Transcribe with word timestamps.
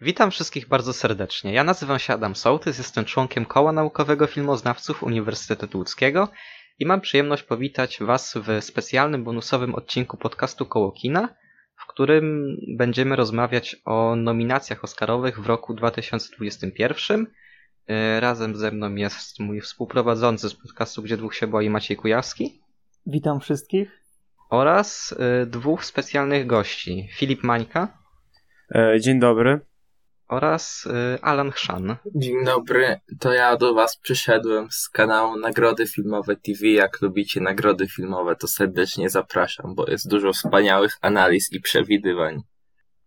Witam 0.00 0.30
wszystkich 0.30 0.68
bardzo 0.68 0.92
serdecznie. 0.92 1.52
Ja 1.52 1.64
nazywam 1.64 1.98
się 1.98 2.14
Adam 2.14 2.36
Sołtys, 2.36 2.78
jestem 2.78 3.04
członkiem 3.04 3.44
Koła 3.44 3.72
Naukowego 3.72 4.26
Filmoznawców 4.26 5.02
Uniwersytetu 5.02 5.78
Łódzkiego 5.78 6.28
i 6.78 6.86
mam 6.86 7.00
przyjemność 7.00 7.42
powitać 7.42 7.98
Was 8.00 8.34
w 8.36 8.64
specjalnym 8.64 9.24
bonusowym 9.24 9.74
odcinku 9.74 10.16
podcastu 10.16 10.66
Koło 10.66 10.92
Kina, 10.92 11.28
w 11.76 11.86
którym 11.86 12.56
będziemy 12.76 13.16
rozmawiać 13.16 13.76
o 13.84 14.16
nominacjach 14.16 14.84
Oscarowych 14.84 15.40
w 15.40 15.46
roku 15.46 15.74
2021. 15.74 17.26
E, 17.88 18.20
Razem 18.20 18.56
ze 18.56 18.70
mną 18.70 18.94
jest 18.94 19.40
mój 19.40 19.60
współprowadzący 19.60 20.48
z 20.48 20.54
podcastu 20.54 21.02
Gdzie 21.02 21.16
Dwóch 21.16 21.34
się 21.34 21.46
boi 21.46 21.70
Maciej 21.70 21.96
Kujawski 21.96 22.60
Witam 23.06 23.40
wszystkich. 23.40 24.02
oraz 24.50 25.14
e, 25.18 25.46
dwóch 25.46 25.84
specjalnych 25.84 26.46
gości, 26.46 27.08
Filip 27.18 27.42
Mańka 27.42 28.06
E, 28.74 29.00
Dzień 29.00 29.20
dobry. 29.20 29.60
Oraz 30.28 30.88
e, 30.92 31.24
Alan 31.24 31.50
Chrzan. 31.50 31.96
Dzień 32.14 32.44
dobry, 32.44 33.00
to 33.20 33.32
ja 33.32 33.56
do 33.56 33.74
Was 33.74 33.96
przyszedłem 33.96 34.70
z 34.70 34.88
kanału 34.88 35.36
Nagrody 35.36 35.86
Filmowe 35.86 36.36
TV. 36.36 36.66
Jak 36.66 37.02
lubicie 37.02 37.40
nagrody 37.40 37.88
filmowe, 37.88 38.36
to 38.36 38.48
serdecznie 38.48 39.10
zapraszam, 39.10 39.74
bo 39.74 39.90
jest 39.90 40.10
dużo 40.10 40.32
wspaniałych 40.32 40.92
analiz 41.00 41.52
i 41.52 41.60
przewidywań. 41.60 42.42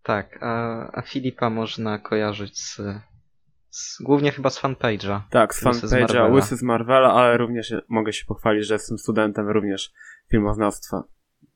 Tak, 0.02 0.38
a, 0.42 0.86
a 0.92 1.02
Filipa 1.02 1.50
można 1.50 1.98
kojarzyć 1.98 2.58
z, 2.58 2.80
z 3.70 4.02
głównie 4.02 4.32
chyba 4.32 4.50
z 4.50 4.60
fanpage'a. 4.60 5.20
Tak, 5.30 5.54
z 5.54 5.64
fanpage'a. 5.64 6.32
Łysy 6.32 6.56
z 6.56 6.62
Marvela, 6.62 7.12
ale 7.12 7.36
również 7.36 7.74
mogę 7.88 8.12
się 8.12 8.24
pochwalić, 8.26 8.66
że 8.66 8.74
jestem 8.74 8.98
studentem 8.98 9.48
również 9.48 9.92
filmoznawstwa 10.30 11.02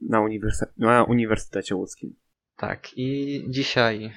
na, 0.01 0.21
uniwersytecie, 0.21 0.73
na 0.77 1.05
Uniwersytecie 1.05 1.75
Łódzkim. 1.75 2.17
Tak, 2.57 2.89
i 2.97 3.45
dzisiaj 3.49 4.13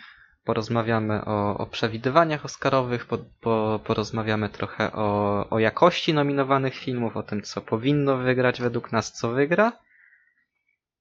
porozmawiamy 0.48 1.26
o, 1.26 1.58
o 1.58 1.66
przewidywaniach 1.66 2.46
Oscarowych, 2.46 3.06
po, 3.06 3.18
po, 3.18 3.80
porozmawiamy 3.84 4.50
trochę 4.50 4.92
o, 4.94 5.50
o 5.50 5.60
jakości 5.60 6.14
nominowanych 6.14 6.76
filmów, 6.76 7.18
o 7.18 7.24
tym, 7.24 7.42
co 7.42 7.62
powinno 7.62 8.18
wygrać 8.18 8.62
według 8.62 8.92
nas, 8.92 9.12
co 9.12 9.30
wygra. 9.32 9.80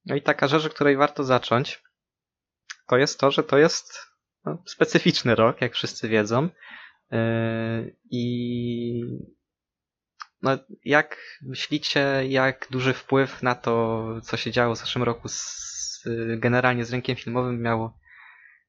No 0.07 0.15
i 0.15 0.23
taka 0.23 0.49
rzecz, 0.49 0.67
od 0.67 0.75
której 0.75 0.97
warto 0.97 1.25
zacząć, 1.25 1.83
to 2.87 2.97
jest 2.97 3.21
to, 3.21 3.31
że 3.31 3.43
to 3.43 3.59
jest 3.59 4.07
no, 4.45 4.63
specyficzny 4.67 5.35
rok, 5.35 5.61
jak 5.61 5.75
wszyscy 5.75 6.09
wiedzą. 6.09 6.49
Yy, 7.11 7.19
I 8.11 9.03
no, 10.43 10.59
jak 10.85 11.39
myślicie, 11.43 12.23
jak 12.29 12.67
duży 12.71 12.93
wpływ 12.93 13.43
na 13.43 13.55
to, 13.55 14.05
co 14.23 14.37
się 14.37 14.51
działo 14.51 14.75
w 14.75 14.79
zeszłym 14.79 15.05
roku 15.05 15.29
z, 15.29 16.05
generalnie 16.37 16.85
z 16.85 16.93
rynkiem 16.93 17.17
filmowym 17.17 17.63
miało, 17.63 17.99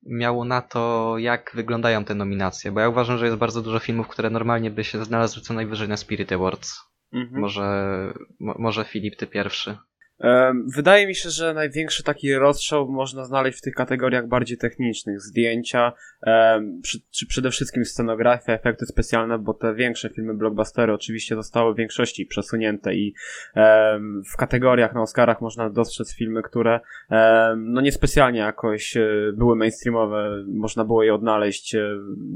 miało 0.07 0.45
na 0.45 0.61
to, 0.61 1.13
jak 1.17 1.51
wyglądają 1.53 2.05
te 2.05 2.15
nominacje? 2.15 2.71
Bo 2.71 2.79
ja 2.79 2.89
uważam, 2.89 3.17
że 3.17 3.25
jest 3.25 3.37
bardzo 3.37 3.61
dużo 3.61 3.79
filmów, 3.79 4.07
które 4.07 4.29
normalnie 4.29 4.71
by 4.71 4.83
się 4.83 5.05
znalazły 5.05 5.41
co 5.41 5.53
najwyżej 5.53 5.89
na 5.89 5.97
Spirit 5.97 6.31
Awards. 6.31 6.79
Mhm. 7.13 7.41
Może, 7.41 7.87
mo, 8.39 8.55
może 8.59 8.83
Filip, 8.83 9.15
ty 9.15 9.27
pierwszy. 9.27 9.77
Wydaje 10.75 11.07
mi 11.07 11.15
się, 11.15 11.29
że 11.29 11.53
największy 11.53 12.03
taki 12.03 12.35
rozstrzał 12.35 12.87
można 12.87 13.25
znaleźć 13.25 13.57
w 13.57 13.61
tych 13.61 13.73
kategoriach 13.73 14.27
bardziej 14.27 14.57
technicznych. 14.57 15.21
Zdjęcia, 15.21 15.93
czy 17.11 17.27
przede 17.27 17.51
wszystkim 17.51 17.85
scenografia, 17.85 18.53
efekty 18.53 18.85
specjalne, 18.85 19.39
bo 19.39 19.53
te 19.53 19.75
większe 19.75 20.09
filmy 20.09 20.33
blockbustery 20.33 20.93
oczywiście 20.93 21.35
zostały 21.35 21.73
w 21.73 21.77
większości 21.77 22.25
przesunięte 22.25 22.95
i 22.95 23.13
w 24.33 24.37
kategoriach 24.37 24.93
na 24.93 25.01
Oscarach 25.01 25.41
można 25.41 25.69
dostrzec 25.69 26.15
filmy, 26.15 26.41
które 26.41 26.79
no 27.57 27.81
niespecjalnie 27.81 28.39
jakoś 28.39 28.97
e, 28.97 29.09
były 29.33 29.55
mainstreamowe. 29.55 30.43
Można 30.47 30.85
było 30.85 31.03
je 31.03 31.13
odnaleźć 31.13 31.75
e, 31.75 31.81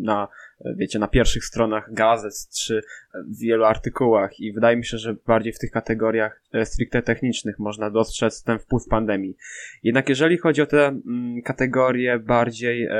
na 0.01 0.27
wiecie, 0.75 0.99
na 0.99 1.07
pierwszych 1.07 1.45
stronach 1.45 1.93
gazet 1.93 2.33
czy 2.65 2.81
w 3.13 3.39
wielu 3.39 3.63
artykułach 3.63 4.39
i 4.39 4.53
wydaje 4.53 4.77
mi 4.77 4.85
się, 4.85 4.97
że 4.97 5.15
bardziej 5.27 5.53
w 5.53 5.59
tych 5.59 5.71
kategoriach 5.71 6.41
e, 6.53 6.65
stricte 6.65 7.01
technicznych 7.01 7.59
można 7.59 7.89
dostrzec 7.89 8.43
ten 8.43 8.59
wpływ 8.59 8.87
pandemii. 8.89 9.37
Jednak 9.83 10.09
jeżeli 10.09 10.37
chodzi 10.37 10.61
o 10.61 10.65
te 10.65 10.87
mm, 10.87 11.41
kategorie 11.41 12.19
bardziej, 12.19 12.85
e, 12.85 12.95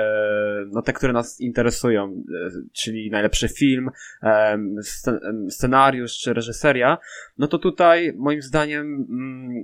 no 0.72 0.82
te, 0.82 0.94
które 0.94 1.14
nas 1.14 1.40
interesują, 1.40 2.24
e, 2.48 2.50
czyli 2.74 3.12
najlepszy 3.12 3.50
film, 3.50 3.90
scenariusz 5.50 6.18
czy 6.18 6.34
reżyseria, 6.34 6.98
no 7.38 7.48
to 7.48 7.58
tutaj 7.58 8.14
moim 8.18 8.42
zdaniem 8.42 9.08
mm, 9.10 9.64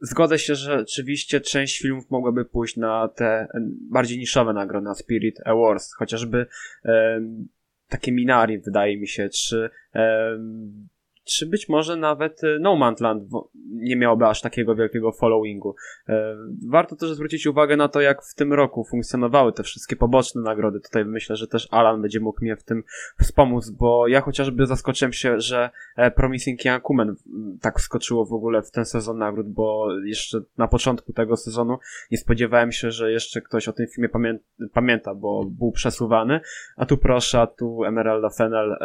Zgodzę 0.00 0.38
się, 0.38 0.54
że 0.54 0.78
rzeczywiście 0.78 1.40
część 1.40 1.78
filmów 1.78 2.10
mogłaby 2.10 2.44
pójść 2.44 2.76
na 2.76 3.08
te 3.08 3.48
bardziej 3.90 4.18
niszowe 4.18 4.52
nagrody, 4.52 4.84
na 4.84 4.94
Spirit 4.94 5.40
Awards, 5.44 5.94
chociażby 5.94 6.46
em, 6.84 7.48
takie 7.88 8.12
Minari, 8.12 8.58
wydaje 8.58 9.00
mi 9.00 9.08
się, 9.08 9.28
czy, 9.28 9.70
em, 9.92 10.88
czy 11.24 11.46
być 11.46 11.68
może 11.68 11.96
nawet 11.96 12.44
e, 12.44 12.58
No 12.60 12.76
Man's 12.76 13.00
Land 13.00 13.24
nie 13.70 13.96
miałoby 13.96 14.26
aż 14.26 14.40
takiego 14.40 14.74
wielkiego 14.74 15.12
followingu. 15.12 15.74
E, 16.08 16.36
Warto 16.68 16.96
też 16.96 17.10
zwrócić 17.10 17.46
uwagę 17.46 17.76
na 17.76 17.88
to, 17.88 18.00
jak 18.00 18.22
w 18.22 18.34
tym 18.34 18.52
roku 18.52 18.84
funkcjonowały 18.84 19.52
te 19.52 19.62
wszystkie 19.62 19.96
poboczne 19.96 20.42
nagrody. 20.42 20.80
Tutaj 20.80 21.04
myślę, 21.04 21.36
że 21.36 21.46
też 21.46 21.68
Alan 21.70 22.02
będzie 22.02 22.20
mógł 22.20 22.44
mnie 22.44 22.56
w 22.56 22.62
tym 22.62 22.82
wspomóc, 23.20 23.70
bo 23.70 24.08
ja 24.08 24.20
chociażby 24.20 24.66
zaskoczyłem 24.66 25.12
się, 25.12 25.40
że 25.40 25.70
e, 25.96 26.10
Promising 26.10 26.64
Young 26.64 26.90
Woman 26.90 27.16
tak 27.60 27.78
wskoczyło 27.78 28.26
w 28.26 28.32
ogóle 28.32 28.62
w 28.62 28.70
ten 28.70 28.84
sezon 28.84 29.18
nagród, 29.18 29.48
bo 29.48 29.86
jeszcze 30.04 30.40
na 30.58 30.68
początku 30.68 31.12
tego 31.12 31.36
sezonu 31.36 31.78
nie 32.10 32.18
spodziewałem 32.18 32.72
się, 32.72 32.90
że 32.90 33.12
jeszcze 33.12 33.40
ktoś 33.40 33.68
o 33.68 33.72
tym 33.72 33.86
filmie 33.86 34.08
pamię 34.08 34.38
pamięta, 34.72 35.14
bo 35.14 35.44
był 35.44 35.72
przesuwany, 35.72 36.40
a 36.76 36.86
tu 36.86 36.98
proszę, 36.98 37.40
a 37.40 37.46
tu 37.46 37.84
Emeralda 37.84 38.30
Fennel 38.30 38.76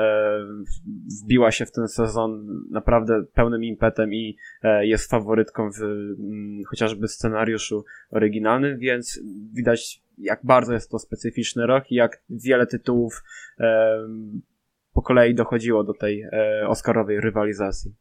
wbiła 1.24 1.52
się 1.52 1.66
w 1.66 1.72
ten 1.72 1.88
sezon 1.88 2.29
naprawdę 2.70 3.24
pełnym 3.34 3.64
impetem 3.64 4.14
i 4.14 4.38
e, 4.64 4.86
jest 4.86 5.10
faworytką 5.10 5.72
w 5.72 5.82
mm, 5.84 6.64
chociażby 6.70 7.08
scenariuszu 7.08 7.86
oryginalnym, 8.12 8.80
więc 8.80 9.20
widać 9.54 10.02
jak 10.18 10.40
bardzo 10.44 10.74
jest 10.74 10.92
to 10.92 11.00
specyficzny 11.00 11.68
rok 11.68 11.92
i 11.92 11.96
jak 11.96 12.24
wiele 12.30 12.68
tytułów 12.68 13.24
po 14.94 15.02
kolei 15.02 15.36
dochodziło 15.36 15.84
do 15.84 15.94
tej 15.94 16.22
e, 16.22 16.68
Oscarowej 16.68 17.22
rywalizacji. 17.22 17.92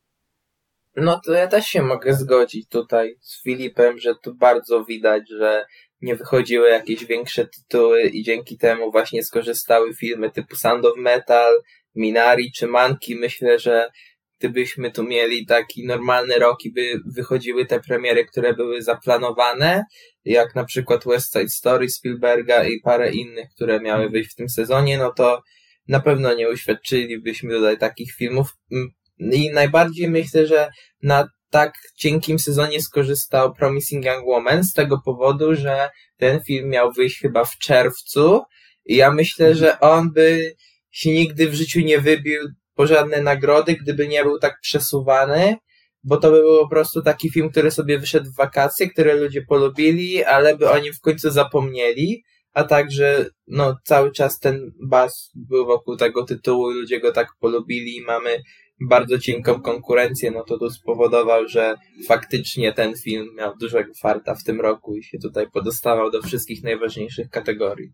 No 0.97 1.21
to 1.27 1.33
ja 1.33 1.47
też 1.47 1.67
się 1.67 1.83
mogę 1.83 2.15
zgodzić 2.15 2.69
tutaj 2.69 3.17
z 3.21 3.43
Filipem, 3.43 3.99
że 3.99 4.15
tu 4.23 4.35
bardzo 4.35 4.85
widać, 4.85 5.31
że 5.31 5.67
nie 6.01 6.17
wychodziły 6.17 6.69
jakieś 6.69 7.05
większe 7.05 7.47
tytuły 7.47 8.03
i 8.03 8.23
dzięki 8.23 8.59
temu 8.59 8.91
właśnie 8.91 9.23
skorzystały 9.23 9.95
filmy 9.95 10.31
typu 10.31 10.57
Sound 10.57 10.85
of 10.85 10.97
Metal, 10.97 11.53
Minari 11.95 12.53
czy 12.53 12.67
Manki. 12.67 13.17
Myślę, 13.17 13.59
że 13.59 13.91
gdybyśmy 14.39 14.91
tu 14.91 15.05
mieli 15.05 15.47
taki 15.47 15.87
normalny 15.87 16.39
rok 16.39 16.65
i 16.65 16.73
by 16.73 17.01
wychodziły 17.07 17.67
te 17.67 17.81
premiery, 17.81 18.25
które 18.25 18.55
były 18.55 18.83
zaplanowane, 18.83 19.85
jak 20.25 20.55
na 20.55 20.65
przykład 20.65 21.05
West 21.05 21.33
Side 21.33 21.49
Story 21.49 21.89
Spielberga 21.89 22.65
i 22.65 22.81
parę 22.81 23.11
innych, 23.11 23.49
które 23.55 23.81
miały 23.81 24.11
wyjść 24.11 24.33
w 24.33 24.35
tym 24.35 24.49
sezonie, 24.49 24.99
no 24.99 25.13
to 25.13 25.43
na 25.89 26.01
pewno 26.01 26.35
nie 26.35 26.49
uświadczylibyśmy 26.49 27.55
tutaj 27.55 27.79
takich 27.79 28.13
filmów. 28.13 28.49
Mm, 28.73 28.89
I 29.33 29.51
najbardziej 29.51 30.11
myślę, 30.11 30.47
że 30.47 30.71
na 31.03 31.29
tak 31.51 31.75
cienkim 31.97 32.39
sezonie 32.39 32.83
skorzystał 32.83 33.55
Promising 33.55 34.05
Young 34.05 34.27
Woman 34.27 34.65
z 34.65 34.73
tego 34.73 35.01
powodu, 35.05 35.55
że 35.55 35.91
ten 36.17 36.41
film 36.45 36.69
miał 36.69 36.93
wyjść 36.93 37.21
chyba 37.21 37.45
w 37.45 37.59
czerwcu 37.59 38.43
i 38.87 38.97
ja 38.97 39.11
myślę, 39.11 39.55
że 39.55 39.81
on 39.81 40.13
by 40.13 40.55
się 40.91 41.11
nigdy 41.11 41.49
w 41.49 41.55
życiu 41.55 41.81
nie 41.81 42.01
wybił 42.01 42.41
po 42.79 42.85
nagrody, 43.23 43.75
gdyby 43.75 44.09
nie 44.09 44.23
był 44.23 44.39
tak 44.39 44.61
przesuwany, 44.61 45.57
bo 46.05 46.17
to 46.17 46.31
by 46.31 46.41
był 46.41 46.59
po 46.59 46.69
prostu 46.69 47.03
taki 47.03 47.31
film, 47.31 47.51
który 47.51 47.71
sobie 47.71 47.99
wyszedł 47.99 48.31
w 48.31 48.37
wakacje, 48.37 48.91
które 48.91 49.15
ludzie 49.15 49.43
polubili, 49.43 50.25
ale 50.25 50.57
by 50.57 50.71
o 50.71 50.79
nim 50.79 50.93
w 50.93 51.01
końcu 51.01 51.31
zapomnieli, 51.31 52.23
a 52.53 52.65
także 52.65 53.27
no 53.47 53.77
cały 53.85 54.13
czas 54.13 54.39
ten 54.39 54.73
bas 54.83 55.31
był 55.35 55.67
wokół 55.67 55.97
tego 55.97 56.25
tytułu 56.25 56.71
i 56.71 56.75
ludzie 56.75 57.01
go 57.01 57.13
tak 57.13 57.29
polubili 57.41 57.97
i 57.97 58.03
mamy 58.03 58.43
bardzo 58.81 59.19
cienką 59.19 59.63
konkurencję, 59.63 60.31
no 60.31 60.45
to 60.45 60.59
to 60.59 60.71
spowodował, 60.71 61.49
że 61.49 61.75
faktycznie 62.09 62.73
ten 62.73 62.97
film 62.97 63.35
miał 63.37 63.57
dużego 63.57 63.93
farta 64.03 64.35
w 64.35 64.45
tym 64.45 64.61
roku 64.61 64.97
i 64.97 65.03
się 65.03 65.19
tutaj 65.19 65.51
podostawał 65.51 66.11
do 66.11 66.23
wszystkich 66.23 66.63
najważniejszych 66.63 67.31
kategorii. 67.31 67.93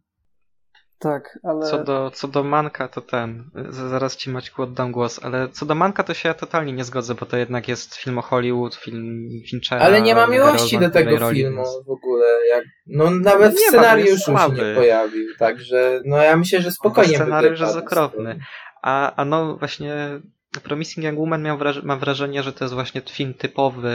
Tak, 0.99 1.39
ale 1.43 1.67
Co 1.71 1.85
do, 1.85 2.11
co 2.15 2.29
do 2.29 2.45
Manka, 2.45 2.89
to 2.89 3.01
ten. 3.01 3.51
Zaraz 3.69 4.17
ci 4.17 4.31
Maćku 4.31 4.63
oddam 4.63 4.93
głos, 4.93 5.21
ale 5.25 5.49
co 5.49 5.67
do 5.67 5.75
Manka, 5.75 6.03
to 6.03 6.15
się 6.15 6.29
ja 6.29 6.35
totalnie 6.35 6.73
nie 6.73 6.85
zgodzę, 6.85 7.15
bo 7.15 7.27
to 7.27 7.37
jednak 7.37 7.69
jest 7.69 7.95
film 7.95 8.19
o 8.19 8.23
Hollywood, 8.23 8.75
film 8.75 9.29
Finchera. 9.51 9.83
Ale 9.85 10.03
nie 10.03 10.15
ma 10.15 10.27
miłości 10.27 10.79
do 10.79 10.91
tego 10.91 11.17
Roli, 11.17 11.41
filmu 11.41 11.63
więc- 11.65 11.87
w 11.87 11.91
ogóle. 11.91 12.27
Jak, 12.49 12.65
no 12.87 13.11
nawet 13.11 13.53
w 13.53 13.55
jest 13.55 13.69
scenariuszu 13.69 14.37
się 14.39 14.53
nie 14.53 14.75
pojawił, 14.75 15.29
także 15.39 16.01
no 16.05 16.17
ja 16.17 16.37
myślę, 16.37 16.61
że 16.63 16.71
spokojnie 16.71 17.11
by 17.11 17.17
Scenariusz 17.17 17.61
jest 17.61 17.77
okropny. 17.77 18.41
A, 18.83 19.15
a 19.17 19.25
no 19.25 19.57
właśnie 19.57 20.21
Promising 20.63 21.07
Young 21.07 21.19
Woman 21.19 21.43
miał 21.43 21.59
wraż- 21.59 21.83
mam 21.83 21.99
wrażenie, 21.99 22.43
że 22.43 22.53
to 22.53 22.65
jest 22.65 22.75
właśnie 22.75 23.01
film 23.11 23.35
typowy, 23.35 23.93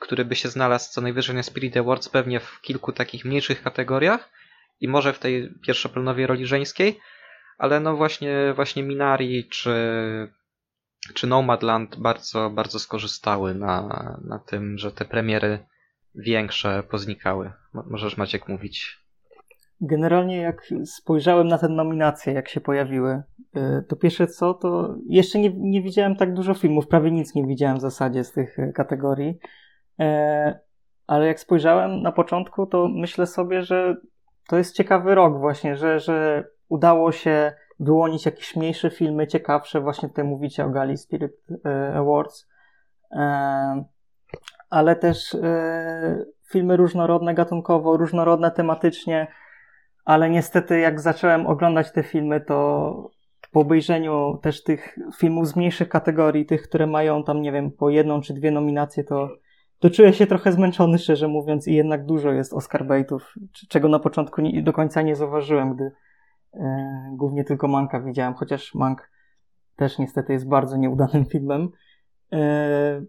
który 0.00 0.24
by 0.24 0.36
się 0.36 0.48
znalazł 0.48 0.92
co 0.92 1.00
najwyżej 1.00 1.36
na 1.36 1.42
Spirit 1.42 1.76
Awards, 1.76 2.08
pewnie 2.08 2.40
w 2.40 2.60
kilku 2.60 2.92
takich 2.92 3.24
mniejszych 3.24 3.62
kategoriach. 3.62 4.28
I 4.80 4.88
może 4.88 5.12
w 5.12 5.18
tej 5.18 5.54
pierwszoplanowej 5.66 6.26
roli 6.26 6.46
żeńskiej, 6.46 7.00
ale 7.58 7.80
no 7.80 7.96
właśnie, 7.96 8.52
właśnie 8.56 8.82
Minari 8.82 9.48
czy, 9.48 9.74
czy 11.14 11.26
Nomadland 11.26 11.96
bardzo, 11.96 12.50
bardzo 12.50 12.78
skorzystały 12.78 13.54
na, 13.54 13.88
na 14.24 14.38
tym, 14.38 14.78
że 14.78 14.92
te 14.92 15.04
premiery 15.04 15.58
większe 16.14 16.82
poznikały. 16.82 17.52
Możesz 17.90 18.16
Maciek 18.16 18.48
mówić. 18.48 19.06
Generalnie 19.80 20.36
jak 20.36 20.72
spojrzałem 20.84 21.48
na 21.48 21.58
te 21.58 21.68
nominacje, 21.68 22.32
jak 22.32 22.48
się 22.48 22.60
pojawiły, 22.60 23.22
y, 23.56 23.84
to 23.88 23.96
pierwsze 23.96 24.26
co, 24.26 24.54
to 24.54 24.96
jeszcze 25.08 25.38
nie, 25.38 25.52
nie 25.56 25.82
widziałem 25.82 26.16
tak 26.16 26.34
dużo 26.34 26.54
filmów, 26.54 26.88
prawie 26.88 27.10
nic 27.10 27.34
nie 27.34 27.46
widziałem 27.46 27.76
w 27.76 27.80
zasadzie 27.80 28.24
z 28.24 28.32
tych 28.32 28.58
y, 28.58 28.72
kategorii, 28.74 29.38
e, 30.00 30.60
ale 31.06 31.26
jak 31.26 31.40
spojrzałem 31.40 32.02
na 32.02 32.12
początku, 32.12 32.66
to 32.66 32.88
myślę 32.88 33.26
sobie, 33.26 33.62
że 33.62 33.96
to 34.48 34.58
jest 34.58 34.76
ciekawy 34.76 35.14
rok 35.14 35.38
właśnie, 35.38 35.76
że, 35.76 36.00
że 36.00 36.44
udało 36.68 37.12
się 37.12 37.52
wyłonić 37.80 38.26
jakieś 38.26 38.56
mniejsze 38.56 38.90
filmy, 38.90 39.26
ciekawsze, 39.26 39.80
właśnie 39.80 40.08
tutaj 40.08 40.24
mówicie 40.24 40.64
o 40.64 40.70
Gali 40.70 40.96
Spirit 40.96 41.32
y, 41.50 41.68
Awards, 41.94 42.48
e, 43.12 43.84
ale 44.70 44.96
też 44.96 45.36
filmy 46.50 46.76
różnorodne 46.76 47.34
gatunkowo, 47.34 47.96
różnorodne 47.96 48.50
tematycznie, 48.50 49.26
ale 50.04 50.30
niestety 50.30 50.78
jak 50.78 51.00
zacząłem 51.00 51.46
oglądać 51.46 51.92
te 51.92 52.02
filmy, 52.02 52.40
to 52.40 53.10
po 53.52 53.60
obejrzeniu 53.60 54.38
też 54.42 54.62
tych 54.62 54.98
filmów 55.18 55.48
z 55.48 55.56
mniejszych 55.56 55.88
kategorii, 55.88 56.46
tych, 56.46 56.62
które 56.62 56.86
mają 56.86 57.24
tam, 57.24 57.42
nie 57.42 57.52
wiem, 57.52 57.70
po 57.70 57.90
jedną 57.90 58.20
czy 58.20 58.34
dwie 58.34 58.50
nominacje, 58.50 59.04
to, 59.04 59.28
to 59.86 59.90
czuję 59.90 60.12
się 60.12 60.26
trochę 60.26 60.52
zmęczony, 60.52 60.98
szczerze 60.98 61.28
mówiąc, 61.28 61.68
i 61.68 61.74
jednak 61.74 62.06
dużo 62.06 62.32
jest 62.32 62.52
Oscar 62.52 62.86
baitów, 62.86 63.34
czego 63.68 63.88
na 63.88 63.98
początku 63.98 64.40
nie, 64.40 64.62
do 64.62 64.72
końca 64.72 65.02
nie 65.02 65.16
zauważyłem, 65.16 65.74
gdy 65.74 65.92
e, 66.54 67.10
głównie 67.12 67.44
tylko 67.44 67.68
Manka 67.68 68.00
widziałem, 68.00 68.34
chociaż 68.34 68.74
Mank 68.74 69.10
też 69.76 69.98
niestety 69.98 70.32
jest 70.32 70.48
bardzo 70.48 70.76
nieudanym 70.76 71.24
filmem. 71.32 71.68
E, 72.32 73.02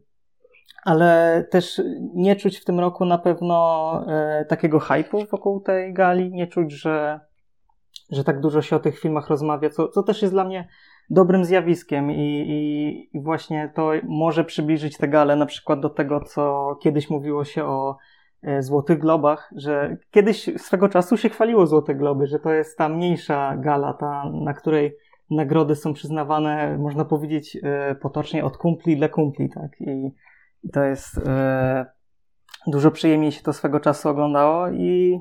ale 0.84 1.44
też 1.52 1.82
nie 2.14 2.36
czuć 2.36 2.58
w 2.58 2.66
tym 2.66 2.80
roku 2.80 3.06
na 3.06 3.18
pewno 3.18 4.06
e, 4.08 4.46
takiego 4.46 4.80
hypu 4.80 5.26
wokół 5.32 5.62
tej 5.62 5.94
gali, 5.94 6.32
nie 6.32 6.48
czuć, 6.48 6.72
że, 6.72 7.20
że 8.12 8.24
tak 8.24 8.40
dużo 8.40 8.62
się 8.62 8.76
o 8.76 8.80
tych 8.80 9.00
filmach 9.00 9.30
rozmawia, 9.30 9.70
co, 9.70 9.88
co 9.88 10.04
też 10.04 10.22
jest 10.22 10.34
dla 10.34 10.44
mnie 10.44 10.68
dobrym 11.09 11.45
zjawiskiem 11.45 12.12
i, 12.12 12.45
i, 12.48 13.18
i 13.18 13.21
właśnie 13.21 13.71
to 13.75 13.92
może 14.04 14.44
przybliżyć 14.44 14.98
tę 14.98 15.07
galę 15.07 15.36
na 15.36 15.45
przykład 15.45 15.80
do 15.80 15.89
tego, 15.89 16.21
co 16.21 16.75
kiedyś 16.81 17.09
mówiło 17.09 17.45
się 17.45 17.65
o 17.65 17.98
e, 18.44 18.62
Złotych 18.62 19.00
Globach, 19.00 19.51
że 19.56 19.98
kiedyś 20.12 20.50
swego 20.57 20.89
czasu 20.89 21.18
się 21.18 21.30
chwaliło 21.30 21.68
Złote 21.68 21.95
Globy, 21.95 22.27
że 22.27 22.39
to 22.39 22.54
jest 22.54 22.77
ta 22.77 22.89
mniejsza 22.89 23.57
gala, 23.57 23.94
ta, 23.94 24.31
na 24.44 24.54
której 24.54 24.98
nagrody 25.30 25.75
są 25.75 25.94
przyznawane, 25.94 26.77
można 26.77 27.06
powiedzieć 27.06 27.57
e, 27.63 27.95
potocznie, 27.95 28.45
od 28.45 28.57
kumpli 28.57 28.98
dla 28.98 29.09
kumpli, 29.09 29.50
tak? 29.50 29.81
I, 29.81 30.12
i 30.63 30.69
to 30.69 30.83
jest. 30.83 31.18
E, 31.27 31.86
dużo 32.68 32.92
przyjemniej 32.92 33.31
się 33.31 33.44
to 33.44 33.54
swego 33.54 33.80
czasu 33.80 34.09
oglądało 34.09 34.69
i. 34.69 35.19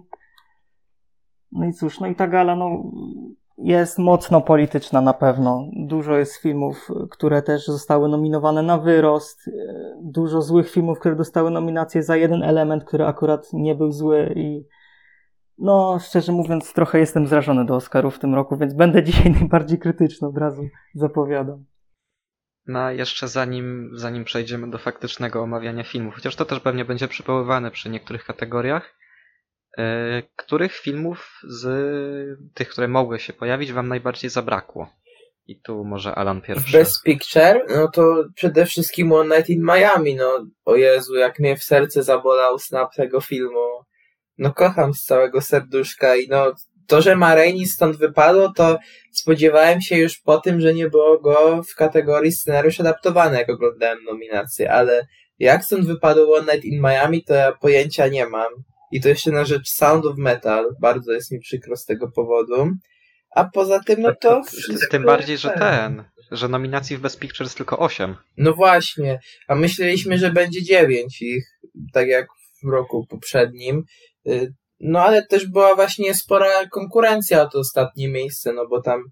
No 1.53 1.67
i 1.67 1.73
cóż, 1.73 2.01
no 2.01 2.07
i 2.07 2.15
ta 2.15 2.27
gala, 2.27 2.57
no, 2.57 2.83
jest 3.59 3.99
mocno 3.99 4.41
polityczna 4.41 5.01
na 5.01 5.13
pewno. 5.13 5.69
Dużo 5.73 6.17
jest 6.17 6.37
filmów, 6.37 6.89
które 7.11 7.43
też 7.43 7.67
zostały 7.67 8.09
nominowane 8.09 8.63
na 8.63 8.79
wyrost. 8.79 9.49
E, 9.49 9.53
dużo 10.03 10.43
złych 10.43 10.71
filmów, 10.71 10.99
które 10.99 11.17
dostały 11.17 11.51
nominację 11.51 12.03
za 12.03 12.17
jeden 12.17 12.43
element, 12.43 12.85
który 12.85 13.05
akurat 13.05 13.53
nie 13.53 13.75
był 13.75 13.93
zły 13.93 14.33
i 14.37 14.67
no, 15.59 15.99
szczerze 15.99 16.33
mówiąc, 16.33 16.73
trochę 16.73 16.99
jestem 16.99 17.27
zrażony 17.27 17.67
do 17.67 17.75
Oscarów 17.75 18.17
w 18.17 18.19
tym 18.19 18.35
roku, 18.35 18.57
więc 18.57 18.75
będę 18.75 19.03
dzisiaj 19.13 19.33
najbardziej 19.33 19.79
krytyczny, 19.79 20.29
od 20.29 20.39
razu 20.39 20.63
zapowiadam. 20.95 21.65
No 22.67 22.91
jeszcze 22.91 23.29
zanim, 23.29 23.91
zanim 23.95 24.25
przejdziemy 24.25 24.71
do 24.71 24.79
faktycznego 24.79 25.43
omawiania 25.43 25.85
filmów, 25.85 26.15
chociaż 26.15 26.37
to 26.37 26.45
też 26.45 26.61
pewnie 26.61 26.85
będzie 26.85 27.09
przywoływane 27.09 27.71
przy 27.71 27.91
niektórych 27.91 28.25
kategoriach, 28.25 28.95
których 30.37 30.73
filmów 30.77 31.41
z 31.43 31.69
tych, 32.55 32.69
które 32.69 32.89
mogły 32.89 33.19
się 33.19 33.33
pojawić, 33.33 33.73
wam 33.73 33.89
najbardziej 33.89 34.31
zabrakło? 34.31 34.91
I 35.47 35.61
tu 35.61 35.85
może 35.85 36.15
Alan 36.15 36.41
pierwszy. 36.41 36.79
Best 36.79 37.03
Picture? 37.03 37.65
No 37.69 37.89
to 37.89 38.25
przede 38.35 38.67
wszystkim 38.67 39.13
One 39.13 39.37
Night 39.37 39.51
in 39.51 39.63
Miami, 39.63 40.15
no 40.15 40.47
o 40.65 40.77
Jezu, 40.77 41.15
jak 41.15 41.39
mnie 41.39 41.57
w 41.57 41.65
serce 41.65 42.03
zabolał 42.03 42.59
snap 42.59 42.95
tego 42.95 43.21
filmu. 43.21 43.85
No 44.39 44.55
kocham 44.55 44.95
z 44.95 45.05
całego 45.05 45.41
serduszka 45.41 46.17
i 46.17 46.29
no 46.29 46.55
to, 46.87 47.03
że 47.03 47.17
Marini 47.17 47.67
stąd 47.67 47.97
wypadło, 47.97 48.53
to 48.57 48.79
spodziewałem 49.13 49.81
się 49.81 49.97
już 49.97 50.19
po 50.19 50.39
tym, 50.39 50.61
że 50.61 50.75
nie 50.75 50.91
było 50.91 51.21
go 51.21 51.63
w 51.63 51.75
kategorii 51.75 52.33
scenariusz 52.33 52.81
adaptowany, 52.81 53.39
jak 53.39 53.51
oglądałem 53.51 54.05
nominację, 54.05 54.73
ale 54.73 55.07
jak 55.39 55.65
stąd 55.65 55.87
wypadło 55.87 56.37
One 56.37 56.53
Night 56.53 56.65
in 56.65 56.83
Miami, 56.83 57.25
to 57.25 57.35
ja 57.35 57.53
pojęcia 57.53 58.09
nie 58.09 58.27
mam. 58.27 58.53
I 58.93 59.01
to 59.01 59.09
jeszcze 59.09 59.31
na 59.31 59.45
rzecz 59.45 59.69
Sound 59.69 60.07
of 60.07 60.19
Metal. 60.19 60.77
Bardzo 60.81 61.13
jest 61.13 61.33
mi 61.33 61.41
przykro 61.41 61.77
z 61.77 61.85
tego 61.85 62.11
powodu. 62.11 62.71
A 63.31 63.45
poza 63.45 63.81
tym, 63.81 64.03
no 64.03 64.15
to. 64.21 64.43
Wszystko 64.43 64.91
Tym 64.91 65.05
bardziej, 65.05 65.39
że 65.39 65.51
ten, 65.51 66.05
że 66.31 66.49
nominacji 66.49 66.97
w 66.97 67.01
Best 67.01 67.19
Picture 67.19 67.45
jest 67.45 67.57
tylko 67.57 67.79
8. 67.79 68.17
No 68.37 68.55
właśnie. 68.55 69.21
A 69.49 69.55
myśleliśmy, 69.55 70.19
że 70.19 70.31
będzie 70.31 70.63
9 70.63 71.23
ich, 71.23 71.47
tak 71.93 72.09
jak 72.09 72.27
w 72.65 72.69
roku 72.69 73.07
poprzednim. 73.07 73.85
Y, 74.29 74.53
no 74.81 75.03
ale 75.03 75.27
też 75.27 75.47
była 75.47 75.75
właśnie 75.75 76.15
spora 76.15 76.67
konkurencja 76.67 77.43
o 77.43 77.49
to 77.49 77.59
ostatnie 77.59 78.09
miejsce, 78.09 78.53
no 78.53 78.67
bo 78.69 78.83
tam 78.83 79.03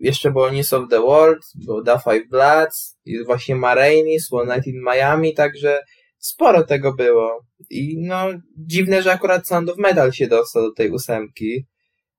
jeszcze 0.00 0.30
było 0.30 0.50
News 0.50 0.72
of 0.72 0.88
the 0.90 1.00
World, 1.00 1.42
było 1.54 1.82
Da 1.82 1.98
Five 1.98 2.28
Bloods, 2.30 2.98
i 3.04 3.24
właśnie 3.24 3.56
Marainis, 3.56 4.32
One 4.32 4.54
Night 4.54 4.66
in 4.66 4.82
Miami, 4.82 5.34
także 5.34 5.80
sporo 6.24 6.62
tego 6.62 6.94
było. 6.94 7.44
I 7.70 7.96
no, 8.06 8.26
dziwne, 8.56 9.02
że 9.02 9.12
akurat 9.12 9.48
Sound 9.48 9.68
of 9.68 9.78
Metal 9.78 10.12
się 10.12 10.26
dostał 10.26 10.62
do 10.62 10.72
tej 10.72 10.90
ósemki, 10.90 11.66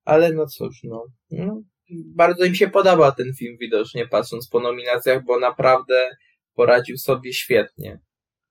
ale 0.03 0.33
no 0.33 0.45
cóż, 0.45 0.83
no, 0.83 1.05
no 1.31 1.61
bardzo 1.89 2.45
im 2.45 2.55
się 2.55 2.67
podoba 2.67 3.11
ten 3.11 3.33
film 3.33 3.57
widocznie, 3.59 4.07
patrząc 4.07 4.49
po 4.49 4.59
nominacjach, 4.59 5.25
bo 5.25 5.39
naprawdę 5.39 6.09
poradził 6.55 6.97
sobie 6.97 7.33
świetnie. 7.33 7.99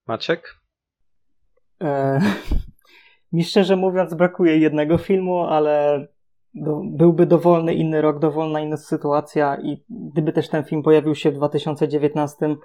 Maciek? 0.07 0.55
E, 1.83 2.21
mi 3.33 3.45
szczerze 3.45 3.77
mówiąc 3.77 4.15
brakuje 4.15 4.59
jednego 4.59 4.99
filmu, 4.99 5.41
ale 5.41 6.07
do, 6.55 6.81
byłby 6.85 7.27
dowolny 7.27 7.75
inny 7.75 8.03
rok, 8.03 8.19
dowolna 8.19 8.61
inna 8.61 8.77
sytuacja 8.77 9.57
i 9.63 9.85
gdyby 9.89 10.33
też 10.33 10.49
ten 10.49 10.65
film 10.65 10.83
pojawił 10.83 11.15
się 11.15 11.31
w 11.31 11.35
2019, 11.35 12.57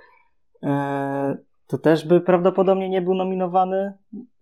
e, 0.63 1.48
to 1.69 1.77
też 1.77 2.07
by 2.07 2.21
prawdopodobnie 2.21 2.89
nie 2.89 3.01
był 3.01 3.15
nominowany. 3.15 3.93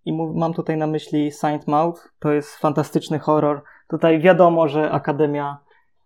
I 0.05 0.13
mam 0.13 0.53
tutaj 0.53 0.77
na 0.77 0.87
myśli 0.87 1.31
Saint 1.31 1.67
Maud. 1.67 2.11
To 2.19 2.31
jest 2.31 2.55
fantastyczny 2.55 3.19
horror. 3.19 3.63
Tutaj 3.87 4.19
wiadomo, 4.19 4.67
że 4.67 4.91
Akademia 4.91 5.57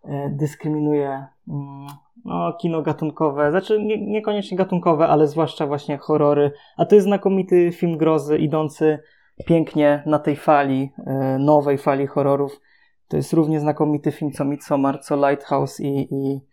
e, 0.03 0.29
dyskryminuje 0.29 1.25
mm, 1.47 1.87
no, 2.25 2.53
kino 2.53 2.81
gatunkowe, 2.81 3.51
znaczy 3.51 3.83
nie, 3.83 4.05
niekoniecznie 4.05 4.57
gatunkowe, 4.57 5.07
ale 5.07 5.27
zwłaszcza 5.27 5.67
właśnie 5.67 5.97
horrory. 5.97 6.51
A 6.77 6.85
to 6.85 6.95
jest 6.95 7.07
znakomity 7.07 7.71
film 7.71 7.97
grozy, 7.97 8.37
idący 8.37 8.99
pięknie 9.45 10.03
na 10.05 10.19
tej 10.19 10.35
fali, 10.35 10.91
e, 11.07 11.37
nowej 11.39 11.77
fali 11.77 12.07
horrorów. 12.07 12.61
To 13.07 13.17
jest 13.17 13.33
równie 13.33 13.59
znakomity 13.59 14.11
film 14.11 14.31
co 14.31 14.45
Midsommar, 14.45 14.99
co 14.99 15.29
Lighthouse 15.29 15.79
i, 15.79 16.07
i 16.11 16.50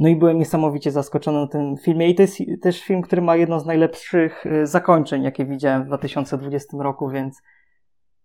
no 0.00 0.08
i 0.08 0.16
byłem 0.16 0.38
niesamowicie 0.38 0.90
zaskoczony 0.90 1.40
na 1.40 1.46
tym 1.46 1.76
filmie 1.76 2.08
i 2.08 2.14
to 2.14 2.22
jest 2.22 2.38
też 2.62 2.82
film, 2.82 3.02
który 3.02 3.22
ma 3.22 3.36
jedno 3.36 3.60
z 3.60 3.66
najlepszych 3.66 4.46
e, 4.46 4.66
zakończeń, 4.66 5.22
jakie 5.22 5.44
widziałem 5.44 5.84
w 5.84 5.86
2020 5.86 6.76
roku, 6.80 7.08
więc 7.08 7.42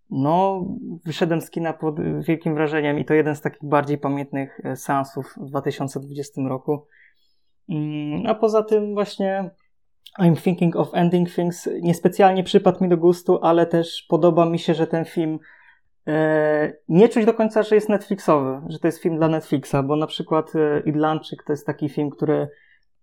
no 0.10 0.66
wyszedłem 1.06 1.42
z 1.42 1.50
kina 1.50 1.74
pod 1.74 1.96
wielkim 2.22 2.56
wrażeniem 2.56 3.00
i 3.00 3.06
to 3.06 3.14
jeden 3.14 3.36
z 3.36 3.42
takich 3.42 3.70
bardziej 3.70 3.98
pamiętnych 3.98 4.62
e, 4.64 4.76
seansów 4.76 5.34
w 5.38 5.46
2020 5.46 6.42
roku. 6.42 6.88
Mm, 7.70 8.28
a 8.28 8.36
poza 8.36 8.64
tym 8.64 8.94
właśnie 8.94 9.50
I'm 10.20 10.42
Thinking 10.42 10.76
of 10.76 10.90
Ending 10.94 11.30
Things 11.36 11.70
niespecjalnie 11.82 12.44
przypadł 12.44 12.84
mi 12.84 12.90
do 12.90 12.98
gustu, 12.98 13.40
ale 13.42 13.66
też 13.66 14.06
podoba 14.10 14.46
mi 14.46 14.60
się, 14.60 14.74
że 14.74 14.88
ten 14.88 15.06
film 15.06 15.40
nie 16.90 17.10
czuć 17.10 17.26
do 17.26 17.34
końca, 17.34 17.64
że 17.64 17.76
jest 17.76 17.90
Netflixowy, 17.90 18.62
że 18.68 18.80
to 18.80 18.88
jest 18.88 19.02
film 19.02 19.18
dla 19.18 19.28
Netflixa, 19.28 19.76
bo 19.84 19.96
na 19.96 20.08
przykład 20.08 20.56
e, 20.56 20.80
Idlanczyk 20.80 21.44
to 21.44 21.54
jest 21.54 21.66
taki 21.66 21.90
film, 21.90 22.10
który 22.10 22.48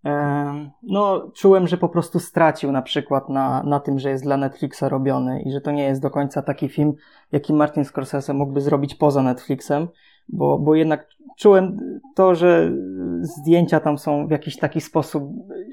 e, 0.05 0.71
no, 0.83 1.31
czułem, 1.35 1.69
że 1.69 1.77
po 1.77 1.89
prostu 1.89 2.21
stracił 2.21 2.73
na 2.73 2.83
przykład 2.83 3.29
na, 3.29 3.63
na 3.63 3.81
tym, 3.81 3.99
że 3.99 4.11
jest 4.11 4.25
dla 4.25 4.37
Netflixa 4.37 4.83
robiony 4.83 5.43
i 5.43 5.53
że 5.53 5.61
to 5.61 5.71
nie 5.71 5.85
jest 5.85 6.03
do 6.03 6.11
końca 6.11 6.43
taki 6.43 6.69
film, 6.69 6.95
jaki 7.33 7.53
Martin 7.53 7.85
Scorsese 7.85 8.35
mógłby 8.35 8.61
zrobić 8.61 8.95
poza 8.95 9.23
Netflixem, 9.23 9.89
bo, 10.29 10.59
bo 10.59 10.75
jednak 10.75 11.07
czułem 11.39 11.79
to, 12.15 12.35
że 12.35 12.73
zdjęcia 13.21 13.81
tam 13.81 13.99
są 13.99 14.27
w 14.27 14.31
jakiś 14.31 14.57
taki 14.57 14.81
sposób 14.81 15.25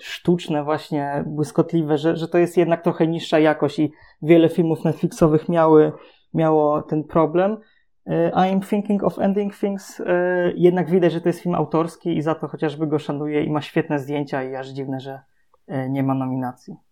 sztuczne, 0.01 0.63
właśnie 0.63 1.23
błyskotliwe, 1.27 1.97
że, 1.97 2.15
że 2.15 2.27
to 2.27 2.37
jest 2.37 2.57
jednak 2.57 2.83
trochę 2.83 3.07
niższa 3.07 3.39
jakość 3.39 3.79
i 3.79 3.91
wiele 4.21 4.49
filmów 4.49 4.83
Netflixowych 4.85 5.49
miały, 5.49 5.91
miało 6.33 6.81
ten 6.81 7.03
problem. 7.03 7.57
e, 8.05 8.31
I'm 8.31 8.69
Thinking 8.69 9.03
of 9.03 9.19
Ending 9.19 9.55
Things 9.55 9.99
e, 9.99 10.51
jednak 10.55 10.89
widać, 10.89 11.13
że 11.13 11.21
to 11.21 11.29
jest 11.29 11.41
film 11.41 11.55
autorski 11.55 12.17
i 12.17 12.21
za 12.21 12.35
to 12.35 12.47
chociażby 12.47 12.87
go 12.87 12.99
szanuję 12.99 13.43
i 13.43 13.51
ma 13.51 13.61
świetne 13.61 13.99
zdjęcia 13.99 14.43
i 14.43 14.55
aż 14.55 14.67
dziwne, 14.67 14.99
że 14.99 15.21
e, 15.67 15.89
nie 15.89 16.03
ma 16.03 16.13
nominacji. 16.13 16.88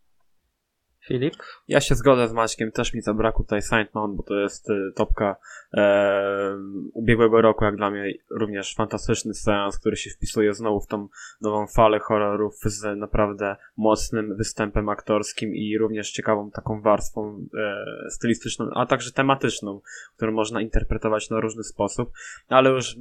Filip? 1.08 1.34
Ja 1.68 1.80
się 1.82 1.96
zgodzę 1.96 2.28
z 2.28 2.34
Maćkiem, 2.34 2.72
też 2.72 2.94
mi 2.94 3.02
zabrakło 3.02 3.46
tutaj 3.46 3.62
Saintmount, 3.62 4.16
bo 4.18 4.24
to 4.24 4.36
jest 4.36 4.70
y, 4.70 4.92
topka 4.96 5.36
e, 5.74 6.58
ubiegłego 6.94 7.42
roku, 7.42 7.66
jak 7.66 7.76
dla 7.76 7.92
mnie 7.92 8.14
również 8.30 8.76
fantastyczny 8.76 9.34
seans, 9.34 9.80
który 9.80 9.96
się 9.96 10.10
wpisuje 10.10 10.54
znowu 10.54 10.82
w 10.82 10.88
tą 10.88 11.08
nową 11.42 11.68
falę 11.68 12.00
horrorów 12.00 12.56
z 12.66 12.98
naprawdę 12.98 13.56
mocnym 13.78 14.36
występem 14.36 14.90
aktorskim 14.90 15.56
i 15.56 15.78
również 15.78 16.12
ciekawą 16.12 16.52
taką 16.52 16.82
warstwą 16.82 17.46
e, 17.58 18.10
stylistyczną, 18.10 18.70
a 18.74 18.86
także 18.86 19.12
tematyczną, 19.12 19.82
którą 20.16 20.32
można 20.32 20.62
interpretować 20.62 21.30
na 21.30 21.40
różny 21.40 21.64
sposób, 21.64 22.12
ale 22.50 22.70
już 22.70 22.96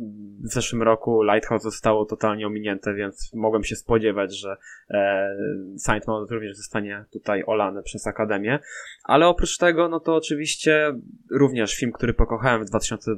w 0.44 0.48
zeszłym 0.48 0.82
roku 0.82 1.22
Lighthouse 1.22 1.62
zostało 1.62 2.04
totalnie 2.04 2.46
ominięte, 2.46 2.94
więc 2.94 3.34
mogłem 3.34 3.64
się 3.64 3.76
spodziewać, 3.76 4.38
że 4.38 4.56
e, 4.90 5.36
Saintmount 5.78 6.30
również 6.30 6.56
zostanie 6.56 7.04
tutaj 7.12 7.42
olane 7.46 7.82
przez 7.82 7.95
przez 7.96 8.06
Akademię. 8.06 8.58
Ale 9.04 9.26
oprócz 9.26 9.58
tego, 9.58 9.88
no 9.88 10.00
to 10.00 10.14
oczywiście 10.14 10.94
również 11.30 11.74
film, 11.74 11.92
który 11.92 12.14
pokochałem 12.14 12.64
w 12.64 12.68
2000 12.68 13.10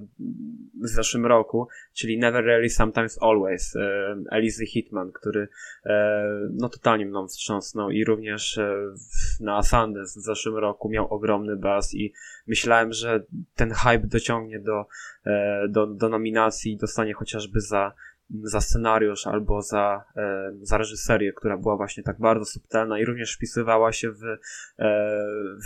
w 0.83 0.89
zeszłym 0.89 1.27
roku, 1.27 1.69
czyli 1.93 2.19
Never 2.19 2.45
Really 2.45 2.71
Sometimes 2.71 3.19
Always, 3.23 3.77
e, 3.77 4.17
Elizy 4.31 4.67
Hitman, 4.67 5.13
który 5.13 5.49
e, 5.87 6.25
no 6.53 6.69
totalnie 6.69 7.07
mną 7.07 7.29
wstrząsnął 7.29 7.91
i 7.91 8.05
również 8.05 8.59
e, 8.59 8.75
na 9.41 9.63
Sundance 9.63 10.21
w 10.21 10.23
zeszłym 10.23 10.57
roku 10.57 10.89
miał 10.89 11.15
ogromny 11.15 11.57
buzz 11.57 11.95
i 11.95 12.13
myślałem, 12.47 12.93
że 12.93 13.25
ten 13.55 13.71
hype 13.71 14.07
dociągnie 14.07 14.61
do, 14.61 14.87
e, 15.27 15.69
do, 15.69 15.87
do 15.87 16.09
nominacji 16.09 16.73
i 16.73 16.77
dostanie 16.77 17.15
chociażby 17.15 17.61
za 17.61 17.93
za 18.31 18.61
scenariusz 18.61 19.27
albo 19.27 19.63
za, 19.63 20.05
e, 20.17 20.53
za 20.63 20.79
reżyserię, 20.79 21.33
która 21.33 21.57
była 21.57 21.77
właśnie 21.77 22.03
tak 22.03 22.19
bardzo 22.19 22.45
subtelna 22.45 22.99
i 22.99 23.05
również 23.05 23.37
wpisywała 23.37 23.93
się 23.93 24.11
w, 24.11 24.25
e, 24.25 24.39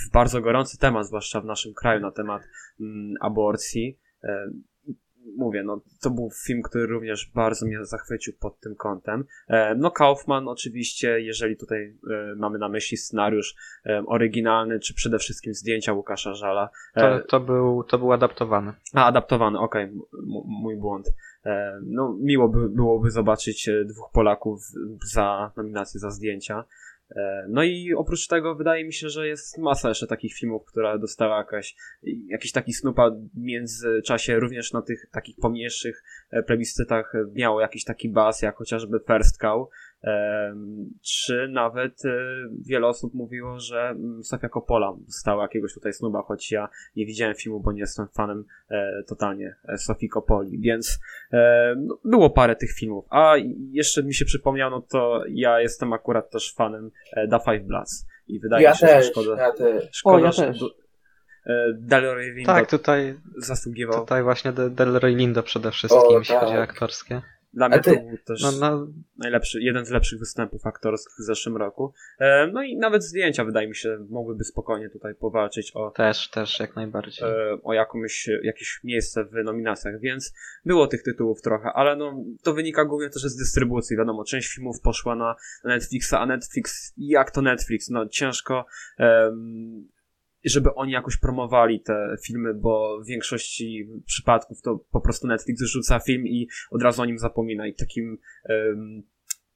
w 0.07 0.11
bardzo 0.13 0.41
gorący 0.41 0.79
temat, 0.79 1.07
zwłaszcza 1.07 1.41
w 1.41 1.45
naszym 1.45 1.75
kraju, 1.75 2.01
na 2.01 2.11
temat 2.11 2.43
mm, 2.81 3.15
aborcji. 3.21 3.99
E, 4.25 4.51
mówię, 5.37 5.63
no 5.65 5.81
to 6.01 6.11
był 6.11 6.31
film, 6.47 6.63
który 6.63 6.87
również 6.87 7.31
bardzo 7.35 7.67
mnie 7.67 7.85
zachwycił 7.85 8.33
pod 8.41 8.61
tym 8.61 8.75
kątem. 8.75 9.25
E, 9.49 9.75
no 9.75 9.91
Kaufman 9.91 10.49
oczywiście, 10.49 11.21
jeżeli 11.21 11.57
tutaj 11.57 11.97
e, 12.11 12.35
mamy 12.37 12.59
na 12.59 12.69
myśli 12.69 12.97
scenariusz 12.97 13.55
e, 13.87 14.03
oryginalny, 14.07 14.81
czy 14.81 14.95
przede 14.95 15.19
wszystkim 15.19 15.55
zdjęcia 15.55 15.93
Łukasza 15.93 16.35
Żala. 16.35 16.69
To, 16.95 17.21
to, 17.29 17.41
był, 17.41 17.85
to 17.85 17.99
był 17.99 18.13
adaptowany. 18.13 18.73
A, 18.95 19.05
adaptowany, 19.05 19.59
okej, 19.59 19.85
okay, 19.85 19.99
mój 20.63 20.77
błąd. 20.77 21.13
No, 21.83 22.17
miło 22.21 22.49
by, 22.49 22.69
byłoby 22.69 23.11
zobaczyć 23.11 23.71
dwóch 23.85 24.11
Polaków 24.13 24.61
za 25.13 25.53
nominację 25.57 26.01
za 26.01 26.11
zdjęcia. 26.11 26.65
E, 27.17 27.47
no 27.49 27.63
i 27.63 27.95
oprócz 27.95 28.27
tego 28.27 28.55
wydaje 28.55 28.85
mi 28.85 28.93
się, 28.93 29.09
że 29.09 29.29
jest 29.29 29.59
masa 29.59 29.89
jeszcze 29.89 30.07
takich 30.07 30.35
filmów, 30.35 30.65
która 30.65 30.99
dostała 30.99 31.39
jakaś, 31.39 31.77
jakiś 32.27 32.53
taki 32.53 32.73
snupa 32.73 33.11
w 33.11 33.37
międzyczasie 33.37 34.41
również 34.41 34.73
na 34.73 34.83
tych 34.83 35.07
takich 35.13 35.37
pomniejszych 35.37 36.03
e, 36.31 36.43
plebiscytach 36.43 37.13
miało 37.35 37.61
jakiś 37.61 37.85
taki 37.85 38.09
bas, 38.09 38.43
jak 38.43 38.57
chociażby 38.57 39.01
First 39.07 39.39
Cow, 39.39 39.69
czy 41.03 41.49
nawet 41.49 42.05
e, 42.05 42.11
wiele 42.67 42.87
osób 42.87 43.15
mówiło, 43.15 43.61
że 43.61 43.81
mm, 43.89 44.25
Sofia 44.25 44.49
Coppola 44.49 44.93
stała 45.09 45.43
jakiegoś 45.43 45.75
tutaj 45.75 45.93
snuba, 45.93 46.23
choć 46.23 46.53
ja 46.53 46.69
nie 46.97 47.07
widziałem 47.07 47.35
filmu, 47.35 47.61
bo 47.61 47.73
nie 47.73 47.81
jestem 47.81 48.09
fanem 48.09 48.45
e, 48.71 49.03
totalnie 49.09 49.57
e, 49.69 49.79
Sofii 49.79 50.09
Coppoli, 50.09 50.59
więc 50.59 51.01
no, 51.77 51.99
było 52.05 52.31
parę 52.31 52.57
tych 52.57 52.73
filmów. 52.73 53.05
A 53.11 53.35
jeszcze 53.71 54.03
mi 54.03 54.15
się 54.15 54.25
przypomniano, 54.25 54.81
to 54.81 55.25
ja 55.29 55.61
jestem 55.61 55.93
akurat 55.93 56.31
też 56.31 56.55
fanem 56.55 56.91
The 57.31 57.39
Five 57.45 57.67
Bloods 57.67 58.07
i 58.29 58.41
wydaje 58.41 58.65
ja 58.65 58.71
mi 58.71 58.77
się, 58.77 58.87
też, 58.87 59.05
że 59.05 59.11
szkoda, 59.11 59.43
ja 59.43 59.53
też. 59.53 59.89
szkoda 59.93 60.17
o, 60.17 60.21
ja 60.21 60.33
że 60.33 60.47
też. 60.47 60.65
Delroy 61.75 62.31
Lindo 62.31 62.53
tak, 62.53 62.71
tutaj, 62.71 63.15
zasługiwał. 63.37 64.01
Tutaj 64.01 64.23
właśnie 64.23 64.53
Delroy 64.53 65.15
Lindo 65.15 65.43
przede 65.43 65.71
wszystkim, 65.71 66.17
o, 66.17 66.19
jeśli 66.19 66.35
tak. 66.35 66.45
chodzi 66.45 66.57
o 66.57 66.63
aktorskie. 66.63 67.23
Dla 67.55 67.69
mnie 67.69 67.81
ty- 67.81 67.97
to 67.97 68.03
był 68.03 68.19
też 68.27 68.43
No, 68.43 68.53
no, 68.61 68.87
najlepszy, 69.19 69.61
jeden 69.63 69.85
z 69.85 69.91
lepszych 69.91 70.19
występów 70.19 70.67
aktorskich 70.67 71.15
w 71.19 71.27
zeszłym 71.27 71.57
roku. 71.57 71.93
E, 72.19 72.47
no 72.53 72.63
i 72.63 72.77
nawet 72.77 73.05
zdjęcia, 73.05 73.45
wydaje 73.45 73.69
mi 73.69 73.77
się, 73.77 74.07
mogłyby 74.11 74.45
spokojnie 74.45 74.91
tutaj 74.91 75.15
powalczyć 75.15 75.73
o, 75.75 75.91
też, 75.91 76.31
też 76.31 76.61
jak 76.61 76.77
najbardziej. 76.77 77.29
e, 77.29 77.59
o 77.63 77.73
jakąś, 77.73 78.29
jakieś 78.43 78.81
miejsce 78.85 79.25
w 79.25 79.45
nominacjach, 79.45 80.01
więc 80.01 80.33
było 80.65 80.87
tych 80.87 81.03
tytułów 81.03 81.43
trochę, 81.43 81.73
ale 81.73 81.97
no, 81.97 82.25
to 82.43 82.55
wynika 82.55 82.85
głównie 82.85 83.11
też 83.11 83.23
z 83.23 83.37
dystrybucji. 83.37 83.97
Wiadomo, 83.97 84.25
część 84.25 84.49
filmów 84.55 84.81
poszła 84.81 85.15
na 85.17 85.37
Netflixa, 85.65 86.15
a 86.15 86.27
Netflix, 86.27 86.93
jak 86.97 87.31
to 87.31 87.43
Netflix? 87.43 87.89
No 87.91 88.09
ciężko 88.09 88.67
em, 88.99 89.89
żeby 90.51 90.75
oni 90.75 90.93
jakoś 90.93 91.17
promowali 91.17 91.81
te 91.81 92.17
filmy, 92.27 92.55
bo 92.55 93.01
w 93.05 93.07
większości 93.07 93.89
przypadków 94.07 94.63
to 94.63 94.85
po 94.91 95.01
prostu 95.01 95.27
Netflix 95.27 95.63
rzuca 95.63 95.99
film 95.99 96.27
i 96.27 96.49
od 96.71 96.83
razu 96.83 97.03
o 97.03 97.05
nim 97.05 97.19
zapomina. 97.19 97.67
I 97.67 97.75
takim 97.75 98.19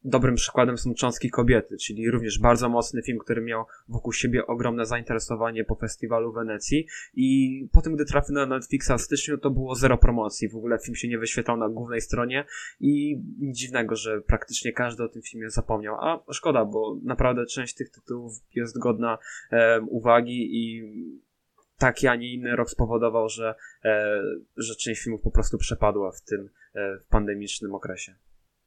dobrym 0.06 0.34
przykładem 0.34 0.78
są 0.78 0.94
Cząstki 0.94 1.30
Kobiety, 1.30 1.76
czyli 1.76 2.10
również 2.10 2.38
bardzo 2.38 2.68
mocny 2.68 3.02
film, 3.02 3.18
który 3.18 3.42
miał 3.42 3.64
wokół 3.88 4.12
siebie 4.12 4.46
ogromne 4.46 4.86
zainteresowanie 4.86 5.64
po 5.64 5.74
festiwalu 5.74 6.32
w 6.32 6.34
Wenecji 6.34 6.86
i 7.14 7.68
po 7.72 7.82
tym, 7.82 7.94
gdy 7.94 8.04
trafił 8.04 8.34
na 8.34 8.46
Netflixa 8.46 8.90
w 8.98 9.00
styczniu, 9.00 9.38
to 9.38 9.50
było 9.50 9.74
zero 9.74 9.98
promocji. 9.98 10.48
W 10.48 10.56
ogóle 10.56 10.78
film 10.78 10.96
się 10.96 11.08
nie 11.08 11.18
wyświetlał 11.18 11.56
na 11.56 11.68
głównej 11.68 12.00
stronie 12.00 12.44
i 12.80 13.22
nic 13.38 13.56
dziwnego, 13.56 13.96
że 13.96 14.20
praktycznie 14.20 14.72
każdy 14.72 15.02
o 15.02 15.08
tym 15.08 15.22
filmie 15.22 15.50
zapomniał. 15.50 15.96
A 16.00 16.32
szkoda, 16.32 16.64
bo 16.64 16.96
naprawdę 17.02 17.46
część 17.46 17.74
tych 17.74 17.90
tytułów 17.90 18.32
jest 18.54 18.78
godna 18.78 19.18
um, 19.52 19.88
uwagi 19.88 20.48
i 20.52 20.82
taki, 21.78 22.06
a 22.06 22.16
nie 22.16 22.32
inny 22.32 22.56
rok 22.56 22.70
spowodował, 22.70 23.28
że, 23.28 23.54
e, 23.84 24.22
że 24.56 24.74
część 24.74 25.02
filmów 25.02 25.22
po 25.22 25.30
prostu 25.30 25.58
przepadła 25.58 26.12
w 26.12 26.20
tym 26.20 26.50
e, 26.74 26.98
pandemicznym 27.10 27.74
okresie. 27.74 28.14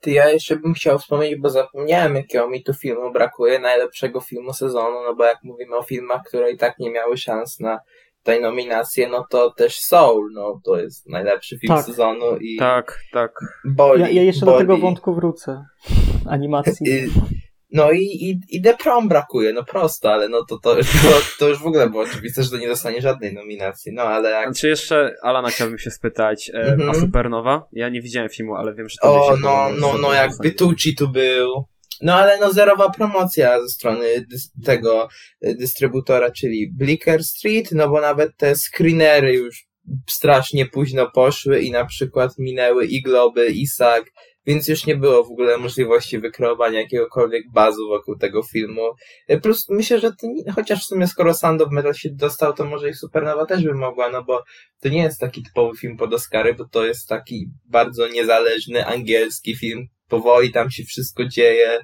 Ty, 0.01 0.11
ja 0.11 0.29
jeszcze 0.29 0.55
bym 0.55 0.73
chciał 0.73 0.99
wspomnieć, 0.99 1.35
bo 1.39 1.49
zapomniałem, 1.49 2.15
jakiego 2.15 2.49
mi 2.49 2.63
tu 2.63 2.73
filmu 2.73 3.11
brakuje, 3.11 3.59
najlepszego 3.59 4.21
filmu 4.21 4.53
sezonu, 4.53 5.03
no 5.07 5.15
bo 5.15 5.23
jak 5.25 5.37
mówimy 5.43 5.77
o 5.77 5.83
filmach, 5.83 6.21
które 6.27 6.51
i 6.51 6.57
tak 6.57 6.79
nie 6.79 6.91
miały 6.91 7.17
szans 7.17 7.59
na 7.59 7.79
tej 8.23 8.41
nominację, 8.41 9.07
no 9.09 9.25
to 9.29 9.51
też 9.51 9.79
Soul, 9.79 10.31
no 10.33 10.61
to 10.63 10.77
jest 10.79 11.09
najlepszy 11.09 11.59
film 11.59 11.75
Tak. 11.75 11.85
sezonu 11.85 12.37
i 12.41 12.57
Tak, 12.57 12.99
tak. 13.11 13.31
boli. 13.65 14.01
Ja, 14.01 14.09
ja 14.09 14.23
jeszcze 14.23 14.45
boli. 14.45 14.55
do 14.57 14.59
tego 14.59 14.77
wątku 14.77 15.13
wrócę. 15.13 15.65
Animacji. 16.29 17.09
No 17.71 17.91
i, 17.91 17.99
i, 18.03 18.39
i 18.49 18.61
The 18.61 18.73
Prom 18.77 19.07
brakuje, 19.07 19.53
no 19.53 19.63
prosto, 19.63 20.11
ale 20.13 20.29
no 20.29 20.45
to, 20.45 20.57
to, 20.57 20.75
to, 20.75 20.81
to 21.39 21.47
już 21.49 21.59
w 21.59 21.65
ogóle 21.65 21.89
było 21.89 22.03
oczywiste, 22.03 22.43
że 22.43 22.49
to 22.49 22.57
nie 22.57 22.67
dostanie 22.67 23.01
żadnej 23.01 23.33
nominacji, 23.33 23.91
no 23.93 24.01
ale 24.03 24.29
jak... 24.29 24.45
Znaczy 24.45 24.67
jeszcze, 24.67 25.15
Alana 25.23 25.49
chciałbym 25.49 25.77
się 25.77 25.91
spytać, 25.91 26.49
e, 26.49 26.53
Mhm. 26.53 26.89
a 26.89 26.93
Supernowa? 26.93 27.67
Ja 27.73 27.89
nie 27.89 28.01
widziałem 28.01 28.29
filmu, 28.29 28.55
ale 28.55 28.73
wiem, 28.75 28.89
że 28.89 28.95
to 29.01 29.25
O, 29.25 29.37
no, 29.37 29.69
no, 29.79 29.97
no, 29.97 30.13
jakby 30.13 30.51
Tucci 30.51 30.95
tu 30.95 31.07
był. 31.07 31.65
No 32.01 32.13
ale 32.15 32.39
no 32.39 32.53
zerowa 32.53 32.89
promocja 32.89 33.61
ze 33.61 33.67
strony 33.69 34.05
dys- 34.21 34.65
tego 34.65 35.07
y, 35.45 35.55
dystrybutora, 35.55 36.31
czyli 36.31 36.71
Blicker 36.73 37.23
Street, 37.23 37.71
no 37.71 37.89
bo 37.89 38.01
nawet 38.01 38.37
te 38.37 38.55
screenery 38.55 39.33
już 39.33 39.65
strasznie 40.09 40.65
późno 40.65 41.11
poszły 41.11 41.61
i 41.61 41.71
na 41.71 41.85
przykład 41.85 42.31
minęły 42.37 42.85
i 42.85 43.01
Globy, 43.01 43.47
i 43.47 43.67
SAG, 43.67 44.03
więc 44.49 44.67
już 44.67 44.85
nie 44.85 44.95
było 44.95 45.23
w 45.23 45.31
ogóle 45.31 45.57
możliwości 45.57 46.19
wykreowania 46.19 46.79
jakiegokolwiek 46.79 47.51
bazu 47.51 47.87
wokół 47.89 48.17
tego 48.17 48.43
filmu. 48.43 48.81
Y, 49.31 49.41
Plus 49.41 49.65
myślę, 49.69 49.99
że 49.99 50.11
nie, 50.23 50.51
chociaż 50.51 50.83
w 50.83 50.85
sumie 50.85 51.07
skoro 51.07 51.33
Sound 51.33 51.61
of 51.61 51.71
Metal 51.71 51.93
się 51.93 52.09
dostał, 52.09 52.53
to 52.53 52.65
może 52.65 52.89
i 52.89 52.93
Supernowa 52.93 53.45
też 53.45 53.63
by 53.63 53.73
mogła, 53.73 54.09
no 54.09 54.23
bo 54.23 54.43
to 54.81 54.89
nie 54.89 55.01
jest 55.01 55.19
taki 55.19 55.43
typowy 55.43 55.77
film 55.77 55.97
pod 55.97 56.13
Oscary, 56.13 56.53
bo 56.53 56.65
to 56.65 56.85
jest 56.85 57.07
taki 57.07 57.47
bardzo 57.65 58.07
niezależny 58.07 58.85
angielski 58.85 59.55
film. 59.55 59.87
Powoli 60.07 60.51
tam 60.51 60.71
się 60.71 60.83
wszystko 60.83 61.25
dzieje. 61.25 61.79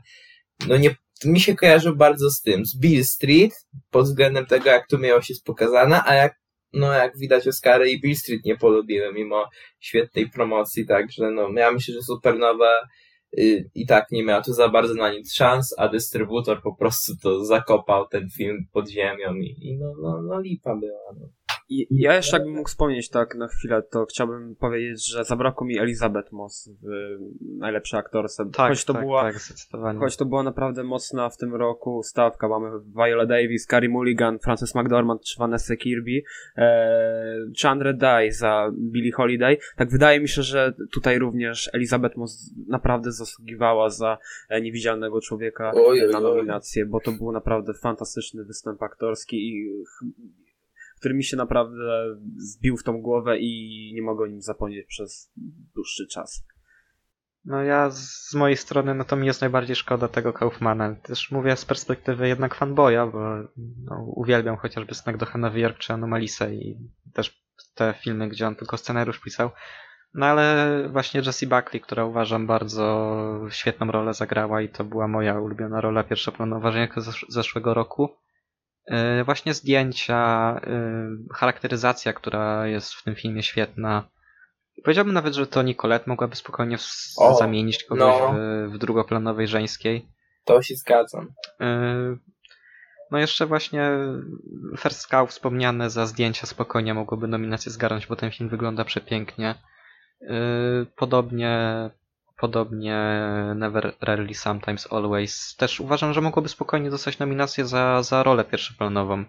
No 0.68 0.78
nie, 0.78 0.96
mi 1.26 1.40
się 1.40 1.56
kojarzył 1.56 1.96
bardzo 1.96 2.32
z 2.32 2.42
tym, 2.42 2.66
z 2.66 2.80
Bill 2.80 3.06
Street, 3.06 3.54
pod 3.92 4.06
względem 4.06 4.46
tego, 4.46 4.70
jak 4.70 4.88
tu 4.88 4.98
miało 4.98 5.22
się 5.22 5.34
pokazane, 5.46 6.04
a 6.06 6.14
jak, 6.14 6.36
no 6.74 6.94
jak 6.94 7.18
widać 7.18 7.48
Oscary 7.48 7.92
i 7.92 8.02
Bill 8.02 8.16
Street 8.16 8.46
nie 8.46 8.58
polubiły, 8.58 9.14
mimo 9.14 9.50
świetnej 9.80 10.30
promocji, 10.30 10.88
także 10.88 11.32
no, 11.32 11.50
ja 11.56 11.72
myślę, 11.72 11.94
że 11.94 12.02
Supernowa 12.02 12.74
y, 13.40 13.70
i 13.76 13.86
tak 13.86 14.12
nie 14.12 14.24
miała 14.24 14.42
tu 14.42 14.54
za 14.54 14.70
bardzo 14.70 14.94
na 14.94 15.12
nic 15.12 15.34
szans, 15.34 15.76
a 15.78 15.88
dystrybutor 15.88 16.62
po 16.62 16.76
prostu 16.76 17.14
to 17.24 17.46
zakopał 17.46 18.08
ten 18.08 18.30
film 18.38 18.58
pod 18.72 18.90
ziemią 18.90 19.36
i, 19.36 19.56
i 19.62 19.78
no, 19.78 19.94
no, 20.02 20.22
no 20.22 20.42
lipa 20.42 20.76
była. 20.76 21.14
No. 21.20 21.28
I, 21.70 21.88
ja 21.92 22.16
jeszcze 22.16 22.38
jakbym 22.38 22.56
mógł 22.56 22.70
wspomnieć 22.70 23.10
tak 23.10 23.36
na 23.36 23.48
chwilę, 23.48 23.84
to 23.92 24.06
chciałbym 24.06 24.56
powiedzieć, 24.56 25.12
że 25.12 25.24
zabrakło 25.24 25.68
mi 25.68 25.80
Elizabeth 25.80 26.32
Moss 26.32 26.70
w 26.82 26.88
najlepszej 27.58 28.00
aktorce. 28.00 28.46
Tak, 28.46 28.70
choć 28.70 28.86
to 28.86 28.94
tak, 28.94 29.02
była, 29.02 29.22
tak, 29.22 29.40
zdecydowanie. 29.40 30.00
Choć 30.00 30.18
to 30.18 30.26
była 30.26 30.44
naprawdę 30.44 30.84
mocna 30.84 31.30
w 31.30 31.38
tym 31.38 31.56
roku 31.56 32.04
stawka. 32.04 32.48
Mamy 32.48 32.70
Viola 32.80 33.26
Davis, 33.26 33.66
Carey 33.66 33.90
Mulligan, 33.90 34.40
Frances 34.40 34.76
McDormand 34.76 35.22
czy 35.22 35.40
Vanessa 35.40 35.76
Kirby, 35.76 36.22
e, 36.58 37.38
Chandra 37.62 37.94
Dye 37.94 38.32
za 38.32 38.72
Billie 38.74 39.12
Holiday. 39.12 39.58
Tak 39.76 39.90
wydaje 39.90 40.20
mi 40.20 40.28
się, 40.28 40.42
że 40.42 40.74
tutaj 40.94 41.20
również 41.20 41.70
Elizabeth 41.74 42.18
Moss 42.18 42.54
naprawdę 42.68 43.12
zasługiwała 43.12 43.90
za 43.90 44.18
e, 44.50 44.62
Niewidzialnego 44.62 45.22
Człowieka 45.22 45.72
Oj, 45.76 46.02
oj, 46.02 46.12
na 46.12 46.18
oj. 46.18 46.24
nominację, 46.24 46.86
bo 46.86 47.00
to 47.00 47.12
był 47.12 47.32
naprawdę 47.32 47.74
fantastyczny 47.74 48.44
występ 48.44 48.84
aktorski 48.84 49.50
i 49.50 49.84
który 51.06 51.16
mi 51.16 51.24
się 51.24 51.38
naprawdę 51.38 51.84
zbił 52.38 52.78
w 52.78 52.84
tą 52.84 53.02
głowę 53.02 53.38
i 53.40 53.92
nie 53.96 54.02
mogę 54.02 54.24
o 54.24 54.28
nim 54.28 54.42
zapomnieć 54.42 54.86
przez 54.88 55.32
dłuższy 55.76 56.08
czas. 56.08 56.48
No 57.44 57.64
ja 57.64 57.90
z 57.90 58.34
mojej 58.34 58.58
strony, 58.58 58.96
no 58.96 59.04
to 59.04 59.16
mi 59.16 59.28
jest 59.28 59.42
najbardziej 59.42 59.76
szkoda 59.76 60.08
tego 60.08 60.34
Kaufmana. 60.34 60.96
Też 60.96 61.32
mówię 61.32 61.56
z 61.56 61.66
perspektywy 61.66 62.28
jednak 62.28 62.56
fanboya, 62.56 63.12
bo 63.12 63.20
no, 63.58 64.06
uwielbiam 64.16 64.58
chociażby 64.58 64.96
Snack 64.96 65.18
do 65.18 65.26
Hanowy 65.26 65.60
York 65.60 65.78
czy 65.78 65.94
Anomalisa 65.94 66.50
i 66.50 66.78
też 67.14 67.46
te 67.76 67.94
filmy, 68.04 68.30
gdzie 68.30 68.48
on 68.48 68.56
tylko 68.56 68.78
scenariusz 68.78 69.20
pisał. 69.20 69.50
No 70.14 70.26
ale 70.26 70.90
właśnie 70.92 71.22
Jessie 71.26 71.48
Buckley, 71.48 71.82
która 71.82 72.06
uważam 72.06 72.48
bardzo 72.48 73.42
świetną 73.50 73.92
rolę 73.92 74.14
zagrała 74.14 74.62
i 74.62 74.70
to 74.70 74.84
była 74.84 75.08
moja 75.08 75.40
ulubiona 75.40 75.82
rola 75.82 76.04
pierwszoplanowa 76.04 76.72
z 76.98 77.34
zeszłego 77.34 77.74
roku. 77.74 78.25
Yy, 78.88 79.24
Właśnie 79.24 79.54
zdjęcia, 79.54 80.62
yy, 80.68 81.36
charakteryzacja, 81.36 82.14
która 82.14 82.68
jest 82.68 82.94
w 82.94 83.04
tym 83.04 83.16
filmie 83.16 83.44
świetna. 83.44 84.10
Powiedziałbym 84.84 85.14
nawet, 85.14 85.34
że 85.34 85.48
to 85.48 85.62
Nicolette 85.62 86.10
mogłaby 86.10 86.36
spokojnie 86.36 86.78
O, 87.18 87.36
zamienić 87.36 87.84
kogoś 87.84 88.20
no. 88.20 88.34
w, 88.34 88.74
w 88.74 88.78
drugoplanowej 88.78 89.48
żeńskiej. 89.48 90.08
To 90.46 90.62
się 90.62 90.76
zgadzam. 90.76 91.34
Yy, 91.60 92.18
No 93.12 93.18
jeszcze 93.18 93.46
właśnie 93.46 93.92
First 94.78 95.08
Cow 95.08 95.30
wspomniane 95.30 95.90
za 95.90 96.06
zdjęcia 96.06 96.48
spokojnie 96.48 96.94
mogłoby 96.94 97.28
nominację 97.28 97.72
zgarnąć, 97.72 98.08
bo 98.08 98.16
ten 98.16 98.32
film 98.32 98.50
wygląda 98.50 98.86
przepięknie. 98.86 99.56
Podobnie, 100.96 101.90
podobnie 102.38 103.26
Never 103.56 103.94
Rarely 104.02 104.34
Sometimes 104.34 104.94
Always. 104.94 105.56
Też 105.56 105.80
uważam, 105.80 106.14
że 106.14 106.22
mogłoby 106.22 106.50
spokojnie 106.50 106.90
dostać 106.90 107.20
nominację 107.20 107.66
za, 107.66 108.04
za 108.04 108.24
rolę 108.24 108.44
pierwszoplanową. 108.44 109.26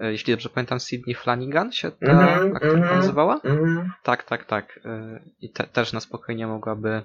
Yy, 0.00 0.12
Jeśli 0.12 0.32
dobrze 0.32 0.48
pamiętam, 0.48 0.80
Sydney 0.80 1.14
Flanagan 1.14 1.72
się 1.72 1.90
ta 1.90 2.06
Mhm, 2.06 2.56
aktorka 2.56 2.76
mhm. 2.76 2.96
nazywała? 2.96 3.40
Mhm. 3.44 3.92
Tak, 4.02 4.24
tak, 4.24 4.44
tak. 4.44 4.80
Yy, 4.84 5.22
I 5.40 5.50
te, 5.50 5.64
też 5.64 5.92
na 5.92 6.00
spokojnie 6.00 6.46
mogłaby 6.46 7.02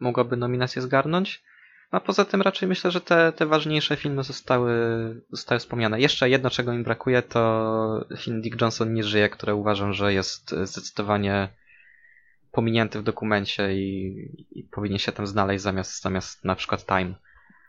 mogłaby 0.00 0.36
nominację 0.36 0.82
zgarnąć. 0.82 1.42
A 1.90 2.00
poza 2.00 2.24
tym 2.24 2.42
raczej 2.42 2.68
myślę, 2.68 2.90
że 2.90 3.00
te, 3.00 3.32
te 3.32 3.46
ważniejsze 3.46 3.96
filmy 3.96 4.22
zostały, 4.22 4.72
zostały 5.30 5.58
wspomniane. 5.58 6.00
Jeszcze 6.00 6.30
jedno, 6.30 6.50
czego 6.50 6.72
mi 6.72 6.84
brakuje, 6.84 7.22
to 7.22 8.04
film 8.18 8.40
Dick 8.40 8.60
Johnson 8.60 8.94
nie 8.94 9.04
żyje, 9.04 9.28
który 9.28 9.54
uważam, 9.54 9.92
że 9.92 10.12
jest 10.12 10.50
zdecydowanie 10.50 11.48
pominięty 12.52 12.98
w 12.98 13.02
dokumencie 13.02 13.72
i, 13.74 14.14
i 14.50 14.64
powinien 14.64 14.98
się 14.98 15.12
tam 15.12 15.26
znaleźć 15.26 15.62
zamiast, 15.62 16.02
zamiast 16.02 16.44
na 16.44 16.54
przykład 16.54 16.86
Time. 16.86 17.14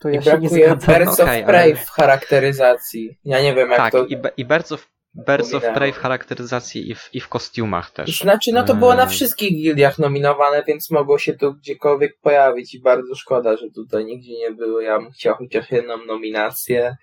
To 0.02 0.10
I 0.10 0.16
ja 0.16 0.22
się 0.22 0.32
nie 0.32 0.40
brakuje 0.40 0.66
zgadzam. 0.68 0.96
Birds 0.96 1.20
Okej, 1.20 1.42
of 1.42 1.48
Prey 1.48 1.72
ale- 1.72 1.76
w 1.76 1.90
charakteryzacji. 1.90 3.18
Ja 3.26 3.42
nie 3.42 3.54
wiem 3.56 3.70
jak 3.70 3.78
tak, 3.78 3.92
to... 3.92 4.06
i, 4.06 4.18
i 4.38 4.46
Birds 4.46 4.72
of, 4.72 4.90
Birds 5.14 5.54
of. 5.54 5.64
Prey 5.74 5.92
w 5.92 5.98
charakteryzacji 5.98 6.92
i 6.92 6.96
w, 6.96 7.10
i 7.14 7.20
w 7.20 7.28
kostiumach 7.28 7.92
też. 7.92 8.22
Znaczy, 8.22 8.52
no 8.54 8.64
to 8.64 8.76
było 8.76 8.96
na 8.96 9.04
Eee. 9.04 9.10
wszystkich 9.10 9.52
gildiach 9.52 10.00
nominowane, 10.00 10.64
więc 10.68 10.92
mogło 10.92 11.18
się 11.18 11.34
tu 11.34 11.54
gdziekolwiek 11.54 12.20
pojawić 12.22 12.76
i 12.76 12.82
bardzo 12.82 13.16
szkoda, 13.16 13.58
że 13.58 13.70
tutaj 13.76 14.06
nigdzie 14.06 14.38
nie 14.38 14.52
było. 14.52 14.82
Ja 14.82 15.00
bym 15.00 15.12
chciał 15.12 15.36
chociaż 15.36 15.72
jedną 15.72 16.06
nominację. 16.06 16.96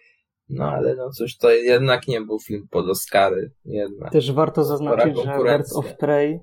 No 0.48 0.64
ale 0.64 0.94
no 0.94 1.10
cóż, 1.10 1.36
to 1.36 1.50
jednak 1.50 2.08
nie 2.08 2.20
był 2.20 2.40
film 2.40 2.68
pod 2.70 2.88
Oscary. 2.88 3.50
Jednak. 3.64 4.12
Też 4.12 4.32
warto 4.32 4.64
zaznaczyć, 4.64 5.16
że. 5.24 5.38
Birds 5.44 5.76
of 5.76 5.96
Prey 5.96 6.40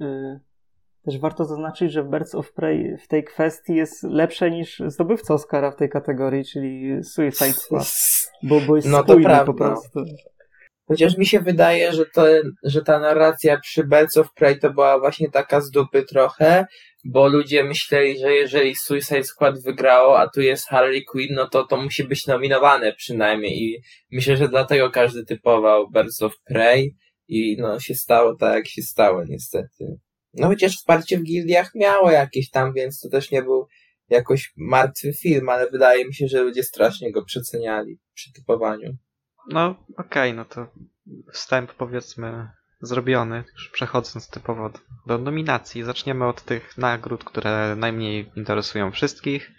y, 0.00 0.40
też 1.04 1.18
warto 1.18 1.44
zaznaczyć, 1.44 1.92
że 1.92 2.04
Birds 2.04 2.34
of 2.34 2.52
Prey 2.52 2.96
w 3.04 3.08
tej 3.08 3.24
kwestii 3.24 3.74
jest 3.74 4.02
lepsze 4.02 4.50
niż 4.50 4.82
zdobywca 4.86 5.34
Oscara 5.34 5.70
w 5.70 5.76
tej 5.76 5.88
kategorii, 5.88 6.44
czyli 6.44 7.04
Suicide 7.04 7.52
Squad, 7.52 7.94
bo, 8.42 8.60
bo 8.60 8.76
jest 8.76 8.88
No 8.88 9.04
to 9.04 9.16
prawda. 9.16 9.44
po 9.44 9.54
prostu. 9.54 10.04
Chociaż 10.88 11.18
mi 11.18 11.26
się 11.26 11.40
wydaje, 11.40 11.92
że, 11.92 12.06
to, 12.06 12.26
że 12.64 12.82
ta 12.82 12.98
narracja 12.98 13.60
przy 13.60 13.84
Birds 13.84 14.16
of 14.16 14.34
Prey 14.34 14.58
to 14.58 14.70
była 14.70 14.98
właśnie 14.98 15.30
taka 15.30 15.60
z 15.60 15.70
dupy 15.70 16.02
trochę, 16.02 16.66
bo 17.04 17.28
ludzie 17.28 17.64
myśleli, 17.64 18.18
że 18.18 18.32
jeżeli 18.32 18.74
Suicide 18.76 19.24
Squad 19.24 19.62
wygrało, 19.62 20.18
a 20.18 20.28
tu 20.28 20.40
jest 20.40 20.68
Harley 20.68 21.04
Quinn, 21.04 21.34
no 21.34 21.48
to 21.48 21.64
to 21.64 21.76
musi 21.76 22.04
być 22.04 22.26
nominowane 22.26 22.92
przynajmniej 22.92 23.62
i 23.62 23.82
myślę, 24.10 24.36
że 24.36 24.48
dlatego 24.48 24.90
każdy 24.90 25.24
typował 25.24 25.90
Birds 25.90 26.22
of 26.22 26.32
Prey 26.44 26.96
i 27.28 27.56
no 27.58 27.80
się 27.80 27.94
stało 27.94 28.36
tak, 28.36 28.54
jak 28.54 28.68
się 28.68 28.82
stało 28.82 29.24
niestety. 29.24 29.98
No 30.34 30.48
chociaż 30.48 30.76
wsparcie 30.76 31.18
w 31.18 31.22
gildiach 31.22 31.74
miało 31.74 32.10
jakieś 32.10 32.50
tam, 32.50 32.72
więc 32.72 33.00
to 33.00 33.08
też 33.08 33.30
nie 33.30 33.42
był 33.42 33.66
jakoś 34.08 34.52
martwy 34.56 35.12
film, 35.12 35.48
ale 35.48 35.70
wydaje 35.70 36.04
mi 36.04 36.14
się, 36.14 36.28
że 36.28 36.42
ludzie 36.42 36.62
strasznie 36.62 37.12
go 37.12 37.24
przeceniali 37.24 37.98
przy 38.14 38.32
typowaniu. 38.32 38.96
No 39.48 39.86
okej, 39.96 40.34
no 40.34 40.44
to 40.44 40.66
wstęp 41.32 41.74
powiedzmy 41.74 42.48
zrobiony, 42.80 43.44
już 43.52 43.68
przechodząc 43.68 44.30
typowo 44.30 44.70
do, 45.06 45.18
nominacji. 45.18 45.82
Zaczniemy 45.82 46.26
od 46.26 46.42
tych 46.42 46.78
nagród, 46.78 47.24
które 47.24 47.76
najmniej 47.76 48.30
interesują 48.36 48.92
wszystkich. 48.92 49.50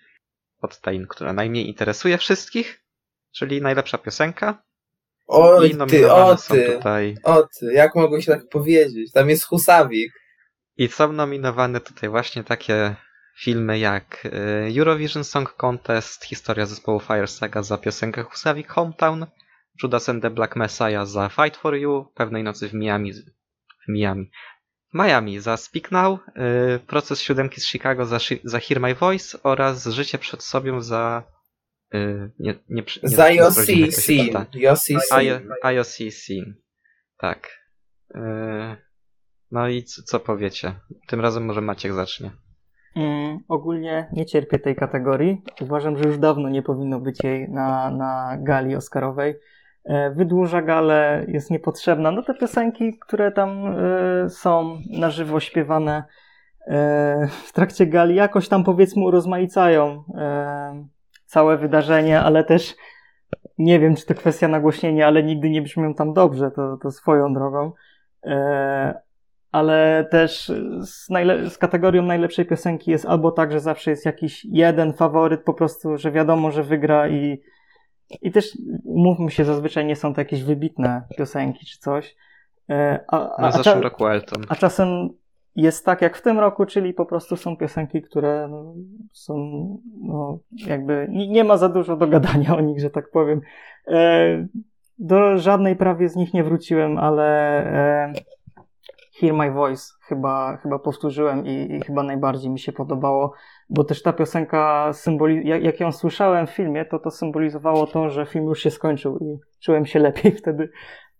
Od 0.62 0.82
tej, 0.82 1.06
która 1.10 1.34
najmniej 1.34 1.68
interesuje 1.68 2.18
wszystkich, 2.18 2.84
czyli 3.32 3.62
najlepsza 3.62 3.98
piosenka. 3.98 4.64
Oj, 5.28 5.70
I 5.70 5.90
ty, 5.90 6.12
o 6.12 6.36
ty, 6.36 6.72
tutaj. 6.76 7.18
o 7.24 7.44
ty, 7.60 7.74
jak 7.74 7.96
mogłeś 7.96 8.26
tak 8.26 8.50
powiedzieć? 8.50 9.12
Tam 9.12 9.30
jest 9.30 9.44
Husawik. 9.44 10.23
I 10.78 10.88
są 10.88 11.14
nominowane 11.14 11.80
tutaj 11.80 12.10
właśnie 12.10 12.44
takie 12.44 12.96
filmy 13.40 13.80
jak 13.80 14.26
y, 14.26 14.80
Eurovision 14.80 15.24
Song 15.24 15.54
Contest, 15.54 16.26
historia 16.26 16.66
zespołu 16.66 17.00
Fire 17.00 17.28
Saga 17.28 17.64
za 17.64 17.78
piosenkę 17.78 18.24
Husavik 18.24 18.68
Hometown, 18.68 19.26
Judas 19.84 20.10
and 20.10 20.22
the 20.22 20.30
Black 20.30 20.56
Messiah 20.56 21.08
za 21.08 21.30
Fight 21.30 21.58
for 21.58 21.76
You, 21.76 22.12
Pewnej 22.16 22.44
nocy 22.44 22.70
w 22.70 22.74
Miami, 22.74 23.14
w 23.14 23.88
Miami, 23.88 24.32
w 24.94 24.98
Miami 24.98 25.40
za 25.40 25.58
Speak 25.58 25.92
Now, 25.92 26.20
y, 26.76 26.80
Proces 26.80 27.22
siódemki 27.22 27.62
z 27.62 27.68
Chicago 27.68 28.06
za, 28.06 28.20
za 28.44 28.60
Hear 28.60 28.82
My 28.82 28.96
Voice 28.96 29.44
oraz 29.44 29.86
Życie 29.86 30.18
przed 30.18 30.44
sobą 30.44 30.82
za 30.82 31.24
y, 31.94 32.32
nie, 32.40 32.56
nie, 32.70 32.84
nie, 33.04 33.10
Za 33.10 33.30
czyta. 33.66 34.46
Scene. 35.12 35.42
IOC 35.64 35.98
Scene. 36.12 36.54
Tak. 37.18 37.64
No 39.54 39.68
i 39.68 39.84
co, 39.84 40.04
co 40.04 40.20
powiecie? 40.20 40.74
Tym 41.08 41.22
razem 41.22 41.46
może 41.46 41.62
Maciek 41.62 41.94
zacznie. 41.94 42.32
Mm, 42.96 43.40
ogólnie 43.48 44.08
nie 44.14 44.26
cierpię 44.26 44.60
tej 44.60 44.76
kategorii. 44.76 45.42
Uważam, 45.62 45.98
że 45.98 46.04
już 46.04 46.18
dawno 46.18 46.50
nie 46.50 46.62
powinno 46.62 47.00
być 47.00 47.24
jej 47.24 47.50
na, 47.50 47.92
na 47.92 48.38
gali 48.40 48.76
Oscarowej. 48.76 49.36
E, 49.86 50.12
Wydłuża 50.12 50.62
galę, 50.62 51.26
jest 51.28 51.52
niepotrzebna. 51.52 52.12
No 52.12 52.24
te 52.24 52.34
piosenki, 52.34 53.00
które 53.00 53.32
tam 53.32 53.50
e, 53.68 54.30
są 54.30 54.82
na 54.90 55.10
żywo 55.10 55.40
śpiewane 55.40 56.04
e, 56.68 57.28
w 57.46 57.54
trakcie 57.54 57.88
gali, 57.88 58.16
jakoś 58.16 58.48
tam 58.48 58.64
powiedzmy 58.64 59.04
urozmaicają 59.04 60.04
e, 60.18 60.88
całe 61.26 61.58
wydarzenie, 61.58 62.22
ale 62.22 62.44
też 62.44 62.76
nie 63.58 63.80
wiem, 63.80 63.96
czy 63.96 64.06
to 64.06 64.14
kwestia 64.14 64.48
nagłośnienia, 64.48 65.08
ale 65.08 65.24
nigdy 65.24 65.50
nie 65.50 65.62
brzmią 65.62 65.94
tam 65.94 66.14
dobrze, 66.14 66.52
to, 66.52 66.78
to 66.78 66.92
swoją 66.92 67.34
drogą. 67.34 67.72
Ale 69.54 70.08
też 70.12 70.52
z, 70.80 71.08
z 71.54 71.58
kategorią 71.58 72.04
najlepszej 72.04 72.46
piosenki 72.46 72.92
jest 72.92 73.06
albo 73.06 73.32
tak, 73.32 73.52
że 73.52 73.60
zawsze 73.60 73.92
jest 73.92 74.06
jakiś 74.06 74.46
jeden 74.46 74.94
faworyt, 74.94 75.44
po 75.44 75.54
prostu, 75.54 75.98
że 75.98 76.12
wiadomo, 76.12 76.52
że 76.52 76.64
wygra 76.64 77.10
i, 77.10 77.42
i 78.22 78.32
też 78.32 78.58
umówmy 78.84 79.32
się, 79.32 79.46
zazwyczaj 79.46 79.86
nie 79.86 79.96
są 79.96 80.14
to 80.14 80.22
jakieś 80.22 80.44
wybitne 80.44 81.04
piosenki 81.18 81.66
czy 81.66 81.80
coś. 81.80 82.16
E, 82.70 83.06
A, 83.08 83.38
a, 83.38 83.52
a, 83.66 83.82
roku 83.82 84.08
Elton. 84.08 84.44
a 84.50 84.56
czasem 84.56 85.10
jest 85.56 85.86
tak 85.86 86.02
jak 86.02 86.18
w 86.18 86.22
tym 86.22 86.40
roku, 86.40 86.66
czyli 86.66 86.94
po 86.94 87.06
prostu 87.06 87.36
są 87.36 87.58
piosenki, 87.58 88.02
które 88.02 88.48
no, 88.52 88.74
są 89.12 89.36
no, 90.02 90.40
jakby 90.68 91.08
nie, 91.10 91.28
nie 91.28 91.44
ma 91.44 91.58
za 91.58 91.70
dużo 91.70 91.96
do 91.96 92.08
gadania 92.08 92.56
o 92.58 92.62
nich, 92.62 92.80
że 92.80 92.90
tak 92.90 93.12
powiem. 93.12 93.42
E, 93.88 94.48
do 95.00 95.38
żadnej 95.38 95.76
prawie 95.76 96.10
z 96.10 96.16
nich 96.16 96.34
nie 96.34 96.44
wróciłem, 96.44 96.98
ale 96.98 97.28
e, 97.66 98.14
Hear 99.24 99.36
My 99.36 99.52
Voice 99.52 99.94
chyba, 100.08 100.58
chyba 100.58 100.80
powtórzyłem 100.80 101.46
i, 101.46 101.76
i 101.76 101.82
chyba 101.82 102.04
najbardziej 102.04 102.52
mi 102.52 102.60
się 102.60 102.72
podobało, 102.72 103.34
bo 103.70 103.84
też 103.84 104.02
ta 104.02 104.14
piosenka 104.14 104.90
symboli- 104.92 105.46
jak, 105.46 105.64
jak 105.64 105.80
ją 105.80 105.92
słyszałem 105.92 106.48
w 106.48 106.50
filmie, 106.50 106.86
to 106.86 107.00
to 107.00 107.12
symbolizowało 107.12 107.88
to, 107.88 108.10
że 108.10 108.26
film 108.26 108.46
już 108.46 108.64
się 108.64 108.72
skończył 108.72 109.18
i 109.18 109.40
czułem 109.60 109.86
się 109.86 110.00
lepiej 110.10 110.32
wtedy. 110.32 110.70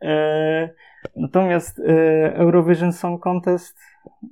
E, 0.02 0.70
natomiast 1.16 1.80
e, 1.80 2.36
Eurovision 2.36 2.94
Song 2.94 3.24
Contest, 3.24 3.80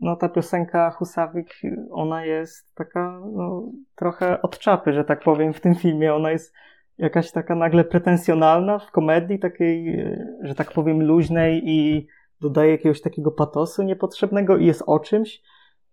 no 0.01 0.15
ta 0.15 0.29
piosenka 0.29 0.91
Husawik, 0.91 1.53
ona 1.91 2.25
jest 2.25 2.75
taka 2.75 3.21
no, 3.34 3.63
trochę 3.95 4.41
od 4.41 4.60
czapy, 4.60 4.93
że 4.93 5.03
tak 5.03 5.23
powiem, 5.23 5.53
w 5.53 5.62
tym 5.62 5.75
filmie. 5.75 6.13
Ona 6.13 6.31
jest 6.31 6.53
jakaś 6.97 7.31
taka 7.31 7.55
nagle 7.55 7.84
pretensjonalna 7.84 8.79
w 8.79 8.91
komedii, 8.91 9.39
takiej, 9.39 9.99
e, 9.99 10.27
że 10.43 10.55
tak 10.55 10.71
powiem, 10.71 11.01
luźnej 11.01 11.62
i 11.65 12.07
dodaje 12.41 12.71
jakiegoś 12.71 13.01
takiego 13.01 13.32
patosu 13.32 13.84
niepotrzebnego 13.84 14.58
i 14.58 14.65
jest 14.65 14.84
o 14.86 14.99
czymś. 14.99 15.41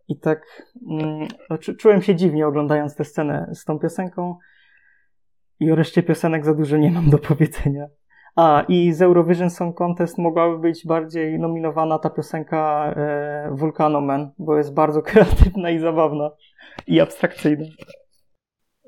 I 0.09 0.19
tak 0.19 0.69
mm, 0.91 1.29
czułem 1.79 2.03
się 2.03 2.15
dziwnie 2.15 2.47
oglądając 2.47 2.97
tę 2.97 3.05
scenę 3.05 3.51
z 3.55 3.65
tą 3.65 3.79
piosenką. 3.79 4.37
I 5.61 5.73
o 5.73 5.75
reszcie 5.75 6.03
piosenek 6.03 6.45
za 6.45 6.55
dużo 6.55 6.77
nie 6.77 6.91
mam 6.91 7.11
do 7.11 7.19
powiedzenia. 7.19 7.87
A, 8.37 8.65
i 8.69 8.93
z 8.93 9.03
Eurovision 9.03 9.51
Song 9.51 9.77
Contest 9.77 10.19
mogłaby 10.19 10.59
być 10.59 10.87
bardziej 10.87 11.39
nominowana 11.39 11.99
ta 11.99 12.11
piosenka 12.11 12.93
e, 12.97 13.51
Volcano 13.53 14.01
Man, 14.01 14.31
bo 14.39 14.57
jest 14.57 14.75
bardzo 14.75 15.03
kreatywna 15.09 15.71
i 15.71 15.79
zabawna. 15.79 16.31
I 16.87 17.01
abstrakcyjna. 17.01 17.65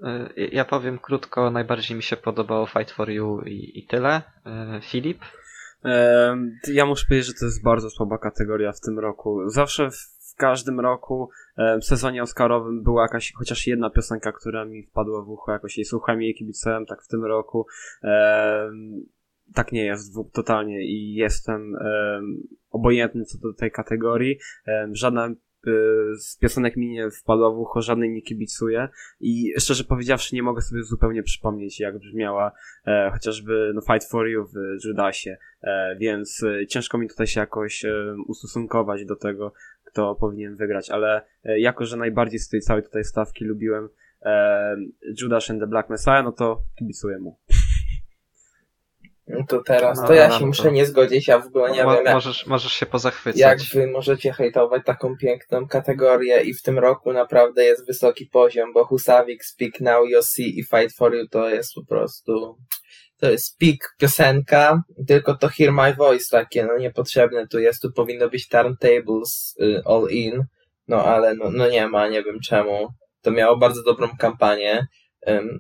E, 0.07 0.29
ja 0.37 0.65
powiem 0.65 0.99
krótko, 0.99 1.51
najbardziej 1.51 1.97
mi 1.97 2.03
się 2.03 2.17
podobało 2.17 2.67
Fight 2.67 2.91
for 2.91 3.11
You 3.11 3.41
i, 3.41 3.79
i 3.79 3.87
tyle. 3.87 4.23
E, 4.47 4.81
Filip? 4.83 5.19
Ja 6.69 6.87
muszę 6.87 7.07
powiedzieć, 7.09 7.27
że 7.27 7.35
to 7.35 7.45
jest 7.45 7.63
bardzo 7.63 7.91
słaba 7.91 8.19
kategoria 8.19 8.73
w 8.73 8.81
tym 8.81 8.99
roku. 8.99 9.49
Zawsze 9.49 9.91
w 9.91 10.35
każdym 10.37 10.81
roku 10.81 11.31
w 11.81 11.85
sezonie 11.85 12.23
Oscarowym 12.23 12.83
była 12.83 13.03
jakaś 13.03 13.33
chociaż 13.33 13.67
jedna 13.67 13.91
piosenka, 13.91 14.33
która 14.33 14.65
mi 14.65 14.83
wpadła 14.83 15.23
w 15.23 15.29
ucho, 15.29 15.53
jakoś 15.53 15.79
jej 15.79 15.85
słuchałem 15.85 16.23
jej 16.23 16.35
kibicowałem, 16.35 16.87
tak 16.87 17.03
w 17.03 17.09
tym 17.09 17.25
roku 17.25 17.67
tak 19.55 19.73
nie 19.73 19.85
jest 19.85 20.15
totalnie 20.33 20.85
i 20.85 21.15
jestem 21.15 21.77
obojętny 22.71 23.25
co 23.25 23.39
do 23.39 23.55
tej 23.55 23.71
kategorii. 23.71 24.39
żadna 24.93 25.29
z 26.19 26.39
piosenek 26.39 26.77
mi 26.77 26.91
nie 26.91 27.11
wpadła 27.11 27.51
w 27.51 27.59
ucho, 27.59 27.83
żadnej 27.83 28.11
nie 28.11 28.23
kibicuję. 28.23 28.89
I 29.21 29.53
szczerze 29.59 29.85
powiedziawszy 29.85 30.35
nie 30.35 30.43
mogę 30.43 30.63
sobie 30.63 30.83
zupełnie 30.83 31.23
przypomnieć 31.23 31.81
jak 31.81 31.99
brzmiała 31.99 32.53
e, 32.87 33.11
chociażby 33.13 33.73
no, 33.75 33.81
Fight 33.81 34.11
For 34.11 34.29
You 34.29 34.45
w 34.45 34.85
Judasie, 34.85 35.37
e, 35.63 35.97
więc 35.97 36.43
e, 36.43 36.67
ciężko 36.67 36.99
mi 36.99 37.09
tutaj 37.09 37.27
się 37.27 37.41
jakoś 37.41 37.85
e, 37.85 38.15
ustosunkować 38.29 39.05
do 39.05 39.17
tego, 39.17 39.53
kto 39.85 40.15
powinien 40.15 40.57
wygrać, 40.57 40.91
ale 40.91 41.23
e, 41.45 41.61
jako, 41.61 41.85
że 41.85 41.97
najbardziej 41.97 42.39
z 42.39 42.49
tej 42.49 42.61
całej 42.61 42.83
tutaj 42.83 43.05
stawki 43.05 43.45
lubiłem 43.45 43.89
Judas 45.21 45.51
and 45.51 45.61
the 45.61 45.67
Black 45.67 45.91
Messiah, 45.91 46.25
no 46.25 46.33
to 46.33 46.63
kibicuję 46.79 47.19
mu. 47.19 47.39
No 49.31 49.45
to 49.49 49.63
teraz, 49.63 50.01
no, 50.01 50.07
to 50.07 50.15
ja 50.15 50.29
no, 50.29 50.35
się 50.35 50.41
no, 50.41 50.47
muszę 50.47 50.73
nie 50.73 50.87
zgodzić, 50.87 51.29
ja 51.29 51.39
w 51.39 51.47
ogóle 51.47 51.71
nie 51.71 51.77
wiem. 51.77 52.15
Możesz, 52.15 52.47
możesz 52.47 52.73
się 52.73 52.87
pozachwycać. 52.87 53.41
Jak 53.41 53.59
wy 53.75 53.87
możecie 53.87 54.33
hejtować 54.33 54.83
taką 54.85 55.17
piękną 55.17 55.69
kategorię 55.69 56.43
i 56.43 56.55
w 56.55 56.63
tym 56.63 56.79
roku 56.79 57.13
naprawdę 57.13 57.65
jest 57.65 57.87
wysoki 57.87 58.27
poziom, 58.27 58.73
bo 58.73 58.85
Husavik, 58.85 59.45
Speak 59.45 59.81
Now, 59.81 60.09
Yossi 60.09 60.59
i 60.59 60.65
Fight 60.65 60.97
For 60.97 61.15
You 61.15 61.29
to 61.29 61.49
jest 61.49 61.75
po 61.75 61.85
prostu, 61.85 62.57
to 63.21 63.31
jest 63.31 63.47
speak 63.47 63.95
piosenka, 63.99 64.83
tylko 65.07 65.35
to 65.35 65.49
Hear 65.49 65.73
My 65.73 65.95
Voice 65.95 66.27
takie, 66.31 66.65
no 66.65 66.79
niepotrzebne 66.79 67.47
tu 67.47 67.59
jest, 67.59 67.83
tu 67.83 67.93
powinno 67.93 68.29
być 68.29 68.49
Turntables 68.49 69.55
y, 69.63 69.83
All 69.85 70.09
In, 70.11 70.45
no 70.89 71.05
ale 71.05 71.35
no, 71.35 71.51
no 71.51 71.69
nie 71.69 71.89
ma, 71.89 72.09
nie 72.09 72.23
wiem 72.23 72.41
czemu. 72.41 72.89
To 73.23 73.31
miało 73.31 73.57
bardzo 73.57 73.83
dobrą 73.83 74.09
kampanię. 74.19 74.87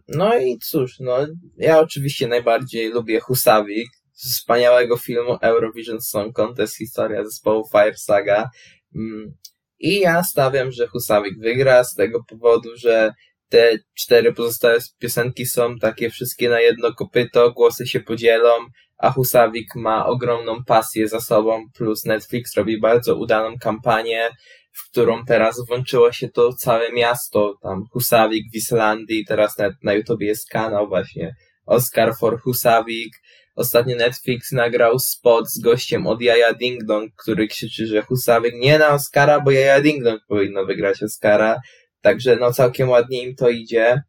No 0.08 0.38
i 0.38 0.58
cóż, 0.58 1.00
no 1.00 1.26
ja 1.56 1.80
oczywiście 1.80 2.28
najbardziej 2.28 2.92
lubię 2.92 3.20
Husavik 3.20 3.88
z 4.12 4.36
wspaniałego 4.36 4.96
filmu 4.96 5.38
Eurovision 5.42 6.00
Song 6.00 6.36
Contest 6.36 6.76
historia 6.76 7.24
zespołu 7.24 7.68
Fire 7.72 7.96
Saga. 7.96 8.50
Mm, 8.96 9.34
I 9.78 10.00
ja 10.00 10.22
stawiam, 10.22 10.72
że 10.72 10.86
Husavik 10.86 11.38
wygra 11.38 11.84
z 11.84 11.94
tego 11.94 12.24
powodu, 12.24 12.68
że 12.76 13.12
te 13.48 13.78
cztery 13.94 14.32
pozostałe 14.32 14.78
piosenki 14.98 15.46
są 15.46 15.78
takie 15.78 16.10
wszystkie 16.10 16.48
na 16.48 16.60
jedno 16.60 16.94
kopyto, 16.94 17.52
głosy 17.52 17.86
się 17.86 18.00
podzielą, 18.00 18.50
a 18.98 19.10
Husavik 19.10 19.74
ma 19.74 20.06
ogromną 20.06 20.64
pasję 20.64 21.08
za 21.08 21.20
sobą, 21.20 21.64
plus 21.74 22.04
Netflix 22.04 22.56
robi 22.56 22.80
bardzo 22.80 23.16
udaną 23.16 23.58
kampanię, 23.58 24.28
w 24.72 24.90
którą 24.90 25.24
teraz 25.24 25.56
włączyło 25.68 26.12
się 26.12 26.28
to 26.28 26.52
całe 26.52 26.92
miasto, 26.92 27.54
tam 27.62 27.84
Husavik 27.92 28.44
w 28.52 28.56
Islandii, 28.56 29.24
teraz 29.28 29.58
na, 29.58 29.70
na 29.82 29.94
YouTube 29.94 30.20
jest 30.20 30.48
kanał 30.48 30.88
właśnie 30.88 31.34
Oscar 31.66 32.16
for 32.20 32.40
Husavik. 32.40 33.14
Ostatnio 33.56 33.96
Netflix 33.96 34.52
nagrał 34.52 34.98
spot 34.98 35.50
z 35.50 35.60
gościem 35.60 36.06
od 36.06 36.22
Jaja 36.22 36.54
Ding 36.54 36.84
Dong, 36.84 37.12
który 37.16 37.48
krzyczy, 37.48 37.86
że 37.86 38.02
Husavik 38.02 38.54
nie 38.54 38.78
na 38.78 38.88
Oscara, 38.88 39.40
bo 39.40 39.50
Jaja 39.50 39.80
Ding 39.80 40.04
Dong 40.04 40.20
powinno 40.28 40.66
wygrać 40.66 41.02
Oscara. 41.02 41.60
Także 42.00 42.36
no 42.36 42.52
całkiem 42.52 42.88
ładnie 42.88 43.22
im 43.22 43.34
to 43.36 43.48
idzie. 43.48 44.02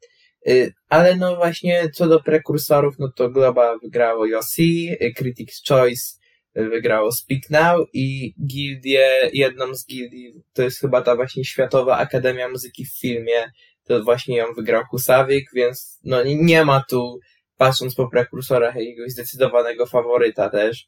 Y, 0.48 0.74
ale 0.90 1.16
no 1.16 1.36
właśnie 1.36 1.90
co 1.94 2.08
do 2.08 2.20
prekursorów, 2.20 2.96
no 3.00 3.12
to 3.16 3.30
Globa 3.30 3.78
wygrało 3.78 4.26
Yossi, 4.26 4.90
Critics 5.18 5.62
Choice 5.68 6.21
wygrało 6.56 7.12
Speak 7.12 7.50
Now 7.50 7.88
i 7.94 8.34
gildię, 8.48 9.30
jedną 9.34 9.76
z 9.76 9.86
gildii, 9.86 10.34
to 10.54 10.64
jest 10.64 10.80
chyba 10.80 11.02
ta 11.02 11.16
właśnie 11.16 11.46
Światowa 11.46 11.98
Akademia 11.98 12.50
Muzyki 12.50 12.86
w 12.86 13.00
filmie, 13.00 13.52
to 13.84 14.04
właśnie 14.04 14.38
ją 14.38 14.54
wygrał 14.54 14.84
Husawik, 14.90 15.50
więc 15.54 16.00
no 16.04 16.24
nie 16.24 16.66
ma 16.66 16.84
tu, 16.90 17.20
patrząc 17.58 17.96
po 17.96 18.10
prekursorach, 18.10 18.76
jakiegoś 18.76 19.12
zdecydowanego 19.12 19.86
faworyta 19.86 20.50
też. 20.50 20.88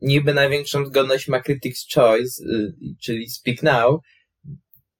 Niby 0.00 0.34
największą 0.34 0.86
zgodność 0.86 1.28
ma 1.28 1.40
Critics' 1.40 1.94
Choice, 1.94 2.44
y, 2.44 2.72
czyli 3.04 3.30
Speak 3.30 3.62
Now, 3.62 4.00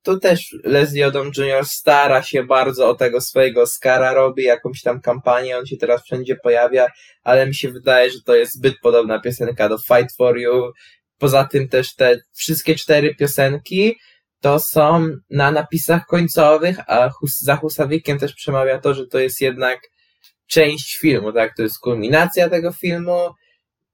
tu 0.09 0.19
też 0.19 0.57
Leslie 0.65 1.07
Odom 1.07 1.31
Jr. 1.37 1.65
stara 1.65 2.23
się 2.23 2.45
bardzo 2.45 2.89
o 2.89 2.95
tego 2.95 3.21
swojego 3.21 3.63
Oscara, 3.63 4.15
robi 4.15 4.43
jakąś 4.43 4.83
tam 4.83 5.01
kampanię, 5.01 5.59
on 5.59 5.67
się 5.67 5.77
teraz 5.77 6.05
wszędzie 6.05 6.37
pojawia, 6.37 6.87
ale 7.23 7.47
mi 7.47 7.55
się 7.55 7.71
wydaje, 7.71 8.11
że 8.11 8.19
to 8.25 8.35
jest 8.35 8.55
zbyt 8.55 8.75
podobna 8.83 9.21
piosenka 9.21 9.69
do 9.69 9.79
Fight 9.79 10.17
For 10.17 10.39
You. 10.39 10.73
Poza 11.19 11.45
tym 11.45 11.69
też 11.69 11.95
te 11.95 12.17
wszystkie 12.35 12.75
cztery 12.75 13.15
piosenki 13.15 13.97
to 14.41 14.61
są 14.61 15.09
na 15.31 15.51
napisach 15.51 16.07
końcowych, 16.07 16.79
a 16.87 17.11
za 17.41 17.57
Husawikiem 17.57 18.19
też 18.19 18.35
przemawia 18.35 18.79
to, 18.79 18.95
że 18.95 19.07
to 19.07 19.19
jest 19.19 19.41
jednak 19.41 19.81
część 20.47 20.97
filmu, 20.97 21.33
tak? 21.33 21.57
To 21.57 21.63
jest 21.63 21.79
kulminacja 21.79 22.49
tego 22.49 22.73
filmu, 22.73 23.31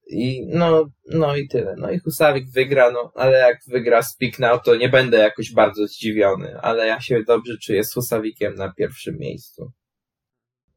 i 0.07 0.47
no, 0.47 0.85
no 1.09 1.35
i 1.35 1.47
tyle. 1.47 1.75
No 1.77 1.91
i 1.91 1.99
Husawik 1.99 2.51
wygra, 2.51 2.91
no 2.91 3.11
ale 3.15 3.39
jak 3.39 3.57
wygra 3.67 4.03
Speak 4.03 4.39
Now, 4.39 4.63
to 4.63 4.75
nie 4.75 4.89
będę 4.89 5.17
jakoś 5.17 5.53
bardzo 5.53 5.87
zdziwiony, 5.87 6.59
ale 6.61 6.87
ja 6.87 7.01
się 7.01 7.23
dobrze 7.27 7.57
czuję 7.57 7.83
z 7.83 7.93
Husawikiem 7.93 8.55
na 8.55 8.73
pierwszym 8.73 9.17
miejscu. 9.19 9.71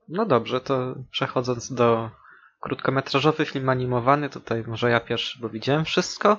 No 0.09 0.27
dobrze, 0.27 0.61
to 0.61 0.95
przechodząc 1.11 1.73
do 1.73 2.11
krótkometrażowy 2.61 3.45
film 3.45 3.69
animowany, 3.69 4.31
tutaj 4.31 4.65
może 4.67 4.91
ja 4.91 5.01
pierwszy, 5.01 5.39
bo 5.41 5.49
widziałem 5.49 5.85
wszystko. 5.85 6.37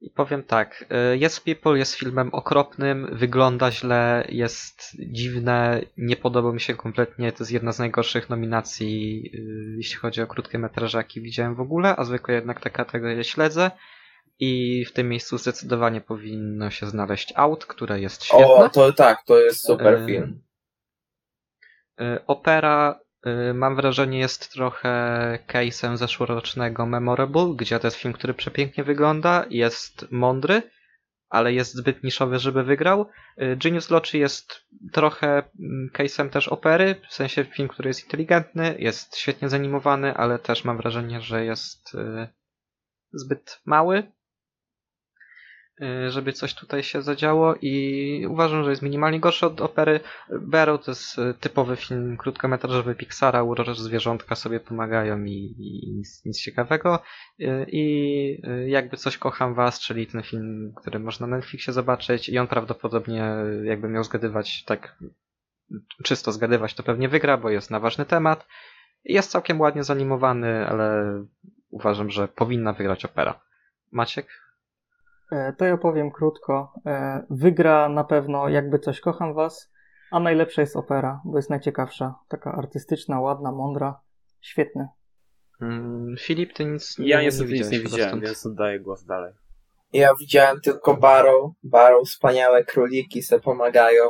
I 0.00 0.10
powiem 0.10 0.42
tak, 0.42 0.84
Yes 1.24 1.40
People 1.40 1.78
jest 1.78 1.94
filmem 1.94 2.34
okropnym, 2.34 3.08
wygląda 3.12 3.70
źle, 3.70 4.24
jest 4.28 4.96
dziwne, 5.12 5.80
nie 5.96 6.16
podoba 6.16 6.52
mi 6.52 6.60
się 6.60 6.74
kompletnie, 6.74 7.32
to 7.32 7.38
jest 7.42 7.52
jedna 7.52 7.72
z 7.72 7.78
najgorszych 7.78 8.30
nominacji, 8.30 9.30
y, 9.34 9.76
jeśli 9.76 9.96
chodzi 9.96 10.22
o 10.22 10.26
krótkie 10.26 10.58
metraże, 10.58 10.98
jakie 10.98 11.20
widziałem 11.20 11.54
w 11.54 11.60
ogóle, 11.60 11.96
a 11.96 12.04
zwykle 12.04 12.34
jednak 12.34 12.60
tę 12.60 12.70
kategorię 12.70 13.24
śledzę. 13.24 13.70
I 14.38 14.84
w 14.84 14.92
tym 14.92 15.08
miejscu 15.08 15.38
zdecydowanie 15.38 16.00
powinno 16.00 16.70
się 16.70 16.86
znaleźć 16.86 17.32
Out, 17.36 17.66
które 17.66 18.00
jest 18.00 18.24
świetne. 18.24 18.46
O, 18.46 18.68
to 18.68 18.92
tak, 18.92 19.24
to 19.24 19.40
jest 19.40 19.66
super 19.66 20.02
y, 20.02 20.06
film. 20.06 20.42
Opera 22.26 23.00
Y, 23.00 23.05
mam 23.54 23.76
wrażenie 23.76 24.18
jest 24.18 24.52
trochę 24.52 24.88
case'em 25.48 25.96
zeszłorocznego 25.96 26.86
Memorable, 26.86 27.54
gdzie 27.56 27.80
to 27.80 27.86
jest 27.86 27.96
film, 27.96 28.14
który 28.14 28.34
przepięknie 28.34 28.84
wygląda, 28.84 29.44
jest 29.50 30.06
mądry, 30.10 30.62
ale 31.28 31.52
jest 31.52 31.74
zbyt 31.74 32.02
niszowy, 32.02 32.38
żeby 32.38 32.64
wygrał. 32.64 33.06
Y, 33.42 33.56
Genius 33.56 33.90
Loci 33.90 34.18
jest 34.18 34.66
trochę 34.92 35.28
mm, 35.28 35.90
case'em 35.92 36.30
też 36.30 36.48
opery, 36.48 36.94
w 37.08 37.14
sensie 37.14 37.44
film, 37.44 37.68
który 37.68 37.90
jest 37.90 38.04
inteligentny, 38.04 38.76
jest 38.78 39.16
świetnie 39.16 39.48
zanimowany, 39.48 40.14
ale 40.14 40.38
też 40.38 40.64
mam 40.64 40.76
wrażenie, 40.76 41.20
że 41.20 41.44
jest 41.44 41.94
y, 41.94 42.28
zbyt 43.12 43.60
mały. 43.64 44.12
Y, 45.82 46.10
żeby 46.10 46.32
coś 46.32 46.54
tutaj 46.54 46.82
się 46.82 47.02
zadziało 47.02 47.54
i 47.62 48.26
uważam, 48.30 48.64
że 48.64 48.70
jest 48.70 48.82
minimalnie 48.82 49.20
gorszy 49.20 49.46
od 49.46 49.60
opery. 49.60 50.00
Barrow 50.40 50.84
to 50.84 50.90
jest 50.90 51.18
y, 51.18 51.34
typowy 51.40 51.76
film 51.76 52.16
krótkometrażowy 52.16 52.94
Pixara, 52.94 53.42
urocze 53.42 53.74
zwierzątka 53.74 54.34
sobie 54.34 54.60
pomagają 54.60 55.24
i, 55.24 55.54
i 55.58 55.92
nic, 55.96 56.24
nic, 56.24 56.42
ciekawego. 56.42 57.02
Y, 57.40 57.66
I 57.68 58.42
jakby 58.66 58.96
coś 58.96 59.18
kocham 59.18 59.54
was, 59.54 59.80
czyli 59.80 60.06
ten 60.06 60.22
film, 60.22 60.72
który 60.76 60.98
można 60.98 61.26
na 61.26 61.36
Netflixie 61.36 61.72
zobaczyć 61.72 62.28
i 62.28 62.38
on 62.38 62.46
prawdopodobnie 62.46 63.34
jakby 63.64 63.88
miał 63.88 64.04
zgadywać 64.04 64.64
tak 64.64 64.98
czysto 66.04 66.32
zgadywać, 66.32 66.74
to 66.74 66.82
pewnie 66.82 67.08
wygra, 67.08 67.36
bo 67.36 67.50
jest 67.50 67.70
na 67.70 67.80
ważny 67.80 68.06
temat. 68.06 68.46
Jest 69.04 69.30
całkiem 69.30 69.60
ładnie 69.60 69.84
zanimowany, 69.84 70.68
ale 70.68 71.04
uważam, 71.70 72.10
że 72.10 72.28
powinna 72.28 72.72
wygrać 72.72 73.04
opera. 73.04 73.40
Maciek? 73.92 74.45
E, 75.32 75.52
To 75.52 75.64
ja 75.64 75.76
powiem 75.76 76.10
krótko. 76.10 76.72
E, 76.86 77.22
Wygra 77.30 77.88
na 77.88 78.04
pewno 78.04 78.48
Jakby 78.48 78.78
coś 78.78 79.00
kocham 79.00 79.34
was, 79.34 79.70
a 80.10 80.20
najlepsza 80.20 80.60
jest 80.60 80.76
opera, 80.76 81.20
bo 81.24 81.38
jest 81.38 81.50
najciekawsza. 81.50 82.14
Taka 82.28 82.52
artystyczna, 82.52 83.20
ładna, 83.20 83.52
mądra. 83.52 84.00
Świetny. 84.40 84.88
Mm, 85.60 86.14
Filip, 86.20 86.52
ty 86.52 86.64
nic 86.64 86.98
nie 86.98 87.08
Ja 87.08 87.22
niestety 87.22 87.52
nic 87.52 87.70
nie 87.70 87.80
widziałem, 87.80 88.20
więc 88.20 88.46
oddaję 88.46 88.80
głos 88.80 89.04
dalej. 89.04 89.32
Ja 89.92 90.14
widziałem 90.20 90.60
tylko 90.60 90.96
Barrow. 90.96 91.52
Barrow, 91.62 92.08
wspaniałe 92.08 92.64
króliki 92.64 93.22
se 93.22 93.40
pomagają. 93.40 94.02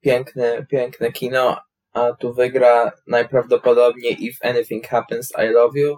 Piękne, 0.00 0.66
piękne 0.70 1.12
kino. 1.12 1.60
A 1.92 2.12
tu 2.12 2.34
wygra 2.34 2.92
najprawdopodobniej 3.06 4.24
If 4.24 4.48
Anything 4.48 4.86
Happens, 4.86 5.32
I 5.38 5.46
Love 5.52 5.78
You, 5.80 5.96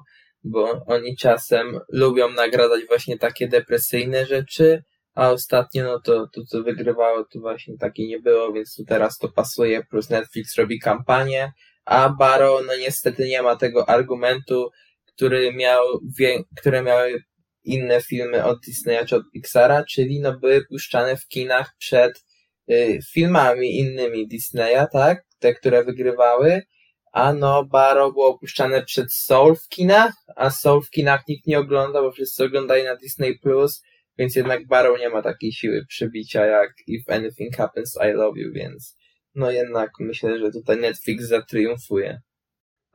bo 0.51 0.85
oni 0.87 1.17
czasem 1.17 1.81
lubią 1.93 2.31
nagradzać 2.31 2.87
właśnie 2.87 3.19
takie 3.19 3.49
depresyjne 3.49 4.27
rzeczy, 4.27 4.83
a 5.15 5.31
ostatnio 5.31 5.85
no 5.85 6.01
to, 6.01 6.27
to 6.33 6.45
co 6.45 6.63
wygrywało 6.63 7.25
to 7.25 7.41
właśnie 7.41 7.79
takie 7.79 8.07
nie 8.07 8.21
było, 8.21 8.53
więc 8.53 8.75
tu 8.77 8.85
teraz 8.85 9.19
to 9.19 9.29
pasuje, 9.29 9.83
plus 9.91 10.11
Netflix 10.11 10.59
robi 10.59 10.81
kampanię, 10.81 11.53
a 11.85 12.09
Barrow 12.09 12.67
no 12.67 12.77
niestety 12.77 13.29
nie 13.29 13.43
ma 13.43 13.57
tego 13.57 13.89
argumentu, 13.89 14.71
który 15.05 15.53
miał, 15.53 15.85
wie, 16.19 16.43
które 16.57 16.83
miały 16.83 17.23
inne 17.65 18.01
filmy 18.01 18.45
od 18.45 18.59
Disneya 18.67 19.07
czy 19.07 19.17
od 19.17 19.23
Pixara, 19.33 19.85
czyli 19.85 20.21
no 20.21 20.39
były 20.39 20.67
puszczane 20.67 21.17
w 21.17 21.27
kinach 21.27 21.75
przed 21.79 22.25
y, 22.71 22.99
filmami 23.13 23.79
innymi 23.79 24.29
Disneya, 24.29 24.87
tak? 24.93 25.25
Te, 25.39 25.55
które 25.55 25.85
wygrywały, 25.85 26.63
a 27.13 27.33
no 27.33 27.65
Barrow 27.65 28.13
było 28.13 28.39
puszczane 28.39 28.83
przed 28.83 29.13
Soul 29.13 29.57
w 29.57 29.69
kinach, 29.69 30.13
a 30.37 30.51
Soul 30.51 30.83
w 30.83 30.91
kinach 30.91 31.29
nikt 31.29 31.47
nie 31.47 31.59
ogląda, 31.59 32.03
bo 32.03 32.13
wszyscy 32.13 32.45
oglądali 32.45 32.85
na 32.85 32.97
Disney+, 32.97 33.39
Plus, 33.39 33.83
więc 34.19 34.37
jednak 34.37 34.67
Barrow 34.67 34.99
nie 34.99 35.09
ma 35.09 35.23
takiej 35.23 35.53
siły 35.53 35.87
przybicia 35.89 36.47
jak 36.47 36.71
If 36.87 37.15
Anything 37.15 37.57
Happens, 37.57 37.99
I 38.11 38.13
Love 38.13 38.41
You, 38.41 38.53
więc 38.53 38.97
no 39.35 39.51
jednak 39.51 39.91
myślę, 40.01 40.39
że 40.39 40.51
tutaj 40.51 40.77
Netflix 40.77 41.25
zatriumfuje. 41.25 42.21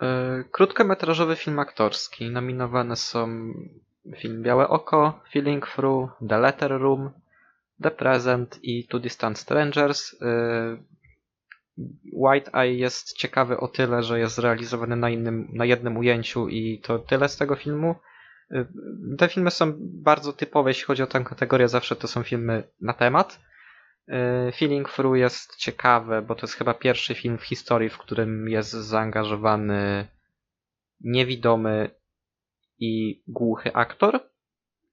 E, 0.01 0.43
Krótkometrażowy 0.51 1.35
film 1.35 1.59
aktorski. 1.59 2.29
Nominowane 2.29 2.95
są 2.95 3.53
film 4.17 4.43
Białe 4.43 4.67
Oko, 4.67 5.21
Feeling 5.31 5.67
Through, 5.67 6.11
The 6.29 6.37
Letter 6.37 6.71
Room, 6.71 7.11
The 7.83 7.91
Present 7.91 8.59
i 8.63 8.87
Two 8.87 8.99
Distant 8.99 9.39
Strangers. 9.39 10.15
White 12.13 12.51
Eye 12.53 12.77
jest 12.77 13.17
ciekawy 13.17 13.59
o 13.59 13.67
tyle, 13.67 14.03
że 14.03 14.19
jest 14.19 14.35
zrealizowany 14.35 14.95
na, 14.95 15.09
innym, 15.09 15.47
na 15.53 15.65
jednym 15.65 15.97
ujęciu 15.97 16.49
i 16.49 16.79
to 16.79 16.99
tyle 16.99 17.29
z 17.29 17.37
tego 17.37 17.55
filmu. 17.55 17.95
E, 18.51 18.65
Te 19.17 19.29
filmy 19.29 19.51
są 19.51 19.73
bardzo 19.79 20.33
typowe, 20.33 20.69
jeśli 20.69 20.85
chodzi 20.85 21.03
o 21.03 21.07
tę 21.07 21.23
kategorię, 21.23 21.67
zawsze 21.67 21.95
to 21.95 22.07
są 22.07 22.23
filmy 22.23 22.63
na 22.81 22.93
temat. 22.93 23.39
E, 24.07 24.51
Feeling 24.51 24.89
Through 24.89 25.17
jest 25.17 25.55
ciekawe, 25.55 26.21
bo 26.21 26.35
to 26.35 26.41
jest 26.41 26.55
chyba 26.55 26.73
pierwszy 26.73 27.15
film 27.15 27.37
w 27.37 27.43
historii, 27.43 27.89
w 27.89 27.97
którym 27.97 28.49
jest 28.49 28.71
zaangażowany 28.71 30.07
niewidomy 31.01 31.89
i 32.79 33.23
głuchy 33.27 33.73
aktor. 33.73 34.19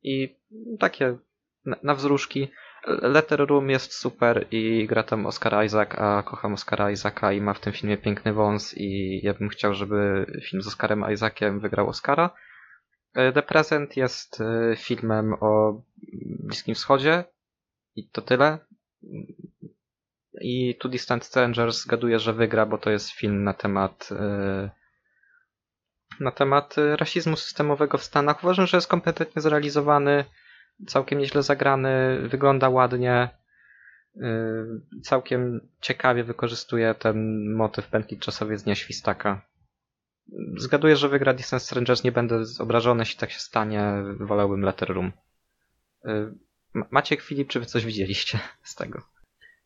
I 0.03 0.37
takie 0.79 1.19
na, 1.64 1.77
na 1.83 1.95
wzruszki. 1.95 2.49
Letter 2.87 3.47
Room 3.47 3.71
jest 3.71 3.93
super 3.93 4.47
i 4.51 4.87
gra 4.87 5.03
tam 5.03 5.27
Oscar 5.27 5.64
Isaac, 5.64 5.88
a 5.99 6.23
kocham 6.23 6.53
Oscara 6.55 6.90
Isaaca 6.90 7.33
i 7.33 7.40
ma 7.40 7.55
w 7.55 7.61
tym 7.61 7.73
filmie 7.73 7.97
piękny 7.97 8.33
wąs 8.33 8.75
i 8.77 9.21
ja 9.23 9.35
bym 9.35 9.49
chciał, 9.49 9.75
żeby 9.75 10.27
film 10.49 10.62
z 10.62 10.66
Oscarem 10.66 11.05
Isaaciem 11.12 11.61
wygrał 11.61 11.88
Oscara. 11.88 12.31
E, 13.14 13.33
The 13.33 13.43
Present 13.43 13.97
jest 13.97 14.40
e, 14.40 14.77
filmem 14.77 15.35
o 15.40 15.83
Bliskim 16.23 16.75
Wschodzie 16.75 17.25
i 17.97 18.09
to 18.09 18.23
tyle. 18.23 18.59
I 20.40 20.77
Two 20.81 20.88
Distant 20.88 21.25
Strangers 21.25 21.83
zgaduję, 21.83 22.19
że 22.19 22.33
wygra, 22.33 22.66
bo 22.66 22.79
to 22.79 22.90
jest 22.90 23.11
film 23.11 23.45
na 23.45 23.55
temat 23.55 24.09
e, 24.12 24.71
na 26.21 26.31
temat 26.31 26.77
rasizmu 26.97 27.37
systemowego 27.37 27.99
w 27.99 28.05
Stanach. 28.05 28.45
Uważam, 28.45 28.66
że 28.66 28.77
jest 28.77 28.88
kompetentnie 28.88 29.43
zrealizowany, 29.43 30.25
całkiem 30.87 31.19
nieźle 31.19 31.43
zagrany, 31.43 32.19
wygląda 32.29 32.69
ładnie, 32.69 33.29
e, 34.23 34.64
całkiem 35.03 35.69
ciekawie 35.81 36.25
wykorzystuje 36.25 36.95
ten 36.95 37.47
motyw 37.55 37.88
pętli 37.88 38.19
czasowej 38.19 38.59
z 38.59 38.62
Dnia 38.62 38.75
Świstaka. 38.75 39.43
Zgaduję, 40.57 40.97
że 40.97 41.09
wygra 41.09 41.35
Distant 41.35 41.62
Strangers, 41.62 42.05
nie 42.05 42.12
będę 42.12 42.43
obrażony, 42.61 43.03
jeśli 43.03 43.21
tak 43.21 43.31
się 43.31 43.38
stanie, 43.40 43.93
wolałbym 44.21 44.61
Letter 44.61 44.88
Room. 44.88 45.12
Ma- 46.75 46.87
Maciek, 46.90 47.21
Filip, 47.23 47.49
czy 47.49 47.61
wy 47.61 47.66
coś 47.66 47.85
widzieliście 47.85 48.38
z 48.62 48.75
tego? 48.75 49.03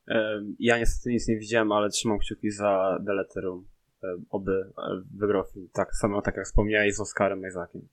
E, 0.09 0.41
Ja 0.59 0.79
niestety 0.79 1.11
nic 1.11 1.29
nie 1.29 1.39
widziałem, 1.39 1.73
ale 1.73 1.89
trzymam 1.89 2.19
kciuki 2.19 2.51
za 2.51 2.99
The 3.07 3.13
Letter 3.13 3.45
Room. 3.45 3.67
E, 4.03 4.07
Oby 4.31 4.53
e, 4.79 5.03
wygrał 5.17 5.45
film. 5.55 5.69
Tak 5.73 5.95
samo 5.95 6.23
tak 6.23 6.37
jak 6.37 6.47
wspomniałeś 6.47 6.95
z 6.95 7.01
Oscarem 7.01 7.47
Isaaciem. 7.49 7.89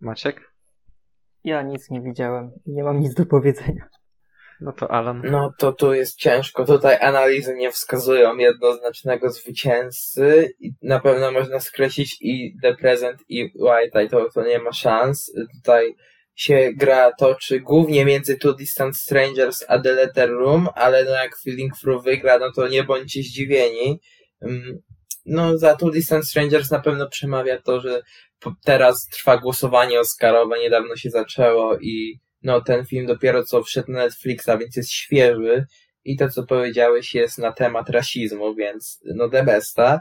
Maciek? 0.00 0.52
Ja 1.46 1.62
nic 1.62 1.90
nie 1.90 2.00
widziałem 2.00 2.50
i 2.66 2.72
nie 2.72 2.84
mam 2.84 3.00
nic 3.00 3.14
do 3.14 3.26
powiedzenia. 3.26 3.88
No 4.60 4.72
to 4.72 4.90
Alan. 4.90 5.22
No 5.24 5.52
to 5.58 5.72
tu 5.72 5.94
jest 5.94 6.16
ciężko. 6.16 6.64
Tutaj 6.64 6.96
analizy 7.00 7.54
nie 7.54 7.70
wskazują 7.70 8.36
jednoznacznego 8.36 9.30
zwycięzcy 9.30 10.50
i 10.60 10.72
na 10.82 11.00
pewno 11.00 11.32
można 11.32 11.60
skreślić 11.60 12.16
i 12.20 12.56
The 12.62 12.74
Present 12.74 13.20
i 13.28 13.42
White 13.42 14.08
to, 14.08 14.28
to 14.34 14.44
nie 14.44 14.58
ma 14.58 14.72
szans. 14.72 15.32
Tutaj 15.56 15.94
się 16.34 16.70
gra 16.76 17.12
toczy 17.12 17.60
głównie 17.60 18.04
między 18.04 18.38
Two 18.38 18.52
Distant 18.52 18.96
Strangers 18.96 19.64
a 19.68 19.78
The 19.78 19.92
Letter 19.92 20.30
Room, 20.30 20.68
ale 20.74 21.04
no 21.04 21.10
jak 21.10 21.38
Feeling 21.38 21.72
Through 21.80 22.04
wygra, 22.04 22.38
no 22.38 22.52
to 22.52 22.68
nie 22.68 22.84
bądźcie 22.84 23.22
zdziwieni. 23.22 24.00
No 25.26 25.58
za 25.58 25.76
Two 25.76 25.90
Distant 25.90 26.28
Strangers 26.28 26.70
na 26.70 26.80
pewno 26.80 27.08
przemawia 27.08 27.62
to, 27.62 27.80
że 27.80 28.02
teraz 28.64 29.08
trwa 29.08 29.36
głosowanie 29.36 30.00
Oscarowe, 30.00 30.58
niedawno 30.58 30.96
się 30.96 31.10
zaczęło 31.10 31.78
i 31.78 32.20
no 32.42 32.60
ten 32.60 32.86
film 32.86 33.06
dopiero 33.06 33.44
co 33.44 33.62
wszedł 33.62 33.92
na 33.92 33.98
Netflixa, 33.98 34.50
więc 34.60 34.76
jest 34.76 34.90
świeży 34.90 35.66
i 36.04 36.16
to 36.16 36.28
co 36.28 36.46
powiedziałeś 36.46 37.14
jest 37.14 37.38
na 37.38 37.52
temat 37.52 37.90
rasizmu, 37.90 38.54
więc 38.54 39.00
no 39.14 39.28
the 39.28 39.44
besta, 39.44 40.00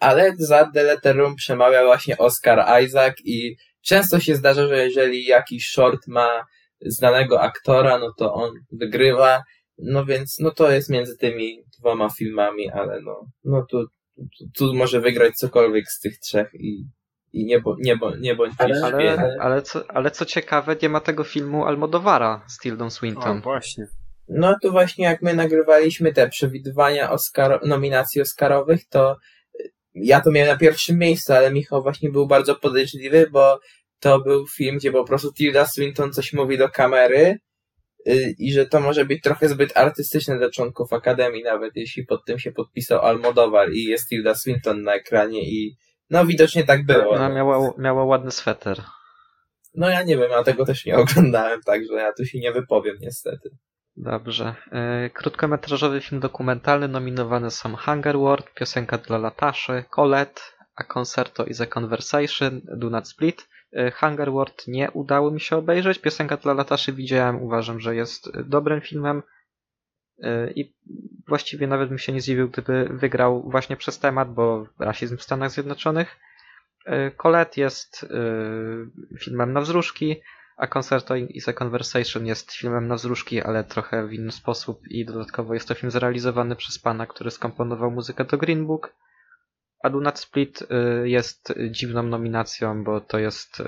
ale 0.00 0.32
za 0.38 0.70
Room 1.04 1.36
przemawia 1.36 1.84
właśnie 1.84 2.18
Oscar 2.18 2.82
Isaac 2.82 3.14
i 3.24 3.56
często 3.82 4.20
się 4.20 4.34
zdarza, 4.34 4.68
że 4.68 4.84
jeżeli 4.84 5.24
jakiś 5.24 5.68
short 5.68 6.06
ma 6.06 6.46
znanego 6.80 7.40
aktora, 7.40 7.98
no 7.98 8.12
to 8.18 8.34
on 8.34 8.54
wygrywa, 8.72 9.42
no 9.78 10.04
więc 10.04 10.38
no 10.38 10.50
to 10.50 10.70
jest 10.70 10.90
między 10.90 11.16
tymi 11.16 11.64
dwoma 11.78 12.08
filmami, 12.10 12.70
ale 12.70 13.00
no, 13.00 13.26
no 13.44 13.66
tu, 13.70 13.86
tu, 14.16 14.44
tu 14.56 14.74
może 14.74 15.00
wygrać 15.00 15.34
cokolwiek 15.36 15.88
z 15.88 16.00
tych 16.00 16.18
trzech 16.18 16.54
i, 16.54 16.84
i 17.32 17.44
nie, 17.44 17.60
bo, 17.60 17.76
nie, 17.78 17.96
bo, 17.96 18.16
nie 18.16 18.34
bądźcie 18.36 18.64
Ale, 18.64 18.74
zdziwieni. 18.80 19.38
ale, 19.40 19.62
co, 19.62 19.90
ale 19.90 20.10
co 20.10 20.24
ciekawe, 20.24 20.76
nie 20.82 20.88
ma 20.88 21.00
tego 21.00 21.24
filmu 21.24 21.64
Almodovara 21.64 22.44
z 22.48 22.58
Tildą 22.58 22.84
O, 22.86 22.90
Swinton. 22.90 23.40
właśnie. 23.40 23.86
No 24.28 24.56
to 24.62 24.70
właśnie 24.70 25.04
jak 25.04 25.22
my 25.22 25.34
nagrywaliśmy 25.34 26.12
te 26.12 26.28
przewidywania 26.28 27.10
Oscar, 27.10 27.66
nominacji 27.66 28.20
Oscarowych, 28.20 28.88
to 28.88 29.16
y, 29.60 29.70
ja 29.94 30.20
to 30.20 30.30
miałem 30.30 30.50
na 30.52 30.58
pierwszym 30.58 30.98
miejscu, 30.98 31.32
ale 31.32 31.52
Michał 31.52 31.82
właśnie 31.82 32.10
był 32.10 32.26
bardzo 32.26 32.54
podejrzliwy, 32.54 33.28
bo 33.32 33.60
to 34.00 34.20
był 34.20 34.46
film, 34.46 34.76
gdzie 34.78 34.92
po 34.92 35.04
prostu 35.04 35.32
Tilda 35.32 35.66
Swinton 35.66 36.12
coś 36.12 36.32
mówi 36.32 36.58
do 36.58 36.68
kamery 36.68 37.38
i 38.38 38.52
że 38.52 38.66
to 38.66 38.80
może 38.80 39.04
być 39.04 39.22
trochę 39.22 39.48
zbyt 39.48 39.76
artystyczne 39.76 40.38
dla 40.38 40.50
członków 40.50 40.92
Akademii, 40.92 41.42
nawet 41.42 41.76
jeśli 41.76 42.06
pod 42.06 42.24
tym 42.24 42.38
się 42.38 42.52
podpisał 42.52 43.00
Almodovar 43.00 43.72
i 43.72 43.84
jest 43.84 44.08
Tilda 44.08 44.34
Swinton 44.34 44.82
na 44.82 44.94
ekranie 44.94 45.42
i 45.42 45.76
no 46.10 46.26
widocznie 46.26 46.64
tak 46.64 46.86
było. 46.86 47.10
Ona 47.10 47.28
No, 47.28 47.34
miała, 47.34 47.70
miała 47.78 48.04
ładny 48.04 48.30
sweter. 48.30 48.82
no 49.74 49.88
ja 49.88 50.02
nie 50.02 50.16
wiem, 50.16 50.30
ja 50.30 50.42
tego 50.42 50.66
też 50.66 50.84
nie 50.86 50.96
oglądałem, 51.02 51.60
także 51.66 51.94
ja 51.94 52.12
tu 52.12 52.24
się 52.24 52.38
nie 52.38 52.52
wypowiem 52.52 52.96
niestety. 53.00 53.50
Dobrze. 53.96 54.54
E, 54.72 55.10
Krótkometrażowy 55.10 56.00
film 56.00 56.20
dokumentalny 56.20 56.88
nominowane 56.88 57.50
są 57.50 57.76
Hunger 57.76 58.18
World, 58.18 58.54
Piosenka 58.54 58.98
dla 58.98 59.18
Lataszy, 59.18 59.84
Colette, 59.90 60.40
A 60.76 60.84
Concerto 60.84 61.44
is 61.44 61.60
a 61.60 61.66
Conversation, 61.66 62.60
Do 62.76 62.90
Not 62.90 63.08
Split. 63.08 63.48
E, 63.72 63.90
Hunger 63.90 64.32
World 64.32 64.68
nie 64.68 64.90
udało 64.90 65.30
mi 65.30 65.40
się 65.40 65.56
obejrzeć. 65.56 65.98
Piosenka 65.98 66.36
dla 66.36 66.52
Lataszy 66.52 66.92
widziałem, 66.92 67.42
uważam, 67.42 67.80
że 67.80 67.96
jest 67.96 68.26
e, 68.36 68.44
dobrym 68.44 68.80
filmem. 68.80 69.22
E, 70.22 70.50
I 70.50 70.74
właściwie 71.28 71.66
nawet 71.66 71.88
bym 71.88 71.98
się 71.98 72.12
nie 72.12 72.20
zdziwił, 72.20 72.48
gdyby 72.48 72.88
wygrał 72.90 73.50
właśnie 73.50 73.76
przez 73.76 73.98
temat, 73.98 74.34
bo 74.34 74.66
rasizm 74.78 75.16
w 75.16 75.22
Stanach 75.22 75.50
Zjednoczonych. 75.50 76.16
Colette 77.16 77.60
jest 77.60 78.06
filmem 79.18 79.52
na 79.52 79.60
wzruszki, 79.60 80.20
a 80.56 80.66
Concerto 80.66 81.16
is 81.16 81.48
a 81.48 81.52
Conversation 81.52 82.26
jest 82.26 82.52
filmem 82.52 82.88
na 82.88 82.94
wzruszki, 82.94 83.42
ale 83.42 83.64
trochę 83.64 84.06
w 84.06 84.12
inny 84.12 84.32
sposób 84.32 84.88
i 84.88 85.04
dodatkowo 85.04 85.54
jest 85.54 85.68
to 85.68 85.74
film 85.74 85.90
zrealizowany 85.90 86.56
przez 86.56 86.78
pana, 86.78 87.06
który 87.06 87.30
skomponował 87.30 87.90
muzykę 87.90 88.24
do 88.24 88.38
Green 88.38 88.66
Book. 88.66 88.94
A 89.82 89.90
Split 90.14 90.62
y, 90.62 91.08
jest 91.08 91.54
dziwną 91.70 92.02
nominacją, 92.02 92.84
bo 92.84 93.00
to 93.00 93.18
jest 93.18 93.60
y, 93.60 93.64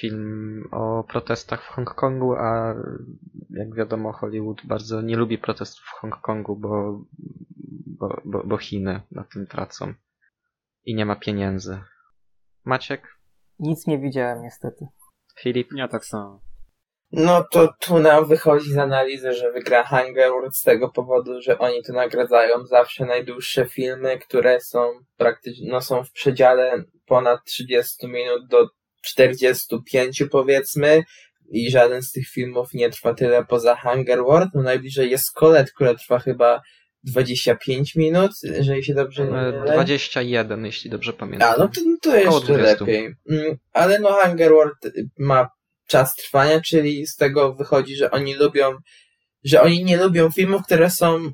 film 0.00 0.62
o 0.70 1.04
protestach 1.04 1.64
w 1.64 1.68
Hongkongu, 1.68 2.34
a 2.34 2.74
jak 3.50 3.74
wiadomo 3.74 4.12
Hollywood 4.12 4.66
bardzo 4.66 5.02
nie 5.02 5.16
lubi 5.16 5.38
protestów 5.38 5.84
w 5.84 6.00
Hongkongu, 6.00 6.56
bo, 6.56 7.04
bo, 7.86 8.20
bo, 8.24 8.42
bo 8.44 8.56
Chiny 8.56 9.00
na 9.12 9.24
tym 9.24 9.46
tracą 9.46 9.94
i 10.84 10.94
nie 10.94 11.06
ma 11.06 11.16
pieniędzy. 11.16 11.80
Maciek? 12.64 13.18
Nic 13.58 13.86
nie 13.86 13.98
widziałem 13.98 14.42
niestety. 14.42 14.86
Filip? 15.40 15.68
Ja 15.72 15.88
tak 15.88 16.04
samo. 16.04 16.47
No 17.12 17.44
to 17.50 17.68
tu 17.80 17.98
nam 17.98 18.26
wychodzi 18.26 18.72
z 18.72 18.78
analizy, 18.78 19.32
że 19.32 19.52
wygra 19.52 19.84
Hunger 19.84 20.30
World 20.30 20.56
z 20.56 20.62
tego 20.62 20.88
powodu, 20.88 21.42
że 21.42 21.58
oni 21.58 21.82
tu 21.82 21.92
nagradzają 21.92 22.66
zawsze 22.66 23.04
najdłuższe 23.04 23.66
filmy, 23.66 24.18
które 24.18 24.60
są 24.60 24.90
praktycznie, 25.16 25.70
no 25.72 25.80
są 25.80 26.04
w 26.04 26.12
przedziale 26.12 26.84
ponad 27.06 27.44
30 27.44 28.06
minut 28.06 28.48
do 28.48 28.68
45 29.02 30.22
powiedzmy 30.30 31.02
i 31.50 31.70
żaden 31.70 32.02
z 32.02 32.12
tych 32.12 32.28
filmów 32.28 32.68
nie 32.74 32.90
trwa 32.90 33.14
tyle 33.14 33.44
poza 33.44 33.76
Hunger 33.76 34.18
World. 34.24 34.48
No 34.54 34.62
najbliżej 34.62 35.10
jest 35.10 35.32
Colette, 35.32 35.70
która 35.74 35.94
trwa 35.94 36.18
chyba 36.18 36.60
25 37.04 37.96
minut, 37.96 38.30
jeżeli 38.42 38.84
się 38.84 38.94
dobrze 38.94 39.24
nie 39.24 39.38
E, 39.38 39.52
mylę. 39.52 39.72
21, 39.72 40.64
jeśli 40.64 40.90
dobrze 40.90 41.12
pamiętam. 41.12 41.54
A, 41.54 41.58
no 41.58 41.68
to, 41.68 41.80
to 42.02 42.10
Około 42.10 42.36
jeszcze 42.38 42.52
20. 42.54 42.84
lepiej. 42.84 43.14
Mm, 43.30 43.56
Ale 43.72 43.98
no 43.98 44.12
Hunger 44.12 44.52
World 44.52 44.76
ma 45.18 45.48
czas 45.88 46.14
trwania, 46.14 46.60
czyli 46.60 47.06
z 47.06 47.16
tego 47.16 47.54
wychodzi, 47.54 47.96
że 47.96 48.10
oni 48.10 48.34
lubią, 48.34 48.76
że 49.44 49.62
oni 49.62 49.84
nie 49.84 49.96
lubią 49.96 50.30
filmów, 50.30 50.62
które 50.62 50.90
są 50.90 51.32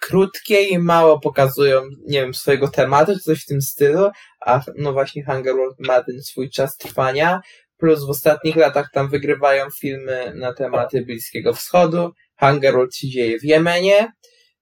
krótkie 0.00 0.62
i 0.62 0.78
mało 0.78 1.20
pokazują, 1.20 1.82
nie 2.06 2.20
wiem, 2.20 2.34
swojego 2.34 2.68
tematu, 2.68 3.12
czy 3.14 3.20
coś 3.20 3.42
w 3.42 3.46
tym 3.46 3.62
stylu, 3.62 4.10
a 4.46 4.60
no 4.76 4.92
właśnie 4.92 5.24
Hunger 5.24 5.54
World 5.54 5.76
ma 5.78 6.04
ten 6.04 6.22
swój 6.22 6.50
czas 6.50 6.76
trwania, 6.76 7.40
plus 7.78 8.06
w 8.06 8.10
ostatnich 8.10 8.56
latach 8.56 8.90
tam 8.92 9.08
wygrywają 9.08 9.66
filmy 9.80 10.32
na 10.34 10.52
tematy 10.52 11.02
Bliskiego 11.02 11.52
Wschodu, 11.52 12.10
Hunger 12.40 12.72
World 12.72 12.94
się 12.96 13.08
dzieje 13.08 13.38
w 13.38 13.44
Jemenie, 13.44 14.12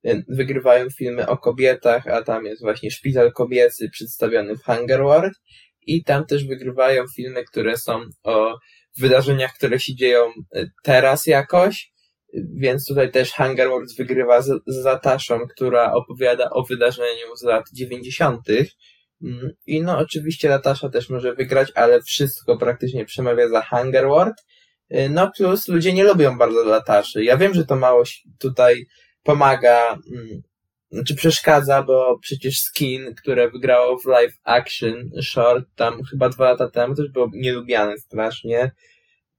y, 0.06 0.24
wygrywają 0.28 0.90
filmy 0.98 1.26
o 1.26 1.38
kobietach, 1.38 2.06
a 2.06 2.22
tam 2.22 2.44
jest 2.44 2.62
właśnie 2.62 2.90
szpital 2.90 3.32
kobiecy 3.32 3.88
przedstawiony 3.90 4.56
w 4.56 4.64
Hunger 4.64 5.02
World 5.02 5.34
i 5.86 6.04
tam 6.04 6.26
też 6.26 6.46
wygrywają 6.46 7.04
filmy, 7.16 7.44
które 7.44 7.76
są 7.76 8.00
o 8.22 8.58
wydarzeniach, 8.98 9.54
które 9.54 9.80
się 9.80 9.94
dzieją 9.94 10.26
y, 10.56 10.70
teraz 10.82 11.26
jakoś, 11.26 11.94
więc 12.56 12.86
tutaj 12.86 13.10
też 13.10 13.32
Hunger 13.32 13.68
World 13.68 13.96
wygrywa 13.96 14.42
z, 14.42 14.62
z 14.66 14.84
Lataszą, 14.84 15.40
która 15.46 15.92
opowiada 15.92 16.50
o 16.50 16.62
wydarzeniu 16.62 17.36
z 17.36 17.42
lat 17.42 17.64
90. 17.72 18.40
Mm, 19.22 19.50
I 19.66 19.82
no 19.82 19.98
oczywiście 19.98 20.48
Latasza 20.48 20.88
też 20.88 21.10
może 21.10 21.34
wygrać, 21.34 21.72
ale 21.74 22.02
wszystko 22.02 22.58
praktycznie 22.58 23.04
przemawia 23.04 23.48
za 23.48 23.62
Hunger 23.62 24.06
World. 24.06 24.34
Y, 24.94 25.08
No 25.10 25.30
plus 25.36 25.68
ludzie 25.68 25.92
nie 25.92 26.04
lubią 26.04 26.38
bardzo 26.38 26.64
Lataszy. 26.64 27.24
Ja 27.24 27.36
wiem, 27.36 27.54
że 27.54 27.64
to 27.64 27.76
mało 27.76 28.02
tutaj 28.38 28.84
pomaga, 29.22 29.98
mm, 30.12 30.42
znaczy 30.94 31.14
przeszkadza, 31.14 31.82
bo 31.82 32.18
przecież 32.18 32.60
Skin, 32.60 33.14
które 33.14 33.50
wygrało 33.50 33.98
w 33.98 34.04
live 34.06 34.38
action 34.44 35.10
short 35.22 35.64
tam 35.76 36.02
chyba 36.10 36.28
dwa 36.28 36.44
lata 36.44 36.70
temu, 36.70 36.94
też 36.94 37.08
było 37.08 37.30
nielubiane 37.32 37.98
strasznie. 37.98 38.70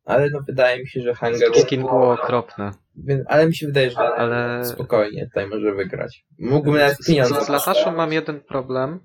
Ale 0.05 0.29
no 0.29 0.39
wydaje 0.47 0.83
mi 0.83 0.89
się, 0.89 1.01
że 1.01 1.15
Hunger. 1.15 1.55
Skin 1.55 1.81
było 1.81 2.13
okropne. 2.13 2.71
Więc, 2.95 3.23
ale 3.27 3.47
mi 3.47 3.55
się 3.55 3.67
wydaje, 3.67 3.91
że 3.91 3.97
Ale- 3.97 4.65
spokojnie 4.65 5.25
tutaj 5.25 5.47
może 5.47 5.73
wygrać. 5.73 6.25
Mógłbym 6.39 6.81
nawet 6.81 6.97
pieniądze 7.07 7.41
Z, 7.41 7.45
z 7.45 7.49
Lataszą 7.49 7.95
mam 7.95 8.13
jeden 8.13 8.41
problem. 8.41 8.99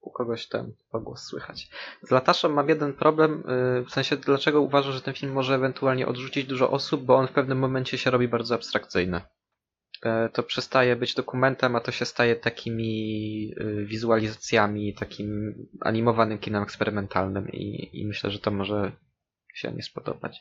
U 0.00 0.10
kogoś 0.10 0.48
ten 0.48 0.72
pogłos 0.90 1.22
słychać. 1.22 1.68
Z 2.02 2.10
Lataszą 2.10 2.48
mam 2.48 2.68
jeden 2.68 2.92
problem, 2.92 3.44
yy, 3.76 3.84
w 3.84 3.90
sensie 3.90 4.16
dlaczego 4.16 4.60
uważam, 4.60 4.92
że 4.92 5.00
ten 5.00 5.14
film 5.14 5.32
może 5.32 5.54
ewentualnie 5.54 6.06
odrzucić 6.06 6.46
dużo 6.46 6.70
osób, 6.70 7.04
bo 7.04 7.14
on 7.16 7.28
w 7.28 7.32
pewnym 7.32 7.58
momencie 7.58 7.98
się 7.98 8.10
robi 8.10 8.28
bardzo 8.28 8.54
abstrakcyjny. 8.54 9.20
E, 10.02 10.28
To 10.28 10.42
przestaje 10.42 10.96
być 10.96 11.14
dokumentem, 11.14 11.76
a 11.76 11.80
to 11.80 11.92
się 11.92 12.04
staje 12.04 12.36
takimi 12.36 13.48
yy, 13.48 13.84
wizualizacjami, 13.86 14.94
takim 14.94 15.54
animowanym 15.80 16.38
kinem 16.38 16.62
eksperymentalnym 16.62 17.48
i, 17.48 17.90
i 18.00 18.06
myślę, 18.06 18.30
że 18.30 18.38
to 18.38 18.50
może 18.50 18.92
się 19.54 19.72
nie 19.72 19.82
spodobać. 19.82 20.40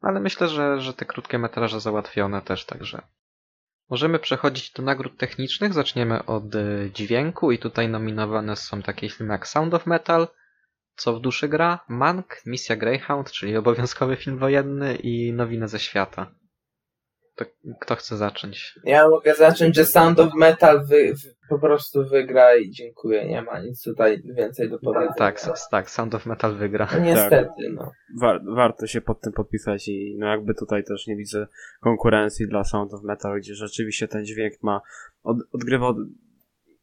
Ale 0.00 0.20
myślę, 0.20 0.48
że, 0.48 0.80
że 0.80 0.94
te 0.94 1.04
krótkie 1.04 1.38
metraże 1.38 1.80
załatwione 1.80 2.42
też, 2.42 2.64
także 2.64 3.02
Możemy 3.90 4.18
przechodzić 4.18 4.70
do 4.70 4.82
nagród 4.82 5.18
technicznych. 5.18 5.72
Zaczniemy 5.72 6.24
od 6.24 6.54
y, 6.54 6.90
dźwięku 6.94 7.52
i 7.52 7.58
tutaj 7.58 7.88
nominowane 7.88 8.56
są 8.56 8.82
takie 8.82 9.10
filmy 9.10 9.32
jak 9.32 9.48
Sound 9.48 9.74
of 9.74 9.86
Metal, 9.86 10.28
Co 10.96 11.14
w 11.14 11.20
duszy 11.20 11.48
gra, 11.48 11.84
Mank, 11.88 12.36
Misja 12.46 12.76
Greyhound, 12.76 13.30
czyli 13.32 13.56
obowiązkowy 13.56 14.16
film 14.16 14.38
wojenny 14.38 14.96
i 14.96 15.32
Nowiny 15.32 15.68
ze 15.68 15.78
świata. 15.78 16.30
To 17.36 17.44
kto 17.80 17.96
chce 17.96 18.16
zacząć? 18.16 18.78
Ja 18.84 19.08
mogę 19.08 19.34
zacząć, 19.34 19.76
że 19.76 19.84
Sound 19.84 20.20
of 20.20 20.34
Metal 20.34 20.86
wy, 20.86 21.14
wy, 21.14 21.34
po 21.48 21.58
prostu 21.58 22.08
wygra 22.08 22.56
i 22.56 22.70
dziękuję. 22.70 23.28
Nie 23.28 23.42
ma 23.42 23.60
nic 23.60 23.82
tutaj 23.82 24.22
więcej 24.36 24.70
do 24.70 24.78
powiedzenia. 24.78 25.14
Tak, 25.18 25.40
tak, 25.70 25.90
Sound 25.90 26.14
of 26.14 26.26
Metal 26.26 26.56
wygra. 26.56 26.88
No 26.92 26.98
niestety, 26.98 27.70
no. 27.74 27.90
War, 28.20 28.40
warto 28.54 28.86
się 28.86 29.00
pod 29.00 29.20
tym 29.20 29.32
podpisać 29.32 29.88
i 29.88 30.16
no 30.18 30.26
jakby 30.26 30.54
tutaj 30.54 30.84
też 30.84 31.06
nie 31.06 31.16
widzę 31.16 31.46
konkurencji 31.80 32.48
dla 32.48 32.64
Sound 32.64 32.94
of 32.94 33.02
Metal, 33.02 33.38
gdzie 33.38 33.54
rzeczywiście 33.54 34.08
ten 34.08 34.24
dźwięk 34.24 34.54
ma, 34.62 34.80
od, 35.22 35.36
odgrywa 35.52 35.86
od, 35.86 35.96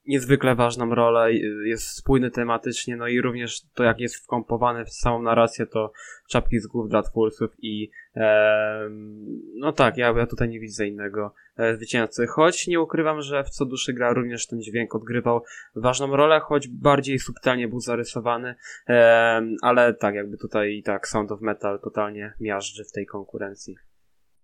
niezwykle 0.07 0.55
ważną 0.55 0.95
rolę, 0.95 1.33
i- 1.33 1.69
jest 1.69 1.87
spójny 1.87 2.31
tematycznie, 2.31 2.95
no 2.97 3.07
i 3.07 3.21
również 3.21 3.61
to 3.73 3.83
jak 3.83 3.99
jest 3.99 4.15
wkompowany 4.15 4.85
w 4.85 4.93
samą 4.93 5.21
narrację, 5.21 5.65
to 5.65 5.91
czapki 6.29 6.59
z 6.59 6.67
głów 6.67 6.89
dla 6.89 7.03
twórców 7.03 7.51
i 7.61 7.89
em, 8.15 9.25
no 9.55 9.71
tak, 9.71 9.97
ja, 9.97 10.13
ja 10.17 10.27
tutaj 10.27 10.49
nie 10.49 10.59
widzę 10.59 10.87
innego 10.87 11.33
e, 11.57 11.75
zwycięzcy, 11.75 12.27
choć 12.27 12.67
nie 12.67 12.79
ukrywam, 12.81 13.21
że 13.21 13.43
w 13.43 13.49
Co 13.49 13.65
duszy 13.65 13.93
gra 13.93 14.13
również 14.13 14.47
ten 14.47 14.61
dźwięk 14.61 14.95
odgrywał 14.95 15.43
ważną 15.75 16.15
rolę, 16.15 16.39
choć 16.39 16.67
bardziej 16.67 17.19
subtelnie 17.19 17.67
był 17.67 17.79
zarysowany, 17.79 18.55
Em, 18.87 19.55
ale 19.61 19.93
tak, 19.93 20.15
jakby 20.15 20.37
tutaj 20.37 20.73
i 20.77 20.83
tak 20.83 21.07
Sound 21.07 21.31
of 21.31 21.41
Metal 21.41 21.79
totalnie 21.79 22.33
miażdży 22.39 22.83
w 22.85 22.91
tej 22.91 23.05
konkurencji. 23.05 23.75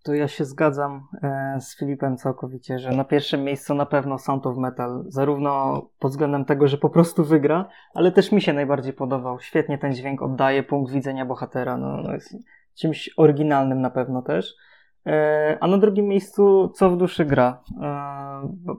To 0.03 0.13
ja 0.13 0.27
się 0.27 0.45
zgadzam 0.45 1.07
e, 1.23 1.57
z 1.61 1.77
Filipem 1.77 2.17
całkowicie, 2.17 2.79
że 2.79 2.91
na 2.91 3.03
pierwszym 3.03 3.43
miejscu 3.43 3.75
na 3.75 3.85
pewno 3.85 4.17
Sound 4.17 4.45
of 4.45 4.57
Metal, 4.57 5.03
zarówno 5.07 5.81
pod 5.99 6.11
względem 6.11 6.45
tego, 6.45 6.67
że 6.67 6.77
po 6.77 6.89
prostu 6.89 7.23
wygra, 7.23 7.69
ale 7.93 8.11
też 8.11 8.31
mi 8.31 8.41
się 8.41 8.53
najbardziej 8.53 8.93
podobał. 8.93 9.39
Świetnie 9.39 9.77
ten 9.77 9.93
dźwięk 9.93 10.21
oddaje 10.21 10.63
punkt 10.63 10.91
widzenia 10.91 11.25
bohatera, 11.25 11.77
no, 11.77 11.97
no 11.97 12.13
jest 12.13 12.35
czymś 12.77 13.09
oryginalnym 13.17 13.81
na 13.81 13.89
pewno 13.89 14.21
też. 14.21 14.55
E, 15.05 15.57
a 15.61 15.67
na 15.67 15.77
drugim 15.77 16.07
miejscu 16.07 16.69
Co 16.75 16.89
w 16.89 16.97
duszy 16.97 17.25
gra. 17.25 17.63
E, 17.81 17.99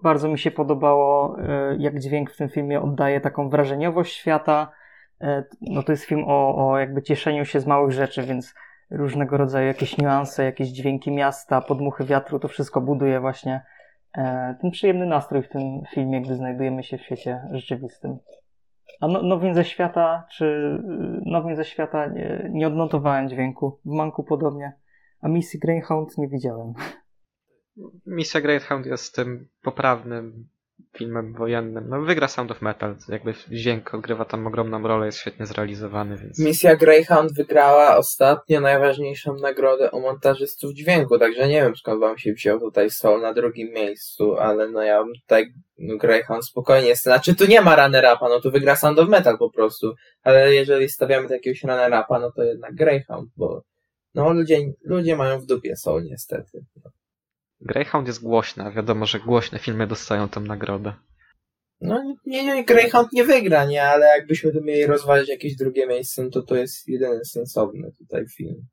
bardzo 0.03 0.29
mi 0.29 0.39
się 0.39 0.51
podobało, 0.51 1.37
jak 1.79 1.99
dźwięk 1.99 2.31
w 2.31 2.37
tym 2.37 2.49
filmie 2.49 2.81
oddaje 2.81 3.21
taką 3.21 3.49
wrażeniowość 3.49 4.17
świata. 4.17 4.73
No 5.61 5.83
to 5.83 5.93
jest 5.93 6.05
film 6.05 6.25
o, 6.27 6.71
o 6.71 6.79
jakby 6.79 7.03
cieszeniu 7.03 7.45
się 7.45 7.61
z 7.61 7.67
małych 7.67 7.93
rzeczy, 7.93 8.23
więc 8.23 8.55
różnego 8.90 9.37
rodzaju 9.37 9.66
jakieś 9.66 9.98
niuanse, 9.98 10.44
jakieś 10.44 10.68
dźwięki 10.68 11.12
miasta, 11.12 11.61
podmuchy 11.61 12.05
wiatru, 12.05 12.38
to 12.38 12.48
wszystko 12.48 12.81
buduje 12.81 13.20
właśnie 13.20 13.62
e, 14.16 14.57
ten 14.61 14.70
przyjemny 14.70 15.07
nastrój 15.07 15.42
w 15.42 15.48
tym 15.48 15.83
filmie, 15.94 16.22
gdy 16.22 16.37
znajdujemy 16.37 16.83
się 16.83 16.98
w 16.98 17.03
świecie 17.03 17.42
rzeczywistym. 17.53 18.18
A 19.00 19.09
no, 19.09 19.22
Nowin 19.22 19.55
ze 19.55 19.64
świata, 19.64 20.26
czy 20.31 20.44
y, 20.44 21.22
Nowin 21.26 21.57
ze 21.57 21.64
świata 21.64 22.07
nie, 22.07 22.50
nie 22.53 22.66
odnotowałem 22.66 23.29
dźwięku. 23.29 23.81
W 23.85 23.90
Manku 23.90 24.24
podobnie. 24.24 24.72
A 25.20 25.29
misji 25.29 25.61
Greyhound 25.61 26.18
nie 26.18 26.29
widziałem. 26.29 26.72
Misja 28.07 28.40
Greyhound 28.40 28.87
jest 28.87 29.14
tym 29.14 29.48
poprawnym 29.62 30.48
filmem 30.96 31.33
wojennym. 31.33 31.88
No 31.88 32.03
wygra 32.03 32.29
Sound 32.29 32.50
of 32.50 32.62
Metal, 32.62 32.96
jakby 33.09 33.35
dźwięk 33.50 33.94
odgrywa 33.94 34.24
tam 34.24 34.46
ogromną 34.46 34.83
rolę, 34.83 35.07
jest 35.07 35.18
świetnie 35.18 35.46
zrealizowany, 35.46 36.16
więc... 36.16 36.38
Misja 36.38 36.76
Greyhound 36.76 37.35
wygrała 37.35 37.96
ostatnio 37.96 38.61
najważniejszą 38.61 39.37
nagrodę 39.37 39.90
u 39.90 40.00
montażystów 40.00 40.74
dźwięku, 40.74 41.18
także 41.18 41.48
nie 41.48 41.62
wiem 41.62 41.76
skąd 41.76 42.00
wam 42.00 42.18
się 42.18 42.33
wziął 42.33 42.61
tutaj 42.61 42.90
Soul 42.90 43.20
na 43.20 43.35
drugim 43.35 43.72
miejscu, 43.72 44.37
ale 44.37 44.68
no 44.68 44.83
ja 44.83 45.05
bym 45.05 45.12
tutaj 45.14 45.46
no 45.79 45.96
Greyhound 45.96 46.46
spokojnie 46.46 46.88
jest. 46.88 47.03
Znaczy 47.03 47.35
tu 47.35 47.46
nie 47.46 47.61
ma 47.61 47.76
runner-upa, 47.76 48.29
no 48.29 48.40
tu 48.40 48.50
wygra 48.50 48.76
Sound 48.76 48.98
of 48.98 49.09
Metal 49.09 49.38
po 49.38 49.50
prostu, 49.50 49.95
ale 50.22 50.55
jeżeli 50.55 50.88
stawiamy 50.88 51.28
jakiegoś 51.30 51.62
runner-upa, 51.62 52.18
no 52.20 52.32
to 52.36 52.43
jednak 52.43 52.74
Greyhound, 52.74 53.30
bo 53.36 53.62
no 54.14 54.32
ludzie, 54.32 54.59
ludzie 54.84 55.16
mają 55.16 55.41
w 55.41 55.47
dupie 55.47 55.76
Soul 55.76 56.03
niestety. 56.05 56.64
Greyhound 57.61 58.07
jest 58.07 58.23
głośna, 58.23 58.71
wiadomo, 58.71 59.07
że 59.07 59.21
głośne 59.21 59.59
filmy 59.59 59.87
dostają 59.87 60.29
tę 60.29 60.41
nagrodę. 60.41 60.93
No 61.81 62.17
nie, 62.27 62.45
nie, 62.45 62.65
Greyhound 62.65 63.13
nie 63.13 63.25
wygra, 63.25 63.65
nie, 63.65 63.85
ale 63.85 64.07
jakbyśmy 64.07 64.53
tu 64.53 64.65
mieli 64.65 64.87
rozważyć 64.87 65.29
jakieś 65.29 65.57
drugie 65.57 65.87
miejsce, 65.87 66.23
no 66.23 66.31
to 66.31 66.43
to 66.43 66.57
jest 66.57 66.89
jedyny 66.89 67.25
sensowny 67.25 67.93
tutaj 67.99 68.27
film. 68.37 68.67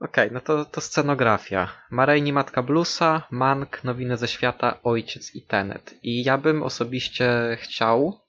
Okej, 0.00 0.30
no 0.32 0.40
to, 0.40 0.64
to 0.64 0.80
scenografia. 0.80 1.68
Marejni 1.90 2.32
Matka 2.32 2.62
Bluesa, 2.62 3.22
Mank, 3.30 3.84
Nowiny 3.84 4.16
ze 4.16 4.28
świata, 4.28 4.80
Ojciec 4.82 5.34
i 5.34 5.42
Tenet. 5.42 5.94
I 6.02 6.24
ja 6.24 6.38
bym 6.38 6.62
osobiście 6.62 7.56
chciał, 7.60 8.20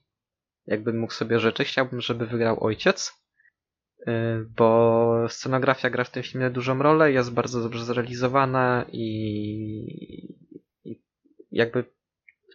jakbym 0.67 0.99
mógł 0.99 1.13
sobie 1.13 1.39
życzyć, 1.39 1.67
chciałbym, 1.67 2.01
żeby 2.01 2.27
wygrał 2.27 2.63
Ojciec, 2.63 3.13
bo 4.57 5.25
scenografia 5.29 5.89
gra 5.89 6.03
w 6.03 6.11
tym 6.11 6.23
filmie 6.23 6.49
dużą 6.49 6.81
rolę, 6.81 7.11
jest 7.11 7.33
bardzo 7.33 7.61
dobrze 7.61 7.85
zrealizowana 7.85 8.85
i, 8.91 9.05
i 10.83 11.01
jakby 11.51 11.83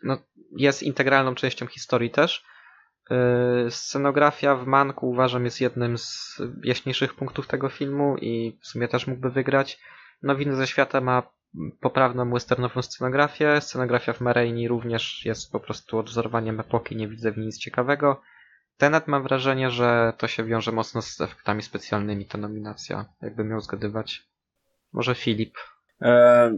no, 0.03 0.19
jest 0.57 0.83
integralną 0.83 1.35
częścią 1.35 1.67
historii 1.67 2.11
też. 2.11 2.45
Yy, 3.11 3.71
Scenografia 3.71 4.57
w 4.57 4.67
Manku 4.67 5.11
uważam 5.11 5.45
jest 5.45 5.61
jednym 5.61 5.99
z 5.99 6.43
jaśniejszych 6.65 7.15
punktów 7.15 7.47
tego 7.47 7.69
filmu 7.69 8.17
i 8.17 8.59
w 8.61 8.67
sumie 8.67 8.89
też 8.89 9.07
mógłby 9.07 9.31
wygrać. 9.31 9.81
Nowiny 10.23 10.57
ze 10.57 10.67
świata 10.67 11.01
ma 11.01 11.23
poprawną 11.81 12.31
westernową 12.31 12.83
scenografię. 12.83 13.61
Scenografia 13.61 14.13
w 14.13 14.21
Marejni 14.21 14.69
również 14.69 15.25
jest 15.25 15.53
po 15.53 15.61
prostu 15.61 15.99
odwzorowaniem 15.99 16.61
epoki, 16.61 16.97
nie 16.97 17.09
widzę 17.09 17.33
w 17.33 17.37
niej 17.37 17.47
nic 17.47 17.59
ciekawego. 17.59 18.21
Tenet 18.79 19.09
mam 19.09 19.23
wrażenie, 19.23 19.71
że 19.71 20.13
to 20.19 20.29
się 20.29 20.45
wiąże 20.45 20.73
mocno 20.73 21.03
z 21.03 21.21
efektami 21.21 21.63
specjalnymi, 21.63 22.27
ta 22.27 22.39
nominacja, 22.39 23.05
jakby 23.23 23.45
miał 23.45 23.61
zgadywać. 23.61 24.23
Może 24.93 25.15
Filip. 25.15 25.55
E, 26.03 26.57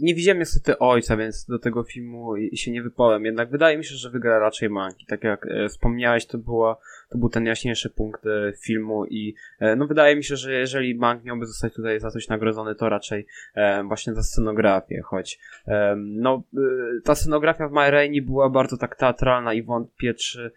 nie 0.00 0.14
widziałem 0.14 0.38
niestety 0.38 0.78
ojca, 0.78 1.16
więc 1.16 1.46
do 1.46 1.58
tego 1.58 1.82
filmu 1.82 2.34
się 2.54 2.70
nie 2.70 2.82
wypowiem. 2.82 3.24
Jednak 3.24 3.50
wydaje 3.50 3.78
mi 3.78 3.84
się, 3.84 3.94
że 3.94 4.10
wygra 4.10 4.38
raczej 4.38 4.70
Manki. 4.70 5.06
Tak 5.06 5.24
jak 5.24 5.46
e, 5.46 5.68
wspomniałeś, 5.68 6.26
to, 6.26 6.38
była, 6.38 6.76
to 7.10 7.18
był 7.18 7.28
ten 7.28 7.46
jaśniejszy 7.46 7.90
punkt 7.90 8.26
e, 8.26 8.52
filmu 8.62 9.06
i 9.06 9.34
e, 9.60 9.76
no 9.76 9.86
wydaje 9.86 10.16
mi 10.16 10.24
się, 10.24 10.36
że 10.36 10.52
jeżeli 10.52 10.94
Mank 10.94 11.24
miałby 11.24 11.46
zostać 11.46 11.74
tutaj 11.74 12.00
za 12.00 12.10
coś 12.10 12.28
nagrodzony, 12.28 12.74
to 12.74 12.88
raczej 12.88 13.26
e, 13.54 13.84
właśnie 13.84 14.14
za 14.14 14.22
scenografię, 14.22 15.02
choć 15.04 15.38
e, 15.66 15.94
no 15.98 16.42
ta 17.04 17.14
scenografia 17.14 17.68
w 17.68 17.72
My 17.72 17.90
Rainey 17.90 18.22
była 18.22 18.50
bardzo 18.50 18.76
tak 18.76 18.96
teatralna 18.96 19.54
i 19.54 19.62
wątpię, 19.62 20.14
czy 20.14 20.52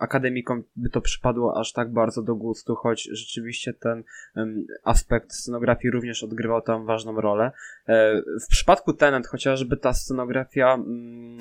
akademikom 0.00 0.64
by 0.76 0.90
to 0.90 1.00
przypadło 1.00 1.60
aż 1.60 1.72
tak 1.72 1.92
bardzo 1.92 2.22
do 2.22 2.34
gustu, 2.34 2.74
choć 2.74 3.08
rzeczywiście 3.12 3.72
ten 3.72 4.04
aspekt 4.84 5.32
scenografii 5.32 5.92
również 5.92 6.24
odgrywał 6.24 6.62
tam 6.62 6.86
ważną 6.86 7.20
rolę. 7.20 7.52
E, 7.88 8.22
w 8.22 8.46
przypadku 8.50 8.92
Tenet 8.92 9.26
chociażby 9.26 9.76
ta 9.76 9.92
scenografia 9.92 10.74
mm, 10.74 11.38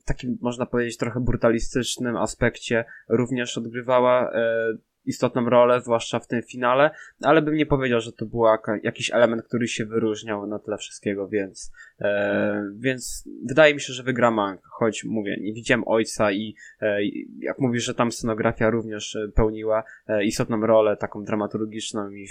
w 0.00 0.04
takim, 0.04 0.38
można 0.40 0.66
powiedzieć, 0.66 0.96
trochę 0.96 1.20
brutalistycznym 1.20 2.16
aspekcie 2.16 2.84
również 3.08 3.58
odgrywała 3.58 4.32
e, 4.32 4.72
istotną 5.04 5.50
rolę, 5.50 5.80
zwłaszcza 5.80 6.18
w 6.18 6.26
tym 6.26 6.42
finale, 6.42 6.90
ale 7.22 7.42
bym 7.42 7.54
nie 7.54 7.66
powiedział, 7.66 8.00
że 8.00 8.12
to 8.12 8.26
był 8.26 8.44
jakiś 8.82 9.10
element, 9.10 9.42
który 9.42 9.68
się 9.68 9.84
wyróżniał 9.84 10.46
na 10.46 10.58
tle 10.58 10.78
wszystkiego, 10.78 11.28
więc, 11.28 11.72
e, 12.00 12.70
więc 12.74 13.28
wydaje 13.44 13.74
mi 13.74 13.80
się, 13.80 13.92
że 13.92 14.02
wygra 14.02 14.30
Mank, 14.30 14.60
choć 14.64 15.04
mówię, 15.04 15.36
nie 15.40 15.52
widziałem 15.52 15.88
ojca 15.88 16.32
i 16.32 16.54
e, 16.80 16.98
jak 17.38 17.58
mówisz, 17.58 17.84
że 17.84 17.94
tam 17.94 18.12
scenografia 18.12 18.70
również 18.70 19.18
pełniła 19.34 19.84
e, 20.06 20.24
istotną 20.24 20.60
rolę, 20.60 20.96
taką 20.96 21.24
dramaturgiczną 21.24 22.10
i 22.10 22.26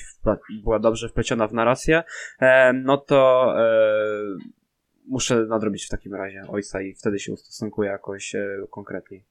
była 0.63 0.80
dobrze 0.80 1.09
wpleciona 1.09 1.47
w 1.47 1.53
narrację, 1.53 2.03
e, 2.39 2.74
no 2.74 2.97
to 2.97 3.53
e, 3.57 4.61
muszę 5.07 5.45
nadrobić 5.45 5.86
w 5.86 5.89
takim 5.89 6.15
razie 6.15 6.41
ojca 6.47 6.82
i 6.82 6.93
wtedy 6.93 7.19
się 7.19 7.34
ustosunkuję 7.34 7.89
jakoś 7.89 8.36
e, 8.36 8.47
konkretniej. 8.69 9.30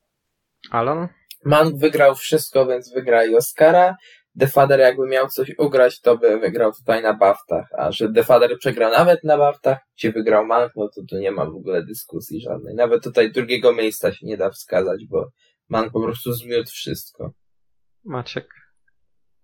Alan? 0.71 1.09
Mank 1.45 1.77
wygrał 1.77 2.15
wszystko, 2.15 2.67
więc 2.67 2.93
wygra 2.93 3.25
i 3.25 3.35
Oscara. 3.35 3.97
The 4.41 4.47
Father 4.47 4.81
jakby 4.81 5.07
miał 5.07 5.29
coś 5.29 5.55
ugrać, 5.59 6.01
to 6.01 6.19
by 6.19 6.39
wygrał 6.39 6.73
tutaj 6.73 7.03
na 7.03 7.15
baftach, 7.15 7.67
a 7.79 7.93
że 7.93 8.13
The 8.13 8.25
Father 8.25 8.59
przegrał 8.59 8.91
nawet 8.91 9.25
na 9.25 9.39
baftach, 9.39 9.79
gdzie 9.97 10.13
wygrał 10.13 10.47
Mank, 10.47 10.73
no 10.77 10.89
to 10.89 11.03
tu 11.11 11.19
nie 11.19 11.31
ma 11.33 11.45
w 11.45 11.57
ogóle 11.57 11.83
dyskusji 11.83 12.41
żadnej. 12.41 12.75
Nawet 12.75 13.05
tutaj 13.05 13.33
drugiego 13.33 13.75
miejsca 13.75 14.13
się 14.13 14.27
nie 14.27 14.37
da 14.37 14.51
wskazać, 14.51 15.07
bo 15.07 15.31
Mank 15.69 15.93
po 15.93 16.03
prostu 16.03 16.33
zmiótł 16.33 16.71
wszystko. 16.71 17.33
Maciek? 18.05 18.49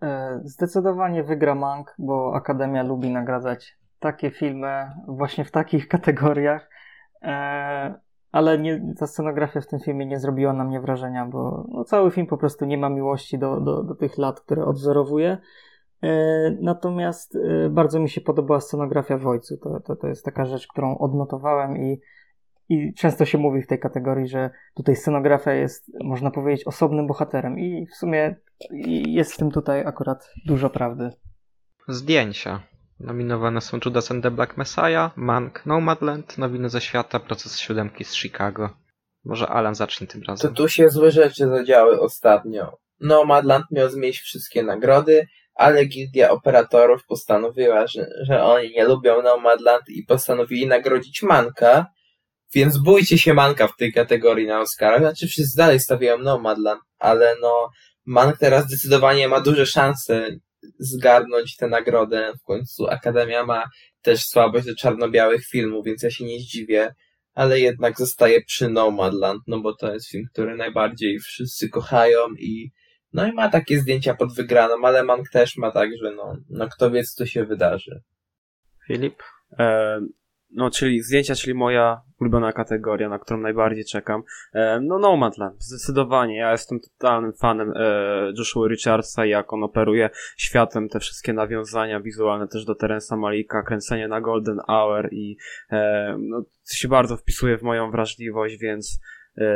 E, 0.02 0.40
Zdecydowanie 0.44 1.24
wygra 1.24 1.54
Mank, 1.54 1.94
bo 1.98 2.34
Akademia 2.34 2.82
lubi 2.82 3.10
nagradzać 3.10 3.76
takie 3.98 4.30
filmy 4.30 4.90
właśnie 5.08 5.44
w 5.44 5.50
takich 5.50 5.88
kategoriach. 5.88 6.68
Ale 8.32 8.58
nie, 8.58 8.94
ta 8.98 9.06
scenografia 9.06 9.60
w 9.60 9.66
tym 9.66 9.80
filmie 9.80 10.06
nie 10.06 10.20
zrobiła 10.20 10.52
na 10.52 10.64
mnie 10.64 10.80
wrażenia, 10.80 11.26
bo 11.26 11.66
no, 11.68 11.84
cały 11.84 12.10
film 12.10 12.26
po 12.26 12.38
prostu 12.38 12.64
nie 12.64 12.78
ma 12.78 12.88
miłości 12.88 13.38
do, 13.38 13.60
do, 13.60 13.82
do 13.82 13.94
tych 13.94 14.18
lat, 14.18 14.40
które 14.40 14.64
odwzorowuje. 14.64 15.38
E, 16.02 16.50
Natomiast 16.60 17.36
e, 17.36 17.70
bardzo 17.70 18.00
mi 18.00 18.08
się 18.08 18.20
podobała 18.20 18.60
scenografia 18.60 19.18
w 19.18 19.26
Ojcu. 19.26 19.56
To, 19.56 19.80
to, 19.80 19.96
to 19.96 20.06
jest 20.06 20.24
taka 20.24 20.46
rzecz, 20.46 20.66
którą 20.66 20.98
odnotowałem 20.98 21.76
i, 21.76 22.00
i 22.68 22.94
często 22.94 23.24
się 23.24 23.38
mówi 23.38 23.62
w 23.62 23.66
tej 23.66 23.78
kategorii, 23.78 24.28
że 24.28 24.50
tutaj 24.74 24.96
scenografia 24.96 25.52
jest, 25.52 25.92
można 26.04 26.30
powiedzieć, 26.30 26.66
osobnym 26.66 27.06
bohaterem 27.06 27.58
i 27.58 27.86
w 27.86 27.94
sumie 27.94 28.36
jest 29.06 29.32
w 29.32 29.36
tym 29.36 29.50
tutaj 29.50 29.86
akurat 29.86 30.30
dużo 30.46 30.70
prawdy. 30.70 31.10
Zdjęcia. 31.88 32.62
Nominowane 33.00 33.60
są 33.60 33.78
Judas 33.84 34.10
and 34.10 34.22
the 34.22 34.30
Black 34.30 34.56
Messiah, 34.56 35.16
Mank, 35.16 35.66
Nomadland, 35.66 36.38
Nowiny 36.38 36.70
ze 36.70 36.80
świata, 36.80 37.20
Proces 37.20 37.58
siódemki 37.58 38.04
z 38.04 38.14
Chicago. 38.14 38.70
Może 39.24 39.48
Alan 39.48 39.74
zacznie 39.74 40.06
tym 40.06 40.22
To 40.22 40.32
razem. 40.32 40.54
tu 40.54 40.68
się 40.68 40.88
złe 40.88 41.10
rzeczy 41.10 41.48
zadziały 41.48 42.00
ostatnio. 42.00 42.76
Nomadland 43.00 43.64
miał 43.70 43.88
zmieść 43.90 44.20
wszystkie 44.20 44.62
nagrody, 44.62 45.26
ale 45.54 45.84
gildia 45.84 46.30
operatorów 46.30 47.00
postanowiła, 47.08 47.86
że, 47.86 48.06
że 48.22 48.44
oni 48.44 48.70
nie 48.70 48.84
lubią 48.84 49.22
Nomadland 49.22 49.88
i 49.88 50.04
postanowili 50.04 50.66
nagrodzić 50.66 51.22
Manka, 51.22 51.86
więc 52.54 52.78
bójcie 52.78 53.18
się 53.18 53.34
Manka 53.34 53.68
w 53.68 53.76
tej 53.76 53.92
kategorii 53.92 54.46
na 54.46 54.60
Oscarach. 54.60 55.00
Znaczy 55.00 55.26
wszyscy 55.26 55.56
dalej 55.56 55.80
stawiają 55.80 56.18
Nomadland, 56.18 56.80
ale 56.98 57.34
no 57.42 57.70
Mank 58.06 58.38
teraz 58.38 58.64
zdecydowanie 58.64 59.28
ma 59.28 59.40
duże 59.40 59.66
szanse 59.66 60.28
zgarnąć 60.78 61.56
tę 61.56 61.68
nagrodę. 61.68 62.32
W 62.42 62.42
końcu 62.42 62.86
Akademia 62.86 63.46
ma 63.46 63.64
też 64.02 64.26
słabość 64.26 64.66
do 64.66 64.74
czarno-białych 64.74 65.46
filmów, 65.46 65.86
więc 65.86 66.02
ja 66.02 66.10
się 66.10 66.24
nie 66.24 66.40
zdziwię 66.40 66.94
ale 67.36 67.60
jednak 67.60 67.98
zostaje 67.98 68.44
przy 68.44 68.68
Nomadland, 68.68 69.42
no 69.46 69.60
bo 69.60 69.74
to 69.74 69.94
jest 69.94 70.10
film, 70.10 70.24
który 70.32 70.56
najbardziej 70.56 71.18
wszyscy 71.18 71.68
kochają 71.68 72.20
i 72.38 72.70
no 73.12 73.26
i 73.26 73.32
ma 73.32 73.48
takie 73.48 73.78
zdjęcia 73.78 74.14
pod 74.14 74.34
wygraną, 74.34 74.74
ale 74.84 75.04
Mank 75.04 75.30
też 75.30 75.56
ma 75.56 75.70
tak, 75.70 75.90
że 76.02 76.12
no, 76.12 76.36
no 76.50 76.68
kto 76.68 76.90
wie, 76.90 77.04
co 77.04 77.26
się 77.26 77.44
wydarzy. 77.44 78.02
Filip? 78.86 79.22
E, 79.58 79.98
no, 80.50 80.70
czyli 80.70 81.02
zdjęcia, 81.02 81.34
czyli 81.34 81.54
moja 81.54 82.00
ulubiona 82.20 82.52
kategoria, 82.52 83.08
na 83.08 83.18
którą 83.18 83.40
najbardziej 83.40 83.84
czekam. 83.84 84.22
E, 84.52 84.80
no, 84.80 84.98
Nomadland, 84.98 85.64
zdecydowanie. 85.64 86.36
Ja 86.36 86.52
jestem 86.52 86.80
totalnym 86.80 87.32
fanem 87.32 87.72
e, 87.76 88.32
Joshua 88.38 88.68
Richardsa, 88.68 89.26
jak 89.26 89.52
on 89.52 89.64
operuje 89.64 90.10
światem, 90.36 90.88
te 90.88 91.00
wszystkie 91.00 91.32
nawiązania 91.32 92.00
wizualne 92.00 92.48
też 92.48 92.64
do 92.64 92.74
Terensa 92.74 93.16
Malika, 93.16 93.62
kręcenie 93.62 94.08
na 94.08 94.20
Golden 94.20 94.60
Hour 94.68 95.08
i 95.12 95.36
e, 95.70 96.16
no, 96.18 96.42
to 96.42 96.74
się 96.74 96.88
bardzo 96.88 97.16
wpisuje 97.16 97.58
w 97.58 97.62
moją 97.62 97.90
wrażliwość, 97.90 98.56
więc 98.58 99.00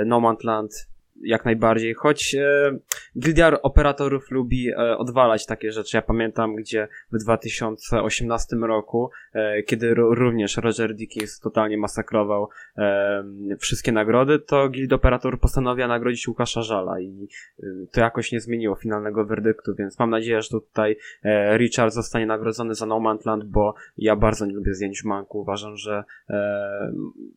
Nomadland 0.06 0.90
jak 1.20 1.44
najbardziej, 1.44 1.94
choć 1.94 2.34
e, 2.34 2.78
Gildia 3.18 3.62
Operatorów 3.62 4.30
lubi 4.30 4.68
e, 4.68 4.98
odwalać 4.98 5.46
takie 5.46 5.72
rzeczy. 5.72 5.96
Ja 5.96 6.02
pamiętam, 6.02 6.56
gdzie 6.56 6.88
w 7.12 7.18
2018 7.18 8.56
roku, 8.56 9.10
e, 9.32 9.62
kiedy 9.62 9.94
również 9.94 10.56
Roger 10.56 10.94
Dickens 10.94 11.40
totalnie 11.40 11.78
masakrował 11.78 12.48
e, 12.78 13.24
wszystkie 13.58 13.92
nagrody, 13.92 14.38
to 14.38 14.68
Guild 14.68 14.92
Operator 14.92 15.40
postanowiła 15.40 15.88
nagrodzić 15.88 16.28
Łukasza 16.28 16.62
Żala 16.62 17.00
i 17.00 17.28
e, 17.62 17.66
to 17.92 18.00
jakoś 18.00 18.32
nie 18.32 18.40
zmieniło 18.40 18.74
finalnego 18.74 19.24
werdyktu, 19.24 19.74
więc 19.74 19.98
mam 19.98 20.10
nadzieję, 20.10 20.42
że 20.42 20.48
tutaj 20.48 20.96
e, 21.22 21.58
Richard 21.58 21.94
zostanie 21.94 22.26
nagrodzony 22.26 22.74
za 22.74 22.86
No 22.86 23.00
Man's 23.00 23.26
Land, 23.26 23.44
bo 23.44 23.74
ja 23.98 24.16
bardzo 24.16 24.46
nie 24.46 24.54
lubię 24.54 24.74
zdjęć 24.74 25.04
Manku. 25.04 25.40
Uważam, 25.40 25.76
że 25.76 26.04
e, 26.30 26.92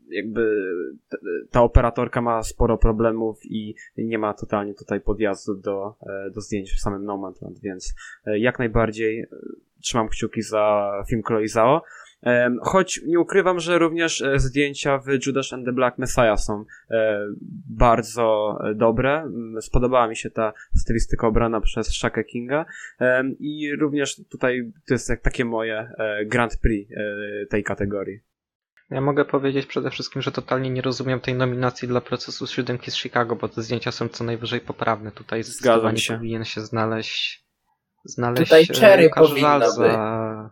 jakby 0.10 0.64
ta 1.52 1.62
operatorka 1.62 2.22
ma 2.22 2.44
sporo 2.44 2.78
problemów 2.78 3.40
i 3.44 3.73
nie 3.98 4.18
ma 4.18 4.34
totalnie 4.34 4.74
tutaj 4.74 5.02
podjazdu 5.02 5.56
do, 5.56 5.96
e, 6.02 6.32
do 6.32 6.42
zdjęć 6.42 6.72
w 6.72 6.80
samym 6.80 7.06
No 7.06 7.18
Man's 7.18 7.44
Land, 7.44 7.60
więc 7.60 7.94
e, 8.26 8.40
jak 8.40 8.60
najbardziej 8.60 9.20
e, 9.20 9.28
trzymam 9.82 10.10
kciuki 10.10 10.42
za 10.42 10.92
film 11.10 11.24
Chloe 11.24 11.48
Zhao. 11.48 11.82
Choć 12.62 13.02
nie 13.06 13.20
ukrywam, 13.20 13.60
że 13.60 13.80
również 13.80 14.24
zdjęcia 14.36 14.98
w 14.98 15.26
Judas 15.26 15.54
and 15.54 15.66
the 15.66 15.72
Black 15.72 15.98
Messiah 15.98 16.40
są 16.40 16.66
bardzo 17.70 18.58
dobre. 18.76 19.32
Spodobała 19.62 20.08
mi 20.08 20.16
się 20.16 20.30
ta 20.30 20.54
stylistyka 20.76 21.28
obrana 21.28 21.62
przez 21.62 21.88
Shaka 21.88 22.24
Kinga 22.24 22.66
i 23.40 23.76
również 23.80 24.22
tutaj 24.30 24.72
to 24.88 24.94
jest 24.94 25.12
takie 25.22 25.46
moje 25.46 25.92
Grand 26.26 26.58
Prix 26.58 26.92
tej 27.50 27.64
kategorii. 27.64 28.33
Ja 28.94 29.02
mogę 29.02 29.26
powiedzieć 29.26 29.66
przede 29.66 29.89
wszystkim, 29.89 30.22
że 30.22 30.32
totalnie 30.32 30.70
nie 30.70 30.82
rozumiem 30.82 31.20
tej 31.20 31.34
nominacji 31.34 31.88
dla 31.88 32.02
procesu 32.02 32.48
siódemki 32.48 32.91
z 32.91 32.96
Chicago, 32.96 33.36
bo 33.36 33.50
te 33.50 33.62
zdjęcia 33.62 33.91
są 33.91 34.10
co 34.10 34.24
najwyżej 34.24 34.60
poprawne. 34.60 35.12
Tutaj 35.12 35.44
zdecydowanie 35.44 35.98
się. 35.98 36.14
powinien 36.14 36.46
się 36.46 36.62
znaleźć 36.62 37.44
znaleźć 38.06 38.44
Tutaj 38.44 38.68
e, 38.70 38.80
Cherry 38.80 39.04
Łukasz 39.04 39.30
powinno 39.30 39.48
Żal 39.48 39.60
być. 39.60 39.70
za... 39.70 40.50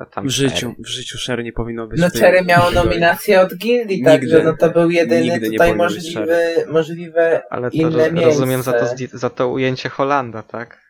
a 0.00 0.06
tam 0.06 0.26
W 0.26 0.30
życiu, 0.30 0.68
Cherry. 0.68 0.82
w 0.82 0.88
życiu 0.88 1.18
Sherry 1.18 1.44
nie 1.44 1.52
powinno 1.52 1.86
być. 1.86 2.00
No 2.00 2.08
Cherry 2.20 2.44
miało 2.44 2.70
nominację 2.70 3.40
od 3.40 3.54
Gildii, 3.56 4.04
także 4.04 4.42
no 4.44 4.56
to 4.56 4.70
był 4.70 4.90
jedyny 4.90 5.40
tutaj 5.40 5.76
możliwy, 5.76 6.64
możliwe 6.68 7.42
Ale 7.50 7.70
to 7.70 7.76
inne 7.76 8.08
roz, 8.08 8.24
rozumiem 8.24 8.62
za 8.62 8.72
to, 8.72 8.86
za 9.12 9.30
to 9.30 9.48
ujęcie 9.48 9.88
Holanda, 9.88 10.42
tak? 10.42 10.80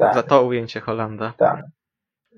Za 0.00 0.14
tak, 0.14 0.26
to 0.26 0.42
ujęcie 0.42 0.80
Holanda. 0.80 1.34
tak. 1.38 1.64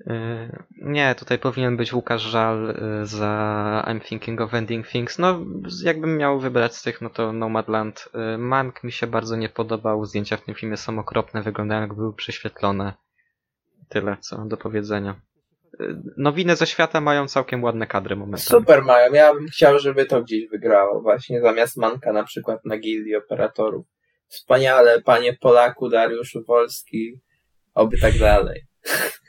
Y, 0.01 0.63
Nie, 0.81 1.15
tutaj 1.15 1.39
powinien 1.39 1.77
być 1.77 1.93
Łukasz 1.93 2.21
Żal 2.21 2.69
y, 2.69 3.05
za 3.05 3.83
I'm 3.87 4.01
Thinking 4.01 4.41
of 4.41 4.53
Ending 4.53 4.87
Things. 4.87 5.19
No, 5.19 5.39
jakbym 5.83 6.17
miał 6.17 6.39
wybrać 6.39 6.75
z 6.75 6.83
tych, 6.83 7.01
no 7.01 7.09
to 7.09 7.33
Nomadland. 7.33 8.09
Y, 8.35 8.37
Mank 8.37 8.83
mi 8.83 8.91
się 8.91 9.07
bardzo 9.07 9.35
nie 9.35 9.49
podobał. 9.49 10.05
Zdjęcia 10.05 10.37
w 10.37 10.41
tym 10.41 10.55
filmie 10.55 10.77
są 10.77 10.99
okropne, 10.99 11.41
wyglądają 11.41 11.81
jak 11.81 11.93
były 11.93 12.13
prześwietlone. 12.13 12.93
Tyle, 13.89 14.17
co 14.19 14.37
do 14.45 14.57
powiedzenia. 14.57 15.21
Y, 15.81 15.95
Nowiny 16.17 16.55
ze 16.55 16.67
świata 16.67 17.01
mają 17.01 17.27
całkiem 17.27 17.63
ładne 17.63 17.87
kadry 17.87 18.15
momentami. 18.15 18.41
Super 18.41 18.83
mają, 18.83 19.13
ja 19.13 19.33
bym 19.33 19.47
chciał, 19.47 19.79
żeby 19.79 20.05
to 20.05 20.21
gdzieś 20.23 20.49
wygrało 20.49 21.01
właśnie 21.01 21.41
zamiast 21.41 21.77
Manka 21.77 22.13
na 22.13 22.23
przykład 22.23 22.65
na 22.65 22.77
Gildii 22.77 23.15
Operatorów. 23.15 23.85
Wspaniale, 24.27 25.01
panie 25.01 25.33
Polaku, 25.33 25.89
Dariuszu 25.89 26.43
Wolski, 26.43 27.19
oby 27.73 27.97
tak 27.97 28.17
dalej. 28.17 28.61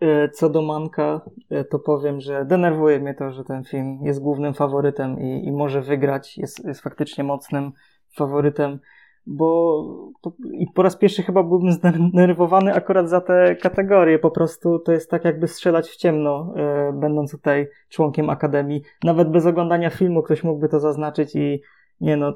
E, 0.00 0.28
Co 0.28 0.50
do 0.50 0.62
Manka, 0.62 1.20
e, 1.50 1.64
to 1.64 1.78
powiem, 1.78 2.20
że 2.20 2.44
denerwuje 2.44 3.00
mnie 3.00 3.14
to, 3.14 3.30
że 3.30 3.44
ten 3.44 3.64
film 3.64 3.98
jest 4.02 4.20
głównym 4.20 4.54
faworytem 4.54 5.20
i, 5.20 5.44
i 5.46 5.52
może 5.52 5.82
wygrać, 5.82 6.38
jest, 6.38 6.64
jest 6.64 6.80
faktycznie 6.80 7.24
mocnym 7.24 7.72
faworytem, 8.16 8.78
bo 9.26 9.82
to, 10.20 10.32
i 10.52 10.66
po 10.74 10.82
raz 10.82 10.96
pierwszy 10.96 11.22
chyba 11.22 11.42
byłbym 11.42 11.72
zdenerwowany 11.72 12.74
akurat 12.74 13.08
za 13.08 13.20
te 13.20 13.56
kategorie. 13.56 14.18
Po 14.18 14.30
prostu 14.30 14.78
to 14.78 14.92
jest 14.92 15.10
tak, 15.10 15.24
jakby 15.24 15.48
strzelać 15.48 15.88
w 15.88 15.96
ciemno, 15.96 16.54
e, 16.56 16.92
będąc 16.92 17.30
tutaj 17.30 17.68
członkiem 17.88 18.30
Akademii. 18.30 18.82
Nawet 19.04 19.30
bez 19.30 19.46
oglądania 19.46 19.90
filmu 19.90 20.22
ktoś 20.22 20.44
mógłby 20.44 20.68
to 20.68 20.80
zaznaczyć 20.80 21.36
i 21.36 21.60
nie 22.00 22.16
no, 22.16 22.28
e, 22.28 22.34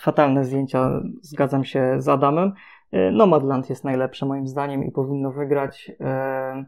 fatalne 0.00 0.44
zdjęcia, 0.44 1.02
zgadzam 1.20 1.64
się 1.64 1.94
z 1.98 2.08
Adamem. 2.08 2.52
E, 2.92 3.10
Nomadland 3.10 3.70
jest 3.70 3.84
najlepsze 3.84 4.26
moim 4.26 4.46
zdaniem 4.46 4.84
i 4.84 4.90
powinno 4.90 5.32
wygrać. 5.32 5.90
E, 6.00 6.64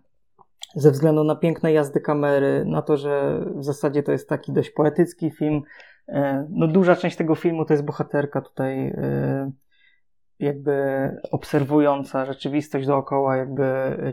ze 0.74 0.90
względu 0.90 1.24
na 1.24 1.36
piękne 1.36 1.72
jazdy 1.72 2.00
kamery, 2.00 2.64
na 2.66 2.82
to, 2.82 2.96
że 2.96 3.44
w 3.56 3.64
zasadzie 3.64 4.02
to 4.02 4.12
jest 4.12 4.28
taki 4.28 4.52
dość 4.52 4.70
poetycki 4.70 5.30
film. 5.30 5.62
E, 6.08 6.46
No 6.50 6.66
duża 6.66 6.96
część 6.96 7.16
tego 7.16 7.34
filmu 7.34 7.64
to 7.64 7.74
jest 7.74 7.84
bohaterka 7.84 8.40
tutaj 8.40 8.86
e, 8.86 9.50
jakby 10.38 10.76
obserwująca 11.30 12.24
rzeczywistość 12.26 12.86
dookoła, 12.86 13.36
jakby 13.36 13.64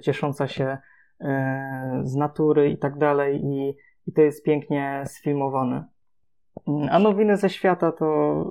ciesząca 0.01 0.47
się 0.47 0.77
e, 1.21 2.01
z 2.03 2.15
natury 2.15 2.69
i 2.69 2.77
tak 2.77 2.97
dalej 2.97 3.45
i, 3.45 3.77
i 4.07 4.13
to 4.13 4.21
jest 4.21 4.43
pięknie 4.43 5.03
sfilmowane. 5.05 5.85
Mm, 6.67 6.89
A 6.91 6.99
nowiny 6.99 7.37
ze 7.37 7.49
świata 7.49 7.91
to, 7.91 8.45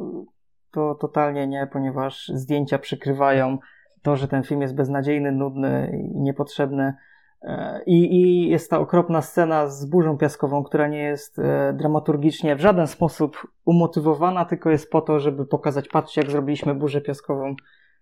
to 0.71 0.95
totalnie 0.95 1.47
nie, 1.47 1.69
ponieważ 1.73 2.29
zdjęcia 2.35 2.79
przykrywają 2.79 3.59
to, 4.03 4.17
że 4.17 4.29
ten 4.29 4.43
film 4.43 4.63
jest 4.63 4.75
beznadziejny, 4.75 5.33
nudny 5.33 6.01
i 6.15 6.21
niepotrzebny. 6.21 6.95
E, 7.43 7.83
I, 7.87 8.15
I 8.15 8.49
jest 8.49 8.71
ta 8.71 8.79
okropna 8.79 9.23
scena 9.23 9.69
z 9.69 9.87
burzą 9.87 10.19
piaskową, 10.19 10.65
która 10.65 10.89
nie 10.89 11.03
jest 11.03 11.39
e, 11.39 11.73
dramaturgicznie 11.73 12.57
w 12.57 12.61
żaden 12.61 12.87
sposób 12.87 13.47
umotywowana, 13.65 14.45
tylko 14.45 14.71
jest 14.71 14.91
po 14.91 15.01
to, 15.01 15.21
żeby 15.21 15.47
pokazać, 15.47 15.89
patrzcie, 15.89 16.21
jak 16.21 16.31
zrobiliśmy 16.31 16.75
burzę 16.75 17.01
piaskową. 17.01 17.55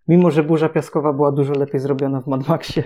Mimo, 0.08 0.30
że 0.30 0.42
burza 0.42 0.68
piaskowa 0.68 1.12
była 1.12 1.32
dużo 1.32 1.52
lepiej 1.52 1.80
zrobiona 1.80 2.20
w 2.20 2.26
Mad 2.26 2.48
Maxie. 2.48 2.82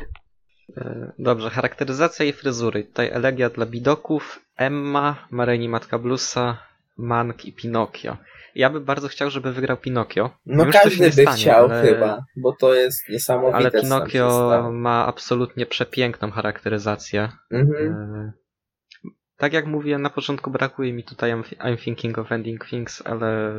Y, 0.79 1.13
Dobrze, 1.19 1.51
charakteryzacja 1.51 2.25
i 2.25 2.33
fryzury. 2.33 2.85
Tutaj 2.85 3.11
elegia 3.13 3.51
dla 3.51 3.67
bidoków, 3.67 4.41
Emma, 4.57 5.17
Mareni 5.31 5.69
Matka 5.69 5.99
Bluesa, 5.99 6.59
Mank 6.99 7.45
i 7.45 7.53
Pinokio. 7.53 8.17
Ja 8.55 8.71
bym 8.71 8.85
bardzo 8.85 9.09
chciał, 9.09 9.31
żeby 9.31 9.53
wygrał 9.53 9.77
Pinokio. 9.77 10.31
No 10.47 10.65
Już 10.65 10.73
każdy 10.73 11.05
by 11.07 11.13
stanie, 11.13 11.37
chciał 11.37 11.65
ale- 11.65 11.83
chyba, 11.83 12.25
bo 12.37 12.57
to 12.61 12.75
jest 12.75 13.09
niesamowite. 13.09 13.57
Ale 13.57 13.71
Pinokio 13.71 14.71
ma 14.73 15.07
absolutnie 15.07 15.67
przepiękną 15.67 16.31
charakteryzację. 16.31 17.29
Mhm. 17.51 17.93
E, 17.93 18.33
Tak 19.37 19.53
jak 19.53 19.67
mówiłem 19.67 20.03
na 20.03 20.11
początku, 20.11 20.51
brakuje 20.51 20.93
mi 20.93 21.05
tutaj 21.05 21.33
I'm, 21.33 21.79
Thinking 21.79 22.19
of 22.19 22.33
Ending 22.33 22.67
Things, 22.67 23.03
ale 23.07 23.53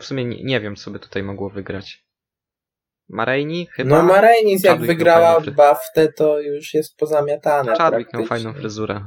w 0.00 0.04
sumie 0.04 0.24
nie, 0.24 0.44
nie 0.44 0.60
wiem, 0.60 0.76
co 0.76 0.90
by 0.90 0.98
tutaj 0.98 1.22
mogło 1.22 1.50
wygrać. 1.50 2.04
Mareini? 3.08 3.66
Chyba? 3.72 3.96
No 3.96 4.02
Marenis 4.02 4.64
jak 4.64 4.80
wygrała 4.80 5.40
fry- 5.40 5.52
BAFTę, 5.52 6.12
to 6.12 6.40
już 6.40 6.74
jest 6.74 6.96
pozamiatane. 6.96 7.74
Chadwick 7.78 8.14
miał 8.14 8.24
fajną 8.26 8.52
fryzurę. 8.54 9.06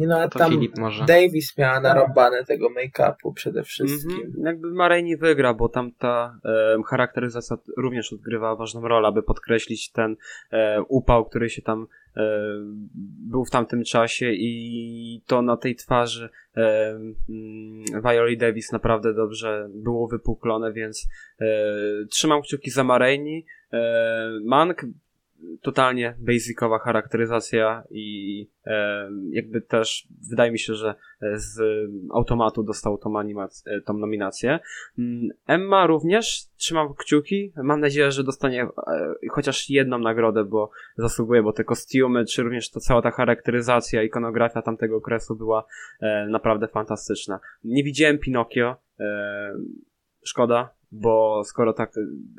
Nie 0.00 0.06
no, 0.06 0.16
ale 0.16 0.28
To 0.28 0.38
tam 0.38 0.50
Filip 0.50 0.78
może. 0.78 1.04
Davis 1.04 1.58
miała 1.58 1.80
narąbane 1.80 2.44
tego 2.44 2.68
make-upu 2.70 3.32
przede 3.34 3.62
wszystkim. 3.62 4.26
Mhm. 4.26 4.44
Jakby 4.44 4.72
Marej 4.72 5.04
nie 5.04 5.16
wygra, 5.16 5.54
bo 5.54 5.68
tam 5.68 5.92
ta 5.92 6.38
e, 6.44 6.82
charakteryzacja 6.86 7.56
również 7.76 8.12
odgrywa 8.12 8.56
ważną 8.56 8.80
rolę, 8.88 9.08
aby 9.08 9.22
podkreślić 9.22 9.90
ten 9.90 10.16
e, 10.50 10.82
upał, 10.82 11.24
który 11.24 11.50
się 11.50 11.62
tam 11.62 11.86
e, 12.16 12.22
był 13.30 13.44
w 13.44 13.50
tamtym 13.50 13.84
czasie 13.84 14.32
i 14.32 15.22
to 15.26 15.42
na 15.42 15.56
tej 15.56 15.76
twarzy 15.76 16.28
e, 16.56 16.90
mm, 16.90 17.84
Violi 18.04 18.36
Davis 18.36 18.72
naprawdę 18.72 19.14
dobrze 19.14 19.68
było 19.74 20.08
wypuklone, 20.08 20.72
więc 20.72 21.08
e, 21.40 21.46
trzymam 22.10 22.42
kciuki 22.42 22.70
za 22.70 22.84
Marejni. 22.84 23.46
E, 23.72 24.30
Mank 24.44 24.84
totalnie 25.62 26.16
basicowa 26.18 26.78
charakteryzacja 26.78 27.82
i 27.90 28.46
e, 28.66 29.10
jakby 29.30 29.60
też 29.60 30.08
wydaje 30.30 30.52
mi 30.52 30.58
się, 30.58 30.74
że 30.74 30.94
z 31.34 31.60
automatu 32.14 32.62
dostał 32.62 32.98
tą, 32.98 33.10
animac- 33.10 33.62
e, 33.66 33.80
tą 33.80 33.98
nominację. 33.98 34.58
Mm, 34.98 35.28
Emma 35.46 35.86
również 35.86 36.46
trzymam 36.56 36.94
kciuki. 36.94 37.52
Mam 37.56 37.80
nadzieję, 37.80 38.10
że 38.10 38.24
dostanie 38.24 38.62
e, 38.62 38.68
chociaż 39.30 39.70
jedną 39.70 39.98
nagrodę, 39.98 40.44
bo 40.44 40.70
zasługuje, 40.96 41.42
bo 41.42 41.52
te 41.52 41.64
kostiumy, 41.64 42.24
czy 42.24 42.42
również 42.42 42.70
ta 42.70 42.80
cała 42.80 43.02
ta 43.02 43.10
charakteryzacja, 43.10 44.02
ikonografia 44.02 44.62
tamtego 44.62 44.96
okresu 44.96 45.36
była 45.36 45.64
e, 46.00 46.26
naprawdę 46.30 46.68
fantastyczna. 46.68 47.40
Nie 47.64 47.84
widziałem 47.84 48.18
Pinokio. 48.18 48.76
E, 49.00 49.54
szkoda, 50.22 50.79
bo 50.92 51.42
skoro 51.44 51.72
tak 51.72 51.92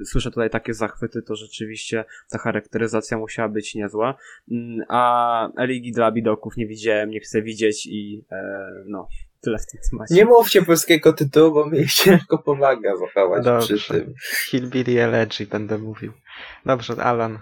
słyszę 0.05 0.31
tutaj 0.31 0.49
takie 0.49 0.73
zachwyty, 0.73 1.21
to 1.21 1.35
rzeczywiście 1.35 2.05
ta 2.29 2.37
charakteryzacja 2.37 3.17
musiała 3.17 3.49
być 3.49 3.75
niezła. 3.75 4.15
Mm, 4.51 4.85
A 4.89 5.49
Eligi 5.57 5.91
dla 5.91 6.11
Bidoków 6.11 6.57
nie 6.57 6.67
widziałem, 6.67 7.09
nie 7.09 7.19
chcę 7.19 7.41
widzieć 7.41 7.85
i 7.85 8.25
e, 8.31 8.67
no, 8.85 9.07
tyle 9.41 9.57
w 9.59 9.65
tym 9.65 9.79
temacie. 9.91 10.15
Nie 10.15 10.25
mówcie 10.25 10.61
polskiego 10.61 11.13
tytułu, 11.13 11.53
bo 11.53 11.65
mi 11.69 11.87
ciężko 11.87 12.37
pomaga 12.37 12.97
zachować 12.97 13.45
Dobrze. 13.45 13.75
przy 13.75 13.93
tym. 13.93 14.13
Hillbilly 14.49 15.03
Elegy 15.03 15.45
będę 15.45 15.77
mówił. 15.77 16.13
Dobrze, 16.65 16.93
Alan. 17.03 17.39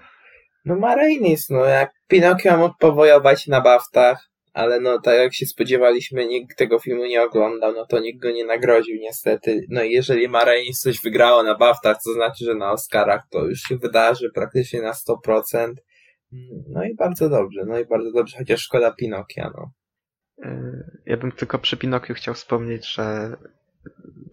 No 0.66 0.76
Marenis, 0.76 1.49
no 1.49 1.66
jak 1.66 1.91
Pinokio 2.07 2.57
mógł 2.57 2.76
powojować 2.80 3.47
na 3.47 3.62
baftach, 3.62 4.30
ale 4.60 4.80
no 4.80 4.99
tak 4.99 5.18
jak 5.18 5.34
się 5.34 5.45
spodziewaliśmy, 5.45 6.28
nikt 6.28 6.57
tego 6.57 6.80
filmu 6.80 7.05
nie 7.05 7.24
oglądał, 7.24 7.74
no 7.74 7.86
to 7.86 7.99
nikt 7.99 8.22
go 8.22 8.32
nie 8.32 8.45
nagrodził 8.45 8.95
niestety. 8.95 9.66
No 9.70 9.84
i 9.84 9.91
jeżeli 9.91 10.30
Marenis 10.30 10.80
coś 10.80 11.01
wygrało 11.03 11.43
na 11.43 11.55
baftach, 11.57 11.97
to 12.05 12.14
znaczy, 12.14 12.45
że 12.45 12.55
na 12.55 12.72
Oscarach 12.72 13.24
to 13.30 13.45
już 13.45 13.60
się 13.60 13.78
wydarzy 13.78 14.30
praktycznie 14.36 14.82
na 14.82 14.91
100%. 14.91 15.74
No 16.70 16.84
i 16.84 16.95
bardzo 16.95 17.30
dobrze, 17.30 17.62
no 17.68 17.80
i 17.80 17.86
bardzo 17.86 18.12
dobrze, 18.12 18.38
chociaż 18.38 18.62
szkoda 18.62 18.91
Pinokia, 18.91 19.51
no. 19.57 19.72
Y, 20.45 21.01
Ja 21.05 21.18
bym 21.18 21.32
tylko 21.32 21.60
przy 21.60 21.78
Pinokiu 21.78 22.14
chciał 22.14 22.34
wspomnieć, 22.34 22.88
że 22.93 23.36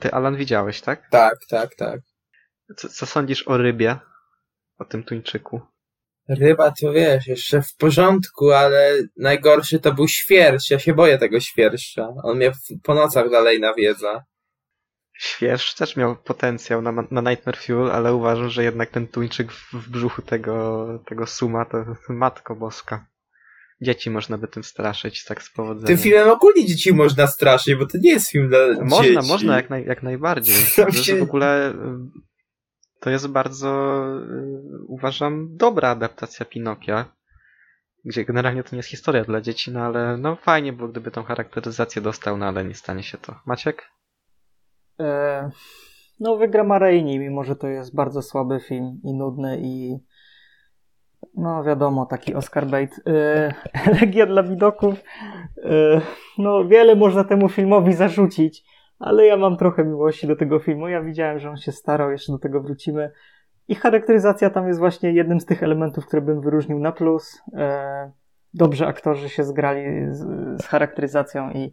ty, 0.01 0.12
Alan, 0.12 0.37
widziałeś, 0.37 0.81
tak? 0.81 1.11
Tak, 1.11 1.39
tak, 1.51 1.74
tak. 1.74 2.01
Co, 2.77 2.89
co 2.89 3.07
sądzisz 3.07 3.49
o 3.49 3.57
rybie? 3.57 3.99
O 4.79 4.85
tym 4.85 5.05
tuńczyku? 5.05 5.61
Ryba 6.29 6.70
to 6.81 6.93
wiesz, 6.93 7.27
jeszcze 7.27 7.62
w 7.62 7.77
porządku, 7.79 8.51
ale 8.51 8.93
najgorszy 9.16 9.81
to 9.81 9.95
był 9.95 10.09
świerszcz. 10.09 10.70
Ja 10.70 10.79
się 10.79 10.95
boję 10.95 11.18
tego 11.18 11.41
świerszcza. 11.41 12.09
On 12.22 12.37
mnie 12.37 12.53
po 12.83 12.95
nocach 12.95 13.31
dalej 13.31 13.61
nawiedza. 13.61 14.24
Świerszcz 15.18 15.74
też 15.74 15.97
miał 15.97 16.16
potencjał 16.16 16.83
na, 16.83 16.93
na 17.11 17.31
Nightmare 17.31 17.57
Fuel, 17.57 17.91
ale 17.91 18.14
uważam, 18.14 18.49
że 18.51 18.64
jednak 18.64 18.91
ten 18.91 19.07
tuńczyk 19.09 19.53
w, 19.53 19.72
w 19.74 19.91
brzuchu 19.91 20.22
tego, 20.22 20.87
tego 21.09 21.27
suma 21.27 21.64
to 21.64 21.85
matko 22.09 22.57
boska. 22.57 23.07
Dzieci 23.83 24.11
można 24.11 24.39
by 24.39 24.49
tym 24.49 24.64
straszyć 24.64 25.24
tak 25.24 25.43
z 25.43 25.51
powodzeniem. 25.53 25.87
Tym 25.87 25.99
filmem 25.99 26.31
ogólnie 26.31 26.66
dzieci 26.66 26.95
można 26.95 27.27
straszyć, 27.27 27.74
bo 27.74 27.87
to 27.87 27.99
nie 27.99 28.11
jest 28.11 28.31
film 28.31 28.49
dla 28.49 28.59
Można, 28.85 29.05
dzieci. 29.05 29.29
można 29.29 29.57
jak, 29.57 29.70
naj, 29.70 29.85
jak 29.85 30.03
najbardziej. 30.03 30.55
Się- 31.05 31.16
w 31.16 31.22
ogóle 31.22 31.74
to 33.07 33.11
jest 33.11 33.28
bardzo 33.28 33.68
y, 34.18 34.84
uważam 34.86 35.57
dobra 35.57 35.90
adaptacja 35.90 36.46
Pinokia. 36.46 37.04
Gdzie 38.04 38.24
generalnie 38.24 38.62
to 38.62 38.68
nie 38.72 38.76
jest 38.76 38.88
historia 38.88 39.24
dla 39.24 39.40
dzieci, 39.40 39.70
no 39.70 39.80
ale 39.80 40.16
no 40.16 40.36
fajnie 40.36 40.72
było, 40.72 40.88
gdyby 40.88 41.11
tą 41.11 41.22
charakteryzację 41.22 42.02
dostał, 42.02 42.36
no 42.36 42.46
ale 42.46 42.64
nie 42.64 42.74
stanie 42.74 43.02
się 43.02 43.18
to. 43.18 43.34
Maciek? 43.46 43.90
E, 45.00 45.50
no, 46.20 46.36
wygra 46.36 46.64
Mareini, 46.64 47.18
mimo 47.18 47.44
że 47.44 47.57
to 47.57 47.68
jest 47.68 47.94
bardzo 47.94 48.22
słaby 48.22 48.61
film 48.61 49.00
i 49.04 49.14
nudny 49.14 49.61
i 49.62 49.98
No 51.34 51.64
wiadomo, 51.64 52.07
taki 52.07 52.34
Oscar 52.34 52.66
bait. 52.66 53.00
Yy, 53.07 54.00
Legia 54.00 54.26
dla 54.26 54.42
widoków. 54.42 54.94
Yy, 55.57 56.00
no 56.38 56.64
wiele 56.64 56.96
można 56.96 57.24
temu 57.24 57.48
filmowi 57.48 57.94
zarzucić, 57.94 58.64
ale 58.99 59.26
ja 59.26 59.36
mam 59.36 59.57
trochę 59.57 59.84
miłości 59.84 60.26
do 60.26 60.36
tego 60.36 60.59
filmu. 60.59 60.88
Ja 60.88 61.03
widziałem, 61.03 61.38
że 61.38 61.51
on 61.51 61.57
się 61.57 61.72
starał, 61.72 62.11
jeszcze 62.11 62.32
do 62.32 62.38
tego 62.38 62.61
wrócimy. 62.61 63.11
I 63.68 63.74
charakteryzacja 63.74 64.51
tam 64.51 64.68
jest 64.68 64.78
właśnie 64.78 65.12
jednym 65.12 65.40
z 65.40 65.44
tych 65.44 65.62
elementów, 65.62 66.07
które 66.07 66.22
bym 66.22 66.40
wyróżnił 66.40 66.78
na 66.78 66.92
plus. 66.92 67.42
Yy, 67.53 67.59
dobrze 68.55 68.86
aktorzy 68.86 69.28
się 69.28 69.44
zgrali 69.44 69.84
z, 70.11 70.20
z 70.62 70.66
charakteryzacją 70.66 71.51
i 71.51 71.72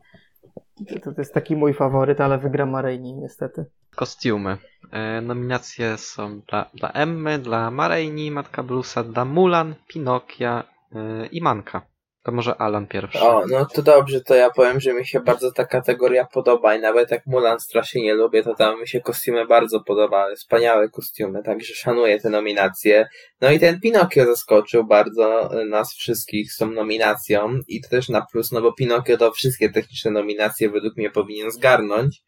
to, 1.01 1.13
to 1.13 1.21
jest 1.21 1.33
taki 1.33 1.55
mój 1.55 1.73
faworyt, 1.73 2.21
ale 2.21 2.37
wygra 2.37 2.65
Marejni 2.65 3.13
niestety. 3.13 3.65
Kostiumy. 3.95 4.57
E, 4.91 5.21
nominacje 5.21 5.97
są 5.97 6.39
dla, 6.39 6.69
dla 6.73 6.91
Emmy, 6.91 7.39
dla 7.39 7.71
Marejni, 7.71 8.31
Matka 8.31 8.63
Bluesa, 8.63 9.03
dla 9.03 9.25
Mulan, 9.25 9.75
Pinokia 9.87 10.63
e, 10.95 11.25
i 11.25 11.41
Manka. 11.41 11.81
To 12.23 12.31
może 12.31 12.55
Alan 12.55 12.87
pierwszy. 12.87 13.19
O, 13.19 13.45
no 13.49 13.65
to 13.65 13.81
dobrze, 13.81 14.21
to 14.21 14.35
ja 14.35 14.49
powiem, 14.49 14.79
że 14.79 14.93
mi 14.93 15.07
się 15.07 15.19
bardzo 15.19 15.51
ta 15.51 15.65
kategoria 15.65 16.25
podoba 16.25 16.75
i 16.75 16.79
nawet 16.79 17.11
jak 17.11 17.25
Mulan 17.25 17.59
strasznie 17.59 18.01
nie 18.01 18.13
lubię, 18.13 18.43
to 18.43 18.55
tam 18.55 18.81
mi 18.81 18.87
się 18.87 19.01
kostiumy 19.01 19.47
bardzo 19.47 19.79
podobały. 19.79 20.35
Wspaniałe 20.35 20.89
kostiumy, 20.89 21.43
także 21.43 21.73
szanuję 21.73 22.19
te 22.19 22.29
nominacje. 22.29 23.07
No 23.41 23.51
i 23.51 23.59
ten 23.59 23.79
Pinokio 23.79 24.25
zaskoczył 24.25 24.83
bardzo 24.83 25.49
nas 25.69 25.93
wszystkich 25.93 26.53
z 26.53 26.57
tą 26.57 26.71
nominacją 26.71 27.59
i 27.67 27.81
to 27.81 27.89
też 27.89 28.09
na 28.09 28.25
plus, 28.31 28.51
no 28.51 28.61
bo 28.61 28.73
Pinokio 28.73 29.17
to 29.17 29.31
wszystkie 29.31 29.69
techniczne 29.69 30.11
nominacje 30.11 30.69
według 30.69 30.97
mnie 30.97 31.09
powinien 31.09 31.51
zgarnąć. 31.51 32.23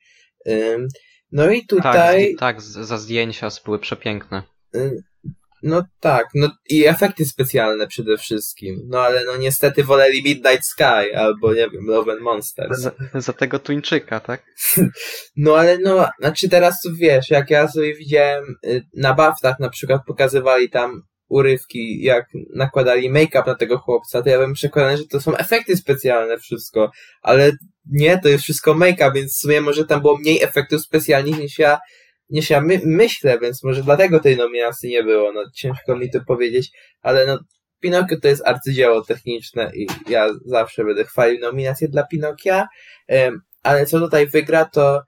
No 1.31 1.51
i 1.51 1.65
tutaj... 1.65 2.35
Tak, 2.39 2.39
tak 2.39 2.61
za 2.61 2.97
zdjęcia 2.97 3.49
były 3.65 3.79
przepiękne. 3.79 4.43
No 5.65 5.83
tak, 5.99 6.27
no 6.35 6.49
i 6.69 6.85
efekty 6.85 7.25
specjalne 7.25 7.87
przede 7.87 8.17
wszystkim. 8.17 8.81
No 8.87 8.99
ale 8.99 9.25
no 9.25 9.37
niestety 9.37 9.83
woleli 9.83 10.23
Midnight 10.23 10.65
Sky 10.65 11.15
albo 11.15 11.53
nie 11.53 11.69
wiem, 11.69 11.85
Love 11.87 12.11
and 12.11 12.21
Monsters. 12.21 12.79
Za, 12.79 12.91
za 13.13 13.33
tego 13.33 13.59
Tuńczyka, 13.59 14.19
tak? 14.19 14.43
no 15.35 15.55
ale 15.55 15.77
no, 15.77 16.07
znaczy 16.19 16.49
teraz 16.49 16.75
wiesz, 16.99 17.29
jak 17.29 17.49
ja 17.49 17.67
sobie 17.67 17.95
widziałem 17.95 18.55
y, 18.65 18.83
na 18.93 19.13
baftach 19.13 19.59
na 19.59 19.69
przykład 19.69 20.01
pokazywali 20.07 20.69
tam 20.69 21.01
urywki, 21.27 22.03
jak 22.03 22.25
nakładali 22.55 23.09
make-up 23.09 23.43
na 23.47 23.55
tego 23.55 23.77
chłopca, 23.77 24.21
to 24.21 24.29
ja 24.29 24.39
bym 24.39 24.53
przekonany, 24.53 24.97
że 24.97 25.07
to 25.07 25.21
są 25.21 25.37
efekty 25.37 25.77
specjalne 25.77 26.37
wszystko, 26.37 26.91
ale 27.21 27.51
nie, 27.85 28.19
to 28.19 28.29
jest 28.29 28.43
wszystko 28.43 28.73
make-up, 28.73 29.11
więc 29.15 29.33
w 29.33 29.39
sumie 29.39 29.61
może 29.61 29.85
tam 29.85 30.01
było 30.01 30.17
mniej 30.17 30.43
efektów 30.43 30.81
specjalnych 30.81 31.39
niż 31.39 31.59
ja 31.59 31.79
niż 32.29 32.49
ja 32.49 32.61
my, 32.61 32.81
myślę, 32.85 33.39
więc 33.39 33.63
może 33.63 33.83
dlatego 33.83 34.19
tej 34.19 34.37
nominacji 34.37 34.89
nie 34.89 35.03
było, 35.03 35.31
no 35.31 35.43
ciężko 35.55 35.95
mi 35.95 36.09
to 36.09 36.19
powiedzieć, 36.27 36.71
ale 37.01 37.25
no 37.25 37.39
Pinokio 37.79 38.19
to 38.19 38.27
jest 38.27 38.47
arcydzieło 38.47 39.01
techniczne 39.01 39.71
i 39.75 39.87
ja 40.09 40.27
zawsze 40.45 40.83
będę 40.83 41.03
chwalił 41.03 41.39
nominację 41.39 41.87
dla 41.87 42.03
Pinokia, 42.07 42.67
ale 43.63 43.85
co 43.85 43.99
tutaj 43.99 44.27
wygra, 44.27 44.65
to 44.65 45.01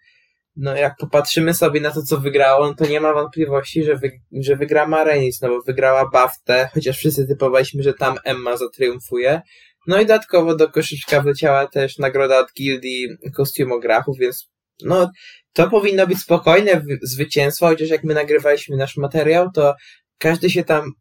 no 0.56 0.76
jak 0.76 0.96
popatrzymy 1.00 1.54
sobie 1.54 1.82
na 1.82 1.92
to, 1.92 2.02
co 2.02 2.18
wygrało, 2.18 2.68
no 2.68 2.74
to 2.76 2.86
nie 2.86 3.02
ma 3.02 3.14
wątpliwości, 3.14 3.84
że, 3.84 3.96
wy, 3.96 4.12
że 4.32 4.56
wygra 4.56 4.88
Marenis, 4.88 5.42
no 5.42 5.50
bo 5.50 5.62
wygrała 5.62 6.10
Baftę, 6.10 6.70
chociaż 6.74 6.98
wszyscy 6.98 7.28
typowaliśmy, 7.28 7.84
że 7.84 7.94
tam 7.94 8.16
Emma 8.24 8.58
zatriumfuje. 8.58 9.42
No 9.88 10.02
i 10.02 10.06
dodatkowo 10.06 10.56
do 10.56 10.72
koszyczka 10.72 11.22
wleciała 11.22 11.68
też 11.68 11.98
nagroda 11.98 12.40
od 12.40 12.54
gildii 12.54 13.08
kostiumografów, 13.36 14.18
więc 14.18 14.50
no 14.84 15.12
to 15.58 15.70
powinno 15.70 16.08
być 16.08 16.20
spokojne 16.20 16.82
zwycięstwo, 17.02 17.68
chociaż 17.68 17.90
jak 17.90 18.04
my 18.04 18.14
nagrywaliśmy 18.14 18.78
nasz 18.78 18.98
materiał, 18.98 19.52
to 19.52 19.76
każdy 20.18 20.50
się 20.50 20.64
tam, 20.64 20.92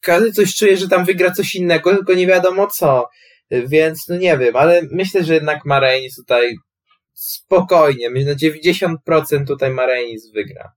każdy 0.00 0.32
coś 0.32 0.54
czuje, 0.54 0.76
że 0.76 0.88
tam 0.88 1.04
wygra 1.04 1.30
coś 1.30 1.54
innego, 1.54 1.96
tylko 1.96 2.14
nie 2.14 2.26
wiadomo 2.26 2.66
co. 2.66 3.08
Więc 3.50 4.08
no 4.08 4.16
nie 4.16 4.38
wiem, 4.38 4.56
ale 4.56 4.82
myślę, 4.90 5.24
że 5.24 5.34
jednak 5.34 5.64
Marenis 5.64 6.14
tutaj 6.14 6.56
spokojnie, 7.12 8.10
myślę, 8.10 8.36
że 8.38 8.50
90% 8.50 9.46
tutaj 9.46 9.70
Marenis 9.70 10.32
wygra. 10.32 10.72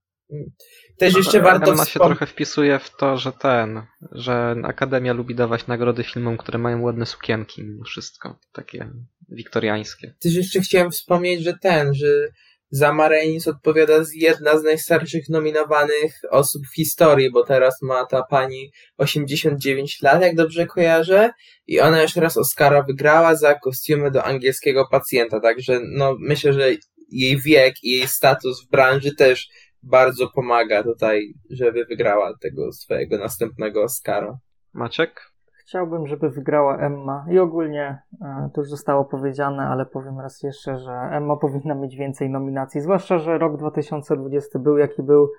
Też 0.98 1.14
jeszcze 1.14 1.38
no, 1.38 1.44
warto 1.44 1.72
Emma 1.72 1.84
się 1.84 2.00
trochę 2.00 2.26
wpisuje 2.26 2.78
w 2.78 2.96
to, 2.96 3.16
że 3.16 3.32
ten, 3.32 3.82
że 4.12 4.56
Akademia 4.64 5.12
lubi 5.12 5.34
dawać 5.34 5.66
nagrody 5.66 6.04
filmom, 6.04 6.36
które 6.36 6.58
mają 6.58 6.82
ładne 6.82 7.06
sukienki 7.06 7.62
mimo 7.64 7.84
wszystko, 7.84 8.38
takie 8.52 8.90
wiktoriańskie. 9.28 10.14
Też 10.22 10.34
jeszcze 10.34 10.60
chciałem 10.60 10.90
wspomnieć, 10.90 11.42
że 11.42 11.54
ten, 11.62 11.94
że 11.94 12.28
za 12.72 12.92
Marenis 12.92 13.48
odpowiada 13.48 13.94
jedna 14.14 14.58
z 14.58 14.62
najstarszych 14.62 15.28
nominowanych 15.28 16.12
osób 16.30 16.62
w 16.72 16.74
historii, 16.74 17.30
bo 17.30 17.44
teraz 17.44 17.82
ma 17.82 18.06
ta 18.06 18.22
pani 18.22 18.72
89 18.98 20.02
lat, 20.02 20.22
jak 20.22 20.36
dobrze 20.36 20.66
kojarzę, 20.66 21.30
i 21.66 21.80
ona 21.80 22.02
już 22.02 22.16
raz 22.16 22.36
Oscara 22.36 22.82
wygrała 22.82 23.34
za 23.34 23.54
kostiumy 23.54 24.10
do 24.10 24.24
angielskiego 24.24 24.86
pacjenta, 24.90 25.40
także 25.40 25.80
no 25.96 26.16
myślę, 26.20 26.52
że 26.52 26.70
jej 27.08 27.40
wiek 27.40 27.74
i 27.82 27.90
jej 27.90 28.08
status 28.08 28.66
w 28.66 28.70
branży 28.70 29.14
też 29.14 29.48
bardzo 29.82 30.28
pomaga 30.34 30.82
tutaj, 30.82 31.34
żeby 31.50 31.84
wygrała 31.84 32.32
tego 32.40 32.72
swojego 32.72 33.18
następnego 33.18 33.82
Oscara. 33.82 34.38
Maciek? 34.72 35.31
Chciałbym, 35.72 36.06
żeby 36.06 36.30
wygrała 36.30 36.78
Emma 36.78 37.26
i 37.30 37.38
ogólnie 37.38 38.02
e, 38.22 38.50
to 38.54 38.60
już 38.60 38.70
zostało 38.70 39.04
powiedziane, 39.04 39.62
ale 39.62 39.86
powiem 39.86 40.20
raz 40.20 40.42
jeszcze, 40.42 40.78
że 40.78 40.92
Emma 40.92 41.36
powinna 41.36 41.74
mieć 41.74 41.96
więcej 41.96 42.30
nominacji, 42.30 42.80
zwłaszcza, 42.80 43.18
że 43.18 43.38
rok 43.38 43.56
2020 43.56 44.58
był 44.58 44.78
jaki 44.78 45.02
był 45.02 45.32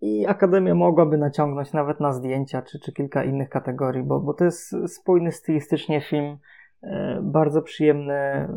i 0.00 0.26
Akademia 0.26 0.74
mogłaby 0.74 1.18
naciągnąć 1.18 1.72
nawet 1.72 2.00
na 2.00 2.12
zdjęcia 2.12 2.62
czy, 2.62 2.80
czy 2.80 2.92
kilka 2.92 3.24
innych 3.24 3.48
kategorii, 3.48 4.02
bo, 4.02 4.20
bo 4.20 4.34
to 4.34 4.44
jest 4.44 4.76
spójny 4.86 5.32
stylistycznie 5.32 6.00
film, 6.00 6.38
e, 6.82 7.20
bardzo 7.22 7.62
przyjemny, 7.62 8.48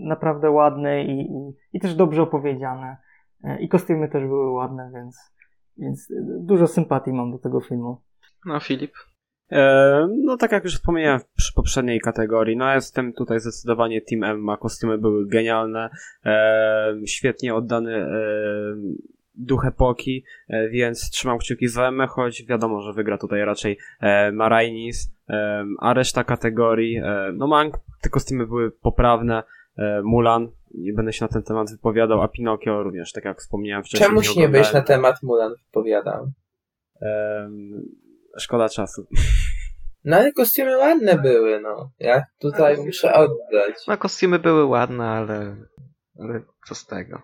naprawdę 0.00 0.50
ładny 0.50 1.04
i, 1.04 1.20
i, 1.20 1.56
i 1.72 1.80
też 1.80 1.94
dobrze 1.94 2.22
opowiedziany. 2.22 2.96
E, 3.44 3.60
I 3.60 3.68
kostiumy 3.68 4.08
też 4.08 4.22
były 4.22 4.50
ładne, 4.50 4.90
więc, 4.94 5.32
więc 5.78 6.12
dużo 6.40 6.66
sympatii 6.66 7.12
mam 7.12 7.32
do 7.32 7.38
tego 7.38 7.60
filmu. 7.60 8.00
No, 8.46 8.60
Filip. 8.60 8.92
E, 9.52 10.08
no 10.24 10.36
tak 10.36 10.52
jak 10.52 10.64
już 10.64 10.74
wspomniałem 10.74 11.20
przy 11.36 11.54
poprzedniej 11.54 12.00
kategorii, 12.00 12.56
no 12.56 12.74
jestem 12.74 13.12
tutaj 13.12 13.40
zdecydowanie 13.40 14.00
Team 14.00 14.24
Emma, 14.24 14.56
kostiumy 14.56 14.98
były 14.98 15.26
genialne, 15.26 15.90
e, 16.24 16.94
świetnie 17.06 17.54
oddany 17.54 17.96
e, 17.96 18.08
duch 19.34 19.66
epoki, 19.66 20.24
więc 20.70 21.10
trzymam 21.10 21.38
kciuki 21.38 21.68
za 21.68 21.88
Emmę, 21.88 22.06
choć 22.06 22.44
wiadomo, 22.46 22.82
że 22.82 22.92
wygra 22.92 23.18
tutaj 23.18 23.44
raczej 23.44 23.78
Marainis, 24.32 25.12
a 25.78 25.94
reszta 25.94 26.24
kategorii, 26.24 27.00
no 27.34 27.46
Mank, 27.46 27.74
te 28.00 28.08
kostiumy 28.08 28.46
były 28.46 28.70
poprawne, 28.70 29.42
Mulan, 30.02 30.48
nie 30.74 30.92
będę 30.92 31.12
się 31.12 31.24
na 31.24 31.28
ten 31.28 31.42
temat 31.42 31.70
wypowiadał, 31.70 32.22
a 32.22 32.28
Pinokio 32.28 32.82
również, 32.82 33.12
tak 33.12 33.24
jak 33.24 33.38
wspomniałem 33.38 33.84
wcześniej. 33.84 34.08
Czemuś 34.08 34.36
nie, 34.36 34.42
nie 34.42 34.48
byś 34.48 34.72
na 34.72 34.82
temat 34.82 35.22
Mulan 35.22 35.54
wypowiadał? 35.66 36.30
Szkoda 38.38 38.68
czasu. 38.68 39.06
No 40.04 40.16
ale 40.16 40.32
kostiumy 40.32 40.78
ładne 40.78 41.18
były, 41.18 41.60
no. 41.60 41.90
Ja 41.98 42.24
tutaj 42.38 42.76
no, 42.76 42.84
muszę 42.84 43.14
oddać. 43.14 43.74
No 43.88 43.96
kostiumy 43.96 44.38
były 44.38 44.64
ładne, 44.64 45.08
ale, 45.08 45.56
ale 46.18 46.40
co 46.68 46.74
z 46.74 46.86
tego. 46.86 47.22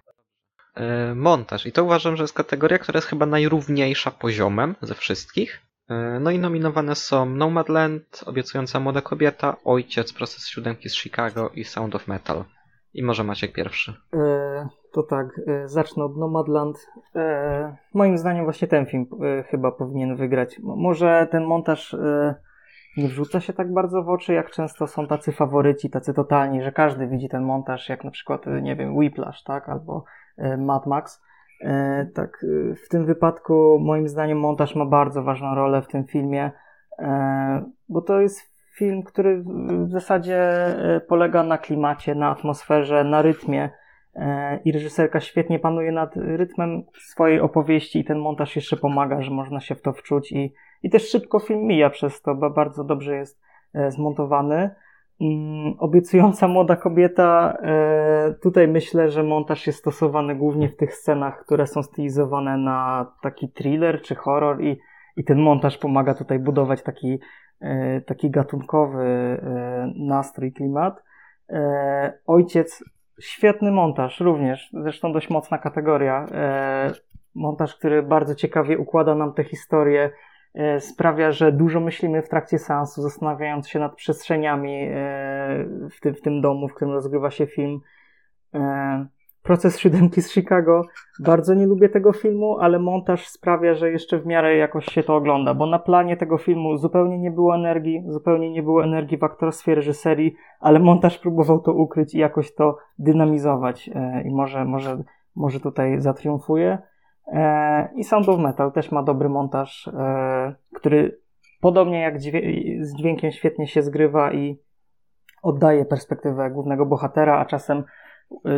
E, 0.74 1.14
montaż. 1.14 1.66
I 1.66 1.72
to 1.72 1.84
uważam, 1.84 2.16
że 2.16 2.24
jest 2.24 2.34
kategoria, 2.34 2.78
która 2.78 2.98
jest 2.98 3.08
chyba 3.08 3.26
najrówniejsza 3.26 4.10
poziomem 4.10 4.74
ze 4.82 4.94
wszystkich. 4.94 5.60
E, 5.88 6.18
no 6.20 6.30
i 6.30 6.38
nominowane 6.38 6.94
są 6.94 7.26
Nomadland, 7.26 8.22
Obiecująca 8.26 8.80
Młoda 8.80 9.00
Kobieta, 9.00 9.56
Ojciec, 9.64 10.12
Proces 10.12 10.48
Siódemki 10.48 10.88
z 10.88 10.96
Chicago 10.96 11.50
i 11.54 11.64
Sound 11.64 11.94
of 11.94 12.08
Metal. 12.08 12.44
I 12.94 13.02
może 13.02 13.24
Maciek 13.24 13.52
pierwszy. 13.52 13.94
E, 14.14 14.68
to 14.94 15.02
tak, 15.02 15.40
e, 15.46 15.68
zacznę 15.68 16.04
od 16.04 16.16
Nomadland. 16.16 16.90
E, 17.16 17.76
moim 17.94 18.18
zdaniem 18.18 18.44
właśnie 18.44 18.68
ten 18.68 18.86
film 18.86 19.06
e, 19.22 19.42
chyba 19.42 19.72
powinien 19.72 20.16
wygrać. 20.16 20.60
Może 20.62 21.28
ten 21.30 21.44
montaż 21.44 21.96
nie 22.96 23.08
wrzuca 23.08 23.40
się 23.40 23.52
tak 23.52 23.72
bardzo 23.72 24.02
w 24.02 24.08
oczy, 24.08 24.32
jak 24.32 24.50
często 24.50 24.86
są 24.86 25.06
tacy 25.06 25.32
faworyci, 25.32 25.90
tacy 25.90 26.14
totalni, 26.14 26.62
że 26.62 26.72
każdy 26.72 27.06
widzi 27.06 27.28
ten 27.28 27.42
montaż, 27.42 27.88
jak 27.88 28.04
na 28.04 28.10
przykład, 28.10 28.46
nie 28.62 28.76
wiem, 28.76 28.96
Whiplash, 28.96 29.42
tak, 29.42 29.68
albo 29.68 30.04
Mad 30.58 30.86
Max. 30.86 31.22
Tak, 32.14 32.46
w 32.84 32.88
tym 32.88 33.06
wypadku 33.06 33.78
moim 33.80 34.08
zdaniem 34.08 34.38
montaż 34.40 34.74
ma 34.74 34.86
bardzo 34.86 35.22
ważną 35.22 35.54
rolę 35.54 35.82
w 35.82 35.86
tym 35.86 36.04
filmie, 36.04 36.50
bo 37.88 38.02
to 38.02 38.20
jest 38.20 38.40
film, 38.76 39.02
który 39.02 39.42
w 39.86 39.90
zasadzie 39.90 40.48
polega 41.08 41.42
na 41.42 41.58
klimacie, 41.58 42.14
na 42.14 42.30
atmosferze, 42.30 43.04
na 43.04 43.22
rytmie. 43.22 43.70
E, 44.16 44.60
I 44.64 44.72
reżyserka 44.72 45.20
świetnie 45.20 45.58
panuje 45.58 45.92
nad 45.92 46.16
rytmem 46.16 46.82
swojej 46.98 47.40
opowieści, 47.40 47.98
i 47.98 48.04
ten 48.04 48.18
montaż 48.18 48.56
jeszcze 48.56 48.76
pomaga, 48.76 49.22
że 49.22 49.30
można 49.30 49.60
się 49.60 49.74
w 49.74 49.82
to 49.82 49.92
wczuć. 49.92 50.32
I, 50.32 50.54
i 50.82 50.90
też 50.90 51.10
szybko 51.10 51.38
film 51.38 51.60
mija 51.60 51.90
przez 51.90 52.22
to, 52.22 52.34
bo 52.34 52.50
bardzo 52.50 52.84
dobrze 52.84 53.16
jest 53.16 53.40
e, 53.74 53.90
zmontowany. 53.90 54.70
Mm, 55.20 55.74
obiecująca 55.78 56.48
młoda 56.48 56.76
kobieta, 56.76 57.58
tutaj 58.42 58.68
myślę, 58.68 59.10
że 59.10 59.22
montaż 59.22 59.66
jest 59.66 59.78
stosowany 59.78 60.34
głównie 60.34 60.68
w 60.68 60.76
tych 60.76 60.94
scenach, 60.94 61.44
które 61.44 61.66
są 61.66 61.82
stylizowane 61.82 62.56
na 62.56 63.06
taki 63.22 63.48
thriller 63.48 64.02
czy 64.02 64.14
horror 64.14 64.62
i 64.62 64.78
i 65.16 65.24
ten 65.24 65.38
montaż 65.38 65.78
pomaga 65.78 66.14
tutaj 66.14 66.38
budować 66.38 66.82
taki, 66.82 67.18
e, 67.60 68.00
taki 68.00 68.30
gatunkowy 68.30 69.04
e, 69.04 69.92
nastrój, 69.96 70.52
klimat. 70.52 71.02
E, 71.50 72.18
ojciec, 72.26 72.84
świetny 73.20 73.70
montaż 73.72 74.20
również, 74.20 74.70
zresztą 74.72 75.12
dość 75.12 75.30
mocna 75.30 75.58
kategoria. 75.58 76.26
Montaż, 77.34 77.76
który 77.76 78.02
bardzo 78.02 78.34
ciekawie 78.34 78.78
układa 78.78 79.14
nam 79.14 79.32
tę 79.32 79.44
historię, 79.44 80.10
sprawia, 80.78 81.32
że 81.32 81.52
dużo 81.52 81.80
myślimy 81.80 82.22
w 82.22 82.28
trakcie 82.28 82.58
seansu, 82.58 83.02
zastanawiając 83.02 83.68
się 83.68 83.78
nad 83.78 83.94
przestrzeniami 83.94 84.88
w 85.90 86.00
tym, 86.00 86.14
w 86.14 86.20
tym 86.20 86.40
domu, 86.40 86.68
w 86.68 86.74
którym 86.74 86.94
rozgrywa 86.94 87.30
się 87.30 87.46
film. 87.46 87.80
Proces 89.44 89.78
siódemki 89.78 90.22
z 90.22 90.32
Chicago. 90.32 90.82
Bardzo 91.20 91.54
nie 91.54 91.66
lubię 91.66 91.88
tego 91.88 92.12
filmu, 92.12 92.58
ale 92.58 92.78
montaż 92.78 93.28
sprawia, 93.28 93.74
że 93.74 93.90
jeszcze 93.90 94.18
w 94.18 94.26
miarę 94.26 94.56
jakoś 94.56 94.86
się 94.86 95.02
to 95.02 95.16
ogląda, 95.16 95.54
bo 95.54 95.66
na 95.66 95.78
planie 95.78 96.16
tego 96.16 96.38
filmu 96.38 96.76
zupełnie 96.76 97.18
nie 97.18 97.30
było 97.30 97.54
energii, 97.54 98.04
zupełnie 98.06 98.50
nie 98.50 98.62
było 98.62 98.84
energii 98.84 99.18
w 99.18 99.24
aktorstwie, 99.24 99.74
reżyserii, 99.74 100.34
ale 100.60 100.78
montaż 100.78 101.18
próbował 101.18 101.60
to 101.60 101.72
ukryć 101.72 102.14
i 102.14 102.18
jakoś 102.18 102.54
to 102.54 102.78
dynamizować 102.98 103.90
e, 103.94 104.22
i 104.22 104.30
może, 104.30 104.64
może, 104.64 105.02
może 105.36 105.60
tutaj 105.60 106.00
zatriumfuje. 106.00 106.78
E, 107.26 107.88
I 107.96 108.04
Sound 108.04 108.28
of 108.28 108.40
Metal 108.40 108.72
też 108.72 108.92
ma 108.92 109.02
dobry 109.02 109.28
montaż, 109.28 109.88
e, 109.88 110.54
który 110.74 111.18
podobnie 111.60 112.00
jak 112.00 112.20
z 112.80 112.94
dźwiękiem 112.96 113.32
świetnie 113.32 113.66
się 113.66 113.82
zgrywa 113.82 114.32
i 114.32 114.58
oddaje 115.42 115.84
perspektywę 115.84 116.50
głównego 116.50 116.86
bohatera, 116.86 117.38
a 117.38 117.44
czasem 117.44 117.84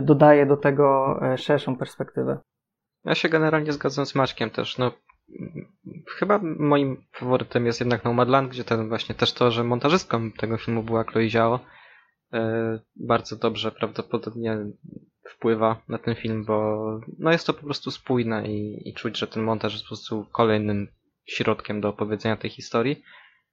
dodaje 0.03 0.47
do 0.47 0.57
tego 0.57 1.19
e, 1.23 1.39
szerszą 1.39 1.77
perspektywę. 1.77 2.39
Ja 3.05 3.15
się 3.15 3.29
generalnie 3.29 3.73
zgadzam 3.73 4.07
z 4.07 4.15
Maćkiem 4.15 4.51
też. 4.51 4.79
No, 4.79 4.93
chyba 6.19 6.41
moim 6.59 7.05
faworytem 7.13 7.67
jest 7.67 7.81
jednak 7.81 8.05
Nomadland, 8.05 8.51
gdzie 8.51 8.65
ten 8.65 8.89
właśnie 8.89 9.15
też 9.15 9.33
to, 9.33 9.51
że 9.51 9.65
montażystką 9.65 10.33
tego 10.33 10.59
filmu 10.59 10.83
była 10.83 11.05
Chloe 11.05 11.29
Zhao, 11.29 11.61
e, 12.33 12.81
bardzo 12.97 13.37
dobrze 13.37 13.73
prawdopodobnie 13.73 14.59
wpływa 15.31 15.83
na 15.89 15.99
ten 15.99 16.15
film, 16.15 16.45
bo 16.45 16.85
no 17.19 17.33
jest 17.33 17.47
to 17.47 17.55
po 17.55 17.63
prostu 17.63 17.91
spójne 17.91 18.49
i, 18.49 18.89
i 18.89 18.95
czuć, 18.95 19.19
że 19.19 19.27
ten 19.27 19.43
montaż 19.43 19.73
jest 19.73 19.85
po 19.85 19.89
prostu 19.89 20.27
kolejnym 20.33 20.89
środkiem 21.27 21.81
do 21.81 21.89
opowiedzenia 21.89 22.37
tej 22.37 22.51
historii. 22.51 23.03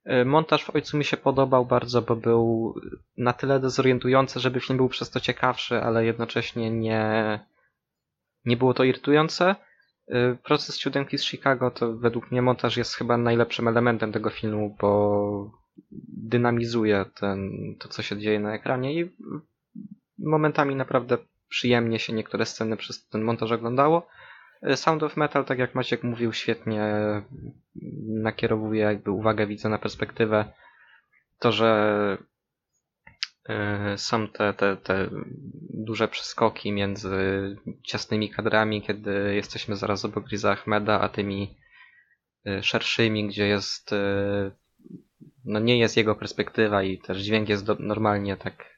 E, 0.05 0.25
montaż 0.25 0.63
w 0.63 0.75
Ojcu 0.75 0.97
mi 0.97 1.05
się 1.05 1.17
podobał 1.17 1.65
bardzo, 1.65 2.01
bo 2.01 2.15
był 2.15 2.75
na 3.17 3.33
tyle 3.33 3.59
dezorientujący, 3.59 4.39
żeby 4.39 4.59
film 4.59 4.77
był 4.77 4.89
przez 4.89 5.09
to 5.09 5.19
ciekawszy, 5.19 5.81
ale 5.81 6.05
jednocześnie 6.05 6.71
nie, 6.71 7.39
nie 8.45 8.57
było 8.57 8.73
to 8.73 8.83
irytujące. 8.83 9.55
E, 10.07 10.35
proces 10.35 10.79
siódemki 10.79 11.17
z 11.17 11.25
Chicago 11.25 11.71
to 11.71 11.93
według 11.93 12.31
mnie 12.31 12.41
montaż 12.41 12.77
jest 12.77 12.95
chyba 12.95 13.17
najlepszym 13.17 13.67
elementem 13.67 14.11
tego 14.11 14.29
filmu, 14.29 14.77
bo 14.81 15.63
dynamizuje 16.17 17.05
ten, 17.15 17.51
to, 17.79 17.89
co 17.89 18.01
się 18.01 18.17
dzieje 18.17 18.39
na 18.39 18.53
ekranie 18.53 19.01
i 19.01 19.15
momentami 20.17 20.75
naprawdę 20.75 21.17
przyjemnie 21.49 21.99
się 21.99 22.13
niektóre 22.13 22.45
sceny 22.45 22.77
przez 22.77 23.07
ten 23.07 23.21
montaż 23.21 23.51
oglądało. 23.51 24.07
Sound 24.75 25.03
of 25.03 25.17
Metal, 25.17 25.45
tak 25.45 25.59
jak 25.59 25.75
Maciek 25.75 26.03
mówił, 26.03 26.33
świetnie 26.33 26.93
nakierowuje 28.07 28.81
jakby 28.81 29.11
uwagę 29.11 29.47
widza 29.47 29.69
na 29.69 29.77
perspektywę. 29.77 30.45
To, 31.39 31.51
że 31.51 32.17
e, 33.49 33.97
są 33.97 34.27
te, 34.27 34.53
te, 34.53 34.77
te 34.77 35.09
duże 35.69 36.07
przeskoki 36.07 36.71
między 36.71 37.15
ciasnymi 37.83 38.29
kadrami, 38.29 38.81
kiedy 38.81 39.35
jesteśmy 39.35 39.75
zaraz 39.75 40.05
obok 40.05 40.27
Riza 40.27 40.51
Ahmeda, 40.51 41.01
a 41.01 41.09
tymi 41.09 41.57
e, 42.45 42.63
szerszymi, 42.63 43.27
gdzie 43.27 43.47
jest 43.47 43.93
e, 43.93 44.51
no 45.45 45.59
nie 45.59 45.79
jest 45.79 45.97
jego 45.97 46.15
perspektywa 46.15 46.83
i 46.83 46.97
też 46.97 47.17
dźwięk 47.17 47.49
jest 47.49 47.65
do, 47.65 47.75
normalnie 47.79 48.37
tak 48.37 48.73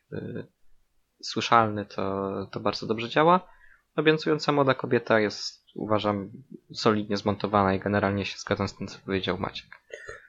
słyszalny, 1.21 1.85
to, 1.85 2.31
to 2.51 2.59
bardzo 2.59 2.87
dobrze 2.87 3.09
działa. 3.09 3.54
Obiecująca 3.95 4.51
młoda 4.51 4.73
kobieta 4.73 5.19
jest 5.19 5.65
uważam 5.75 6.29
solidnie 6.73 7.17
zmontowana 7.17 7.73
i 7.73 7.79
generalnie 7.79 8.25
się 8.25 8.37
zgadzam 8.37 8.67
z 8.67 8.75
tym, 8.75 8.87
co 8.87 8.99
powiedział 9.05 9.37
Maciek. 9.37 9.67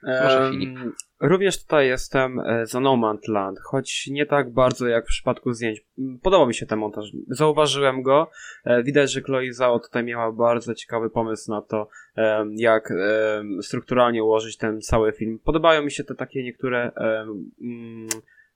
Może 0.03 0.39
um, 0.39 0.51
Filip. 0.51 0.79
Również 1.19 1.63
tutaj 1.63 1.87
jestem 1.87 2.39
e, 2.39 2.65
za 2.65 2.79
No 2.79 2.93
Man's 2.93 3.29
Land, 3.31 3.59
choć 3.59 4.07
nie 4.07 4.25
tak 4.25 4.53
bardzo 4.53 4.87
jak 4.87 5.05
w 5.05 5.07
przypadku 5.07 5.53
zdjęć. 5.53 5.85
Podobał 6.21 6.47
mi 6.47 6.55
się 6.55 6.65
ten 6.65 6.79
montaż. 6.79 7.05
Zauważyłem 7.27 8.01
go. 8.01 8.31
E, 8.65 8.83
widać, 8.83 9.11
że 9.11 9.21
Chloe 9.21 9.53
Zhao 9.53 9.79
tutaj 9.79 10.03
miała 10.03 10.31
bardzo 10.31 10.75
ciekawy 10.75 11.09
pomysł 11.09 11.51
na 11.51 11.61
to, 11.61 11.89
jak 12.55 12.93
strukturalnie 13.61 14.23
ułożyć 14.23 14.57
ten 14.57 14.81
cały 14.81 15.11
film. 15.11 15.39
Podobają 15.43 15.83
mi 15.83 15.91
się 15.91 16.03
te 16.03 16.15
takie 16.15 16.43
niektóre 16.43 16.91
mm, 17.61 18.07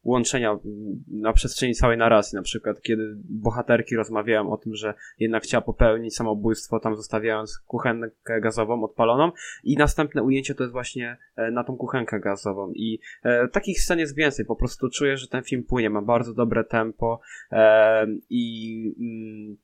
łączenia 0.03 0.59
na 1.07 1.33
przestrzeni 1.33 1.75
całej 1.75 1.97
narracji, 1.97 2.35
na 2.35 2.41
przykład 2.41 2.81
kiedy 2.81 3.15
bohaterki 3.29 3.95
rozmawiają 3.95 4.51
o 4.51 4.57
tym, 4.57 4.75
że 4.75 4.93
jednak 5.19 5.43
chciała 5.43 5.61
popełnić 5.61 6.15
samobójstwo, 6.15 6.79
tam 6.79 6.95
zostawiając 6.95 7.59
kuchenkę 7.59 8.41
gazową 8.41 8.83
odpaloną 8.83 9.31
i 9.63 9.77
następne 9.77 10.23
ujęcie 10.23 10.55
to 10.55 10.63
jest 10.63 10.73
właśnie 10.73 11.17
e, 11.35 11.51
na 11.51 11.63
tą 11.63 11.77
kuchenkę 11.77 12.19
gazową. 12.19 12.71
I 12.75 12.99
e, 13.23 13.47
takich 13.47 13.81
scen 13.81 13.99
jest 13.99 14.15
więcej, 14.15 14.45
po 14.45 14.55
prostu 14.55 14.89
czuję, 14.89 15.17
że 15.17 15.27
ten 15.27 15.43
film 15.43 15.63
płynie, 15.63 15.89
ma 15.89 16.01
bardzo 16.01 16.33
dobre 16.33 16.63
tempo 16.63 17.19
e, 17.51 18.07
i 18.29 18.95
mm, 18.99 19.57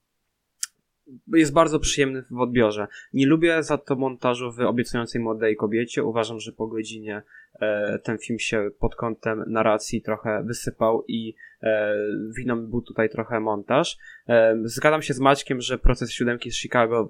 jest 1.33 1.53
bardzo 1.53 1.79
przyjemny 1.79 2.23
w 2.31 2.39
odbiorze. 2.39 2.87
Nie 3.13 3.27
lubię 3.27 3.63
za 3.63 3.77
to 3.77 3.95
montażu 3.95 4.51
w 4.51 4.59
obiecującej 4.59 5.21
młodej 5.21 5.55
kobiecie. 5.55 6.03
Uważam, 6.03 6.39
że 6.39 6.51
po 6.51 6.67
godzinie 6.67 7.21
e, 7.59 7.99
ten 7.99 8.17
film 8.17 8.39
się 8.39 8.69
pod 8.79 8.95
kątem 8.95 9.43
narracji 9.47 10.01
trochę 10.01 10.43
wysypał 10.43 11.03
i 11.07 11.35
e, 11.63 11.95
winą 12.37 12.67
był 12.67 12.81
tutaj 12.81 13.09
trochę 13.09 13.39
montaż. 13.39 13.97
E, 14.27 14.57
zgadzam 14.63 15.01
się 15.01 15.13
z 15.13 15.19
Maćkiem, 15.19 15.61
że 15.61 15.77
proces 15.77 16.11
siódemki 16.11 16.51
z 16.51 16.55
Chicago 16.55 17.09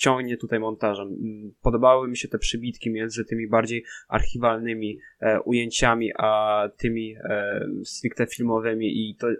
ciągnie 0.00 0.36
tutaj 0.36 0.60
montażem. 0.60 1.08
Mm, 1.08 1.52
podobały 1.62 2.08
mi 2.08 2.16
się 2.16 2.28
te 2.28 2.38
przybitki 2.38 2.90
między 2.90 3.24
tymi 3.24 3.48
bardziej 3.48 3.84
archiwalnymi 4.08 4.98
e, 5.20 5.40
ujęciami, 5.40 6.10
a 6.18 6.62
tymi 6.76 7.16
e, 7.24 7.66
stricte 7.84 8.26
filmowymi 8.26 8.86
i 8.86 9.16
to 9.16 9.30
e, 9.30 9.34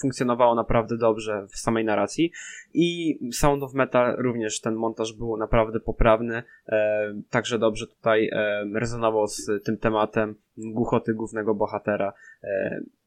funkcjonowało 0.00 0.54
naprawdę 0.54 0.96
dobrze 0.96 1.46
w 1.50 1.58
samej 1.58 1.84
narracji. 1.84 2.32
I 2.74 3.18
Sound 3.32 3.62
of 3.62 3.74
Metal 3.74 4.16
również 4.18 4.60
ten 4.60 4.74
montaż 4.74 5.12
był 5.12 5.36
naprawdę 5.36 5.80
poprawny, 5.80 6.42
e, 6.68 7.14
także 7.30 7.58
dobrze 7.58 7.86
tutaj 7.86 8.28
e, 8.32 8.64
rezonował 8.74 9.26
z 9.26 9.50
tym 9.64 9.76
tematem 9.76 10.34
głuchoty 10.56 11.14
głównego 11.14 11.54
bohatera. 11.54 12.12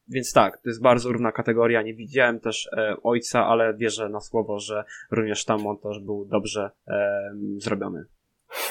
E, 0.10 0.14
więc 0.14 0.34
tak, 0.34 0.58
to 0.58 0.70
jest 0.70 0.82
bardzo 0.82 1.12
równa 1.12 1.32
kategoria. 1.32 1.82
Nie 1.82 1.94
widziałem 1.94 2.40
też 2.40 2.70
e, 2.78 2.96
ojca, 3.04 3.46
ale 3.46 3.74
wierzę 3.74 4.10
na 4.10 4.20
słowo, 4.20 4.60
że 4.60 4.84
również 5.12 5.46
tam 5.46 5.62
montaż 5.62 6.00
był 6.00 6.26
dobrze 6.26 6.72
e, 6.88 7.32
zrobiony. 7.58 8.06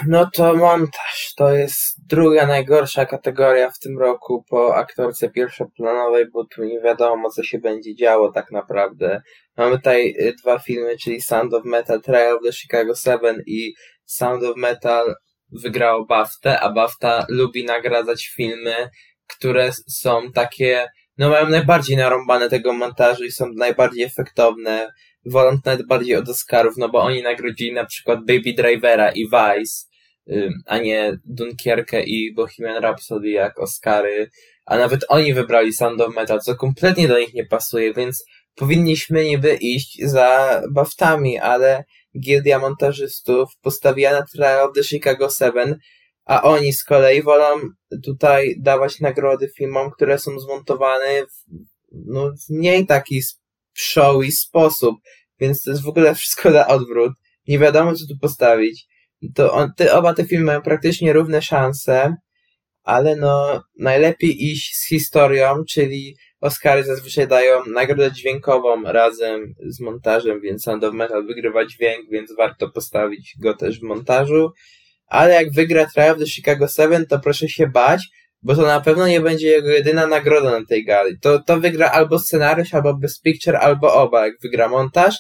No 0.07 0.31
to 0.35 0.55
montaż 0.55 1.35
to 1.37 1.53
jest 1.53 2.07
druga 2.09 2.47
najgorsza 2.47 3.07
kategoria 3.07 3.71
w 3.71 3.79
tym 3.79 3.99
roku 3.99 4.45
po 4.51 4.77
aktorce 4.77 5.31
pierwszoplanowej, 5.31 6.31
bo 6.31 6.45
tu 6.45 6.65
nie 6.65 6.81
wiadomo 6.81 7.31
co 7.31 7.43
się 7.43 7.59
będzie 7.59 7.95
działo 7.95 8.33
tak 8.33 8.51
naprawdę. 8.51 9.23
Mamy 9.57 9.77
tutaj 9.77 10.15
y, 10.21 10.35
dwa 10.43 10.59
filmy, 10.59 10.97
czyli 10.99 11.21
Sound 11.21 11.55
of 11.55 11.65
Metal, 11.65 12.01
Trial 12.03 12.37
of 12.37 12.43
the 12.43 12.53
Chicago 12.53 12.95
Seven 12.95 13.43
i 13.47 13.75
Sound 14.05 14.45
of 14.45 14.57
Metal 14.57 15.15
wygrało 15.63 16.07
BAFTA, 16.07 16.61
a 16.61 16.73
BAFTA 16.73 17.27
lubi 17.29 17.65
nagradzać 17.65 18.31
filmy, 18.37 18.91
które 19.27 19.71
są 19.89 20.33
takie 20.33 20.89
no 21.19 21.31
mają 21.31 21.49
najbardziej 21.49 21.97
narąbane 21.97 22.49
tego 22.49 22.73
montażu 22.73 23.25
i 23.25 23.31
są 23.31 23.53
najbardziej 23.57 24.05
efektowne. 24.05 24.93
Wolą 25.25 25.59
nawet 25.65 25.87
bardziej 25.87 26.17
od 26.17 26.29
Oscarów, 26.29 26.75
no 26.77 26.89
bo 26.89 27.03
oni 27.03 27.23
nagrodzili 27.23 27.73
na 27.73 27.85
przykład 27.85 28.19
Baby 28.19 28.53
Drivera 28.57 29.13
i 29.13 29.25
Vice, 29.25 29.87
a 30.67 30.79
nie 30.79 31.19
Dunkierkę 31.25 32.03
i 32.03 32.35
Bohemian 32.35 32.83
Rhapsody 32.83 33.31
jak 33.31 33.59
Oscary. 33.59 34.31
A 34.67 34.79
nawet 34.79 35.05
oni 35.09 35.35
wybrali 35.35 35.73
Sound 35.73 36.01
of 36.01 36.15
Metal, 36.15 36.41
co 36.41 36.55
kompletnie 36.55 37.09
do 37.09 37.19
nich 37.19 37.35
nie 37.35 37.47
pasuje, 37.47 37.95
więc 37.95 38.25
powinniśmy 38.55 39.25
niby 39.25 39.55
iść 39.55 39.99
za 40.03 40.61
baftami, 40.73 41.39
ale 41.39 41.85
gildia 42.21 42.59
montażystów 42.59 43.51
postawiła 43.63 44.13
na 44.13 44.23
Trial 44.23 44.73
the 44.75 44.85
Chicago 44.85 45.29
7 45.39 45.79
a 46.27 46.43
oni 46.43 46.73
z 46.73 46.85
kolei 46.85 47.23
wolą 47.23 47.61
tutaj 48.05 48.55
dawać 48.61 49.01
nagrody 49.01 49.49
filmom, 49.57 49.91
które 49.91 50.19
są 50.19 50.39
zmontowane 50.41 51.27
w, 51.27 51.53
no, 51.93 52.31
w 52.31 52.51
mniej 52.51 52.87
taki 52.87 53.21
showy 53.75 54.31
sposób, 54.33 54.97
więc 55.41 55.63
to 55.63 55.71
jest 55.71 55.83
w 55.83 55.89
ogóle 55.89 56.15
wszystko 56.15 56.51
na 56.51 56.67
odwrót. 56.67 57.13
Nie 57.49 57.59
wiadomo, 57.59 57.95
co 57.95 58.07
tu 58.07 58.19
postawić. 58.21 58.87
To 59.35 59.53
on, 59.53 59.73
te, 59.77 59.95
oba 59.95 60.15
te 60.15 60.25
filmy 60.25 60.45
mają 60.45 60.63
praktycznie 60.63 61.13
równe 61.13 61.43
szanse, 61.43 62.17
ale 62.83 63.17
no, 63.17 63.63
najlepiej 63.79 64.45
iść 64.51 64.77
z 64.77 64.89
historią, 64.89 65.65
czyli 65.69 66.17
Oscary 66.41 66.85
zazwyczaj 66.85 67.29
dają 67.29 67.65
nagrodę 67.67 68.13
dźwiękową 68.13 68.83
razem 68.83 69.55
z 69.67 69.81
montażem, 69.81 70.41
więc 70.41 70.63
Sound 70.63 70.85
of 70.85 70.95
Metal 70.95 71.27
wygrywa 71.27 71.67
dźwięk, 71.67 72.11
więc 72.11 72.37
warto 72.37 72.71
postawić 72.71 73.35
go 73.41 73.55
też 73.55 73.81
w 73.81 73.83
montażu. 73.83 74.51
Ale 75.07 75.35
jak 75.35 75.53
wygra 75.53 75.83
of 75.83 76.19
the 76.19 76.27
Chicago 76.27 76.69
7, 76.69 77.07
to 77.07 77.19
proszę 77.19 77.49
się 77.49 77.67
bać, 77.67 78.09
bo 78.43 78.57
to 78.57 78.63
na 78.63 78.81
pewno 78.81 79.09
nie 79.09 79.21
będzie 79.21 79.49
jego 79.49 79.69
jedyna 79.69 80.07
nagroda 80.07 80.61
na 80.61 80.67
tej 80.67 80.85
gali. 80.85 81.19
To, 81.21 81.43
to 81.43 81.61
wygra 81.61 81.91
albo 81.91 82.19
scenariusz, 82.19 82.75
albo 82.75 82.95
Best 82.95 83.23
Picture, 83.23 83.57
albo 83.57 83.95
oba, 83.95 84.27
jak 84.27 84.35
wygra 84.43 84.69
montaż, 84.69 85.17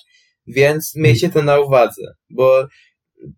więc 0.46 0.92
miejcie 0.96 1.28
to 1.28 1.42
na 1.42 1.60
uwadze, 1.60 2.02
bo 2.30 2.66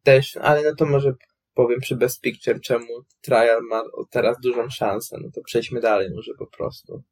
też, 0.02 0.36
ale 0.36 0.62
no 0.62 0.74
to 0.74 0.86
może 0.86 1.12
powiem 1.54 1.80
przy 1.80 1.96
Best 1.96 2.20
Picture, 2.20 2.60
czemu 2.60 2.86
Trial 3.20 3.62
ma 3.70 3.82
teraz 4.10 4.36
dużą 4.42 4.70
szansę, 4.70 5.16
no 5.20 5.28
to 5.34 5.40
przejdźmy 5.44 5.80
dalej 5.80 6.08
może 6.14 6.32
po 6.38 6.46
prostu. 6.46 7.02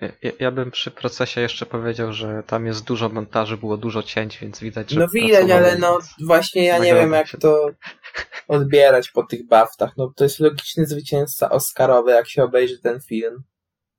Ja, 0.00 0.32
ja 0.40 0.50
bym 0.50 0.70
przy 0.70 0.90
procesie 0.90 1.40
jeszcze 1.40 1.66
powiedział, 1.66 2.12
że 2.12 2.42
tam 2.46 2.66
jest 2.66 2.84
dużo 2.84 3.08
montaży, 3.08 3.56
było 3.56 3.76
dużo 3.76 4.02
cięć, 4.02 4.38
więc 4.38 4.60
widać, 4.60 4.90
że 4.90 5.00
No 5.00 5.06
widać, 5.14 5.50
ale 5.50 5.78
no 5.78 5.98
właśnie 6.26 6.64
ja 6.64 6.78
nie 6.78 6.94
wiem 6.94 7.12
jak 7.12 7.28
się- 7.28 7.38
to 7.38 7.70
odbierać 8.48 9.10
po 9.10 9.22
tych 9.22 9.46
baftach. 9.46 9.96
No 9.96 10.12
to 10.16 10.24
jest 10.24 10.40
logiczny 10.40 10.86
zwycięzca 10.86 11.50
Oscarowy, 11.50 12.10
jak 12.10 12.28
się 12.28 12.44
obejrzy 12.44 12.80
ten 12.80 13.00
film. 13.00 13.42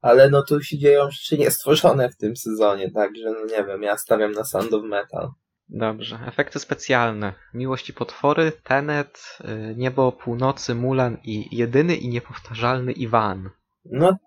Ale 0.01 0.29
no 0.29 0.43
tu 0.43 0.61
się 0.63 0.77
dzieją 0.77 1.11
rzeczy 1.11 1.37
niestworzone 1.37 2.09
w 2.09 2.17
tym 2.17 2.35
sezonie, 2.37 2.91
także 2.91 3.31
no 3.31 3.57
nie 3.57 3.63
wiem, 3.63 3.83
ja 3.83 3.97
stawiam 3.97 4.31
na 4.31 4.43
Sound 4.45 4.73
of 4.73 4.83
Metal. 4.83 5.31
Dobrze, 5.69 6.19
efekty 6.27 6.59
specjalne. 6.59 7.33
Miłość 7.53 7.89
i 7.89 7.93
potwory, 7.93 8.51
Tenet, 8.63 9.37
y, 9.41 9.75
Niebo 9.77 10.11
północy, 10.11 10.75
Mulan 10.75 11.17
i 11.23 11.57
jedyny 11.57 11.95
i 11.95 12.09
niepowtarzalny 12.09 12.91
Iwan. 12.91 13.49
No 13.85 14.17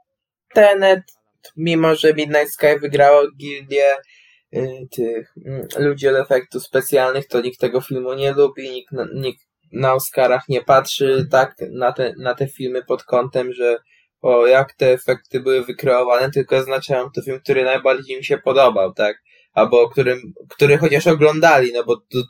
Tenet, 0.54 1.02
mimo 1.56 1.94
że 1.94 2.14
Midnight 2.14 2.52
Sky 2.52 2.78
wygrało 2.80 3.22
gildię 3.36 3.94
y, 4.54 4.86
tych 4.90 5.34
mm, 5.46 5.66
ludzi 5.78 6.08
od 6.08 6.16
efektów 6.16 6.62
specjalnych, 6.62 7.28
to 7.28 7.40
nikt 7.40 7.60
tego 7.60 7.80
filmu 7.80 8.14
nie 8.14 8.32
lubi, 8.32 8.70
nikt 8.70 8.92
nikt 9.14 9.50
na 9.72 9.94
Oscarach 9.94 10.48
nie 10.48 10.62
patrzy 10.62 11.28
tak 11.30 11.54
na 11.70 11.92
te, 11.92 12.14
na 12.18 12.34
te 12.34 12.48
filmy 12.48 12.84
pod 12.84 13.04
kątem, 13.04 13.52
że 13.52 13.78
o 14.20 14.46
jak 14.46 14.72
te 14.72 14.92
efekty 14.92 15.40
były 15.40 15.64
wykreowane, 15.64 16.30
tylko 16.30 16.56
oznaczają 16.56 17.10
to 17.14 17.22
film, 17.22 17.40
który 17.40 17.64
najbardziej 17.64 18.16
im 18.16 18.22
się 18.22 18.38
podobał, 18.38 18.92
tak? 18.92 19.22
Albo 19.52 19.88
którym, 19.88 20.32
który 20.48 20.78
chociaż 20.78 21.06
oglądali, 21.06 21.72
no 21.72 21.84
bo 21.84 21.96
tu 21.96 22.22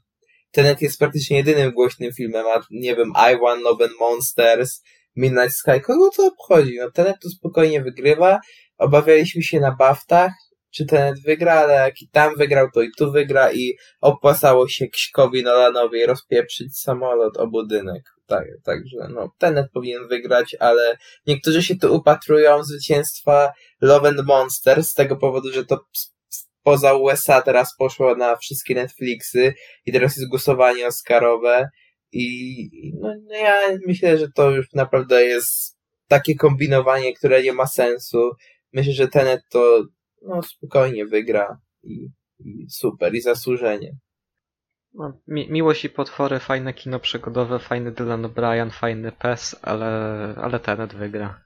Tenet 0.50 0.82
jest 0.82 0.98
praktycznie 0.98 1.36
jedynym 1.36 1.72
głośnym 1.72 2.12
filmem, 2.12 2.46
a 2.46 2.61
nie 2.70 2.96
wiem, 2.96 3.12
I 3.32 3.34
One, 3.42 3.62
Noven 3.62 3.90
Monsters, 4.00 4.82
Midnight 5.16 5.56
Sky, 5.56 5.80
kogo 5.80 6.11
to 6.16 6.26
obchodzi? 6.26 6.76
No 6.80 6.90
Tenet 6.90 7.16
tu 7.22 7.28
spokojnie 7.28 7.82
wygrywa, 7.82 8.40
obawialiśmy 8.81 9.43
się 9.43 9.61
na 9.61 9.76
baftach, 9.76 10.33
czy 10.70 10.87
Tenet 10.87 11.22
wygra, 11.22 11.53
ale 11.53 11.74
jak 11.74 12.03
i 12.03 12.09
tam 12.09 12.37
wygrał, 12.37 12.66
to 12.74 12.83
i 12.83 12.91
tu 12.99 13.12
wygra 13.12 13.53
i 13.53 13.76
opłacało 14.01 14.68
się 14.68 14.89
Kśkowi 14.89 15.43
Nolanowi 15.43 16.07
rozpieprzyć 16.07 16.78
samolot 16.78 17.37
o 17.37 17.47
budynek. 17.47 18.03
Tak, 18.26 18.45
także 18.64 18.97
no, 19.09 19.33
Tenet 19.39 19.66
powinien 19.72 20.09
wygrać, 20.09 20.57
ale 20.61 20.97
niektórzy 21.26 21.62
się 21.62 21.76
tu 21.76 21.95
upatrują 21.95 22.64
zwycięstwa 22.64 23.53
Love 23.81 24.09
and 24.09 24.26
Monsters 24.26 24.89
z 24.89 24.95
tego 24.95 25.16
powodu, 25.16 25.53
że 25.53 25.64
to 25.64 25.85
poza 26.62 26.95
USA 26.95 27.43
teraz 27.43 27.76
poszło 27.78 28.14
na 28.14 28.37
wszystkie 28.37 28.74
Netflixy 28.74 29.55
i 29.87 29.93
teraz 29.93 30.16
jest 30.16 30.28
głosowanie 30.28 30.87
Oscarowe 30.87 31.68
i 32.12 32.70
no, 33.01 33.14
no 33.28 33.35
ja 33.35 33.61
myślę, 33.87 34.18
że 34.18 34.28
to 34.35 34.51
już 34.51 34.72
naprawdę 34.72 35.24
jest 35.24 35.81
takie 36.09 36.35
kombinowanie, 36.35 37.14
które 37.14 37.43
nie 37.43 37.53
ma 37.53 37.66
sensu. 37.66 38.31
Myślę, 38.72 38.92
że 38.92 39.08
Tenet 39.08 39.42
to 39.50 39.84
no, 40.22 40.42
spokojnie 40.42 41.06
wygra 41.06 41.58
i, 41.82 42.08
i 42.38 42.66
super, 42.70 43.14
i 43.14 43.20
zasłużenie. 43.20 43.96
No, 44.94 45.12
mi 45.28 45.52
miłość 45.52 45.84
i 45.84 45.90
potwory, 45.90 46.38
fajne 46.38 46.74
kino 46.74 47.00
przygodowe, 47.00 47.58
fajny 47.58 47.92
Dylan 47.92 48.22
O'Brien, 48.22 48.70
fajny 48.70 49.12
PES, 49.12 49.60
ale, 49.62 49.86
ale 50.36 50.60
Tenet 50.60 50.94
wygra. 50.94 51.40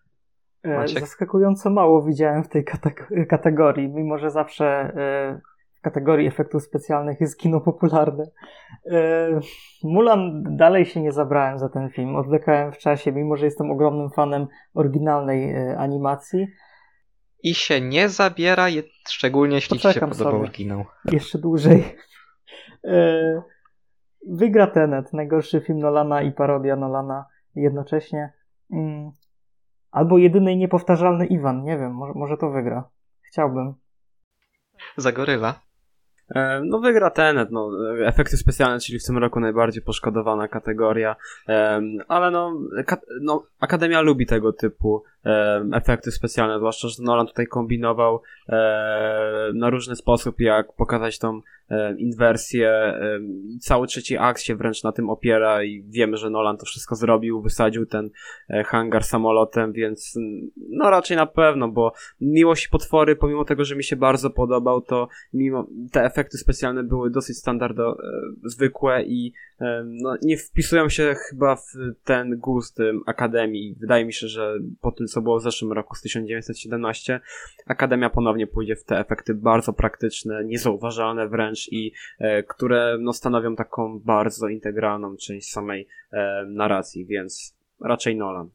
E, 0.63 0.77
Maciek? 0.77 1.01
Zaskakująco 1.01 1.71
mało 1.71 2.03
widziałem 2.03 2.45
w 2.45 2.49
tej 2.49 2.65
kate- 2.65 3.27
kategorii, 3.27 3.89
mimo 3.89 4.19
że 4.19 4.31
zawsze 4.31 4.67
e, 4.67 5.41
w 5.79 5.81
kategorii 5.81 6.27
efektów 6.27 6.63
specjalnych 6.63 7.21
jest 7.21 7.39
kino 7.39 7.61
popularne. 7.61 8.25
E, 8.91 9.29
Mulan 9.83 10.43
dalej 10.57 10.85
się 10.85 11.01
nie 11.01 11.13
zabrałem 11.13 11.59
za 11.59 11.69
ten 11.69 11.91
film, 11.91 12.17
odwlekałem 12.17 12.73
w 12.73 12.79
czasie, 12.79 13.13
mimo 13.13 13.37
że 13.37 13.45
jestem 13.45 13.71
ogromnym 13.71 14.11
fanem 14.11 14.47
oryginalnej 14.75 15.57
animacji. 15.77 16.47
I 17.45 17.55
się 17.55 17.81
nie 17.81 18.09
zabiera, 18.09 18.69
je, 18.69 18.83
szczególnie 19.09 19.55
jeśli 19.55 19.79
ci 19.79 19.93
się 19.93 20.01
podobał 20.01 20.33
sobie. 20.33 20.39
oryginał. 20.39 20.85
Jeszcze 21.13 21.39
dłużej. 21.39 21.97
E, 22.85 23.43
Wygra 24.31 24.67
Tenet, 24.67 25.13
najgorszy 25.13 25.61
film 25.61 25.79
Nolana 25.79 26.23
i 26.23 26.33
parodia 26.33 26.77
Nolana 26.77 27.25
jednocześnie. 27.55 28.33
Mm. 28.73 29.11
Albo 29.91 30.19
jedyny 30.19 30.53
i 30.53 30.57
niepowtarzalny 30.57 31.27
Iwan, 31.27 31.63
nie 31.65 31.79
wiem, 31.79 31.93
może, 31.95 32.13
może 32.17 32.37
to 32.37 32.51
wygra. 32.51 32.89
Chciałbym. 33.23 33.75
Zagoryla. 34.97 35.61
E, 36.35 36.61
No 36.65 36.81
wygra 36.81 37.11
Tenet, 37.11 37.49
no 37.51 37.71
efekty 38.07 38.37
specjalne, 38.37 38.81
czyli 38.81 38.99
w 38.99 39.07
tym 39.07 39.19
roku 39.19 39.41
najbardziej 39.41 39.83
poszkodowana 39.83 40.49
kategoria, 40.49 41.17
Em, 41.47 41.99
ale 42.09 42.31
no, 42.31 42.53
no 43.23 43.43
Akademia 43.61 44.01
lubi 44.01 44.27
tego 44.27 44.53
typu 44.53 45.03
efekty 45.73 46.11
specjalne, 46.11 46.59
zwłaszcza, 46.59 46.89
że 46.89 47.03
Nolan 47.03 47.27
tutaj 47.27 47.47
kombinował 47.47 48.23
e, 48.49 49.51
na 49.55 49.71
różny 49.71 49.97
sposób, 49.97 50.41
jak 50.41 50.73
pokazać 50.73 51.19
tą 51.19 51.41
e, 51.71 51.95
inwersję, 51.99 52.95
cały 53.61 53.87
trzeci 53.87 54.19
akt 54.19 54.41
się 54.41 54.57
wręcz 54.57 54.83
na 54.83 54.93
tym 54.93 55.11
opiera 55.11 55.65
i 55.65 55.83
wiemy, 55.89 56.17
że 56.17 56.31
Nolan 56.31 56.57
to 56.57 56.67
wszystko 56.67 56.95
zrobił, 56.95 57.43
wysadził 57.43 57.87
ten 57.87 58.11
e, 58.51 58.65
hangar 58.65 59.05
samolotem, 59.05 59.73
więc 59.73 60.15
no 60.57 60.91
raczej 60.91 61.17
na 61.17 61.27
pewno, 61.27 61.69
bo 61.69 61.93
Miłość 62.21 62.67
i 62.67 62.71
Potwory, 62.71 63.17
pomimo 63.17 63.45
tego, 63.45 63.65
że 63.65 63.77
mi 63.77 63.85
się 63.85 63.97
bardzo 63.97 64.31
podobał, 64.31 64.81
to 64.81 65.09
mimo 65.33 65.67
te 65.93 66.05
efekty 66.05 66.39
specjalne 66.39 66.83
były 66.83 67.11
dosyć 67.11 67.39
standardowe, 67.39 68.03
zwykłe 68.45 69.03
i 69.03 69.33
e, 69.61 69.85
no, 69.87 70.17
nie 70.23 70.37
wpisują 70.37 70.89
się 70.89 71.15
chyba 71.29 71.57
w 71.57 71.73
ten 72.05 72.39
gust 72.39 72.81
em, 72.81 73.01
Akademii. 73.07 73.77
Wydaje 73.81 74.05
mi 74.05 74.13
się, 74.13 74.29
że 74.29 74.59
po 74.81 74.93
tym, 74.93 75.09
co 75.15 75.23
było 75.23 75.39
w 75.39 75.43
zeszłym 75.43 75.73
roku 75.73 75.95
z 75.95 76.01
1917, 76.01 77.21
Akademia 77.67 78.11
ponownie 78.11 78.47
pójdzie 78.47 78.77
w 78.77 78.85
te 78.85 78.99
efekty 78.99 79.35
bardzo 79.35 79.73
praktyczne, 79.73 80.45
niezauważalne 80.45 81.29
wręcz 81.29 81.69
i 81.73 81.93
e, 82.19 82.43
które 82.43 82.97
no, 83.01 83.13
stanowią 83.13 83.57
taką 83.57 84.01
bardzo 84.05 84.49
integralną 84.49 85.17
część 85.17 85.51
samej 85.51 85.89
e, 86.13 86.45
narracji, 86.49 87.07
więc 87.07 87.57
raczej 87.81 88.17
Nolan. 88.17 88.51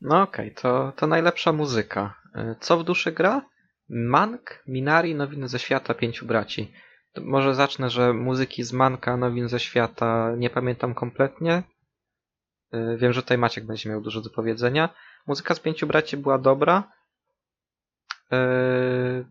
No 0.00 0.22
okej, 0.22 0.54
to, 0.54 0.92
to 0.96 1.06
najlepsza 1.06 1.52
muzyka. 1.52 2.14
Y, 2.36 2.54
Co 2.60 2.78
w 2.78 2.84
duszy 2.84 3.12
gra? 3.12 3.42
Mank, 3.88 4.62
Minari, 4.66 5.14
Nowiny 5.14 5.48
ze 5.48 5.58
świata, 5.58 5.94
Pięciu 5.94 6.26
braci. 6.26 6.72
To 7.12 7.22
może 7.22 7.54
zacznę, 7.54 7.90
że 7.90 8.12
muzyki 8.12 8.62
z 8.62 8.72
Manka, 8.72 9.16
Nowin 9.16 9.48
ze 9.48 9.60
świata 9.60 10.34
nie 10.36 10.50
pamiętam 10.50 10.94
kompletnie. 10.94 11.62
Y, 12.74 12.96
Wiem, 12.96 13.12
że 13.12 13.22
tutaj 13.22 13.38
Maciek 13.38 13.66
będzie 13.66 13.90
miał 13.90 14.00
dużo 14.00 14.20
do 14.20 14.30
powiedzenia. 14.30 14.88
Muzyka 15.26 15.54
z 15.54 15.60
Pięciu 15.60 15.86
braci 15.86 16.16
była 16.16 16.38
dobra. 16.38 16.92
Y, 18.32 19.24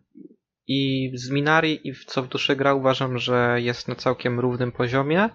I 0.66 1.10
z 1.14 1.30
Minari 1.30 1.88
i 1.88 1.94
w 1.94 2.04
Co 2.04 2.22
w 2.22 2.28
duszy 2.28 2.56
gra 2.56 2.74
uważam, 2.74 3.18
że 3.18 3.56
jest 3.60 3.88
na 3.88 3.94
całkiem 3.94 4.40
równym 4.40 4.72
poziomie. 4.72 5.30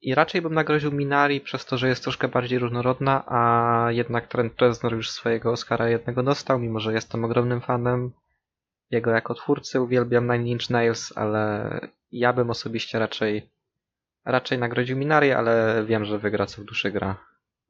I 0.00 0.14
raczej 0.14 0.42
bym 0.42 0.54
nagrodził 0.54 0.92
Minari 0.92 1.40
przez 1.40 1.66
to, 1.66 1.78
że 1.78 1.88
jest 1.88 2.02
troszkę 2.02 2.28
bardziej 2.28 2.58
różnorodna, 2.58 3.24
a 3.26 3.86
jednak 3.90 4.26
Trent 4.26 4.60
Reznor 4.62 4.94
już 4.94 5.10
swojego 5.10 5.52
Oscara 5.52 5.88
jednego 5.88 6.22
dostał, 6.22 6.58
mimo 6.58 6.80
że 6.80 6.92
jestem 6.92 7.24
ogromnym 7.24 7.60
fanem 7.60 8.12
jego 8.90 9.10
jako 9.10 9.34
twórcy, 9.34 9.80
uwielbiam 9.80 10.32
Nine 10.32 10.46
Inch 10.46 10.70
Nails, 10.70 11.12
ale 11.16 11.70
ja 12.12 12.32
bym 12.32 12.50
osobiście 12.50 12.98
raczej 12.98 13.50
raczej 14.24 14.58
nagrodził 14.58 14.96
Minari, 14.96 15.32
ale 15.32 15.84
wiem, 15.86 16.04
że 16.04 16.18
wygra 16.18 16.46
co 16.46 16.62
w 16.62 16.64
duszy 16.64 16.90
gra. 16.90 17.16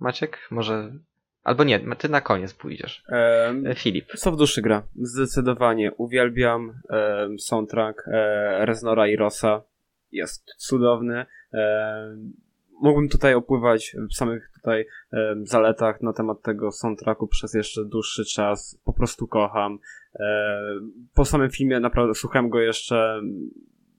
Maciek? 0.01 0.39
Może... 0.51 0.93
Albo 1.45 1.65
nie, 1.65 1.97
ty 1.99 2.09
na 2.09 2.21
koniec 2.21 2.55
pójdziesz. 2.55 3.05
E, 3.09 3.75
Filip. 3.75 4.13
Co 4.17 4.33
w 4.33 4.37
duszy 4.37 4.63
gra? 4.63 4.83
Zdecydowanie. 4.97 5.93
Uwielbiam 5.93 6.73
em, 6.91 7.39
soundtrack 7.39 8.09
e, 8.09 8.67
Reznora 8.67 9.09
i 9.09 9.17
Rossa. 9.17 9.63
Jest 10.13 10.45
cudowny. 10.57 11.27
Em, 11.53 12.33
mógłbym 12.83 13.09
tutaj 13.09 13.35
opływać 13.35 13.97
w 14.11 14.15
samych 14.15 14.51
tutaj 14.55 14.87
em, 15.13 15.47
zaletach 15.47 16.03
na 16.03 16.13
temat 16.13 16.43
tego 16.43 16.73
soundtracku 16.73 17.29
przez 17.29 17.55
jeszcze 17.55 17.85
dłuższy 17.85 18.25
czas. 18.25 18.79
Po 18.85 18.93
prostu 18.93 19.27
kocham. 19.27 19.79
E, 20.15 20.63
po 21.15 21.25
samym 21.25 21.51
filmie 21.51 21.81
naprawdę 21.81 22.15
słuchałem 22.15 22.49
go 22.49 22.61
jeszcze 22.61 23.21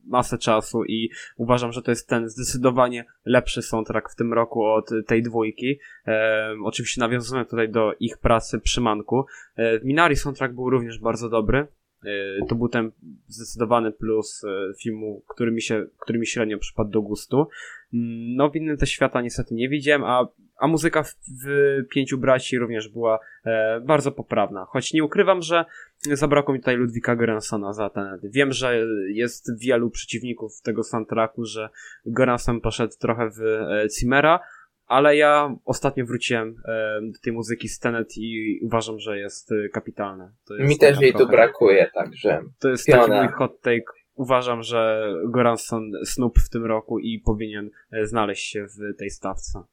masę 0.04 0.38
czasu 0.38 0.84
i 0.86 1.10
uważam, 1.38 1.72
że 1.72 1.82
to 1.82 1.92
jest 1.92 2.10
ten 2.10 2.30
zdecydowanie 2.30 3.06
lepszy 3.26 3.62
soundtrack 3.62 4.12
w 4.12 4.16
tym 4.16 4.34
roku 4.34 4.66
od 4.66 4.90
tej 5.08 5.24
dwójki. 5.24 5.80
E, 6.08 6.56
oczywiście 6.64 7.02
nawiązuję 7.02 7.46
tutaj 7.46 7.70
do 7.70 7.94
ich 8.00 8.18
pracy 8.18 8.60
przy 8.60 8.82
Manku. 8.82 9.26
E, 9.56 9.80
Minari 9.84 10.16
soundtrack 10.16 10.54
był 10.54 10.70
również 10.70 11.00
bardzo 11.00 11.30
dobry, 11.30 11.68
e, 12.06 12.46
to 12.50 12.56
był 12.56 12.70
ten 12.70 12.92
zdecydowany 13.28 13.92
plus 13.92 14.44
e, 14.44 14.74
filmu, 14.82 15.24
który 15.28 15.52
mi 15.52 15.62
się, 15.62 15.86
który 16.00 16.20
mi 16.20 16.28
średnio 16.28 16.58
przypadł 16.58 16.90
do 16.90 17.02
gustu. 17.02 17.48
Mm, 17.94 18.36
No, 18.36 18.50
w 18.50 18.56
innym 18.56 18.78
te 18.78 18.88
świata 18.88 19.22
niestety 19.22 19.56
nie 19.56 19.70
widziałem, 19.70 20.04
a, 20.04 20.28
a 20.58 20.68
muzyka 20.68 21.04
w, 21.04 21.16
w 21.46 21.48
Pięciu 21.90 22.18
Braci 22.18 22.58
również 22.58 22.90
była 22.90 23.20
e, 23.46 23.82
bardzo 23.82 24.12
poprawna. 24.12 24.66
Choć 24.66 24.94
nie 24.94 25.04
ukrywam, 25.04 25.42
że 25.42 25.66
zabrakło 26.12 26.54
mi 26.54 26.60
tutaj 26.60 26.76
Ludwika 26.76 27.16
Göranssona 27.16 27.74
za 27.74 27.90
ten. 27.90 28.20
Wiem, 28.24 28.52
że 28.52 28.86
jest 29.08 29.60
wielu 29.60 29.90
przeciwników 29.90 30.62
tego 30.62 30.84
soundtracku, 30.84 31.46
że 31.46 31.70
Göransson 32.06 32.62
poszedł 32.62 32.94
trochę 33.00 33.30
w 33.30 33.42
e, 33.42 33.88
Cimmera, 34.00 34.40
ale 34.86 35.16
ja 35.16 35.56
ostatnio 35.66 36.06
wróciłem 36.06 36.56
e, 36.68 37.00
do 37.02 37.20
tej 37.24 37.34
muzyki 37.34 37.70
z 37.70 37.80
Tenet 37.80 38.18
i 38.18 38.60
uważam, 38.64 39.00
że 39.00 39.20
jest 39.20 39.52
e, 39.52 39.70
kapitalne. 39.70 40.32
To 40.46 40.56
jest 40.56 40.70
Mi 40.70 40.78
też 40.78 41.02
jej 41.02 41.14
tu 41.14 41.28
brakuje, 41.28 41.92
także. 41.94 42.42
To 42.60 42.70
jest 42.70 42.86
taki 42.86 43.00
Piona. 43.00 43.24
mój 43.24 43.34
hot 43.34 43.62
take. 43.62 44.04
Uważam, 44.16 44.64
że 44.64 45.14
Goranson 45.28 45.92
Snoop 46.06 46.40
w 46.40 46.50
tym 46.50 46.66
roku 46.66 47.00
i 47.00 47.20
powinien 47.20 47.70
znaleźć 48.04 48.52
się 48.52 48.66
w 48.66 48.98
tej 48.98 49.10
stawce. 49.10 49.64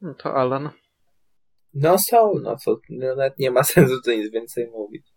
No 0.00 0.14
to 0.14 0.34
Alan. 0.34 0.70
No 1.74 1.98
są, 1.98 2.32
no 2.42 2.56
co, 2.56 2.80
no 2.90 3.16
nawet 3.16 3.38
nie 3.38 3.50
ma 3.50 3.62
sensu 3.74 4.02
tu 4.04 4.10
nic 4.10 4.32
więcej 4.32 4.70
mówić. 4.70 5.11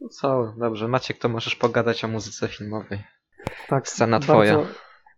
No 0.00 0.08
Co, 0.08 0.52
dobrze. 0.56 0.88
Maciek, 0.88 1.18
to 1.18 1.28
możesz 1.28 1.56
pogadać 1.56 2.04
o 2.04 2.08
muzyce 2.08 2.48
filmowej. 2.48 3.04
Tak, 3.68 3.88
Scena 3.88 4.18
bardzo 4.18 4.32
twoja. 4.32 4.58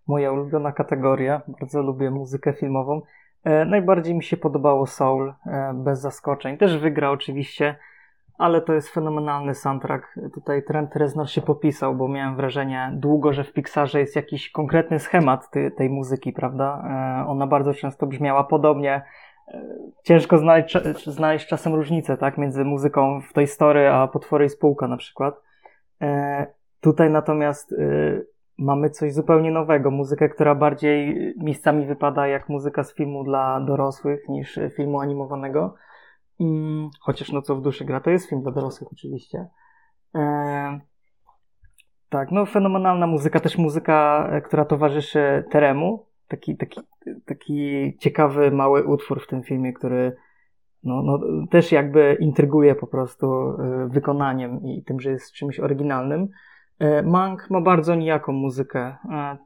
Moja 0.09 0.33
ulubiona 0.33 0.73
kategoria. 0.73 1.43
Bardzo 1.61 1.83
lubię 1.83 2.11
muzykę 2.11 2.53
filmową. 2.53 3.03
E, 3.45 3.65
najbardziej 3.65 4.15
mi 4.15 4.25
się 4.25 4.37
podobało 4.37 4.87
Soul, 4.87 5.35
e, 5.47 5.73
bez 5.75 6.01
zaskoczeń. 6.01 6.59
Też 6.59 6.79
wygra 6.79 7.11
oczywiście, 7.11 7.77
ale 8.39 8.61
to 8.61 8.73
jest 8.73 8.89
fenomenalny 8.89 9.55
soundtrack. 9.55 10.19
Tutaj 10.35 10.63
Trent 10.65 10.97
Reznor 10.97 11.31
się 11.31 11.43
popisał, 11.43 11.95
bo 11.95 12.09
miałem 12.09 12.37
wrażenie 12.37 12.91
długo, 12.95 13.33
że 13.33 13.45
w 13.45 13.53
Pixarze 13.53 14.01
jest 14.01 14.17
jakiś 14.17 14.51
konkretny 14.51 14.99
schemat 14.99 15.51
ty, 15.51 15.71
tej 15.71 15.91
muzyki, 15.91 16.33
prawda? 16.33 16.83
E, 17.23 17.29
ona 17.29 17.47
bardzo 17.47 17.75
często 17.75 18.07
brzmiała 18.07 18.45
podobnie. 18.45 19.03
E, 19.49 19.77
Ciężko 20.05 20.39
znaleźć, 20.39 20.79
znaleźć 21.07 21.47
czasem 21.47 21.75
różnicę, 21.75 22.17
tak? 22.17 22.39
Między 22.39 22.65
muzyką 22.65 23.21
w 23.21 23.33
Toy 23.33 23.47
Story 23.47 23.89
a 23.89 24.09
Potwory 24.09 24.45
i 24.45 24.49
Spółka 24.49 24.89
na 24.89 24.97
przykład. 24.97 25.43
E, 26.03 26.47
Tutaj 26.87 27.11
natomiast 27.11 27.73
y, 27.73 28.27
mamy 28.59 28.91
coś 28.91 29.15
zupełnie 29.15 29.51
nowego. 29.51 29.91
Muzykę, 29.91 30.29
która 30.29 30.55
bardziej 30.55 31.17
miejscami 31.37 31.87
wypada 31.87 32.27
jak 32.27 32.49
muzyka 32.49 32.83
z 32.83 32.95
filmu 32.95 33.25
dla 33.25 33.61
dorosłych 33.61 34.29
niż 34.29 34.59
filmu 34.77 35.01
animowanego. 35.01 35.75
Chociaż 37.01 37.33
no 37.33 37.43
co 37.43 37.57
w 37.57 37.63
duszy 37.63 37.85
gra, 37.85 38.01
to 38.01 38.11
jest 38.11 38.29
film 38.29 38.43
dla 38.43 38.53
dorosłych 38.53 38.93
oczywiście. 38.93 39.47
E, 40.15 40.81
tak, 42.09 42.31
no 42.31 42.47
fenomenalna 42.47 43.07
muzyka, 43.07 43.41
też 43.41 43.59
muzyka, 43.59 44.29
e, 44.33 44.41
która 44.41 44.65
towarzyszy 44.65 45.45
Teremu. 45.51 46.07
Taki, 46.29 46.57
taki, 46.57 46.81
taki 47.25 47.97
ciekawy, 47.99 48.51
mały 48.51 48.85
utwór 48.85 49.23
w 49.23 49.27
tym 49.27 49.43
filmie, 49.43 49.73
który 49.73 50.17
no, 50.83 51.03
no, 51.03 51.21
też 51.51 51.73
jakby 51.73 52.17
intryguje 52.21 52.75
po 52.75 52.87
prostu 52.87 53.51
y, 53.51 53.89
wykonaniem 53.89 54.63
i 54.63 54.83
tym, 54.83 55.01
że 55.01 55.11
jest 55.11 55.33
czymś 55.33 55.61
oryginalnym. 55.61 56.29
E, 56.79 57.03
Mank 57.03 57.51
ma 57.51 57.61
bardzo 57.61 57.95
nijaką 57.95 58.33
muzykę. 58.33 58.97
E, 59.13 59.37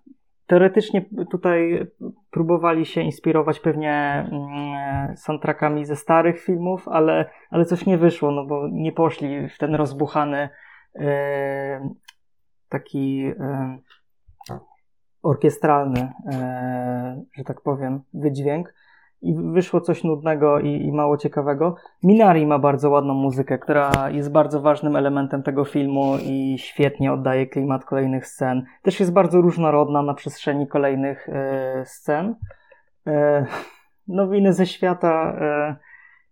Teoretycznie 0.46 1.04
tutaj 1.30 1.86
próbowali 2.30 2.86
się 2.86 3.00
inspirować 3.00 3.60
pewnie 3.60 3.92
mm, 4.32 5.16
soundtrackami 5.16 5.84
ze 5.84 5.96
starych 5.96 6.40
filmów, 6.40 6.88
ale, 6.88 7.30
ale 7.50 7.64
coś 7.64 7.86
nie 7.86 7.98
wyszło, 7.98 8.30
no 8.30 8.46
bo 8.46 8.68
nie 8.72 8.92
poszli 8.92 9.48
w 9.48 9.58
ten 9.58 9.74
rozbuchany 9.74 10.48
taki 12.68 13.24
orkiestralny, 15.22 16.12
e, 16.32 17.22
że 17.32 17.44
tak 17.44 17.60
powiem, 17.60 18.00
wydźwięk 18.14 18.74
i 19.22 19.34
wyszło 19.34 19.80
coś 19.80 20.04
nudnego 20.04 20.60
i, 20.60 20.68
i 20.68 20.92
mało 20.92 21.16
ciekawego. 21.16 21.76
Minari 22.02 22.46
ma 22.46 22.58
bardzo 22.58 22.90
ładną 22.90 23.14
muzykę, 23.14 23.58
która 23.58 24.10
jest 24.10 24.32
bardzo 24.32 24.60
ważnym 24.60 24.96
elementem 24.96 25.42
tego 25.42 25.64
filmu 25.64 26.16
i 26.22 26.56
świetnie 26.58 27.12
oddaje 27.12 27.46
klimat 27.46 27.84
kolejnych 27.84 28.26
scen. 28.26 28.64
Też 28.82 29.00
jest 29.00 29.12
bardzo 29.12 29.40
różnorodna 29.40 30.02
na 30.02 30.14
przestrzeni 30.14 30.66
kolejnych 30.66 31.28
e, 31.28 31.82
scen. 31.86 32.34
E, 33.06 33.46
nowiny 34.08 34.52
ze 34.52 34.66
świata 34.66 35.36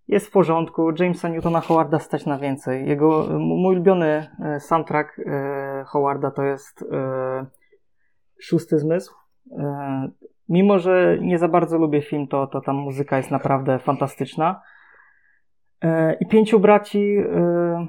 jest 0.09 0.27
w 0.27 0.31
porządku. 0.31 0.91
Jamesa 0.99 1.29
Newtona 1.29 1.61
Howarda 1.61 1.99
stać 1.99 2.27
na 2.27 2.39
więcej. 2.39 2.89
Jego, 2.89 3.27
mój 3.39 3.75
ulubiony 3.75 4.27
soundtrack 4.59 5.21
Howarda 5.87 6.31
to 6.31 6.43
jest 6.43 6.85
Szósty 8.41 8.79
Zmysł. 8.79 9.15
E, 9.59 10.09
mimo, 10.49 10.79
że 10.79 11.19
nie 11.21 11.39
za 11.39 11.49
bardzo 11.49 11.79
lubię 11.79 12.03
film, 12.03 12.29
to, 12.29 12.47
to 12.47 12.61
tam 12.61 12.77
muzyka 12.77 13.17
jest 13.17 13.31
naprawdę 13.31 13.79
fantastyczna. 13.79 14.63
E, 15.83 16.15
I 16.15 16.27
Pięciu 16.27 16.61
Braci 16.61 17.17
e, 17.19 17.87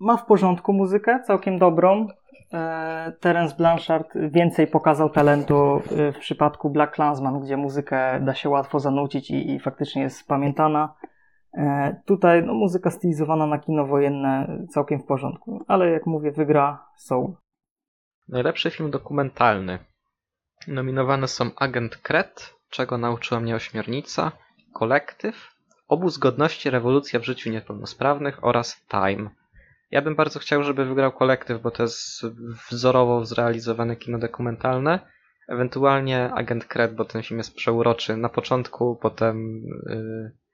ma 0.00 0.16
w 0.16 0.26
porządku 0.26 0.72
muzykę, 0.72 1.20
całkiem 1.26 1.58
dobrą. 1.58 2.06
Terence 3.20 3.56
Blanchard 3.56 4.08
więcej 4.14 4.66
pokazał 4.66 5.10
talentu 5.10 5.82
w 6.14 6.18
przypadku 6.18 6.70
Black 6.70 6.94
Klansman, 6.94 7.40
gdzie 7.40 7.56
muzykę 7.56 8.20
da 8.20 8.34
się 8.34 8.48
łatwo 8.48 8.78
zanucić 8.78 9.30
i, 9.30 9.50
i 9.50 9.60
faktycznie 9.60 10.02
jest 10.02 10.28
pamiętana. 10.28 10.94
Tutaj 12.06 12.42
no, 12.46 12.54
muzyka 12.54 12.90
stylizowana 12.90 13.46
na 13.46 13.58
kino 13.58 13.86
wojenne 13.86 14.58
całkiem 14.68 15.00
w 15.00 15.06
porządku, 15.06 15.64
ale 15.68 15.90
jak 15.90 16.06
mówię, 16.06 16.32
wygra 16.32 16.86
Soul. 16.96 17.34
Najlepszy 18.30 18.70
film 18.70 18.90
dokumentalny. 18.90 19.78
Nominowane 20.66 21.28
są 21.28 21.50
Agent 21.56 21.96
Kret, 21.96 22.54
Czego 22.70 22.98
nauczyła 22.98 23.40
mnie 23.40 23.54
ośmiornica, 23.54 24.32
Kolektyw, 24.74 25.54
Obóz 25.88 26.18
Godności, 26.18 26.70
Rewolucja 26.70 27.20
w 27.20 27.24
życiu 27.24 27.50
niepełnosprawnych 27.50 28.44
oraz 28.44 28.86
Time. 28.88 29.30
Ja 29.90 30.02
bym 30.02 30.14
bardzo 30.14 30.38
chciał, 30.38 30.62
żeby 30.62 30.84
wygrał 30.84 31.12
Kolektyw, 31.12 31.62
bo 31.62 31.70
to 31.70 31.82
jest 31.82 32.22
wzorowo 32.70 33.24
zrealizowane 33.24 33.96
kino 33.96 34.18
dokumentalne. 34.18 35.00
Ewentualnie 35.48 36.32
Agent 36.34 36.64
Kret, 36.64 36.94
bo 36.94 37.04
ten 37.04 37.22
film 37.22 37.38
jest 37.38 37.54
przeuroczy 37.54 38.16
na 38.16 38.28
początku, 38.28 38.96
potem... 38.96 39.62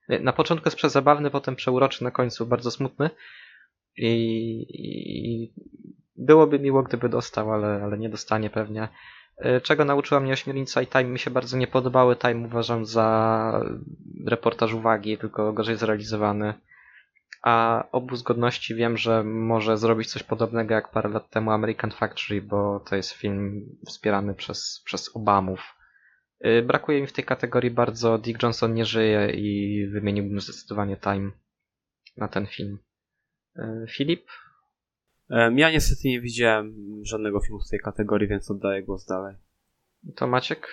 Yy, 0.09 0.21
na 0.21 0.33
początku 0.33 0.67
jest 0.67 0.77
przezabawny, 0.77 1.31
potem 1.31 1.57
przeuroczy, 1.57 2.05
na 2.05 2.11
końcu 2.11 2.47
bardzo 2.47 2.71
smutny. 2.71 3.11
I, 3.97 4.13
i 4.69 5.53
byłoby 6.19 6.59
miło, 6.59 6.83
gdyby 6.83 7.09
dostał, 7.09 7.53
ale, 7.53 7.81
ale 7.83 7.99
nie 7.99 8.09
dostanie 8.09 8.51
pewnie. 8.51 8.89
Y, 9.45 9.61
Czego 9.61 9.85
nauczyła 9.85 10.21
mnie 10.21 10.33
ośmiornica 10.33 10.83
i 10.83 10.87
Time 10.87 11.05
mi 11.05 11.19
się 11.19 11.31
bardzo 11.31 11.57
nie 11.57 11.67
podobały. 11.67 12.17
Time 12.17 12.47
uważam 12.47 12.87
za 12.87 13.61
reportaż 14.27 14.73
uwagi, 14.73 15.19
tylko 15.19 15.53
gorzej 15.53 15.77
zrealizowany. 15.77 16.55
A 17.43 17.85
obóz 17.93 18.23
godności 18.23 18.75
wiem, 18.75 18.97
że 18.97 19.25
może 19.25 19.77
zrobić 19.77 20.11
coś 20.11 20.23
podobnego 20.23 20.75
jak 20.75 20.91
parę 20.91 21.09
lat 21.09 21.31
temu 21.31 21.51
American 21.51 21.91
Factory, 21.91 22.43
bo 22.43 22.81
to 22.81 22.97
jest 22.97 23.13
film 23.13 23.67
wspierany 23.87 24.35
przez, 24.35 24.83
przez 24.85 25.17
Obamów. 25.17 25.61
Y, 26.47 26.63
Brakuje 26.63 27.01
mi 27.01 27.07
w 27.07 27.13
tej 27.13 27.25
kategorii 27.25 27.71
bardzo. 27.71 28.19
Dick 28.19 28.43
Johnson 28.43 28.75
nie 28.75 28.85
żyje 28.85 29.31
i 29.31 29.87
wymieniłbym 29.93 30.41
zdecydowanie 30.41 30.97
Time 30.97 31.31
na 32.17 32.29
ten 32.29 32.47
film. 32.47 32.79
Y, 33.59 33.87
Filip? 33.91 34.27
Em, 35.31 35.59
Ja 35.59 35.71
niestety 35.71 36.09
nie 36.09 36.21
widziałem 36.21 36.75
żadnego 37.03 37.41
filmu 37.41 37.61
z 37.61 37.71
tej 37.71 37.81
kategorii, 37.81 38.29
więc 38.29 38.51
oddaję 38.51 38.83
głos 38.83 39.07
dalej. 39.07 39.35
To 40.17 40.27
Maciek? 40.27 40.69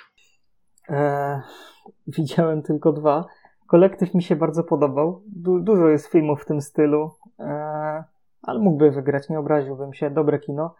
E, 0.89 1.41
widziałem 2.17 2.61
tylko 2.61 2.91
dwa. 2.93 3.25
Kolektyw 3.67 4.13
mi 4.13 4.23
się 4.23 4.35
bardzo 4.35 4.63
podobał. 4.63 5.23
Du- 5.27 5.59
dużo 5.59 5.87
jest 5.87 6.07
filmów 6.07 6.41
w 6.41 6.45
tym 6.45 6.61
stylu, 6.61 7.11
e, 7.39 8.03
ale 8.41 8.59
mógłby 8.59 8.91
wygrać, 8.91 9.29
nie 9.29 9.39
obraziłbym 9.39 9.93
się. 9.93 10.09
Dobre 10.09 10.39
kino. 10.39 10.75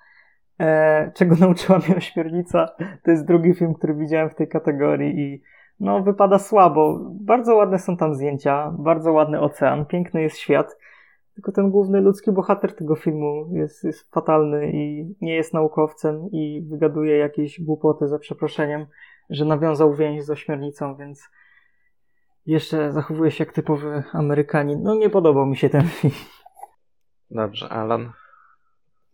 E, 0.59 1.11
czego 1.15 1.35
nauczyła 1.45 1.79
mnie 1.79 1.95
ośmiornica? 1.97 2.69
To 3.03 3.11
jest 3.11 3.25
drugi 3.25 3.53
film, 3.53 3.73
który 3.73 3.93
widziałem 3.95 4.29
w 4.29 4.35
tej 4.35 4.47
kategorii 4.47 5.19
i 5.19 5.43
no, 5.79 6.03
wypada 6.03 6.39
słabo. 6.39 6.99
Bardzo 7.11 7.55
ładne 7.55 7.79
są 7.79 7.97
tam 7.97 8.15
zdjęcia, 8.15 8.71
bardzo 8.79 9.11
ładny 9.11 9.39
ocean, 9.39 9.85
piękny 9.85 10.21
jest 10.21 10.37
świat. 10.37 10.77
Tylko 11.35 11.51
ten 11.51 11.71
główny 11.71 12.01
ludzki 12.01 12.31
bohater 12.31 12.75
tego 12.75 12.95
filmu 12.95 13.49
jest, 13.51 13.83
jest 13.83 14.11
fatalny 14.11 14.71
i 14.73 15.15
nie 15.21 15.35
jest 15.35 15.53
naukowcem 15.53 16.29
i 16.31 16.61
wygaduje 16.69 17.17
jakieś 17.17 17.61
głupoty 17.61 18.07
za 18.07 18.19
przeproszeniem 18.19 18.85
że 19.29 19.45
nawiązał 19.45 19.95
więź 19.95 20.23
z 20.23 20.29
ośmiornicą, 20.29 20.95
więc 20.95 21.29
jeszcze 22.45 22.91
zachowuje 22.91 23.31
się 23.31 23.43
jak 23.43 23.53
typowy 23.53 24.03
Amerykanin. 24.13 24.83
No 24.83 24.95
nie 24.95 25.09
podobał 25.09 25.45
mi 25.45 25.57
się 25.57 25.69
ten 25.69 25.87
film. 25.87 26.13
Dobrze, 27.31 27.69
Alan. 27.69 28.11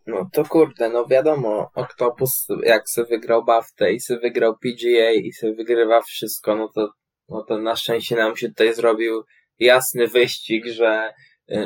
No 0.08 0.30
to 0.34 0.46
kurde, 0.46 0.90
no 0.90 1.06
wiadomo, 1.06 1.72
Octopus 1.76 2.48
jak 2.64 2.90
se 2.90 3.06
wygrał 3.06 3.46
BAFTA 3.46 3.90
i 3.90 4.00
se 4.00 4.20
wygrał 4.20 4.58
PGA 4.58 5.12
i 5.12 5.32
se 5.32 5.54
wygrywa 5.54 6.02
wszystko, 6.02 6.56
no 6.56 6.70
to, 6.76 6.90
no 7.30 7.44
to 7.44 7.58
na 7.58 7.76
szczęście 7.76 8.16
nam 8.16 8.36
się 8.36 8.50
tutaj 8.50 8.74
zrobił 8.74 9.24
jasny 9.60 10.08
wyścig, 10.08 10.66
że 10.66 11.14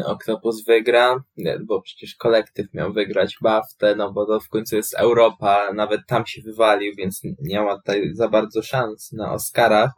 Octopus 0.06 0.66
wygra, 0.66 1.24
bo 1.66 1.82
przecież 1.82 2.16
kolektyw 2.16 2.74
miał 2.74 2.94
wygrać 2.94 3.38
BAFTę, 3.42 3.96
no 3.96 4.14
bo 4.14 4.26
to 4.26 4.40
w 4.40 4.50
końcu 4.50 4.76
jest 4.76 4.94
Europa, 4.94 5.74
nawet 5.74 6.02
tam 6.08 6.26
się 6.26 6.42
wywalił, 6.42 6.94
więc 6.98 7.22
nie 7.40 7.62
ma 7.62 7.78
tutaj 7.78 8.10
za 8.14 8.28
bardzo 8.28 8.62
szans 8.62 9.12
na 9.12 9.34
Oscarach. 9.34 9.92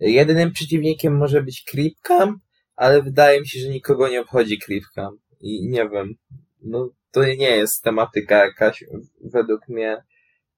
Jedynym 0.00 0.52
przeciwnikiem 0.52 1.16
może 1.16 1.42
być 1.42 1.64
Creepcam, 1.64 2.40
ale 2.76 3.02
wydaje 3.02 3.40
mi 3.40 3.48
się, 3.48 3.60
że 3.60 3.68
nikogo 3.68 4.08
nie 4.08 4.20
obchodzi 4.20 4.58
Creepcam. 4.58 5.18
I 5.40 5.68
nie 5.68 5.88
wiem, 5.88 6.14
no 6.62 6.90
to 7.10 7.24
nie 7.24 7.50
jest 7.50 7.82
tematyka 7.82 8.44
jakaś 8.44 8.84
według 9.24 9.68
mnie 9.68 10.04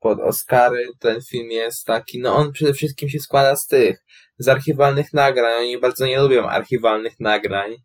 pod 0.01 0.21
Oscary. 0.21 0.89
Ten 0.99 1.23
film 1.31 1.51
jest 1.51 1.87
taki, 1.87 2.21
no 2.21 2.35
on 2.37 2.53
przede 2.53 2.73
wszystkim 2.73 3.09
się 3.09 3.19
składa 3.19 3.57
z 3.57 3.67
tych, 3.67 4.05
z 4.39 4.49
archiwalnych 4.49 5.13
nagrań. 5.13 5.53
Oni 5.59 5.79
bardzo 5.79 6.07
nie 6.07 6.21
lubią 6.21 6.49
archiwalnych 6.49 7.21
nagrań. 7.21 7.77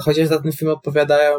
Chociaż 0.00 0.28
za 0.28 0.42
ten 0.42 0.52
film 0.52 0.70
odpowiadają 0.70 1.38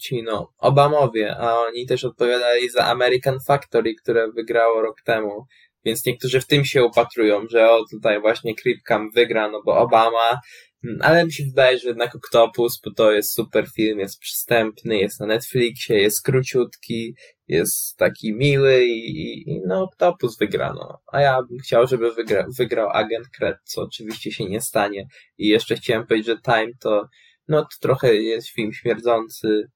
ci, 0.00 0.22
no, 0.22 0.52
Obamowie, 0.58 1.36
a 1.36 1.58
oni 1.58 1.86
też 1.86 2.04
odpowiadali 2.04 2.70
za 2.70 2.84
American 2.84 3.38
Factory, 3.46 3.94
które 3.94 4.32
wygrało 4.32 4.82
rok 4.82 5.02
temu. 5.04 5.46
Więc 5.84 6.06
niektórzy 6.06 6.40
w 6.40 6.46
tym 6.46 6.64
się 6.64 6.84
upatrują, 6.84 7.46
że 7.50 7.70
o 7.70 7.84
tutaj 7.90 8.20
właśnie 8.20 8.54
Creepcam 8.54 9.10
wygra, 9.10 9.48
no 9.48 9.62
bo 9.64 9.78
Obama, 9.78 10.40
Mm, 10.84 10.98
ale 11.00 11.24
mi 11.24 11.32
się 11.32 11.44
wydaje, 11.44 11.78
że 11.78 11.88
jednak 11.88 12.16
Octopus, 12.16 12.80
bo 12.84 12.94
to 12.94 13.12
jest 13.12 13.34
super 13.34 13.66
film, 13.76 13.98
jest 13.98 14.18
przystępny, 14.18 14.98
jest 14.98 15.20
na 15.20 15.26
Netflixie, 15.26 16.00
jest 16.00 16.22
króciutki, 16.22 17.14
jest 17.48 17.96
taki 17.96 18.34
miły 18.34 18.84
i, 18.84 19.22
i, 19.22 19.50
i 19.50 19.60
no 19.66 19.82
Octopus 19.82 20.38
wygrano. 20.38 20.98
A 21.12 21.20
ja 21.20 21.42
bym 21.42 21.58
chciał, 21.58 21.86
żeby 21.86 22.12
wygra, 22.12 22.46
wygrał 22.58 22.88
Agent 22.90 23.28
Kret, 23.28 23.56
co 23.64 23.82
oczywiście 23.82 24.32
się 24.32 24.44
nie 24.44 24.60
stanie. 24.60 25.06
I 25.38 25.48
jeszcze 25.48 25.76
chciałem 25.76 26.06
powiedzieć, 26.06 26.26
że 26.26 26.54
Time 26.54 26.72
to, 26.80 27.08
no 27.48 27.62
to 27.62 27.68
trochę 27.80 28.14
jest 28.14 28.48
film 28.48 28.72
śmierdzący 28.72 29.70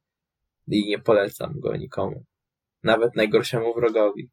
i 0.69 0.87
nie 0.87 0.99
polecam 0.99 1.61
go 1.61 1.77
nikomu. 1.77 2.25
Nawet 2.83 3.17
najgorszemu 3.17 3.75
wrogowi. 3.75 4.31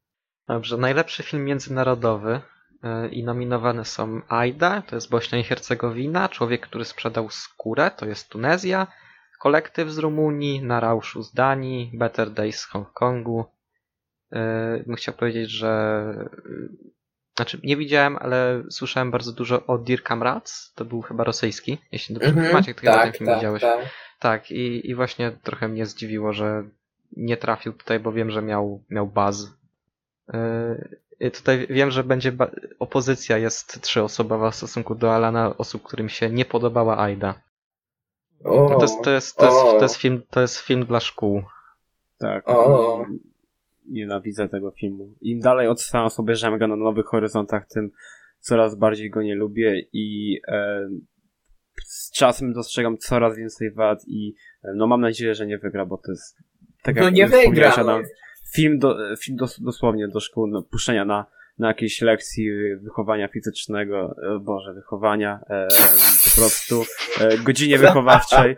Dobrze, 0.48 0.78
najlepszy 0.78 1.24
film 1.24 1.46
międzynarodowy 1.46 2.42
y, 3.06 3.10
i 3.10 3.24
nominowane 3.24 3.86
są 3.86 4.22
Aida, 4.28 4.82
to 4.82 4.96
jest 4.96 5.10
Bośnia 5.10 5.40
i 5.40 5.44
Hercegowina, 5.44 6.30
Człowiek, 6.30 6.68
który 6.68 6.86
sprzedał 6.86 7.30
skórę, 7.30 7.92
to 7.98 8.06
jest 8.06 8.30
Tunezja, 8.30 8.88
Kolektyw 9.40 9.90
z 9.90 9.98
Rumunii, 9.98 10.62
Na 10.64 10.80
Rauszu 10.80 11.24
z 11.24 11.34
Danii, 11.34 11.92
Better 11.94 12.32
Days 12.32 12.60
z 12.60 12.66
Hongkongu. 12.66 13.46
Y, 14.34 14.38
Bym 14.88 14.96
chciał 14.96 15.14
powiedzieć, 15.14 15.50
że 15.50 16.14
y, 16.46 16.70
znaczy 17.36 17.60
nie 17.64 17.78
widziałem, 17.78 18.18
ale 18.18 18.64
słyszałem 18.70 19.12
bardzo 19.12 19.32
dużo 19.32 19.66
o 19.66 19.78
Dir 19.78 20.04
Kamrats, 20.04 20.74
to 20.74 20.86
był 20.86 21.02
chyba 21.02 21.24
rosyjski, 21.24 21.78
jeśli 21.92 22.16
dobrze 22.16 22.30
Mhm, 22.30 22.54
Maciek, 22.54 22.76
ty 22.82 22.82
chyba 22.88 22.94
ten 22.94 23.04
tak, 23.12 23.18
film 23.18 23.26
tak, 23.28 23.38
widziałeś. 23.38 23.62
tak. 23.62 23.80
Tak, 24.20 24.52
i, 24.52 24.90
i 24.90 24.96
właśnie 24.96 25.32
trochę 25.32 25.68
mnie 25.68 25.86
zdziwiło, 25.86 26.34
że 26.34 26.64
nie 27.18 27.38
trafił 27.38 27.74
tutaj, 27.74 28.00
bo 28.00 28.12
wiem, 28.12 28.32
że 28.32 28.42
miał, 28.42 28.84
miał 28.90 29.08
baz. 29.08 29.58
Yy, 31.20 31.32
tutaj 31.32 31.68
wiem, 31.70 31.92
że 31.92 32.04
będzie 32.04 32.32
opozycja 32.80 33.38
jest 33.38 33.82
trzyosobowa 33.82 34.52
w 34.52 34.56
stosunku 34.56 34.96
do 34.96 35.16
Alana, 35.16 35.58
osób, 35.58 35.84
którym 35.84 36.10
się 36.10 36.30
nie 36.30 36.46
podobała 36.46 37.00
Aida. 37.00 37.34
O, 38.44 38.76
to, 38.76 38.82
jest, 38.82 39.02
to, 39.04 39.12
jest, 39.12 39.38
to, 39.38 39.46
jest, 39.46 39.62
to, 39.62 39.82
jest 39.82 39.96
film, 39.96 40.22
to 40.30 40.42
jest 40.42 40.58
film 40.58 40.86
dla 40.86 41.00
szkół. 41.00 41.42
Tak. 42.18 42.50
O. 42.50 43.06
Nienawidzę 43.90 44.50
tego 44.50 44.72
filmu. 44.72 45.14
Im 45.22 45.40
dalej 45.40 45.68
odstałem 45.68 46.10
sobie 46.10 46.36
go 46.60 46.68
na 46.68 46.76
nowych 46.76 47.06
horyzontach, 47.06 47.68
tym 47.68 47.92
coraz 48.40 48.76
bardziej 48.76 49.10
go 49.10 49.22
nie 49.22 49.36
lubię 49.36 49.86
i 49.94 50.40
e, 50.48 50.90
z 51.84 52.12
czasem 52.12 52.54
dostrzegam 52.54 52.98
coraz 52.98 53.38
więcej 53.38 53.72
wad 53.72 54.08
i 54.08 54.36
e, 54.64 54.74
no 54.76 54.88
mam 54.88 55.02
nadzieję, 55.02 55.36
że 55.36 55.48
nie 55.48 55.58
wygra, 55.58 55.86
bo 55.86 55.98
to 55.98 56.12
jest 56.12 56.38
tak 56.82 56.96
No 56.96 57.04
jak 57.04 57.14
nie 57.14 57.28
wygra. 57.28 57.74
Adam, 57.74 58.04
film, 58.56 58.80
do, 58.80 58.98
film 59.18 59.38
dos, 59.38 59.60
dosłownie 59.60 60.08
do 60.08 60.20
szkół, 60.20 60.48
no, 60.48 60.64
puszczenia 60.64 61.06
na, 61.06 61.26
na 61.60 61.68
jakiejś 61.68 62.02
lekcji 62.02 62.50
wychowania 62.82 63.28
fizycznego, 63.28 64.16
e, 64.36 64.40
Boże, 64.40 64.74
wychowania, 64.74 65.40
e, 65.50 65.68
po 66.24 66.42
prostu 66.42 66.86
e, 67.20 67.38
godzinie 67.38 67.78
wychowawczej, 67.78 68.56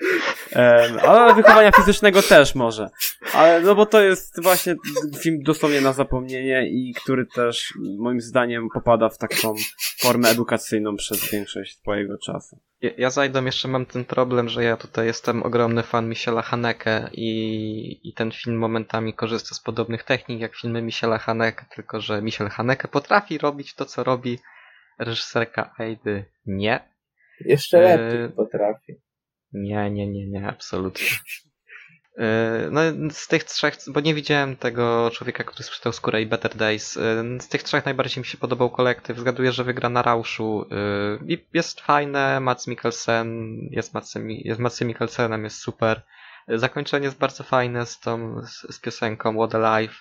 e, 0.56 1.02
ale 1.02 1.36
wychowania 1.36 1.72
fizycznego 1.72 2.22
też 2.22 2.56
może, 2.56 2.90
ale 3.34 3.62
no 3.62 3.76
bo 3.76 3.86
to 3.86 4.02
jest 4.02 4.44
właśnie 4.44 4.76
film 5.20 5.40
dosłownie 5.44 5.82
na 5.82 5.94
zapomnienie 5.94 6.70
i 6.70 6.94
który 7.04 7.26
też 7.26 7.74
moim 7.98 8.22
zdaniem 8.22 8.68
popada 8.74 9.10
w 9.10 9.18
taką 9.18 9.56
formę 10.00 10.30
edukacyjną 10.30 10.96
przez 10.96 11.32
większość 11.32 11.78
swojego 11.78 12.18
czasu. 12.18 12.60
Ja, 12.82 12.90
ja 12.98 13.10
z 13.10 13.18
Aidą 13.18 13.46
jeszcze 13.46 13.68
mam 13.68 13.86
ten 13.86 14.06
problem, 14.06 14.50
że 14.50 14.64
ja 14.64 14.78
tutaj 14.78 15.06
jestem 15.06 15.44
ogromny 15.44 15.84
fan 15.84 16.10
Michela 16.10 16.42
Haneke 16.42 17.10
i, 17.12 18.10
i 18.10 18.14
ten 18.14 18.32
film 18.32 18.58
momentami 18.58 19.14
korzysta 19.14 19.56
z 19.56 19.60
podobnych 19.60 20.04
technik 20.04 20.40
jak 20.42 20.56
filmy 20.56 20.82
Michela 20.82 21.18
Haneke, 21.18 21.66
tylko 21.76 22.02
że 22.02 22.22
Michel 22.22 22.50
Haneke 22.50 22.88
potrafi 22.88 23.38
robić 23.38 23.76
to, 23.76 23.86
co 23.86 24.04
robi 24.04 24.40
reżyserka 25.00 25.74
Aidy. 25.78 26.26
Nie. 26.46 26.90
Jeszcze 27.40 27.80
lepiej 27.80 28.30
potrafi. 28.36 28.94
Nie, 29.54 29.92
nie, 29.92 30.08
nie, 30.08 30.28
nie, 30.28 30.48
absolutnie. 30.48 31.08
Yy, 32.18 32.24
No, 32.72 32.82
z 33.12 33.28
tych 33.28 33.44
trzech, 33.44 33.78
bo 33.88 34.00
nie 34.00 34.14
widziałem 34.14 34.56
tego 34.56 35.12
człowieka, 35.14 35.44
który 35.44 35.64
sprzedał 35.64 35.94
skórę 35.94 36.22
i 36.22 36.26
Better 36.26 36.56
Days. 36.56 36.96
Yy, 36.96 37.42
Z 37.42 37.48
tych 37.48 37.64
trzech 37.64 37.86
najbardziej 37.86 38.22
mi 38.22 38.26
się 38.26 38.38
podobał 38.38 38.70
kolektyw. 38.70 39.18
Zgaduję, 39.20 39.52
że 39.52 39.64
wygra 39.64 39.90
na 39.90 40.02
Rauszu. 40.02 40.66
Yy, 40.72 41.34
I 41.36 41.46
jest 41.54 41.82
fajne, 41.82 42.40
Mats 42.40 42.68
Mikkelsen, 42.68 43.58
jest 43.72 43.94
Matsem, 43.94 44.30
jest 44.30 44.60
Matsem 44.60 44.88
Mikkelsenem, 44.88 45.44
jest 45.44 45.58
super. 45.58 46.02
Zakończenie 46.48 47.06
jest 47.06 47.18
bardzo 47.18 47.44
fajne 47.44 47.86
z 47.86 48.00
tą, 48.00 48.42
z, 48.46 48.76
z 48.76 48.80
piosenką 48.80 49.34
What 49.34 49.56
a 49.56 49.80
Life. 49.80 49.96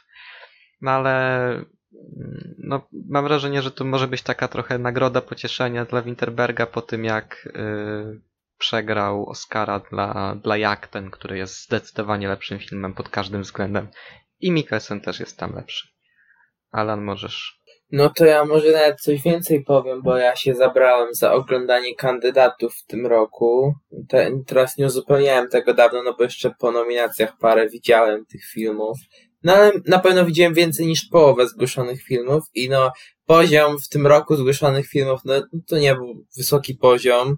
No 0.81 0.91
ale 0.91 1.47
mm, 1.49 2.55
no, 2.59 2.89
mam 3.09 3.25
wrażenie, 3.25 3.62
że 3.62 3.71
to 3.71 3.85
może 3.85 4.09
być 4.09 4.23
taka 4.23 4.49
trochę 4.49 4.79
nagroda 4.79 5.21
pocieszenia 5.21 5.85
dla 5.85 6.03
Winterberga 6.03 6.67
po 6.67 6.83
tym, 6.83 7.05
jak 7.05 7.49
yy, 7.55 8.21
przegrał 8.59 9.26
Oscara 9.28 9.80
dla, 9.90 10.36
dla 10.42 10.57
Jak 10.57 10.86
ten, 10.88 11.11
który 11.11 11.38
jest 11.38 11.64
zdecydowanie 11.64 12.28
lepszym 12.28 12.59
filmem 12.59 12.94
pod 12.94 13.09
każdym 13.09 13.42
względem. 13.42 13.88
I 14.40 14.50
Mikkelsen 14.50 15.00
też 15.00 15.20
jest 15.20 15.38
tam 15.38 15.54
lepszy. 15.54 15.88
Alan, 16.70 17.04
możesz. 17.04 17.61
No 17.92 18.11
to 18.16 18.24
ja 18.24 18.44
może 18.44 18.72
nawet 18.72 19.00
coś 19.00 19.22
więcej 19.22 19.64
powiem, 19.64 20.02
bo 20.02 20.16
ja 20.16 20.36
się 20.36 20.54
zabrałem 20.54 21.14
za 21.14 21.32
oglądanie 21.32 21.94
kandydatów 21.94 22.74
w 22.74 22.86
tym 22.86 23.07
roku. 23.07 23.74
Te, 24.09 24.30
teraz 24.46 24.78
nie 24.78 24.86
uzupełniałem 24.86 25.48
tego 25.48 25.74
dawno, 25.74 26.02
no 26.02 26.14
bo 26.18 26.24
jeszcze 26.24 26.50
po 26.59 26.72
nominacjach 26.72 27.38
parę 27.38 27.68
widziałem 27.68 28.26
tych 28.26 28.44
filmów. 28.44 28.98
No 29.42 29.54
ale 29.54 29.72
na 29.86 29.98
pewno 29.98 30.24
widziałem 30.24 30.54
więcej 30.54 30.86
niż 30.86 31.04
połowę 31.04 31.48
zgłoszonych 31.48 32.02
filmów 32.02 32.44
i 32.54 32.68
no 32.68 32.92
poziom 33.26 33.78
w 33.78 33.88
tym 33.88 34.07
roku 34.07 34.36
zgłoszonych 34.36 34.86
filmów, 34.86 35.20
no 35.24 35.34
to 35.66 35.78
nie 35.78 35.94
był 35.94 36.24
wysoki 36.36 36.74
poziom. 36.74 37.36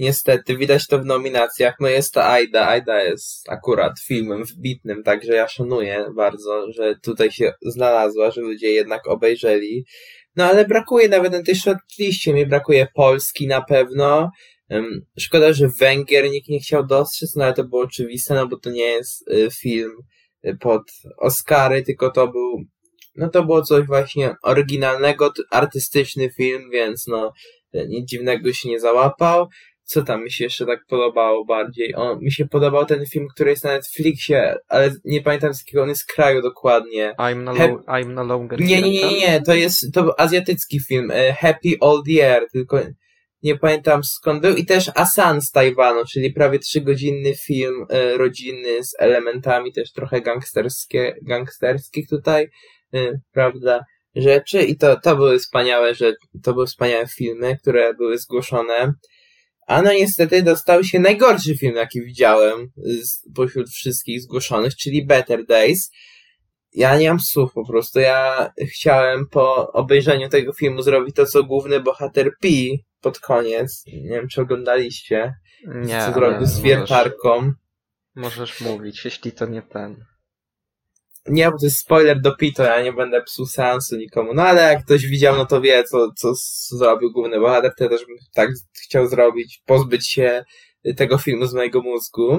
Niestety, 0.00 0.56
widać 0.56 0.86
to 0.86 0.98
w 0.98 1.04
nominacjach. 1.04 1.74
No 1.80 1.88
jest 1.88 2.14
to 2.14 2.24
Aida. 2.24 2.68
Aida 2.68 3.02
jest 3.02 3.48
akurat 3.48 3.92
filmem 4.06 4.44
wybitnym, 4.44 5.02
także 5.02 5.32
ja 5.32 5.48
szanuję 5.48 6.04
bardzo, 6.16 6.72
że 6.72 6.94
tutaj 7.02 7.30
się 7.30 7.52
znalazła, 7.62 8.30
że 8.30 8.40
ludzie 8.40 8.68
jednak 8.68 9.08
obejrzeli. 9.08 9.84
No 10.36 10.44
ale 10.44 10.64
brakuje 10.64 11.08
nawet 11.08 11.32
na 11.32 11.42
tej 11.42 11.54
shortliście. 11.54 12.34
Mi 12.34 12.46
brakuje 12.46 12.86
Polski 12.94 13.46
na 13.46 13.62
pewno. 13.62 14.30
Szkoda, 15.18 15.52
że 15.52 15.68
Węgier 15.68 16.30
nikt 16.30 16.48
nie 16.48 16.60
chciał 16.60 16.86
dostrzec, 16.86 17.36
no 17.36 17.44
ale 17.44 17.54
to 17.54 17.64
było 17.64 17.82
oczywiste, 17.82 18.34
no 18.34 18.46
bo 18.46 18.56
to 18.56 18.70
nie 18.70 18.84
jest 18.84 19.30
y, 19.30 19.48
film 19.60 19.92
y, 20.46 20.56
pod 20.60 20.82
Oscary, 21.18 21.82
tylko 21.82 22.10
to 22.10 22.28
był, 22.28 22.64
no 23.16 23.28
to 23.28 23.44
było 23.44 23.62
coś 23.62 23.86
właśnie 23.86 24.34
oryginalnego, 24.42 25.32
artystyczny 25.50 26.30
film, 26.30 26.70
więc 26.70 27.06
no 27.06 27.32
y, 27.74 27.86
nic 27.88 28.08
dziwnego 28.08 28.52
się 28.52 28.68
nie 28.68 28.80
załapał. 28.80 29.48
Co 29.90 30.02
tam 30.02 30.24
mi 30.24 30.32
się 30.32 30.44
jeszcze 30.44 30.66
tak 30.66 30.86
podobało 30.88 31.44
bardziej? 31.44 31.94
O, 31.94 32.16
mi 32.20 32.32
się 32.32 32.46
podobał 32.46 32.86
ten 32.86 33.06
film, 33.06 33.26
który 33.34 33.50
jest 33.50 33.64
na 33.64 33.70
Netflixie, 33.70 34.54
ale 34.68 34.94
nie 35.04 35.22
pamiętam 35.22 35.54
z 35.54 35.60
jakiego 35.60 35.82
on 35.82 35.88
jest 35.88 36.06
kraju 36.06 36.42
dokładnie. 36.42 37.14
I'm 37.18 37.42
no, 37.42 37.54
He- 37.54 37.68
lo- 37.68 37.82
I'm 37.84 38.08
no 38.08 38.24
longer 38.24 38.60
Nie, 38.60 38.82
nie, 38.82 38.90
nie, 38.90 39.18
nie, 39.20 39.42
to 39.42 39.54
jest, 39.54 39.92
to 39.94 40.02
był 40.02 40.12
azjatycki 40.18 40.80
film, 40.80 41.10
e, 41.10 41.32
Happy 41.32 41.68
Old 41.80 42.08
Year, 42.08 42.42
tylko 42.52 42.80
nie 43.42 43.58
pamiętam 43.58 44.04
skąd 44.04 44.42
był 44.42 44.56
i 44.56 44.66
też 44.66 44.90
Asan 44.94 45.40
z 45.40 45.50
Tajwanu, 45.50 46.00
czyli 46.12 46.32
prawie 46.32 46.58
trzygodzinny 46.58 47.34
film 47.46 47.86
e, 47.88 48.16
rodzinny 48.16 48.84
z 48.84 48.94
elementami 48.98 49.72
też 49.72 49.92
trochę 49.92 50.20
gangsterskie, 50.20 51.14
gangsterskich 51.22 52.08
tutaj, 52.08 52.48
e, 52.94 53.12
prawda, 53.32 53.84
rzeczy 54.14 54.62
i 54.62 54.76
to, 54.76 55.00
to 55.00 55.16
były 55.16 55.38
wspaniałe, 55.38 55.94
że 55.94 56.12
to 56.42 56.52
były 56.52 56.66
wspaniałe 56.66 57.06
filmy, 57.06 57.56
które 57.62 57.94
były 57.94 58.18
zgłoszone. 58.18 58.92
A 59.70 59.82
no 59.82 59.92
niestety 59.92 60.42
dostał 60.42 60.84
się 60.84 61.00
najgorszy 61.00 61.56
film, 61.56 61.76
jaki 61.76 62.02
widziałem 62.02 62.70
z, 62.76 63.32
pośród 63.34 63.68
wszystkich 63.70 64.22
zgłoszonych, 64.22 64.76
czyli 64.76 65.06
Better 65.06 65.46
Days. 65.46 65.90
Ja 66.72 66.98
nie 66.98 67.08
mam 67.08 67.20
słów 67.20 67.52
po 67.52 67.66
prostu. 67.66 68.00
Ja 68.00 68.52
chciałem 68.72 69.26
po 69.28 69.72
obejrzeniu 69.72 70.28
tego 70.28 70.52
filmu 70.52 70.82
zrobić 70.82 71.16
to, 71.16 71.26
co 71.26 71.44
główny 71.44 71.80
bohater 71.80 72.30
Pi 72.40 72.84
pod 73.00 73.18
koniec. 73.18 73.82
Nie 73.86 74.10
wiem, 74.10 74.28
czy 74.28 74.40
oglądaliście. 74.40 75.34
Nie, 75.66 76.00
co 76.06 76.12
zrobił 76.12 76.46
z 76.46 76.50
możesz, 76.50 76.62
wiertarką. 76.62 77.52
możesz 78.14 78.60
mówić, 78.60 79.04
jeśli 79.04 79.32
to 79.32 79.46
nie 79.46 79.62
ten. 79.62 80.04
Nie, 81.26 81.50
bo 81.50 81.58
to 81.58 81.66
jest 81.66 81.78
spoiler 81.78 82.20
do 82.20 82.36
Pito, 82.36 82.62
ja 82.62 82.82
nie 82.82 82.92
będę 82.92 83.22
psuł 83.22 83.46
seansu 83.46 83.96
nikomu. 83.96 84.34
No 84.34 84.42
ale 84.42 84.62
jak 84.62 84.84
ktoś 84.84 85.06
widział, 85.06 85.36
no 85.36 85.46
to 85.46 85.60
wie, 85.60 85.84
co, 85.84 86.12
co 86.16 86.32
zrobił 86.76 87.12
główny 87.12 87.40
bohater. 87.40 87.72
Ja 87.80 87.88
też 87.88 88.06
bym 88.06 88.16
tak 88.34 88.50
chciał 88.84 89.08
zrobić, 89.08 89.62
pozbyć 89.66 90.10
się 90.10 90.44
tego 90.96 91.18
filmu 91.18 91.46
z 91.46 91.54
mojego 91.54 91.82
mózgu. 91.82 92.38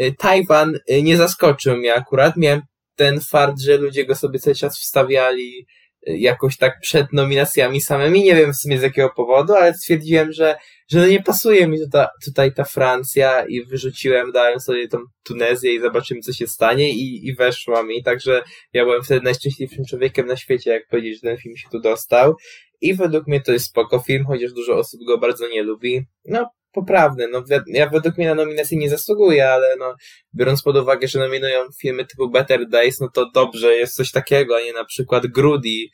Y, 0.00 0.14
Tajwan 0.18 0.78
y, 0.90 1.02
nie 1.02 1.16
zaskoczył 1.16 1.76
mnie 1.76 1.94
akurat. 1.94 2.36
Miałem 2.36 2.62
ten 2.96 3.20
fakt, 3.20 3.60
że 3.60 3.76
ludzie 3.76 4.06
go 4.06 4.14
sobie 4.14 4.38
cały 4.38 4.56
czas 4.56 4.78
wstawiali 4.78 5.66
jakoś 6.06 6.56
tak 6.56 6.80
przed 6.80 7.12
nominacjami 7.12 7.80
samymi. 7.80 8.22
Nie 8.22 8.34
wiem 8.34 8.52
w 8.52 8.56
sumie 8.56 8.78
z 8.78 8.82
jakiego 8.82 9.10
powodu, 9.16 9.54
ale 9.54 9.74
stwierdziłem, 9.74 10.32
że, 10.32 10.56
że 10.90 10.98
no 10.98 11.06
nie 11.06 11.22
pasuje 11.22 11.68
mi 11.68 11.78
tutaj, 11.78 12.06
tutaj 12.24 12.54
ta 12.54 12.64
Francja 12.64 13.46
i 13.46 13.64
wyrzuciłem, 13.64 14.32
dałem 14.32 14.60
sobie 14.60 14.88
tą 14.88 14.98
Tunezję 15.22 15.74
i 15.74 15.80
zobaczymy, 15.80 16.20
co 16.20 16.32
się 16.32 16.46
stanie 16.46 16.90
i, 16.90 17.26
i 17.26 17.34
weszła 17.34 17.82
mi. 17.82 18.02
Także 18.02 18.42
ja 18.72 18.84
byłem 18.84 19.02
wtedy 19.02 19.20
najszczęśliwszym 19.24 19.84
człowiekiem 19.84 20.26
na 20.26 20.36
świecie, 20.36 20.70
jak 20.70 20.88
powiedzieć, 20.88 21.14
że 21.14 21.20
ten 21.20 21.36
film 21.36 21.56
się 21.56 21.68
tu 21.72 21.80
dostał. 21.80 22.34
I 22.80 22.94
według 22.94 23.26
mnie 23.26 23.40
to 23.40 23.52
jest 23.52 23.66
spoko 23.66 23.98
film, 23.98 24.24
chociaż 24.24 24.52
dużo 24.52 24.76
osób 24.76 25.00
go 25.06 25.18
bardzo 25.18 25.48
nie 25.48 25.62
lubi. 25.62 26.06
No, 26.24 26.50
poprawny. 26.72 27.28
No, 27.28 27.44
ja 27.66 27.90
według 27.90 28.18
mnie 28.18 28.26
na 28.26 28.34
nominację 28.34 28.78
nie 28.78 28.90
zasługuję, 28.90 29.50
ale 29.50 29.76
no, 29.78 29.94
biorąc 30.34 30.62
pod 30.62 30.76
uwagę, 30.76 31.08
że 31.08 31.18
nominują 31.18 31.60
filmy 31.80 32.04
typu 32.04 32.30
Better 32.30 32.68
Days, 32.68 33.00
no 33.00 33.08
to 33.14 33.30
dobrze 33.34 33.74
jest 33.74 33.94
coś 33.94 34.10
takiego, 34.10 34.56
a 34.56 34.60
nie 34.60 34.72
na 34.72 34.84
przykład 34.84 35.26
Grudy 35.26 35.86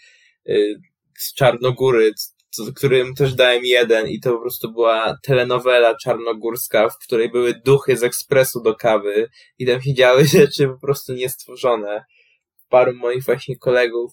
y, 0.48 0.74
z 1.18 1.34
Czarnogóry, 1.34 2.12
co, 2.50 2.72
którym 2.76 3.14
też 3.14 3.34
dałem 3.34 3.64
jeden 3.64 4.08
i 4.08 4.20
to 4.20 4.32
po 4.32 4.40
prostu 4.40 4.72
była 4.72 5.16
telenowela 5.22 5.94
czarnogórska, 5.96 6.88
w 6.88 6.98
której 6.98 7.30
były 7.30 7.54
duchy 7.64 7.96
z 7.96 8.02
ekspresu 8.02 8.62
do 8.62 8.74
kawy 8.74 9.28
i 9.58 9.66
tam 9.66 9.82
się 9.82 9.94
działy 9.94 10.24
rzeczy 10.38 10.68
po 10.68 10.78
prostu 10.78 11.14
niestworzone. 11.14 12.04
Paru 12.68 12.94
moich 12.94 13.24
właśnie 13.24 13.56
kolegów 13.56 14.12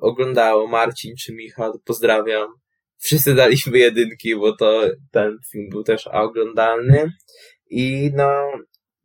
oglądało, 0.00 0.66
Marcin 0.66 1.14
czy 1.16 1.32
Michał, 1.32 1.80
pozdrawiam. 1.84 2.63
Wszyscy 3.04 3.34
daliśmy 3.34 3.78
jedynki, 3.78 4.36
bo 4.36 4.56
to 4.56 4.82
ten 5.10 5.38
film 5.52 5.68
był 5.70 5.82
też 5.82 6.06
oglądalny. 6.06 7.12
I 7.70 8.10
no, 8.14 8.52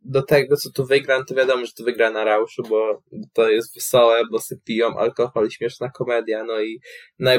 do 0.00 0.22
tego, 0.22 0.56
co 0.56 0.70
tu 0.70 0.86
wygra, 0.86 1.18
no 1.18 1.24
to 1.24 1.34
wiadomo, 1.34 1.66
że 1.66 1.72
to 1.72 1.84
wygra 1.84 2.10
na 2.10 2.24
Rauszu, 2.24 2.62
bo 2.68 3.02
to 3.32 3.50
jest 3.50 3.74
wesołe, 3.74 4.22
bo 4.30 4.38
sobie 4.38 4.60
piją 4.64 4.96
alkohol, 4.98 5.50
śmieszna 5.50 5.90
komedia, 5.90 6.44
no 6.44 6.60
i 6.60 6.80
no, 7.18 7.30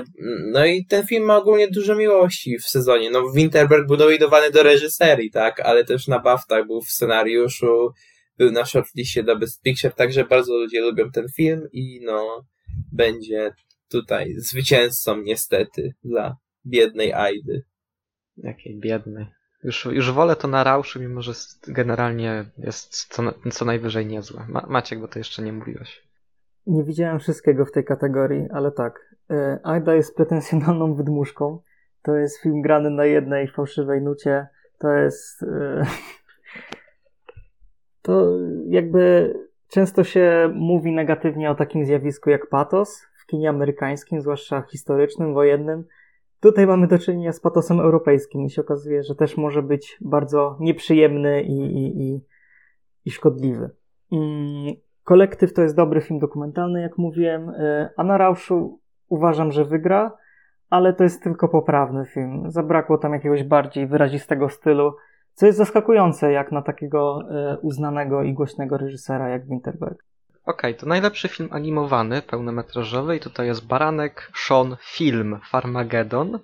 no 0.51 0.65
i 0.65 0.85
ten 0.85 1.07
film 1.07 1.23
ma 1.23 1.37
ogólnie 1.37 1.67
dużo 1.67 1.95
miłości 1.95 2.57
w 2.57 2.65
sezonie. 2.65 3.11
No, 3.11 3.31
Winterberg 3.31 3.87
był 3.87 3.97
nominowany 3.97 4.51
do 4.51 4.63
reżyserii, 4.63 5.31
tak, 5.31 5.59
ale 5.59 5.85
też 5.85 6.07
na 6.07 6.19
BAFTach 6.19 6.67
był 6.67 6.81
w 6.81 6.89
scenariuszu, 6.89 7.89
był 8.37 8.51
na 8.51 8.65
shortlistie 8.65 9.23
do 9.23 9.35
Best 9.35 9.61
Picture, 9.61 9.93
także 9.93 10.25
bardzo 10.25 10.53
ludzie 10.53 10.81
lubią 10.81 11.11
ten 11.11 11.25
film 11.37 11.67
i 11.73 11.99
no, 12.03 12.45
będzie 12.91 13.53
tutaj 13.89 14.33
zwycięzcą 14.37 15.21
niestety 15.21 15.93
dla 16.03 16.35
biednej 16.65 17.13
Aidy. 17.13 17.63
Jakiej 18.37 18.79
biednej. 18.79 19.27
Już, 19.63 19.85
już 19.85 20.11
wolę 20.11 20.35
to 20.35 20.47
na 20.47 20.63
Rauszu, 20.63 20.99
mimo 20.99 21.21
że 21.21 21.31
generalnie 21.67 22.45
jest 22.57 23.13
co, 23.13 23.23
co 23.51 23.65
najwyżej 23.65 24.05
niezłe. 24.05 24.45
Ma, 24.49 24.65
Maciek, 24.69 24.99
bo 24.99 25.07
to 25.07 25.19
jeszcze 25.19 25.43
nie 25.43 25.53
mówiłeś. 25.53 26.07
Nie 26.67 26.83
widziałem 26.83 27.19
wszystkiego 27.19 27.65
w 27.65 27.71
tej 27.71 27.85
kategorii, 27.85 28.47
ale 28.53 28.71
tak. 28.71 29.15
e, 29.29 29.59
Aida 29.63 29.95
jest 29.95 30.15
pretensjonalną 30.15 30.95
wydmuszką. 30.95 31.59
To 32.01 32.15
jest 32.15 32.41
film 32.41 32.61
grany 32.61 32.89
na 32.89 33.05
jednej 33.05 33.47
fałszywej 33.47 34.01
nucie. 34.01 34.47
To 34.79 34.93
jest. 34.93 35.43
e, 35.43 35.85
To 38.01 38.37
jakby 38.67 39.33
często 39.67 40.03
się 40.03 40.51
mówi 40.55 40.91
negatywnie 40.91 41.51
o 41.51 41.55
takim 41.55 41.85
zjawisku 41.85 42.29
jak 42.29 42.49
patos 42.49 43.07
w 43.23 43.25
kinie 43.25 43.49
amerykańskim, 43.49 44.21
zwłaszcza 44.21 44.61
historycznym, 44.61 45.33
wojennym. 45.33 45.83
Tutaj 46.41 46.67
mamy 46.67 46.87
do 46.87 46.99
czynienia 46.99 47.31
z 47.31 47.39
patosem 47.39 47.79
europejskim 47.79 48.45
i 48.45 48.49
się 48.49 48.61
okazuje, 48.61 49.03
że 49.03 49.15
też 49.15 49.37
może 49.37 49.63
być 49.63 49.97
bardzo 50.01 50.57
nieprzyjemny 50.59 51.41
i, 51.43 51.57
i, 51.57 52.01
i, 52.01 52.21
i 53.05 53.11
szkodliwy. 53.11 53.69
Mm, 54.11 54.73
Kolektyw 55.03 55.53
to 55.53 55.61
jest 55.61 55.75
dobry 55.75 56.01
film 56.01 56.19
dokumentalny, 56.19 56.81
jak 56.81 56.97
mówiłem, 56.97 57.49
y, 57.49 57.89
a 57.97 58.03
na 58.03 58.17
Rauszu 58.17 58.79
uważam, 59.07 59.51
że 59.51 59.65
wygra, 59.65 60.17
ale 60.69 60.93
to 60.93 61.03
jest 61.03 61.23
tylko 61.23 61.47
poprawny 61.47 62.05
film. 62.05 62.51
Zabrakło 62.51 62.97
tam 62.97 63.13
jakiegoś 63.13 63.43
bardziej 63.43 63.87
wyrazistego 63.87 64.49
stylu, 64.49 64.93
co 65.33 65.45
jest 65.45 65.57
zaskakujące 65.57 66.31
jak 66.31 66.51
na 66.51 66.61
takiego 66.61 67.21
y, 67.53 67.57
uznanego 67.57 68.23
i 68.23 68.33
głośnego 68.33 68.77
reżysera 68.77 69.29
jak 69.29 69.45
Winterberg. 69.45 70.03
Okej, 70.51 70.75
to 70.75 70.85
najlepszy 70.85 71.27
film 71.27 71.49
animowany, 71.51 72.21
pełnometrażowy 72.21 73.15
i 73.15 73.19
tutaj 73.19 73.47
jest 73.47 73.67
Baranek, 73.67 74.31
Sean, 74.47 74.77
film 74.81 75.39
Farmageddon, 75.49 76.39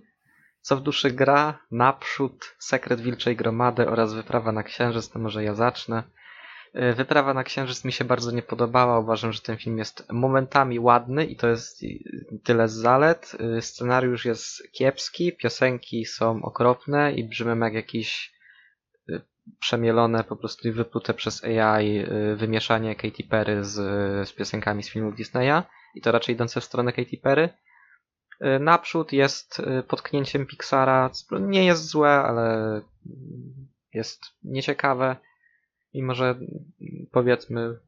Co 0.62 0.78
w 0.78 0.82
duszy 0.82 1.12
gra, 1.12 1.60
Naprzód, 1.72 2.56
Sekret 2.60 3.02
Wilczej 3.02 3.36
Gromady 3.36 3.90
oraz 3.90 4.14
Wyprawa 4.14 4.52
na 4.52 4.64
Księżyc, 4.64 5.10
to 5.10 5.20
może 5.20 5.44
ja 5.44 5.54
zacznę. 5.54 6.04
Y, 6.76 6.94
Wyprawa 6.94 7.34
na 7.34 7.44
Księżyc 7.44 7.86
mi 7.86 7.92
się 7.92 8.06
bardzo 8.06 8.32
nie 8.32 8.42
podobała, 8.42 9.00
uważam, 9.00 9.34
że 9.34 9.42
ten 9.42 9.58
film 9.58 9.78
jest 9.78 10.12
momentami 10.12 10.80
ładny 10.80 11.26
i 11.26 11.36
to 11.36 11.48
jest 11.48 11.82
tyle 12.44 12.68
z 12.68 12.74
zalet. 12.74 13.38
Y, 13.58 13.62
Scenariusz 13.62 14.26
jest 14.26 14.72
kiepski, 14.72 15.34
piosenki 15.34 16.06
są 16.06 16.42
okropne 16.44 17.14
i 17.14 17.24
brzmią 17.24 17.60
jak 17.60 17.74
jakiś 17.74 18.34
y, 19.10 19.22
przemielone 19.60 20.24
po 20.24 20.36
prostu 20.36 20.68
i 20.68 20.72
wyplute 20.72 21.14
przez 21.14 21.44
AI 21.44 21.99
y, 21.99 22.36
wymieszanie 22.36 22.95
Katy 22.95 23.24
Perry 23.30 23.64
z, 23.64 23.74
z 24.30 24.34
piosenkami 24.34 24.84
z 24.84 24.90
filmów 24.90 25.15
Disneya 25.15 25.64
i 25.95 26.02
to 26.02 26.11
raczej 26.11 26.36
idące 26.36 26.61
w 26.61 26.64
stronę 26.64 26.94
Katy 26.94 27.18
Perry. 27.18 27.49
Y, 28.41 28.60
Naprzód 28.60 29.11
jest 29.14 29.60
y, 29.60 29.84
potknięciem 29.84 30.45
Pixara, 30.45 31.10
nie 31.32 31.65
jest 31.65 31.86
złe, 31.86 32.10
ale 32.10 32.82
jest 33.94 34.22
nieciekawe. 34.44 35.15
Mimo, 35.94 36.15
że 36.15 36.26
mm, 36.26 36.48
powiedzmy 37.11 37.80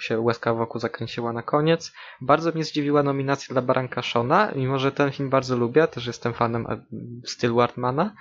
się 0.00 0.20
łezka 0.20 0.54
wokół 0.54 0.80
zakręciła 0.80 1.32
na 1.32 1.42
koniec. 1.42 1.92
Bardzo 2.20 2.52
mnie 2.52 2.64
zdziwiła 2.64 3.02
nominacja 3.02 3.52
dla 3.52 3.62
Baranka 3.62 4.02
Shona, 4.02 4.52
mimo 4.56 4.78
że 4.78 4.92
ten 4.92 5.12
film 5.12 5.30
bardzo 5.30 5.56
lubię, 5.56 5.88
też 5.88 6.06
jestem 6.06 6.34
fanem 6.34 6.66
e, 6.66 6.80
stylu 7.24 7.60
Artmana. 7.60 8.14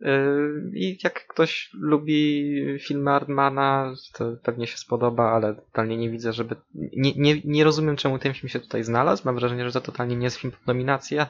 Yy, 0.00 0.70
I 0.74 0.98
jak 1.04 1.26
ktoś 1.26 1.70
lubi 1.74 2.54
filmy 2.80 3.10
Artmana, 3.10 3.94
to 4.12 4.36
pewnie 4.42 4.66
się 4.66 4.76
spodoba, 4.76 5.32
ale 5.32 5.54
totalnie 5.54 5.96
nie 5.96 6.10
widzę, 6.10 6.32
żeby. 6.32 6.56
Nie, 6.74 7.12
nie, 7.16 7.40
nie 7.44 7.64
rozumiem, 7.64 7.96
czemu 7.96 8.18
ten 8.18 8.34
film 8.34 8.48
się 8.48 8.60
tutaj 8.60 8.84
znalazł. 8.84 9.22
Mam 9.24 9.34
wrażenie, 9.34 9.64
że 9.64 9.72
to 9.72 9.80
totalnie 9.80 10.16
nie 10.16 10.24
jest 10.24 10.36
film 10.36 10.52
pod 10.52 10.66
nominację. 10.66 11.26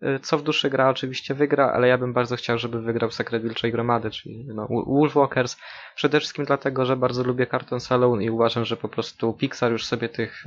Yy, 0.00 0.18
Co 0.20 0.38
w 0.38 0.42
duszy 0.42 0.70
gra, 0.70 0.88
oczywiście 0.88 1.34
wygra, 1.34 1.72
ale 1.72 1.88
ja 1.88 1.98
bym 1.98 2.12
bardzo 2.12 2.36
chciał, 2.36 2.58
żeby 2.58 2.82
wygrał 2.82 3.10
Sekret 3.10 3.42
Wilczej 3.42 3.72
Gromady, 3.72 4.10
czyli 4.10 4.46
no, 4.54 4.68
Wolfwalkers. 4.86 5.56
Przede 5.96 6.20
wszystkim 6.20 6.44
dlatego, 6.44 6.84
że 6.84 6.96
bardzo 6.96 7.24
lubię 7.24 7.46
Cartoon 7.46 7.80
Saloon 7.80 8.22
i 8.22 8.30
uważam, 8.30 8.64
że 8.64 8.76
po 8.76 8.88
prostu 8.88 9.32
Pixar 9.32 9.72
już 9.72 9.86
sobie 9.86 10.08
tych 10.08 10.46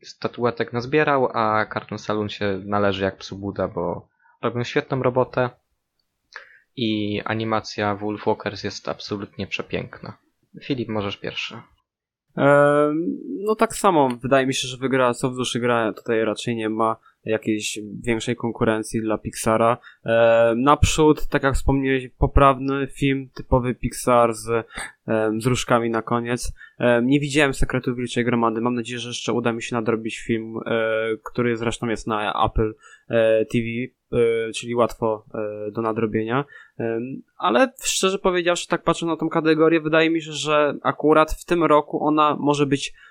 yy, 0.00 0.06
statuetek 0.08 0.72
nazbierał, 0.72 1.28
a 1.34 1.66
Cartoon 1.74 1.98
Saloon 1.98 2.28
się 2.28 2.60
należy 2.64 3.04
jak 3.04 3.16
psu 3.16 3.38
Buda, 3.38 3.68
bo 3.68 4.08
robią 4.42 4.64
świetną 4.64 5.02
robotę 5.02 5.50
i 6.78 7.20
animacja 7.24 7.94
Wolfwalkers 7.94 8.64
jest 8.64 8.88
absolutnie 8.88 9.46
przepiękna. 9.46 10.18
Filip, 10.62 10.88
możesz 10.88 11.16
pierwszy. 11.16 11.54
Ehm, 12.36 13.18
No 13.40 13.54
tak 13.54 13.76
samo, 13.76 14.08
wydaje 14.22 14.46
mi 14.46 14.54
się, 14.54 14.68
że 14.68 14.76
wygra 14.76 15.14
Co 15.14 15.30
w 15.30 15.36
duszy 15.36 15.60
gra, 15.60 15.92
tutaj 15.92 16.24
raczej 16.24 16.56
nie 16.56 16.68
ma 16.68 16.96
jakiejś 17.24 17.78
większej 18.00 18.36
konkurencji 18.36 19.00
dla 19.00 19.18
Pixara. 19.18 19.78
Ehm, 20.04 20.60
Naprzód, 20.60 21.26
tak 21.26 21.42
jak 21.42 21.54
wspomniałeś, 21.54 22.08
poprawny 22.18 22.86
film, 22.86 23.28
typowy 23.34 23.74
Pixar 23.74 24.34
z, 24.34 24.66
em, 25.06 25.40
z 25.40 25.46
różkami 25.46 25.90
na 25.90 26.02
koniec. 26.02 26.52
Em, 26.78 27.06
Nie 27.06 27.20
widziałem 27.20 27.54
Sekretu 27.54 27.94
Wilczej 27.94 28.24
Gromady, 28.24 28.60
mam 28.60 28.74
nadzieję, 28.74 28.98
że 28.98 29.08
jeszcze 29.08 29.32
uda 29.32 29.52
mi 29.52 29.62
się 29.62 29.76
nadrobić 29.76 30.18
film, 30.18 30.56
e, 30.66 30.80
który 31.24 31.56
zresztą 31.56 31.88
jest 31.88 32.06
na 32.06 32.46
Apple 32.46 32.74
e, 33.08 33.44
TV, 33.44 33.64
e, 34.12 34.52
czyli 34.52 34.74
łatwo 34.74 35.24
e, 35.34 35.70
do 35.70 35.82
nadrobienia. 35.82 36.44
Ale 37.38 37.72
szczerze 37.82 38.18
powiedziawszy, 38.18 38.68
tak 38.68 38.82
patrzę 38.82 39.06
na 39.06 39.16
tą 39.16 39.28
kategorię, 39.28 39.80
wydaje 39.80 40.10
mi 40.10 40.22
się, 40.22 40.32
że 40.32 40.74
akurat 40.82 41.32
w 41.32 41.44
tym 41.44 41.64
roku 41.64 42.04
ona 42.04 42.36
może 42.40 42.66
być 42.66 42.88
e, 42.88 43.07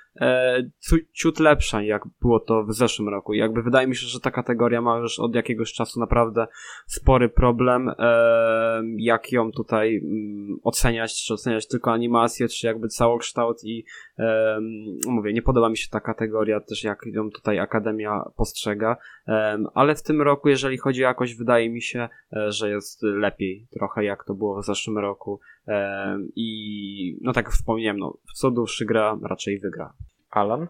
ciut 1.14 1.40
lepsza, 1.40 1.82
jak 1.82 2.04
było 2.22 2.40
to 2.40 2.64
w 2.64 2.74
zeszłym 2.74 3.10
roku. 3.10 3.34
Jakby 3.34 3.64
wydaje 3.64 3.88
mi 3.88 3.96
się, 3.96 4.08
że 4.08 4.20
ta 4.20 4.32
kategoria 4.32 4.82
ma 4.82 4.98
już 4.98 5.20
od 5.20 5.36
jakiegoś 5.36 5.74
czasu 5.74 6.00
naprawdę 6.00 6.48
spory 6.88 7.30
problem, 7.30 7.90
e, 8.00 8.82
jak 8.98 9.32
ją 9.32 9.52
tutaj 9.52 9.98
mm, 9.98 10.60
oceniać, 10.64 11.24
czy 11.26 11.34
oceniać 11.34 11.68
tylko 11.68 11.92
animację, 11.92 12.48
czy 12.48 12.68
jakby 12.68 12.88
całokształt? 12.88 13.58
I 13.64 13.86
e, 14.20 14.60
mówię, 15.08 15.34
nie 15.34 15.42
podoba 15.42 15.70
mi 15.70 15.78
się 15.78 15.90
ta 15.90 16.00
kategoria 16.00 16.60
też, 16.60 16.84
jak 16.84 17.06
ją 17.06 17.30
tutaj 17.30 17.60
Akademia 17.60 18.24
postrzega, 18.36 18.98
e, 19.28 19.64
ale 19.74 19.96
w 19.96 20.04
tym 20.04 20.22
roku, 20.22 20.50
jeżeli 20.50 20.78
chodzi 20.78 21.04
o 21.04 21.08
jakość, 21.08 21.36
wydaje 21.36 21.70
mi 21.70 21.82
się, 21.82 22.10
e, 22.34 22.52
że 22.52 22.70
jest 22.70 23.04
lepiej 23.04 23.68
trochę, 23.72 24.04
jak 24.04 24.24
to 24.24 24.34
było 24.34 24.62
w 24.62 24.66
zeszłym 24.66 24.98
roku. 24.98 25.40
I 26.36 27.18
no 27.22 27.34
tak 27.34 27.52
wspomniałem, 27.52 28.00
no, 28.00 28.18
co 28.36 28.52
dłuższy 28.52 28.86
gra, 28.86 29.18
raczej 29.24 29.60
wygra. 29.60 29.94
Alan? 30.30 30.68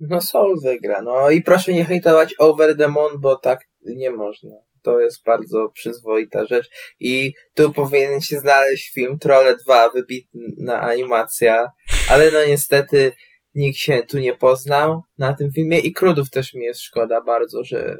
No 0.00 0.20
Soul 0.20 0.60
wygra, 0.62 1.02
no 1.02 1.30
i 1.30 1.42
proszę 1.42 1.72
nie 1.72 1.84
hejtować 1.84 2.34
Over 2.38 2.76
the 2.76 2.88
Moon, 2.88 3.20
bo 3.20 3.36
tak 3.36 3.60
nie 3.82 4.10
można. 4.10 4.56
To 4.82 5.00
jest 5.00 5.24
bardzo 5.24 5.68
przyzwoita 5.74 6.46
rzecz 6.46 6.70
i 7.00 7.32
tu 7.54 7.72
powinien 7.72 8.20
się 8.20 8.38
znaleźć 8.38 8.92
film 8.92 9.18
Trolle 9.18 9.56
2, 9.56 9.90
wybitna 9.90 10.80
animacja, 10.80 11.70
ale 12.10 12.30
no 12.30 12.38
niestety 12.48 13.12
nikt 13.54 13.78
się 13.78 14.02
tu 14.08 14.18
nie 14.18 14.34
poznał 14.34 15.02
na 15.18 15.34
tym 15.34 15.52
filmie 15.52 15.78
i 15.78 15.92
Krudów 15.92 16.30
też 16.30 16.54
mi 16.54 16.64
jest 16.64 16.80
szkoda 16.80 17.20
bardzo, 17.20 17.64
że 17.64 17.98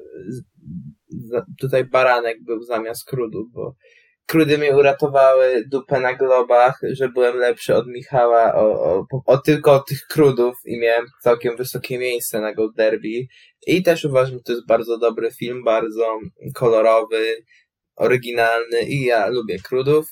tutaj 1.61 1.85
Baranek 1.85 2.43
był 2.43 2.63
zamiast 2.63 3.05
Krudów, 3.05 3.53
bo 3.53 3.75
Krudy 4.27 4.59
mi 4.59 4.71
uratowały 4.71 5.65
dupę 5.71 6.01
na 6.01 6.15
globach, 6.15 6.81
że 6.93 7.09
byłem 7.09 7.37
lepszy 7.37 7.77
od 7.77 7.87
Michała 7.87 8.55
o, 8.55 8.85
o, 8.85 9.07
o 9.27 9.39
tylko 9.39 9.73
od 9.73 9.89
tych 9.89 10.01
krudów 10.11 10.55
i 10.65 10.79
miałem 10.79 11.07
całkiem 11.23 11.57
wysokie 11.57 11.99
miejsce 11.99 12.41
na 12.41 12.55
Gold 12.55 12.75
Derby. 12.77 13.27
I 13.67 13.83
też 13.83 14.05
uważam, 14.05 14.37
że 14.37 14.43
to 14.43 14.53
jest 14.53 14.67
bardzo 14.67 14.99
dobry 14.99 15.31
film, 15.31 15.65
bardzo 15.65 16.19
kolorowy, 16.55 17.37
oryginalny 17.97 18.81
i 18.83 19.05
ja 19.05 19.27
lubię 19.27 19.59
krudów. 19.59 20.07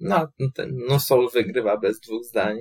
No, 0.00 0.28
ten, 0.54 0.76
no 0.88 0.98
Soul 0.98 1.28
wygrywa 1.34 1.76
bez 1.76 2.00
dwóch 2.00 2.24
zdań. 2.24 2.56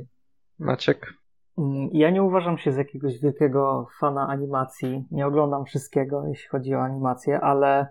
Maciek? 0.59 1.13
Mm, 1.57 1.89
ja 1.93 2.09
nie 2.09 2.23
uważam 2.23 2.57
się 2.57 2.71
z 2.71 2.77
jakiegoś 2.77 3.19
wielkiego 3.19 3.87
fana 3.99 4.27
animacji. 4.27 5.03
Nie 5.11 5.27
oglądam 5.27 5.65
wszystkiego, 5.65 6.23
jeśli 6.27 6.47
chodzi 6.47 6.75
o 6.75 6.81
animację, 6.81 7.39
ale 7.41 7.87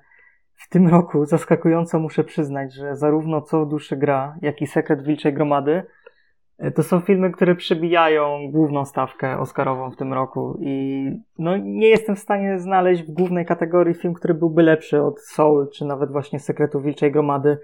w 0.57 0.69
tym 0.69 0.89
roku 0.89 1.25
zaskakująco 1.25 1.99
muszę 1.99 2.25
przyznać, 2.25 2.75
że 2.75 2.97
zarówno 2.97 3.43
Co 3.43 3.67
duszy 3.67 3.97
gra, 3.97 4.37
jak 4.43 4.63
i 4.63 4.67
Sekret 4.67 5.03
Wilczej 5.03 5.33
Gromady 5.33 5.83
e, 6.59 6.71
to 6.71 6.83
są 6.83 7.01
filmy, 7.01 7.31
które 7.31 7.55
przebijają 7.55 8.51
główną 8.51 8.85
stawkę 8.85 9.39
Oscarową 9.39 9.91
w 9.91 9.97
tym 9.97 10.13
roku 10.13 10.59
i 10.61 11.11
no, 11.39 11.57
nie 11.57 11.89
jestem 11.89 12.17
w 12.17 12.19
stanie 12.19 12.59
znaleźć 12.59 13.03
w 13.03 13.11
głównej 13.11 13.47
kategorii 13.47 13.95
film, 13.95 14.15
który 14.15 14.35
byłby 14.35 14.63
lepszy 14.63 15.03
od 15.03 15.21
Soul, 15.21 15.71
czy 15.71 15.85
nawet 15.85 16.13
właśnie 16.13 16.41
Sekretu 16.41 16.81
Wilczej 16.81 17.13
Gromady. 17.13 17.59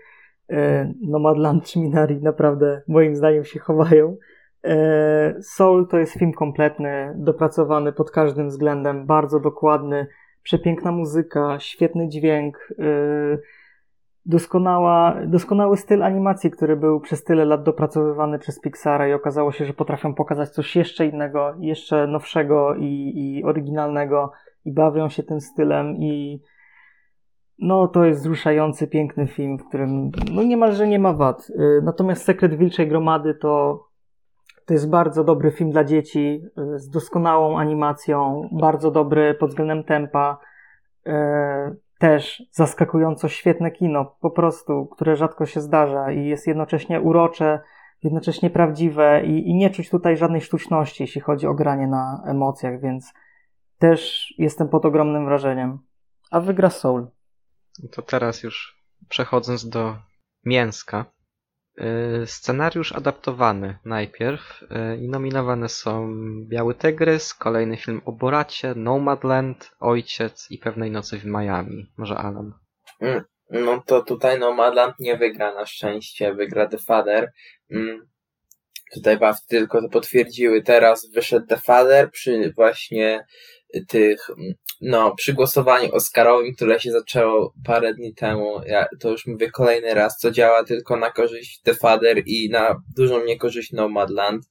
E, 0.50 0.92
Nomadland 1.02 1.64
czy 1.64 1.78
Minari 1.78 2.22
naprawdę 2.22 2.82
moim 2.88 3.16
zdaniem 3.16 3.44
się 3.44 3.60
chowają. 3.60 4.16
E, 4.64 5.34
Soul 5.42 5.88
to 5.88 5.98
jest 5.98 6.12
film 6.12 6.32
kompletny, 6.32 7.14
dopracowany 7.16 7.92
pod 7.92 8.10
każdym 8.10 8.48
względem, 8.48 9.06
bardzo 9.06 9.40
dokładny, 9.40 10.06
przepiękna 10.42 10.92
muzyka, 10.92 11.58
świetny 11.58 12.08
dźwięk, 12.08 12.68
yy, 12.78 13.42
doskonała, 14.26 15.16
doskonały 15.26 15.76
styl 15.76 16.02
animacji, 16.02 16.50
który 16.50 16.76
był 16.76 17.00
przez 17.00 17.24
tyle 17.24 17.44
lat 17.44 17.62
dopracowywany 17.62 18.38
przez 18.38 18.60
Pixara 18.60 19.08
i 19.08 19.12
okazało 19.12 19.52
się, 19.52 19.64
że 19.64 19.74
potrafią 19.74 20.14
pokazać 20.14 20.48
coś 20.48 20.76
jeszcze 20.76 21.06
innego, 21.06 21.54
jeszcze 21.58 22.06
nowszego 22.06 22.74
i, 22.74 23.12
i 23.14 23.44
oryginalnego 23.44 24.32
i 24.64 24.72
bawią 24.72 25.08
się 25.08 25.22
tym 25.22 25.40
stylem 25.40 25.96
i 25.96 26.42
no 27.58 27.88
to 27.88 28.04
jest 28.04 28.20
wzruszający, 28.20 28.88
piękny 28.88 29.26
film, 29.26 29.58
w 29.58 29.68
którym 29.68 30.10
no 30.32 30.42
niemalże 30.42 30.88
nie 30.88 30.98
ma 30.98 31.12
wad. 31.12 31.48
Yy, 31.48 31.80
natomiast 31.84 32.24
Sekret 32.24 32.54
Wilczej 32.54 32.88
Gromady 32.88 33.34
to 33.34 33.84
to 34.66 34.74
jest 34.74 34.90
bardzo 34.90 35.24
dobry 35.24 35.50
film 35.50 35.70
dla 35.70 35.84
dzieci 35.84 36.44
y, 36.74 36.78
z 36.78 36.88
doskonałą 36.90 37.58
animacją, 37.58 38.48
bardzo 38.52 38.90
dobry 38.90 39.34
pod 39.34 39.50
względem 39.50 39.84
tempa. 39.84 40.38
Y, 41.06 41.12
też 41.98 42.42
zaskakująco 42.50 43.28
świetne 43.28 43.70
kino, 43.70 44.16
po 44.20 44.30
prostu, 44.30 44.86
które 44.86 45.16
rzadko 45.16 45.46
się 45.46 45.60
zdarza 45.60 46.12
i 46.12 46.26
jest 46.26 46.46
jednocześnie 46.46 47.00
urocze, 47.00 47.60
jednocześnie 48.02 48.50
prawdziwe 48.50 49.22
i, 49.24 49.48
i 49.50 49.54
nie 49.54 49.70
czuć 49.70 49.90
tutaj 49.90 50.16
żadnej 50.16 50.40
sztuczności, 50.40 51.02
jeśli 51.02 51.20
chodzi 51.20 51.46
o 51.46 51.54
granie 51.54 51.86
na 51.86 52.22
emocjach, 52.26 52.80
więc 52.80 53.12
też 53.78 54.34
jestem 54.38 54.68
pod 54.68 54.84
ogromnym 54.84 55.24
wrażeniem. 55.24 55.78
A 56.30 56.40
wygra 56.40 56.70
Soul. 56.70 57.06
To 57.92 58.02
teraz 58.02 58.42
już 58.42 58.82
przechodząc 59.08 59.68
do 59.68 59.96
mięska, 60.44 61.04
scenariusz 62.26 62.92
adaptowany 62.92 63.78
najpierw 63.84 64.62
y, 64.62 64.96
i 64.96 65.08
nominowane 65.08 65.68
są 65.68 66.14
Biały 66.48 66.74
Tygrys, 66.74 67.34
kolejny 67.34 67.76
film 67.76 68.00
o 68.04 68.12
Boracie, 68.12 68.74
Nomadland, 68.74 69.72
Ojciec 69.80 70.50
i 70.50 70.58
Pewnej 70.58 70.90
Nocy 70.90 71.18
w 71.18 71.24
Miami. 71.24 71.86
Może 71.96 72.16
Alan. 72.16 72.52
Mm, 73.00 73.24
no 73.50 73.82
to 73.86 74.02
tutaj 74.02 74.38
Nomadland 74.38 74.98
nie 74.98 75.16
wygra 75.16 75.54
na 75.54 75.66
szczęście, 75.66 76.34
wygra 76.34 76.68
The 76.68 76.78
Father. 76.78 77.32
Mm, 78.92 79.02
tutaj 79.02 79.18
BAFT 79.18 79.48
tylko 79.48 79.82
to 79.82 79.88
potwierdziły. 79.88 80.62
Teraz 80.62 81.10
wyszedł 81.14 81.46
The 81.46 81.56
Father 81.56 82.10
przy 82.10 82.52
właśnie 82.56 83.26
tych, 83.88 84.26
no, 84.80 85.14
przy 85.16 85.32
głosowaniu 85.32 85.92
Oscarowym, 85.92 86.54
które 86.54 86.80
się 86.80 86.92
zaczęło 86.92 87.54
parę 87.64 87.94
dni 87.94 88.14
temu, 88.14 88.60
ja 88.66 88.86
to 89.00 89.10
już 89.10 89.26
mówię 89.26 89.50
kolejny 89.50 89.94
raz, 89.94 90.18
co 90.18 90.30
działa 90.30 90.64
tylko 90.64 90.96
na 90.96 91.10
korzyść 91.10 91.60
The 91.62 91.74
Father 91.74 92.22
i 92.26 92.50
na 92.50 92.82
dużą 92.96 93.24
niekorzyść 93.24 93.72
Nomadland. 93.72 94.44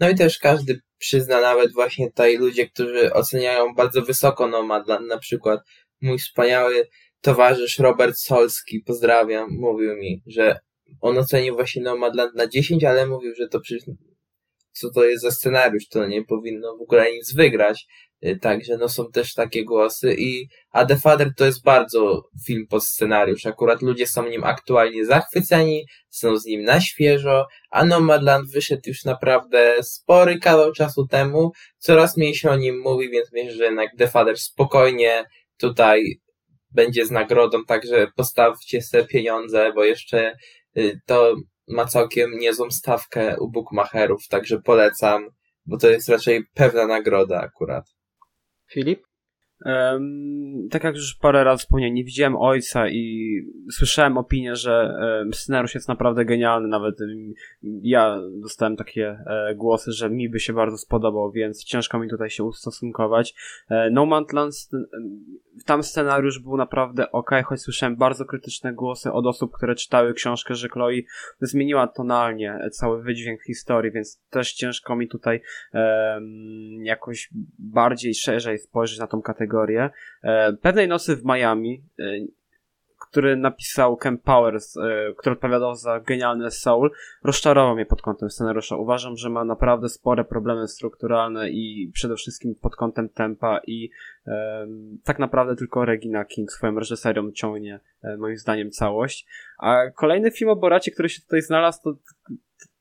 No 0.00 0.10
i 0.10 0.14
też 0.14 0.38
każdy 0.38 0.80
przyzna, 0.98 1.40
nawet 1.40 1.72
właśnie 1.72 2.06
tutaj 2.06 2.36
ludzie, 2.36 2.68
którzy 2.68 3.12
oceniają 3.12 3.74
bardzo 3.74 4.02
wysoko 4.02 4.48
Nomadland, 4.48 5.06
na 5.06 5.18
przykład 5.18 5.60
mój 6.00 6.18
wspaniały 6.18 6.88
towarzysz 7.20 7.78
Robert 7.78 8.16
Solski, 8.18 8.82
pozdrawiam, 8.86 9.46
mówił 9.50 9.96
mi, 9.96 10.22
że 10.26 10.60
on 11.00 11.18
ocenił 11.18 11.54
właśnie 11.54 11.82
Nomadland 11.82 12.34
na 12.34 12.46
10, 12.46 12.84
ale 12.84 13.06
mówił, 13.06 13.34
że 13.34 13.48
to 13.48 13.60
przecież 13.60 13.84
co 14.72 14.90
to 14.90 15.04
jest 15.04 15.22
za 15.22 15.30
scenariusz, 15.30 15.88
to 15.88 16.06
nie 16.06 16.24
powinno 16.24 16.76
w 16.76 16.82
ogóle 16.82 17.12
nic 17.12 17.34
wygrać. 17.34 17.86
Y, 18.26 18.38
także 18.38 18.76
no 18.76 18.88
są 18.88 19.10
też 19.12 19.34
takie 19.34 19.64
głosy 19.64 20.14
i 20.18 20.48
A 20.70 20.86
The 20.86 20.96
Father 20.96 21.34
to 21.36 21.46
jest 21.46 21.62
bardzo 21.62 22.22
film 22.46 22.66
pod 22.66 22.84
scenariusz. 22.84 23.46
Akurat 23.46 23.82
ludzie 23.82 24.06
są 24.06 24.28
nim 24.28 24.44
aktualnie 24.44 25.06
zachwyceni, 25.06 25.86
są 26.08 26.36
z 26.36 26.44
nim 26.44 26.62
na 26.62 26.80
świeżo, 26.80 27.46
a 27.70 27.84
Nomadland 27.84 28.50
wyszedł 28.52 28.82
już 28.86 29.04
naprawdę 29.04 29.76
spory 29.82 30.38
kawał 30.38 30.72
czasu 30.72 31.06
temu. 31.06 31.52
Coraz 31.78 32.16
mniej 32.16 32.34
się 32.34 32.50
o 32.50 32.56
nim 32.56 32.80
mówi, 32.80 33.10
więc 33.10 33.32
myślę, 33.32 33.52
że 33.52 33.64
jednak 33.64 33.90
The 33.98 34.08
Father 34.08 34.38
spokojnie 34.38 35.24
tutaj 35.58 36.20
będzie 36.70 37.06
z 37.06 37.10
nagrodą, 37.10 37.64
także 37.64 38.06
postawcie 38.16 38.82
sobie 38.82 39.04
pieniądze, 39.04 39.72
bo 39.74 39.84
jeszcze 39.84 40.36
to 41.06 41.34
ma 41.68 41.86
całkiem 41.86 42.38
niezłą 42.38 42.70
stawkę 42.70 43.36
u 43.40 43.50
bookmacherów, 43.50 44.28
także 44.28 44.60
polecam, 44.60 45.28
bo 45.66 45.78
to 45.78 45.90
jest 45.90 46.08
raczej 46.08 46.44
pewna 46.54 46.86
nagroda 46.86 47.40
akurat. 47.40 47.84
Filip? 48.72 49.09
Tak 50.70 50.84
jak 50.84 50.94
już 50.94 51.14
parę 51.14 51.44
razy 51.44 51.60
wspomniałem, 51.60 51.94
nie 51.94 52.04
widziałem 52.04 52.36
ojca 52.36 52.88
i 52.88 53.34
słyszałem 53.70 54.18
opinię, 54.18 54.56
że 54.56 54.94
scenariusz 55.32 55.74
jest 55.74 55.88
naprawdę 55.88 56.24
genialny. 56.24 56.68
Nawet 56.68 56.94
ja 57.82 58.18
dostałem 58.42 58.76
takie 58.76 59.08
e, 59.26 59.54
głosy, 59.54 59.92
że 59.92 60.10
mi 60.10 60.28
by 60.28 60.40
się 60.40 60.52
bardzo 60.52 60.78
spodobał, 60.78 61.30
więc 61.32 61.64
ciężko 61.64 61.98
mi 61.98 62.08
tutaj 62.08 62.30
się 62.30 62.44
ustosunkować. 62.44 63.34
E, 63.70 63.90
no 63.90 64.06
Man's 64.06 64.34
Land, 64.34 64.54
tam 65.66 65.82
scenariusz 65.82 66.38
był 66.38 66.56
naprawdę 66.56 67.12
ok, 67.12 67.30
choć 67.44 67.60
słyszałem 67.60 67.96
bardzo 67.96 68.24
krytyczne 68.24 68.72
głosy 68.72 69.12
od 69.12 69.26
osób, 69.26 69.52
które 69.52 69.74
czytały 69.74 70.14
książkę, 70.14 70.54
że 70.54 70.68
Chloe 70.68 71.00
zmieniła 71.40 71.86
tonalnie 71.86 72.58
cały 72.72 73.02
wydźwięk 73.02 73.42
historii, 73.42 73.92
więc 73.92 74.22
też 74.30 74.52
ciężko 74.52 74.96
mi 74.96 75.08
tutaj 75.08 75.40
jakoś 76.82 77.30
bardziej 77.58 78.14
szerzej 78.14 78.58
spojrzeć 78.58 78.98
na 78.98 79.06
tą 79.06 79.22
kategorię 79.22 79.49
kategorię. 79.50 79.90
E, 80.22 80.52
pewnej 80.52 80.88
nocy 80.88 81.16
w 81.16 81.24
Miami, 81.24 81.82
e, 81.98 82.02
który 83.08 83.36
napisał 83.36 83.96
Ken 83.96 84.18
Powers, 84.18 84.76
e, 84.76 85.14
który 85.16 85.32
odpowiadał 85.32 85.74
za 85.74 86.00
genialny 86.00 86.50
Soul, 86.50 86.90
rozczarował 87.24 87.74
mnie 87.74 87.86
pod 87.86 88.02
kątem 88.02 88.30
scenariusza. 88.30 88.76
Uważam, 88.76 89.16
że 89.16 89.30
ma 89.30 89.44
naprawdę 89.44 89.88
spore 89.88 90.24
problemy 90.24 90.68
strukturalne 90.68 91.50
i 91.50 91.90
przede 91.94 92.16
wszystkim 92.16 92.54
pod 92.54 92.76
kątem 92.76 93.08
tempa 93.08 93.60
i 93.66 93.90
tak 95.04 95.18
naprawdę 95.18 95.56
tylko 95.56 95.84
Regina 95.84 96.24
King 96.24 96.52
swoją 96.52 96.78
reżyserią 96.78 97.32
ciągnie 97.32 97.80
moim 98.18 98.36
zdaniem 98.36 98.70
całość. 98.70 99.26
A 99.58 99.76
kolejny 99.96 100.30
film 100.30 100.50
o 100.50 100.56
Boracie, 100.56 100.90
który 100.90 101.08
się 101.08 101.22
tutaj 101.22 101.42
znalazł, 101.42 101.82
to 101.82 101.94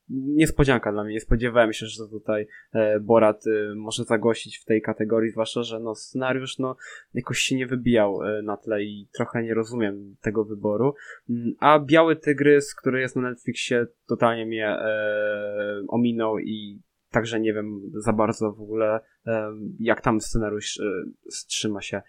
niespodzianka 0.10 0.92
dla 0.92 1.04
mnie. 1.04 1.14
Nie 1.14 1.22
spodziewałem 1.22 1.74
się, 1.74 1.86
że 1.86 2.08
tutaj 2.08 2.48
e, 2.74 3.00
Borat 3.00 3.48
e, 3.48 3.76
może 3.76 4.04
zagościć 4.04 4.58
w 4.58 4.66
tej 4.66 4.82
kategorii, 4.82 5.32
zwłaszcza, 5.32 5.64
że 5.64 5.80
no, 5.80 5.96
scenariusz 5.96 6.60
no, 6.60 6.76
jakoś 7.14 7.40
się 7.40 7.56
nie 7.56 7.68
wybijał 7.68 8.24
e, 8.24 8.42
na 8.42 8.58
tle 8.58 8.84
i 8.84 9.08
trochę 9.14 9.44
nie 9.44 9.54
rozumiem 9.54 10.16
tego 10.22 10.46
wyboru. 10.46 10.94
Mm, 11.30 11.54
a 11.60 11.80
Biały 11.80 12.16
Tygrys, 12.16 12.76
który 12.76 13.02
jest 13.02 13.16
na 13.16 13.22
Netflixie, 13.22 13.88
totalnie 14.08 14.46
mnie 14.46 14.68
e, 14.68 15.84
ominął 15.88 16.40
i 16.40 16.82
także 17.12 17.40
nie 17.40 17.54
wiem 17.54 17.82
za 17.94 18.14
bardzo 18.14 18.52
w 18.52 18.62
ogóle, 18.62 19.00
e, 19.28 19.52
jak 19.80 20.02
tam 20.02 20.22
scenariusz 20.22 20.80
e, 20.80 20.84
strzyma 21.30 21.82
się. 21.82 22.02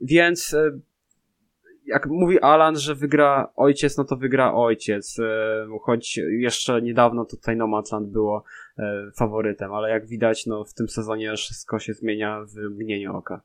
Więc 0.00 0.56
jak 1.86 2.06
mówi 2.06 2.40
Alan, 2.40 2.76
że 2.76 2.94
wygra 2.94 3.52
ojciec, 3.56 3.96
no 3.98 4.04
to 4.04 4.16
wygra 4.16 4.54
ojciec. 4.54 5.18
E, 5.18 5.66
choć 5.82 6.16
jeszcze 6.16 6.82
niedawno 6.82 7.24
tutaj 7.24 7.56
Nomadland 7.56 8.08
było 8.08 8.44
e, 8.78 9.10
faworytem, 9.18 9.72
ale 9.72 9.90
jak 9.90 10.06
widać, 10.06 10.46
no 10.46 10.64
w 10.64 10.74
tym 10.74 10.88
sezonie 10.88 11.34
wszystko 11.36 11.78
się 11.78 11.94
zmienia 11.94 12.40
w 12.44 12.56
mgnieniu 12.56 13.16
oka. 13.16 13.40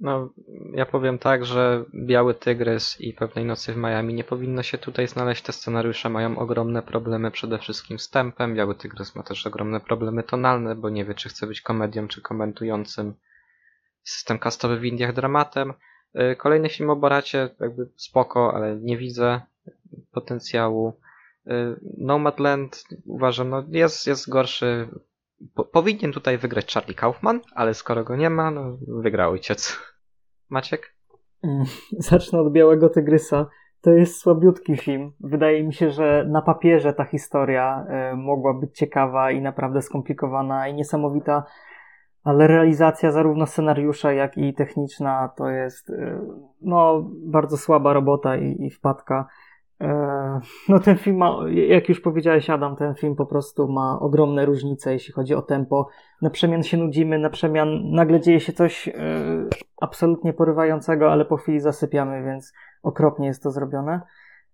No, 0.00 0.30
ja 0.72 0.86
powiem 0.86 1.18
tak, 1.18 1.44
że 1.44 1.84
Biały 1.94 2.34
Tygrys 2.34 3.00
i 3.00 3.12
Pewnej 3.12 3.44
Nocy 3.44 3.72
w 3.72 3.76
Miami 3.76 4.14
nie 4.14 4.24
powinno 4.24 4.62
się 4.62 4.78
tutaj 4.78 5.08
znaleźć. 5.08 5.42
Te 5.42 5.52
scenariusze 5.52 6.08
mają 6.10 6.38
ogromne 6.38 6.82
problemy 6.82 7.30
przede 7.30 7.58
wszystkim 7.58 7.98
z 7.98 8.10
tempem. 8.10 8.54
Biały 8.54 8.74
Tygrys 8.74 9.14
ma 9.14 9.22
też 9.22 9.46
ogromne 9.46 9.80
problemy 9.80 10.22
tonalne, 10.22 10.74
bo 10.74 10.90
nie 10.90 11.04
wie, 11.04 11.14
czy 11.14 11.28
chce 11.28 11.46
być 11.46 11.60
komedią, 11.60 12.08
czy 12.08 12.22
komentującym 12.22 13.14
system 14.02 14.38
kastowy 14.38 14.78
w 14.78 14.84
Indiach 14.84 15.14
dramatem. 15.14 15.72
Y, 16.20 16.36
Kolejny 16.36 16.68
film 16.68 16.90
o 16.90 16.96
Boracie, 16.96 17.48
jakby 17.60 17.88
spoko, 17.96 18.54
ale 18.54 18.76
nie 18.76 18.96
widzę 18.98 19.40
potencjału. 20.12 20.92
Y, 21.46 21.50
Nomadland 21.98 22.84
uważam, 23.06 23.50
no 23.50 23.64
jest, 23.68 24.06
jest 24.06 24.30
gorszy. 24.30 24.88
Po, 25.54 25.64
powinien 25.64 26.12
tutaj 26.12 26.38
wygrać 26.38 26.74
Charlie 26.74 26.94
Kaufman, 26.94 27.40
ale 27.54 27.74
skoro 27.74 28.04
go 28.04 28.16
nie 28.16 28.30
ma, 28.30 28.50
no 28.50 28.78
wygra 28.88 29.28
ojciec. 29.28 29.78
Maciek? 30.48 30.94
Mm, 31.42 31.64
Zacznę 31.98 32.40
od 32.40 32.52
Białego 32.52 32.88
Tygrysa. 32.88 33.46
To 33.80 33.90
jest 33.90 34.20
słabiutki 34.20 34.76
film. 34.76 35.12
Wydaje 35.20 35.62
mi 35.62 35.74
się, 35.74 35.90
że 35.90 36.24
na 36.28 36.42
papierze 36.42 36.92
ta 36.92 37.04
historia 37.04 37.86
y, 38.12 38.16
mogła 38.16 38.54
być 38.54 38.76
ciekawa 38.76 39.30
i 39.30 39.40
naprawdę 39.40 39.82
skomplikowana 39.82 40.68
i 40.68 40.74
niesamowita, 40.74 41.44
ale 42.24 42.46
realizacja 42.46 43.12
zarówno 43.12 43.46
scenariusza, 43.46 44.12
jak 44.12 44.38
i 44.38 44.54
techniczna 44.54 45.28
to 45.36 45.48
jest 45.48 45.90
y, 45.90 46.18
no, 46.62 47.04
bardzo 47.26 47.56
słaba 47.56 47.92
robota 47.92 48.36
i, 48.36 48.64
i 48.64 48.70
wpadka. 48.70 49.26
Y, 49.82 49.86
No 50.68 50.78
ten 50.78 50.96
film 50.96 51.16
ma, 51.16 51.36
jak 51.50 51.88
już 51.88 52.00
powiedziałeś 52.00 52.50
Adam, 52.50 52.76
ten 52.76 52.94
film 52.94 53.16
po 53.16 53.26
prostu 53.26 53.68
ma 53.68 53.98
ogromne 54.00 54.46
różnice, 54.46 54.92
jeśli 54.92 55.12
chodzi 55.14 55.34
o 55.34 55.42
tempo. 55.42 55.88
Na 56.22 56.30
przemian 56.30 56.62
się 56.62 56.76
nudzimy, 56.76 57.18
na 57.18 57.30
przemian 57.30 57.90
nagle 57.90 58.20
dzieje 58.20 58.40
się 58.40 58.52
coś 58.52 58.88
y, 58.88 58.92
absolutnie 59.80 60.32
porywającego, 60.32 61.12
ale 61.12 61.24
po 61.24 61.36
chwili 61.36 61.60
zasypiamy, 61.60 62.24
więc 62.24 62.52
okropnie 62.82 63.26
jest 63.26 63.42
to 63.42 63.50
zrobione. 63.50 64.00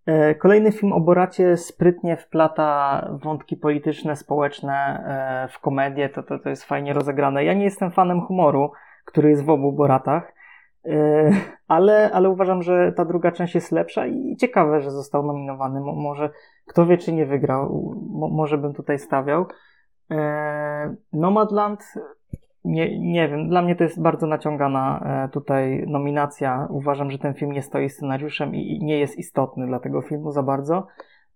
E, 0.07 0.35
Kolejny 0.35 0.73
film 0.73 0.93
o 0.93 1.01
Boracie 1.01 1.57
sprytnie 1.57 2.17
wplata 2.17 3.09
wątki 3.23 3.57
polityczne, 3.57 4.17
społeczne 4.17 4.75
e, 4.75 5.49
w 5.53 5.61
komedię, 5.61 6.09
to, 6.09 6.23
to, 6.23 6.39
to 6.39 6.49
jest 6.49 6.65
fajnie 6.65 6.93
rozegrane. 6.93 7.45
Ja 7.45 7.55
nie 7.55 7.65
jestem 7.65 7.91
fanem 7.91 8.21
humoru, 8.21 8.73
który 9.05 9.31
jest 9.31 9.45
w 9.45 9.51
obu 9.51 9.73
Boratach, 9.73 10.35
e, 10.85 11.31
ale, 11.69 12.11
ale 12.13 12.31
uważam, 12.31 12.63
że 12.63 12.93
ta 12.93 13.05
druga 13.05 13.33
część 13.33 13.55
jest 13.55 13.73
lepsza 13.73 14.07
i 14.07 14.37
ciekawe, 14.37 14.81
że 14.81 14.91
został 14.91 15.27
nominowany. 15.27 15.81
Mo, 15.81 15.93
może 15.93 16.31
kto 16.67 16.87
wie, 16.87 16.99
czy 16.99 17.13
nie 17.13 17.27
wygrał, 17.27 17.95
Mo, 18.11 18.29
może 18.29 18.59
bym 18.59 18.75
tutaj 18.75 18.99
stawiał. 18.99 19.47
Nomadland 21.13 21.95
nie, 22.65 22.99
nie 22.99 23.29
wiem, 23.29 23.49
dla 23.49 23.63
mnie 23.63 23.77
to 23.77 23.85
jest 23.85 24.03
bardzo 24.03 24.27
naciągana 24.27 25.01
e, 25.05 25.29
tutaj 25.29 25.85
nominacja. 25.87 26.67
Uważam, 26.71 27.11
że 27.11 27.19
ten 27.19 27.35
film 27.35 27.53
nie 27.53 27.63
stoi 27.63 27.89
scenariuszem 27.89 28.55
i 28.55 28.79
nie 28.83 28.99
jest 28.99 29.19
istotny 29.19 29.67
dla 29.67 29.81
tego 29.81 30.03
filmu 30.03 30.33
za 30.33 30.43
bardzo. 30.43 30.87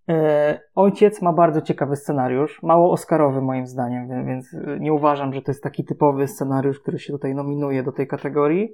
E, 0.09 0.59
Ojciec 0.75 1.21
ma 1.21 1.33
bardzo 1.33 1.61
ciekawy 1.61 1.95
scenariusz, 1.95 2.63
mało 2.63 2.91
oscarowy 2.91 3.41
moim 3.41 3.67
zdaniem, 3.67 4.25
więc 4.25 4.53
e, 4.53 4.79
nie 4.79 4.93
uważam, 4.93 5.33
że 5.33 5.41
to 5.41 5.51
jest 5.51 5.63
taki 5.63 5.85
typowy 5.85 6.27
scenariusz, 6.27 6.79
który 6.79 6.99
się 6.99 7.13
tutaj 7.13 7.35
nominuje 7.35 7.83
do 7.83 7.91
tej 7.91 8.07
kategorii. 8.07 8.73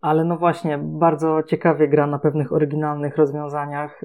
Ale 0.00 0.24
no 0.24 0.36
właśnie, 0.36 0.78
bardzo 0.78 1.42
ciekawie 1.42 1.88
gra 1.88 2.06
na 2.06 2.18
pewnych 2.18 2.52
oryginalnych 2.52 3.16
rozwiązaniach 3.16 4.00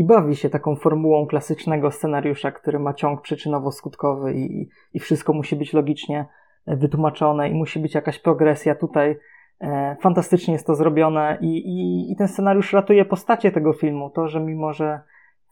i 0.00 0.04
bawi 0.04 0.36
się 0.36 0.50
taką 0.50 0.76
formułą 0.76 1.26
klasycznego 1.26 1.90
scenariusza, 1.90 2.52
który 2.52 2.78
ma 2.78 2.94
ciąg 2.94 3.20
przyczynowo-skutkowy 3.22 4.34
i, 4.34 4.68
i 4.94 5.00
wszystko 5.00 5.32
musi 5.32 5.56
być 5.56 5.72
logicznie 5.72 6.26
e, 6.66 6.76
wytłumaczone 6.76 7.48
i 7.50 7.54
musi 7.54 7.80
być 7.80 7.94
jakaś 7.94 8.18
progresja. 8.18 8.74
Tutaj 8.74 9.18
e, 9.60 9.96
fantastycznie 10.00 10.52
jest 10.54 10.66
to 10.66 10.74
zrobione 10.74 11.38
i, 11.40 11.46
i, 11.46 12.12
i 12.12 12.16
ten 12.16 12.28
scenariusz 12.28 12.72
ratuje 12.72 13.04
postacie 13.04 13.52
tego 13.52 13.72
filmu. 13.72 14.10
To, 14.10 14.28
że 14.28 14.40
mimo, 14.40 14.72
że 14.72 15.00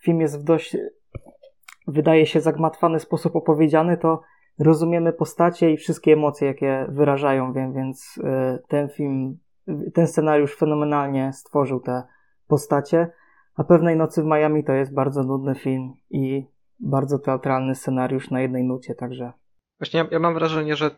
film 0.03 0.20
jest 0.20 0.41
w 0.41 0.45
dość, 0.45 0.77
wydaje 1.87 2.27
się, 2.27 2.41
zagmatwany 2.41 2.99
sposób 3.01 3.37
opowiedziany, 3.37 3.97
to 3.97 4.23
rozumiemy 4.59 5.12
postacie 5.12 5.70
i 5.70 5.77
wszystkie 5.77 6.12
emocje, 6.12 6.49
jakie 6.49 6.87
wyrażają, 6.89 7.53
wie- 7.53 7.73
więc 7.73 8.20
e, 8.25 8.59
ten 8.69 8.89
film, 8.89 9.39
ten 9.95 10.07
scenariusz 10.07 10.57
fenomenalnie 10.57 11.33
stworzył 11.33 11.81
te 11.81 12.03
postacie. 12.47 13.11
A 13.59 13.64
Pewnej 13.64 13.97
Nocy 13.97 14.22
w 14.22 14.26
Miami 14.26 14.64
to 14.64 14.72
jest 14.72 14.94
bardzo 14.94 15.22
nudny 15.22 15.55
film 15.55 15.93
i 16.10 16.47
bardzo 16.80 17.18
teatralny 17.18 17.74
scenariusz 17.74 18.30
na 18.30 18.40
jednej 18.40 18.64
nucie, 18.64 18.94
także 18.94 19.32
Właśnie 19.80 20.01
ja, 20.01 20.06
ja 20.10 20.18
mam 20.18 20.35
wrażenie, 20.35 20.76
że 20.76 20.90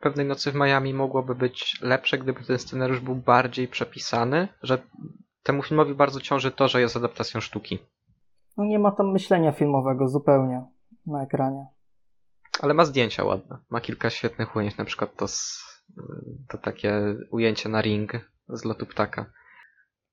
pewnej 0.00 0.26
nocy 0.26 0.52
w 0.52 0.54
Miami 0.54 0.94
mogłoby 0.94 1.34
być 1.34 1.80
lepsze, 1.82 2.18
gdyby 2.18 2.44
ten 2.44 2.58
scenariusz 2.58 3.00
był 3.00 3.14
bardziej 3.14 3.68
przepisany, 3.68 4.48
że 4.62 4.78
temu 5.42 5.62
filmowi 5.62 5.94
bardzo 5.94 6.20
ciąży 6.20 6.50
to, 6.50 6.68
że 6.68 6.80
jest 6.80 6.96
adaptacją 6.96 7.40
sztuki. 7.40 7.78
no 8.56 8.64
nie 8.64 8.78
ma 8.78 8.92
tam 8.92 9.12
myślenia 9.12 9.52
filmowego 9.52 10.08
zupełnie 10.08 10.64
na 11.06 11.22
ekranie. 11.22 11.66
Ale 12.60 12.74
ma 12.74 12.84
zdjęcia 12.84 13.24
ładne. 13.24 13.58
Ma 13.70 13.80
kilka 13.80 14.10
świetnych 14.10 14.56
ujęć, 14.56 14.76
na 14.76 14.84
przykład 14.84 15.16
to, 15.16 15.26
to 16.48 16.58
takie 16.58 17.16
ujęcie 17.30 17.68
na 17.68 17.80
ring 17.82 18.12
z 18.48 18.64
lotu 18.64 18.86
ptaka. 18.86 19.26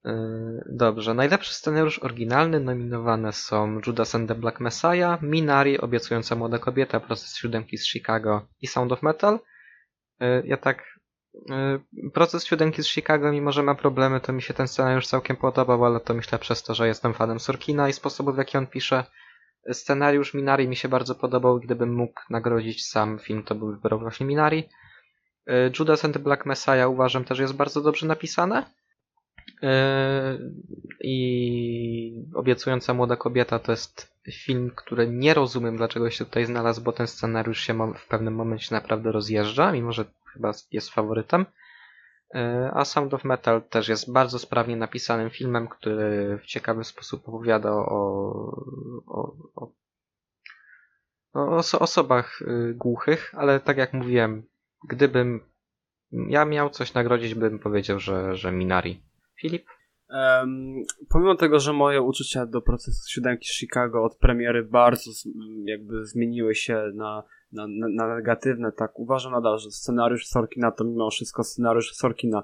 Yy, 0.05 0.63
Dobrze, 0.69 1.13
najlepszy 1.13 1.53
scenariusz 1.53 1.99
oryginalny 1.99 2.59
nominowane 2.59 3.33
są 3.33 3.81
Judas 3.87 4.15
and 4.15 4.27
the 4.27 4.35
Black 4.35 4.59
Messiah, 4.59 5.21
Minari, 5.21 5.79
Obiecująca 5.79 6.35
młoda 6.35 6.59
kobieta, 6.59 6.99
Proces 6.99 7.37
siódemki 7.37 7.77
z 7.77 7.87
Chicago 7.87 8.47
i 8.61 8.67
Sound 8.67 8.91
of 8.91 9.03
Metal. 9.03 9.39
Yy, 10.19 10.43
Ja 10.45 10.57
tak... 10.57 10.83
yy, 11.33 12.11
Proces 12.13 12.45
siódemki 12.45 12.83
z 12.83 12.87
Chicago, 12.87 13.31
mimo 13.31 13.51
że 13.51 13.63
ma 13.63 13.75
problemy, 13.75 14.21
to 14.21 14.33
mi 14.33 14.41
się 14.41 14.53
ten 14.53 14.67
scenariusz 14.67 15.07
całkiem 15.07 15.35
podobał, 15.35 15.85
ale 15.85 15.99
to 15.99 16.13
myślę 16.13 16.39
przez 16.39 16.63
to, 16.63 16.73
że 16.73 16.87
jestem 16.87 17.13
fanem 17.13 17.39
Sorkina 17.39 17.89
i 17.89 17.93
sposobu, 17.93 18.33
w 18.33 18.37
jaki 18.37 18.57
on 18.57 18.67
pisze. 18.67 19.03
Scenariusz 19.71 20.33
Minari 20.33 20.67
mi 20.67 20.75
się 20.75 20.89
bardzo 20.89 21.15
podobał 21.15 21.59
gdybym 21.59 21.93
mógł 21.93 22.21
nagrodzić 22.29 22.85
sam 22.85 23.19
film, 23.19 23.43
to 23.43 23.55
bym 23.55 23.71
wybrał 23.71 23.99
właśnie 23.99 24.25
Minari. 24.25 24.69
Judas 25.79 26.05
and 26.05 26.13
the 26.13 26.19
Black 26.19 26.45
Messiah 26.45 26.89
uważam 26.89 27.25
też 27.25 27.39
jest 27.39 27.53
bardzo 27.53 27.81
dobrze 27.81 28.07
napisane. 28.07 28.65
Y, 29.63 30.51
I 31.01 32.25
Obiecująca 32.35 32.93
młoda 32.93 33.15
kobieta 33.15 33.59
to 33.59 33.71
jest 33.71 34.15
film, 34.31 34.71
który 34.75 35.07
nie 35.07 35.33
rozumiem 35.33 35.77
dlaczego 35.77 36.09
się 36.09 36.25
tutaj 36.25 36.45
znalazł, 36.45 36.81
bo 36.81 36.91
ten 36.91 37.07
scenariusz 37.07 37.59
się 37.59 37.93
w 37.93 38.07
pewnym 38.07 38.35
momencie 38.35 38.75
naprawdę 38.75 39.11
rozjeżdża, 39.11 39.71
mimo 39.71 39.91
że 39.91 40.05
chyba 40.33 40.51
jest 40.71 40.89
faworytem. 40.89 41.45
Y, 42.35 42.39
A 42.73 42.85
Sound 42.85 43.13
of 43.13 43.23
Metal 43.23 43.61
też 43.61 43.89
jest 43.89 44.11
bardzo 44.11 44.39
sprawnie 44.39 44.75
napisanym 44.75 45.29
filmem, 45.29 45.67
który 45.67 46.37
w 46.43 46.45
ciekawy 46.45 46.83
sposób 46.83 47.29
opowiada 47.29 47.71
o, 47.71 47.83
o, 49.07 49.35
o, 49.55 49.71
o 51.33 51.57
oso- 51.57 51.79
osobach 51.79 52.41
y, 52.41 52.73
głuchych, 52.73 53.35
ale 53.37 53.59
tak 53.59 53.77
jak 53.77 53.93
mówiłem, 53.93 54.43
gdybym 54.89 55.41
ja 56.11 56.45
miał 56.45 56.69
coś 56.69 56.93
nagrodzić, 56.93 57.35
bym 57.35 57.59
powiedział, 57.59 57.99
że, 57.99 58.35
że 58.35 58.51
Minari. 58.51 59.08
Filip? 59.41 59.65
Em, 60.09 60.73
pomimo 61.09 61.35
tego, 61.35 61.59
że 61.59 61.73
moje 61.73 62.01
uczucia 62.01 62.45
do 62.45 62.61
procesu 62.61 63.09
siódemki 63.09 63.47
z 63.47 63.53
Chicago 63.59 64.03
od 64.03 64.17
premiery 64.17 64.63
bardzo 64.63 65.11
z- 65.11 65.27
jakby 65.65 66.05
zmieniły 66.05 66.55
się 66.55 66.91
na, 66.95 67.23
na, 67.51 67.67
na, 67.95 68.15
negatywne, 68.15 68.71
tak 68.71 68.99
uważam 68.99 69.31
nadal, 69.31 69.59
że 69.59 69.71
scenariusz 69.71 70.27
Sorkina 70.27 70.71
to 70.71 70.83
mimo 70.83 71.09
wszystko 71.09 71.43
scenariusz 71.43 71.91
Sorkina. 71.93 72.43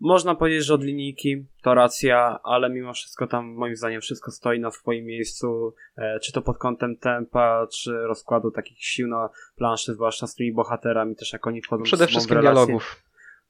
Można 0.00 0.34
powiedzieć, 0.34 0.64
że 0.64 0.74
od 0.74 0.82
linijki 0.82 1.46
to 1.62 1.74
racja, 1.74 2.38
ale 2.44 2.70
mimo 2.70 2.92
wszystko 2.92 3.26
tam 3.26 3.46
moim 3.54 3.76
zdaniem 3.76 4.00
wszystko 4.00 4.30
stoi 4.30 4.60
na 4.60 4.70
swoim 4.70 5.04
miejscu, 5.04 5.74
e, 5.96 6.20
czy 6.20 6.32
to 6.32 6.42
pod 6.42 6.58
kątem 6.58 6.96
tempa, 6.96 7.66
czy 7.72 7.92
rozkładu 7.92 8.50
takich 8.50 8.78
sił 8.84 9.08
na 9.08 9.28
planszy, 9.56 9.94
zwłaszcza 9.94 10.26
z 10.26 10.34
tymi 10.34 10.52
bohaterami, 10.52 11.16
też 11.16 11.32
jak 11.32 11.46
oni 11.46 11.62
wchodzą 11.62 11.82
Przede 11.82 12.06
wszystkim 12.06 12.36
relacje. 12.36 12.54
dialogów. 12.54 13.03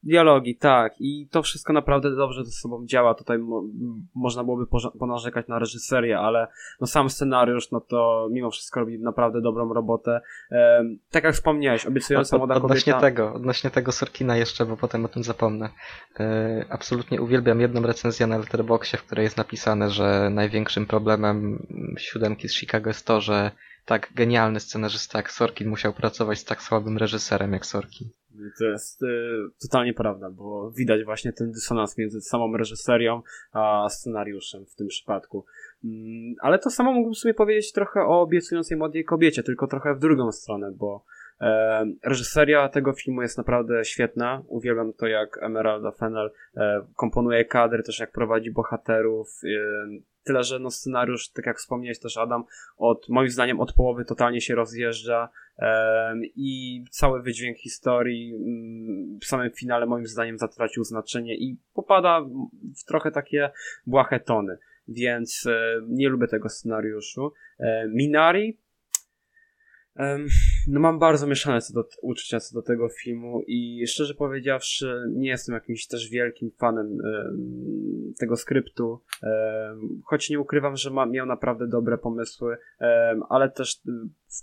Dialogi, 0.05 0.56
tak. 0.56 0.94
I 1.01 1.28
to 1.31 1.43
wszystko 1.43 1.72
naprawdę 1.72 2.16
dobrze 2.16 2.44
ze 2.44 2.51
sobą 2.51 2.86
działa. 2.86 3.14
Tutaj 3.14 3.39
mo 3.39 3.62
można 4.14 4.44
byłoby 4.44 4.66
ponarzekać 4.98 5.48
na 5.48 5.59
reżyserię, 5.59 6.18
ale 6.18 6.48
no 6.81 6.86
sam 6.86 7.10
scenariusz, 7.10 7.70
no 7.70 7.81
to 7.81 8.28
mimo 8.32 8.51
wszystko 8.51 8.81
robi 8.81 8.98
naprawdę 8.98 9.40
dobrą 9.40 9.74
robotę. 9.74 10.20
Ehm, 10.51 10.98
tak 11.10 11.24
jak 11.24 11.35
wspomniałeś, 11.35 11.86
obiecująca 11.86 12.39
młoda 12.39 12.55
kobieta... 12.55 12.66
Odnośnie 12.66 12.94
tego, 12.94 13.32
odnośnie 13.32 13.70
tego 13.70 13.93
Sorkina 13.93 14.36
jeszcze, 14.36 14.66
bo 14.66 14.76
potem 14.76 15.05
o 15.05 15.09
tym 15.09 15.24
zapomnę. 15.24 15.68
E, 16.20 16.64
absolutnie 16.70 17.22
uwielbiam 17.22 17.60
jedną 17.60 17.82
recenzję 17.82 18.26
na 18.26 18.39
Letterboxie, 18.39 18.98
w 18.98 19.05
której 19.05 19.24
jest 19.24 19.36
napisane, 19.36 19.90
że 19.90 20.31
największym 20.31 20.86
problemem 20.86 21.66
siódemki 21.98 22.48
z 22.48 22.55
Chicago 22.55 22.90
jest 22.90 23.06
to, 23.06 23.20
że 23.20 23.51
tak 23.85 24.12
genialny 24.14 24.60
scenarzysta 24.60 25.18
jak 25.18 25.32
Sorkin 25.32 25.68
musiał 25.68 25.93
pracować 25.93 26.39
z 26.39 26.44
tak 26.44 26.62
słabym 26.62 26.98
reżyserem 26.98 27.52
jak 27.52 27.66
Sorkin. 27.66 28.09
To 28.59 28.65
jest 28.65 29.02
y, 29.02 29.06
totalnie 29.62 29.94
prawda, 29.94 30.31
bo 30.31 30.70
widać 30.70 31.05
właśnie 31.05 31.32
ten 31.32 31.52
dysonans 31.52 31.98
między 31.98 32.20
samą 32.20 32.56
reżyserią 32.56 33.23
a 33.52 33.89
scenariuszem 33.89 34.66
w 34.66 34.74
tym 34.74 34.86
przypadku. 34.86 35.44
Mm, 35.85 36.35
ale 36.40 36.59
to 36.59 36.70
samo 36.70 36.93
mógłbym 36.93 37.15
sobie 37.15 37.35
powiedzieć 37.35 37.73
trochę 37.73 38.01
o 38.01 38.20
obiecującej 38.20 38.77
młodej 38.77 39.05
kobiecie, 39.05 39.43
tylko 39.43 39.66
trochę 39.66 39.94
w 39.94 39.98
drugą 39.98 40.32
stronę, 40.32 40.73
bo 40.73 41.05
e, 41.40 41.86
reżyseria 42.02 42.69
tego 42.69 42.93
filmu 42.93 43.23
jest 43.23 43.39
naprawdę 43.39 43.85
świetna. 43.85 44.43
Uwielbiam 44.48 44.93
to, 44.93 45.06
jak 45.06 45.43
Emeralda 45.43 45.90
Fennel 45.90 46.31
e, 46.56 46.86
komponuje 46.97 47.44
kadry, 47.44 47.82
też 47.82 47.98
jak 47.98 48.12
prowadzi 48.12 48.51
bohaterów. 48.51 49.40
E, 49.44 50.14
Tyle, 50.24 50.44
że 50.44 50.59
no 50.59 50.70
scenariusz, 50.70 51.28
tak 51.28 51.46
jak 51.46 51.59
wspomniałeś 51.59 51.98
też 51.98 52.16
Adam, 52.16 52.44
od 52.76 53.09
moim 53.09 53.30
zdaniem 53.30 53.60
od 53.60 53.72
połowy 53.72 54.05
totalnie 54.05 54.40
się 54.40 54.55
rozjeżdża 54.55 55.28
um, 55.59 56.22
i 56.36 56.84
cały 56.90 57.22
wydźwięk 57.22 57.59
historii 57.59 58.34
um, 58.34 59.18
w 59.20 59.24
samym 59.24 59.51
finale 59.51 59.86
moim 59.86 60.06
zdaniem 60.06 60.38
zatracił 60.38 60.84
znaczenie 60.84 61.36
i 61.36 61.56
popada 61.74 62.20
w 62.76 62.84
trochę 62.84 63.10
takie 63.10 63.51
błahe 63.86 64.20
tony. 64.20 64.59
Więc 64.88 65.46
e, 65.46 65.80
nie 65.88 66.09
lubię 66.09 66.26
tego 66.26 66.48
scenariuszu. 66.48 67.32
Minari 67.88 68.59
no 70.69 70.81
mam 70.81 70.99
bardzo 70.99 71.27
mieszane 71.27 71.61
co 71.61 71.74
do, 71.74 71.85
uczucia 72.03 72.41
co 72.41 72.55
do 72.55 72.62
tego 72.62 72.89
filmu 72.89 73.43
i 73.47 73.86
szczerze 73.86 74.15
powiedziawszy 74.15 75.05
nie 75.11 75.28
jestem 75.28 75.55
jakimś 75.55 75.86
też 75.86 76.11
wielkim 76.11 76.51
fanem 76.51 76.99
tego 78.19 78.36
skryptu, 78.36 79.03
choć 80.05 80.31
nie 80.31 80.41
ukrywam, 80.41 80.77
że 80.77 80.91
ma, 80.91 81.07
miał 81.07 81.27
naprawdę 81.27 81.69
dobre 81.69 81.99
pomysły, 81.99 82.57
ale 83.28 83.51
też 83.51 83.81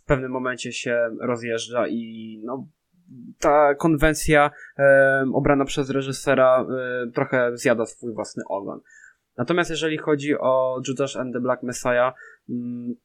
w 0.02 0.06
pewnym 0.06 0.32
momencie 0.32 0.72
się 0.72 1.10
rozjeżdża 1.22 1.88
i 1.88 2.42
no 2.46 2.68
ta 3.40 3.76
konwencja 3.76 4.52
obrana 5.34 5.66
przez 5.66 5.90
reżysera 5.90 6.68
trochę 7.14 7.58
zjada 7.58 7.86
swój 7.86 8.14
własny 8.14 8.44
ogon. 8.50 8.80
Natomiast 9.38 9.70
jeżeli 9.70 9.98
chodzi 9.98 10.38
o 10.40 10.82
Judas 10.88 11.16
and 11.16 11.34
the 11.34 11.40
Black 11.40 11.64
Messiah, 11.64 12.14
mm, 12.50 12.96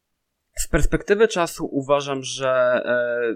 z 0.58 0.68
perspektywy 0.68 1.28
czasu 1.28 1.68
uważam, 1.72 2.22
że 2.22 2.50
e, 2.84 3.34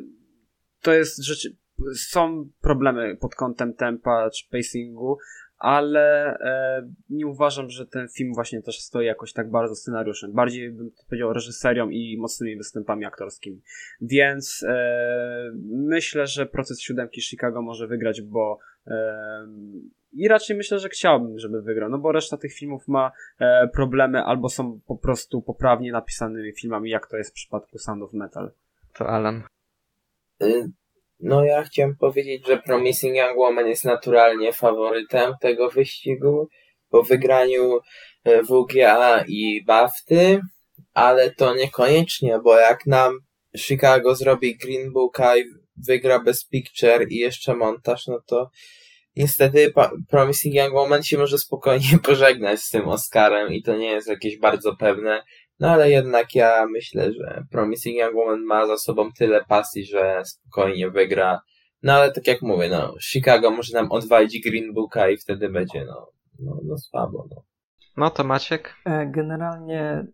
to 0.83 0.93
jest 0.93 1.25
rzeczy. 1.25 1.57
Są 1.95 2.51
problemy 2.61 3.17
pod 3.17 3.35
kątem 3.35 3.75
tempa 3.75 4.31
czy 4.31 4.49
pacingu, 4.51 5.19
ale 5.59 6.39
e, 6.39 6.83
nie 7.11 7.27
uważam, 7.27 7.71
że 7.71 7.87
ten 7.87 8.09
film 8.09 8.35
właśnie 8.35 8.63
też 8.63 8.81
stoi 8.81 9.07
jakoś 9.07 9.33
tak 9.33 9.51
bardzo 9.51 9.75
scenariuszem. 9.75 10.33
Bardziej 10.33 10.71
bym 10.71 10.91
powiedział 11.09 11.33
reżyserią 11.33 11.89
i 11.89 12.17
mocnymi 12.21 12.57
występami 12.57 13.05
aktorskimi. 13.05 13.63
Więc 14.01 14.65
e, 14.69 15.53
myślę, 15.65 16.27
że 16.27 16.47
proces 16.47 16.81
siódemki 16.81 17.23
Chicago 17.23 17.63
może 17.63 17.87
wygrać, 17.87 18.23
bo 18.23 18.59
i 20.13 20.29
raczej 20.29 20.57
myślę, 20.57 20.79
że 20.79 20.89
chciałbym, 20.89 21.39
żeby 21.39 21.63
wygrał, 21.63 21.91
no 21.91 21.99
bo 21.99 22.13
reszta 22.13 22.37
tych 22.37 22.55
filmów 22.55 22.89
ma 22.89 23.13
e, 23.41 23.69
problemy 23.69 24.25
albo 24.25 24.49
są 24.49 24.81
po 24.87 24.97
prostu 24.97 25.43
poprawnie 25.43 25.93
napisanymi 25.93 26.53
filmami, 26.53 26.91
jak 26.91 27.07
to 27.07 27.17
jest 27.17 27.31
w 27.31 27.35
przypadku 27.35 27.79
Sound 27.79 28.03
of 28.03 28.13
Metal. 28.13 28.51
To 28.95 29.09
Alan. 29.09 29.43
Y, 30.43 30.71
no 31.21 31.45
ja 31.45 31.63
chciałem 31.63 31.97
powiedzieć, 31.97 32.47
że 32.47 32.59
Promising 32.59 33.17
Young 33.17 33.39
Woman 33.39 33.67
jest 33.67 33.85
naturalnie 33.85 34.53
faworytem 34.53 35.35
tego 35.41 35.71
wyścigu 35.71 36.49
po 36.91 37.03
wygraniu 37.03 37.79
e, 38.25 38.43
WGA 38.43 39.25
i 39.29 39.65
BAFTY, 39.65 40.41
ale 40.95 41.31
to 41.31 41.55
niekoniecznie, 41.55 42.39
bo 42.45 42.59
jak 42.59 42.87
nam 42.87 43.19
Chicago 43.57 44.15
zrobi 44.15 44.57
Green 44.57 44.93
Booka 44.93 45.37
i 45.37 45.45
wygra 45.87 46.19
Best 46.19 46.49
Picture 46.49 47.07
i 47.09 47.17
jeszcze 47.17 47.55
montaż, 47.55 48.07
no 48.07 48.21
to 48.27 48.51
niestety 49.17 49.73
Promising 50.09 50.55
Young 50.55 50.75
Woman 50.75 51.03
się 51.03 51.19
może 51.19 51.39
spokojnie 51.39 51.99
pożegnać 52.07 52.61
z 52.61 52.71
tym 52.71 52.89
Oscarem 52.89 53.53
i 53.53 53.63
to 53.63 53.77
nie 53.77 53.91
jest 53.91 54.09
jakieś 54.09 54.39
bardzo 54.39 54.77
pewne. 54.77 55.23
No 55.61 55.71
ale 55.71 55.91
jednak 55.91 56.35
ja 56.35 56.67
myślę, 56.67 57.13
że 57.13 57.45
Promising 57.51 57.97
Young 57.97 58.15
Woman 58.15 58.45
ma 58.45 58.67
za 58.67 58.77
sobą 58.77 59.13
tyle 59.19 59.45
pasji, 59.45 59.85
że 59.85 60.23
spokojnie 60.25 60.91
wygra. 60.91 61.41
No 61.83 61.93
ale 61.93 62.13
tak 62.13 62.27
jak 62.27 62.43
mówię, 62.43 62.69
no 62.69 62.95
Chicago 63.01 63.51
może 63.51 63.75
nam 63.75 63.93
odwalić 63.93 64.41
Green 64.45 64.75
Booka 64.75 65.09
i 65.09 65.17
wtedy 65.17 65.49
będzie 65.49 65.85
no, 65.85 66.11
no, 66.39 66.61
no 66.65 66.79
słabo. 66.79 67.27
No. 67.31 67.43
no 67.97 68.11
to 68.11 68.25
Maciek? 68.25 68.75
E, 68.87 69.07
generalnie 69.07 70.07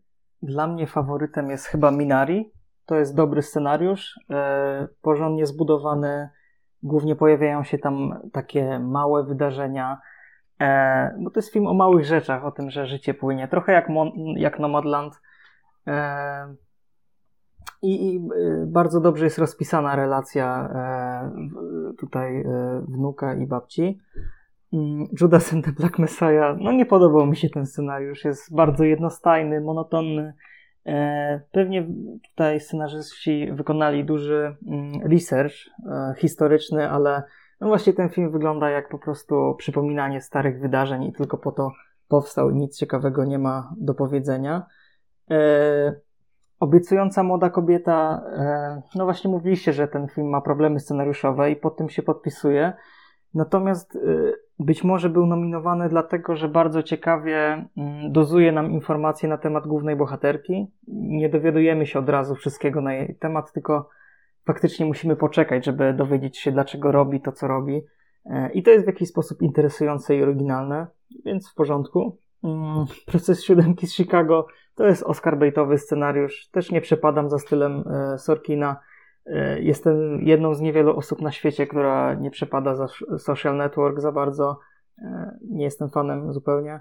dla 0.43 0.67
mnie 0.67 0.87
faworytem 0.87 1.51
jest 1.51 1.67
chyba 1.67 1.91
Minari. 1.91 2.51
To 2.87 2.97
jest 2.97 3.15
dobry 3.15 3.43
scenariusz, 3.43 4.15
e, 4.31 4.89
porządnie 5.03 5.47
zbudowany 5.47 6.29
Głównie 6.87 7.17
pojawiają 7.17 7.65
się 7.65 7.79
tam 7.79 8.21
takie 8.33 8.79
małe 8.79 9.25
wydarzenia, 9.25 9.99
e, 10.61 11.17
bo 11.21 11.31
to 11.31 11.39
jest 11.39 11.53
film 11.53 11.67
o 11.67 11.75
małych 11.75 12.05
rzeczach, 12.05 12.45
o 12.45 12.51
tym, 12.51 12.71
że 12.71 12.87
życie 12.87 13.15
płynie. 13.15 13.49
Trochę 13.49 13.73
jak, 13.73 13.89
Mon 13.89 14.11
jak 14.37 14.59
Nomadland. 14.59 15.21
E, 15.87 16.55
i, 17.83 18.15
I 18.15 18.17
e, 18.17 18.67
bardzo 18.67 19.01
dobrze 19.01 19.25
jest 19.25 19.39
rozpisana 19.39 19.97
relacja 19.97 20.69
e, 20.75 21.95
tutaj 21.99 22.41
e, 22.41 22.45
wnuka 22.89 23.35
i 23.35 23.47
babci. 23.47 23.99
Mm, 24.73 25.07
Judas 25.21 25.53
and 25.53 25.65
the 25.65 25.73
Black 25.73 25.99
Messiah, 25.99 26.57
no 26.61 26.73
nie 26.73 26.87
podobał 26.87 27.27
mi 27.27 27.37
się 27.37 27.51
ten 27.51 27.67
scenariusz, 27.67 28.25
jest 28.25 28.55
bardzo 28.55 28.85
jednostajny, 28.85 29.61
monotonny. 29.61 30.35
E, 30.87 31.41
pewnie 31.53 31.87
tutaj 32.31 32.61
scenarzyści 32.61 33.53
wykonali 33.53 34.05
duży 34.05 34.57
mm, 34.67 35.13
research 35.13 35.55
e, 35.87 36.15
historyczny, 36.17 36.91
ale 36.91 37.23
no 37.61 37.67
właśnie 37.67 37.93
ten 37.93 38.09
film 38.09 38.33
wygląda 38.33 38.71
jak 38.71 38.89
po 38.89 38.99
prostu 38.99 39.55
przypominanie 39.59 40.21
starych 40.21 40.61
wydarzeń 40.61 41.05
i 41.05 41.13
tylko 41.13 41.39
po 41.39 41.53
to 41.53 41.73
powstał 42.09 42.51
nic 42.51 42.79
ciekawego 42.79 43.25
nie 43.25 43.39
ma 43.39 43.75
do 43.77 43.95
powiedzenia. 43.95 44.67
E, 45.31 45.37
obiecująca 46.61 47.23
młoda 47.23 47.51
kobieta, 47.51 48.23
no 48.95 49.05
właśnie 49.05 49.31
mówiliście, 49.31 49.73
że 49.73 49.89
ten 49.89 50.09
film 50.09 50.29
ma 50.29 50.41
problemy 50.41 50.81
scenariuszowe 50.81 51.51
i 51.51 51.57
pod 51.57 51.77
tym 51.77 51.89
się 51.89 52.03
podpisuje. 52.03 52.73
Natomiast 53.35 53.99
być 54.59 54.85
może 54.85 55.11
był 55.11 55.27
nominowany 55.27 55.89
dlatego, 55.89 56.37
że 56.37 56.49
bardzo 56.49 56.83
ciekawie 56.83 57.67
mm, 57.77 58.13
dozuje 58.13 58.53
nam 58.53 58.71
informacje 58.71 59.29
na 59.29 59.39
temat 59.39 59.67
głównej 59.67 59.97
bohaterki. 59.97 60.67
Nie 60.89 61.29
dowiadujemy 61.29 61.87
się 61.87 61.99
od 61.99 62.09
razu 62.09 62.35
wszystkiego 62.35 62.81
na 62.81 62.95
jej 62.95 63.17
temat, 63.17 63.53
tylko 63.53 63.89
faktycznie 64.47 64.87
musimy 64.87 65.17
poczekać, 65.17 65.65
żeby 65.65 65.95
dowiedzieć 65.95 66.39
się, 66.39 66.53
dlaczego 66.53 66.93
robi 66.93 67.21
to, 67.21 67.33
co 67.33 67.49
robi. 67.49 67.83
E, 68.27 68.51
I 68.53 68.63
to 68.63 68.71
jest 68.71 68.85
w 68.85 68.89
jakiś 68.89 69.09
sposób 69.09 69.43
interesujące 69.43 70.17
i 70.17 70.23
oryginalne, 70.23 70.87
więc 71.25 71.51
w 71.51 71.55
porządku. 71.55 72.19
Mm, 72.45 72.85
proces 73.07 73.45
siódemki 73.45 73.87
z 73.87 73.95
Chicago 73.95 74.47
to 74.75 74.87
jest 74.87 75.03
Oscar 75.03 75.39
baitowy 75.39 75.79
scenariusz. 75.79 76.49
Też 76.49 76.71
nie 76.71 76.81
przepadam 76.81 77.31
za 77.31 77.39
stylem 77.39 77.85
e, 77.89 78.19
Sorkina 78.19 78.77
jestem 79.61 80.23
jedną 80.23 80.55
z 80.55 80.61
niewielu 80.61 80.97
osób 80.97 81.21
na 81.21 81.33
świecie, 81.33 81.67
która 81.67 82.15
nie 82.15 82.31
przepada 82.31 82.75
za 82.75 82.87
social 83.19 83.57
network 83.57 84.01
za 84.01 84.13
bardzo. 84.13 84.59
E, 84.99 85.39
nie 85.51 85.65
jestem 85.65 85.91
fanem 85.91 86.33
zupełnie. 86.33 86.81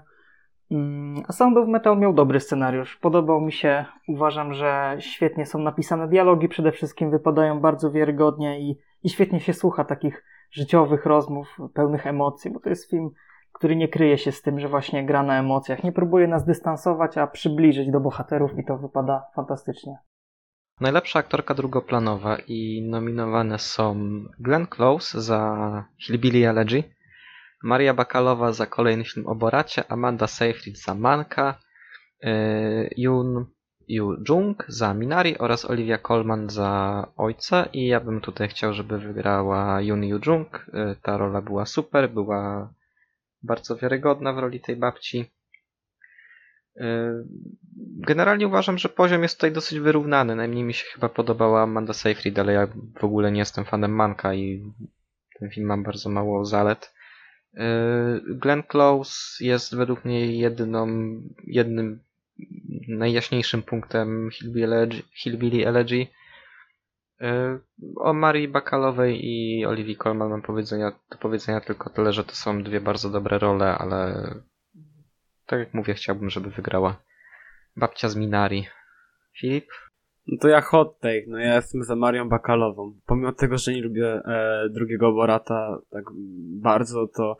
Mm, 0.70 1.22
a 1.28 1.32
Sound 1.32 1.56
of 1.56 1.68
Metal 1.68 1.98
miał 1.98 2.12
dobry 2.12 2.40
scenariusz. 2.40 2.96
Podobał 2.96 3.40
mi 3.40 3.52
się. 3.52 3.84
Uważam, 4.08 4.54
że 4.54 4.96
świetnie 4.98 5.46
są 5.46 5.58
napisane 5.58 6.08
dialogi, 6.08 6.48
przede 6.48 6.72
wszystkim 6.72 7.10
wypadają 7.10 7.60
bardzo 7.60 7.92
wiarygodnie 7.92 8.60
i, 8.60 8.78
i 9.02 9.08
świetnie 9.08 9.40
się 9.40 9.52
słucha 9.52 9.84
takich 9.84 10.24
życiowych 10.50 11.06
rozmów, 11.06 11.58
pełnych 11.74 12.06
emocji, 12.06 12.50
bo 12.50 12.60
to 12.60 12.68
jest 12.68 12.90
film, 12.90 13.10
który 13.52 13.76
nie 13.76 13.88
kryje 13.88 14.18
się 14.18 14.32
z 14.32 14.42
tym, 14.42 14.60
że 14.60 14.68
właśnie 14.68 15.06
gra 15.06 15.22
na 15.22 15.38
emocjach. 15.38 15.84
Nie 15.84 15.92
próbuje 15.92 16.26
nas 16.26 16.44
dystansować, 16.44 17.18
a 17.18 17.26
przybliżyć 17.26 17.90
do 17.90 18.00
bohaterów 18.00 18.58
i 18.58 18.64
to 18.64 18.78
wypada 18.78 19.24
fantastycznie. 19.34 19.98
Najlepsza 20.80 21.18
aktorka 21.18 21.54
drugoplanowa 21.54 22.36
i 22.48 22.82
nominowane 22.82 23.58
są 23.58 23.94
Glenn 24.38 24.66
Close 24.66 25.20
za 25.20 25.84
Hillbilly 25.98 26.48
Elegy, 26.48 26.82
Maria 27.62 27.94
Bakalowa 27.94 28.52
za 28.52 28.66
kolejny 28.66 29.04
film 29.04 29.26
o 29.26 29.34
Boracie, 29.34 29.84
Amanda 29.88 30.26
Seyfried 30.26 30.78
za 30.78 30.94
Manka, 30.94 31.58
yy, 32.22 32.90
Jun 32.96 33.46
Yu 33.88 34.16
Jung 34.28 34.64
za 34.68 34.94
Minari 34.94 35.38
oraz 35.38 35.64
Olivia 35.64 35.98
Colman 35.98 36.50
za 36.50 37.06
ojca 37.16 37.66
i 37.72 37.86
ja 37.86 38.00
bym 38.00 38.20
tutaj 38.20 38.48
chciał, 38.48 38.72
żeby 38.72 38.98
wygrała 38.98 39.80
Yun 39.80 40.04
Yu 40.04 40.20
Jung. 40.26 40.66
Y, 40.68 40.96
Ta 41.02 41.16
rola 41.16 41.42
była 41.42 41.66
super, 41.66 42.10
była 42.10 42.72
bardzo 43.42 43.76
wiarygodna 43.76 44.32
w 44.32 44.38
roli 44.38 44.60
tej 44.60 44.76
babci. 44.76 45.30
Y, 46.80 47.24
Generalnie 47.98 48.46
uważam, 48.46 48.78
że 48.78 48.88
poziom 48.88 49.22
jest 49.22 49.36
tutaj 49.36 49.52
dosyć 49.52 49.78
wyrównany. 49.78 50.36
Najmniej 50.36 50.64
mi 50.64 50.74
się 50.74 50.84
chyba 50.94 51.08
podobała 51.08 51.62
Amanda 51.62 51.92
Seyfried, 51.92 52.38
ale 52.38 52.52
ja 52.52 52.68
w 53.00 53.04
ogóle 53.04 53.32
nie 53.32 53.38
jestem 53.38 53.64
fanem 53.64 53.92
Manka 53.92 54.34
i 54.34 54.72
ten 55.38 55.50
film 55.50 55.66
mam 55.66 55.82
bardzo 55.82 56.10
mało 56.10 56.44
zalet. 56.44 56.94
Y, 57.54 57.60
Glenn 58.34 58.62
Close 58.62 59.44
jest 59.44 59.76
według 59.76 60.04
mnie 60.04 60.36
jedną, 60.36 60.86
jednym 61.46 62.00
najjaśniejszym 62.88 63.62
punktem 63.62 64.30
Hillbilly 64.32 64.66
Elegy. 64.66 65.02
Hillbilly 65.12 65.66
Elegy. 65.66 66.06
Y, 67.20 67.26
O 67.96 68.12
Marii 68.12 68.48
Bakalowej 68.48 69.26
i 69.26 69.66
Olivii 69.66 69.96
Colman 69.96 70.30
mam 70.30 70.42
powiedzenia, 70.42 70.92
do 71.10 71.18
powiedzenia 71.18 71.60
tylko 71.60 71.90
tyle, 71.90 72.12
że 72.12 72.24
to 72.24 72.34
są 72.34 72.62
dwie 72.62 72.80
bardzo 72.80 73.10
dobre 73.10 73.38
role, 73.38 73.78
ale 73.78 74.30
tak 75.46 75.58
jak 75.58 75.74
mówię, 75.74 75.94
chciałbym, 75.94 76.30
żeby 76.30 76.50
wygrała 76.50 77.02
babcia 77.76 78.08
z 78.08 78.16
Minari. 78.16 78.66
Filip? 79.40 79.66
No 80.28 80.38
to 80.40 80.48
ja 80.48 80.60
hot 80.60 81.00
take, 81.00 81.24
no 81.26 81.38
ja 81.38 81.54
jestem 81.56 81.82
za 81.82 81.96
Marią 81.96 82.28
Bakalową. 82.28 82.92
Pomimo 83.06 83.32
tego, 83.32 83.58
że 83.58 83.72
nie 83.72 83.82
lubię 83.82 84.06
e, 84.06 84.68
drugiego 84.70 85.12
Borata 85.12 85.78
tak 85.90 86.04
bardzo, 86.60 87.08
to 87.08 87.36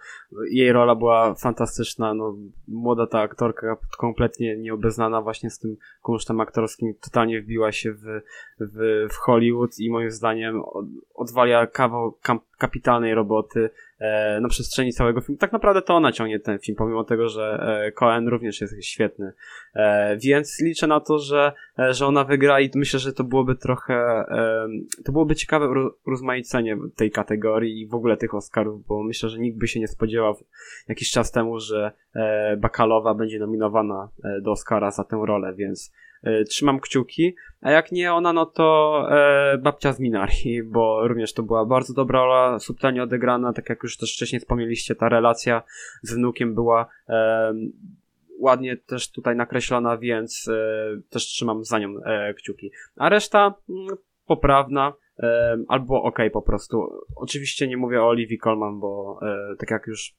jej 0.51 0.73
rola 0.73 0.95
była 0.95 1.35
fantastyczna. 1.35 2.15
No, 2.15 2.37
młoda 2.69 3.07
ta 3.07 3.21
aktorka, 3.21 3.77
kompletnie 3.99 4.57
nieobeznana 4.57 5.23
właśnie 5.23 5.51
z 5.51 5.59
tym 5.59 5.77
kunsztem 6.03 6.41
aktorskim, 6.41 6.95
totalnie 7.01 7.43
wbiła 7.43 7.73
się 7.73 7.93
w, 7.93 8.03
w, 8.61 9.07
w 9.11 9.17
Hollywood 9.17 9.79
i 9.79 9.91
moim 9.91 10.11
zdaniem 10.11 10.63
od, 10.65 10.87
odwala 11.15 11.67
kawał 11.67 12.13
kam, 12.23 12.41
kapitalnej 12.59 13.15
roboty 13.15 13.71
na 14.41 14.49
przestrzeni 14.49 14.93
całego 14.93 15.21
filmu. 15.21 15.39
Tak 15.39 15.53
naprawdę 15.53 15.83
to 15.83 15.95
ona 15.95 16.13
ciągnie 16.13 16.41
ten 16.41 16.59
film, 16.59 16.77
pomimo 16.77 17.05
tego, 17.05 17.29
że 17.29 17.59
e, 17.87 17.93
Cohen 17.93 18.29
również 18.29 18.61
jest 18.61 18.85
świetny. 18.85 19.33
E, 19.75 20.17
więc 20.17 20.61
liczę 20.61 20.87
na 20.87 21.01
to, 21.01 21.19
że, 21.19 21.53
e, 21.79 21.95
że 21.95 22.07
ona 22.07 22.25
wygra 22.25 22.61
i 22.61 22.71
myślę, 22.75 23.01
że 23.01 23.13
to 23.13 23.25
byłoby 23.25 23.55
trochę, 23.57 23.95
e, 23.95 24.69
to 25.05 25.13
byłoby 25.13 25.35
ciekawe 25.35 25.67
ro- 25.67 25.95
rozmaicenie 26.07 26.77
tej 26.97 27.11
kategorii 27.11 27.81
i 27.81 27.87
w 27.87 27.95
ogóle 27.95 28.17
tych 28.17 28.35
Oscarów, 28.35 28.87
bo 28.87 29.03
myślę, 29.03 29.29
że 29.29 29.39
nikt 29.39 29.59
by 29.59 29.69
się 29.69 29.81
nie 29.81 29.89
spodziewał 29.89 30.37
jakiś 30.89 31.11
czas 31.11 31.33
temu, 31.33 31.61
że 31.61 31.93
e, 32.15 32.57
Bakalowa 32.57 33.15
będzie 33.15 33.39
nominowana 33.39 34.09
e, 34.25 34.41
do 34.41 34.51
Oscara 34.51 34.91
za 34.91 35.05
tę 35.05 35.23
rolę, 35.27 35.55
więc 35.55 35.93
e, 35.93 36.06
trzymam 36.49 36.81
kciuki, 36.81 37.35
a 37.61 37.71
jak 37.71 37.93
nie 37.93 38.15
ona, 38.15 38.33
no 38.33 38.47
to 38.47 39.09
e, 39.11 39.59
babcia 39.59 39.93
z 39.93 40.01
Minari, 40.01 40.63
bo 40.75 41.09
również 41.09 41.33
to 41.33 41.43
była 41.43 41.65
bardzo 41.65 41.95
dobra 41.95 42.21
rola, 42.21 42.59
subtelnie 42.59 43.03
odegrana, 43.03 43.53
tak 43.53 43.69
jak 43.69 43.83
już 43.83 43.97
też 43.97 44.15
wcześniej 44.15 44.41
wspomnieliście, 44.41 44.95
ta 44.95 45.09
relacja 45.09 45.63
z 46.03 46.15
wnukiem 46.15 46.55
była 46.55 46.87
e, 47.09 47.55
ładnie 48.39 48.77
też 48.77 49.11
tutaj 49.11 49.37
nakreślona, 49.37 49.97
więc 49.97 50.49
e, 50.49 51.01
też 51.11 51.27
trzymam 51.27 51.65
za 51.65 51.79
nią 51.79 51.95
e, 52.05 52.35
kciuki. 52.35 52.71
A 52.97 53.09
reszta 53.09 53.55
mm, 53.69 53.97
poprawna, 54.27 54.89
e, 54.89 55.06
albo 55.69 56.03
ok 56.03 56.19
po 56.33 56.43
prostu. 56.43 56.89
Oczywiście 57.17 57.69
nie 57.69 57.77
mówię 57.77 58.03
o 58.03 58.09
Olivii 58.09 58.39
Colman, 58.39 58.81
bo 58.81 59.19
e, 59.23 59.57
tak 59.59 59.71
jak 59.71 59.87
już 59.87 60.15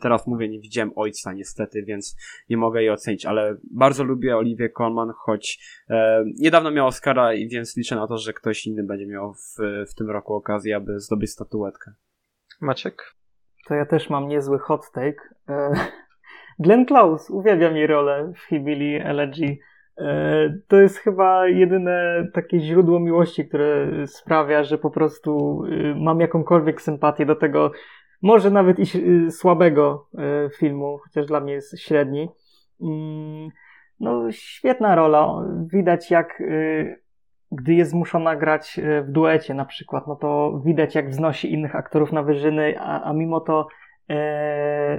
teraz 0.00 0.26
mówię, 0.26 0.48
nie 0.48 0.60
widziałem 0.60 0.92
ojca 0.96 1.32
niestety, 1.32 1.82
więc 1.82 2.16
nie 2.50 2.56
mogę 2.56 2.80
jej 2.80 2.90
ocenić, 2.90 3.26
ale 3.26 3.56
bardzo 3.70 4.04
lubię 4.04 4.36
Olivię 4.36 4.70
Colman, 4.70 5.12
choć 5.16 5.58
e, 5.90 6.24
niedawno 6.38 6.70
miał 6.70 6.86
Oscara 6.86 7.34
i 7.34 7.48
więc 7.48 7.76
liczę 7.76 7.96
na 7.96 8.06
to, 8.06 8.16
że 8.16 8.32
ktoś 8.32 8.66
inny 8.66 8.82
będzie 8.82 9.06
miał 9.06 9.34
w, 9.34 9.56
w 9.90 9.94
tym 9.94 10.10
roku 10.10 10.34
okazję, 10.34 10.76
aby 10.76 11.00
zdobyć 11.00 11.30
statuetkę. 11.30 11.92
Maciek? 12.60 13.14
To 13.68 13.74
ja 13.74 13.86
też 13.86 14.10
mam 14.10 14.28
niezły 14.28 14.58
hot 14.58 14.90
take. 14.92 15.34
E, 15.48 15.72
Glenn 16.58 16.86
Close, 16.86 17.32
uwielbiam 17.32 17.76
jej 17.76 17.86
rolę 17.86 18.32
w 18.36 18.40
Hillbilly 18.48 19.04
Elegy. 19.04 19.58
E, 19.98 20.54
To 20.68 20.76
jest 20.80 20.98
chyba 20.98 21.48
jedyne 21.48 22.26
takie 22.34 22.60
źródło 22.60 23.00
miłości, 23.00 23.48
które 23.48 23.88
sprawia, 24.06 24.64
że 24.64 24.78
po 24.78 24.90
prostu 24.90 25.62
y, 25.64 25.94
mam 25.96 26.20
jakąkolwiek 26.20 26.82
sympatię 26.82 27.26
do 27.26 27.36
tego, 27.36 27.70
może 28.22 28.50
nawet 28.50 28.78
i 28.78 28.98
y, 29.26 29.30
słabego 29.30 30.08
y, 30.14 30.50
filmu, 30.58 30.98
chociaż 31.04 31.26
dla 31.26 31.40
mnie 31.40 31.52
jest 31.52 31.80
średni. 31.80 32.28
Mm, 32.82 33.48
No, 34.00 34.32
świetna 34.32 34.94
rola. 34.94 35.44
Widać 35.72 36.10
jak 36.10 36.42
gdy 37.52 37.74
jest 37.74 37.90
zmuszona 37.90 38.36
grać 38.36 38.80
w 39.04 39.10
duecie 39.10 39.54
na 39.54 39.64
przykład, 39.64 40.06
no 40.06 40.16
to 40.16 40.60
widać 40.64 40.94
jak 40.94 41.10
wznosi 41.10 41.52
innych 41.52 41.76
aktorów 41.76 42.12
na 42.12 42.22
wyżyny, 42.22 42.74
a, 42.80 43.02
a 43.02 43.12
mimo 43.12 43.40
to 43.40 43.66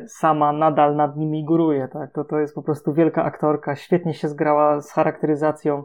sama 0.07 0.53
nadal 0.53 0.95
nad 0.95 1.17
nimi 1.17 1.45
góruje, 1.45 1.87
tak? 1.87 2.11
To, 2.11 2.23
to 2.23 2.39
jest 2.39 2.55
po 2.55 2.63
prostu 2.63 2.93
wielka 2.93 3.23
aktorka, 3.23 3.75
świetnie 3.75 4.13
się 4.13 4.27
zgrała 4.27 4.81
z 4.81 4.91
charakteryzacją 4.91 5.83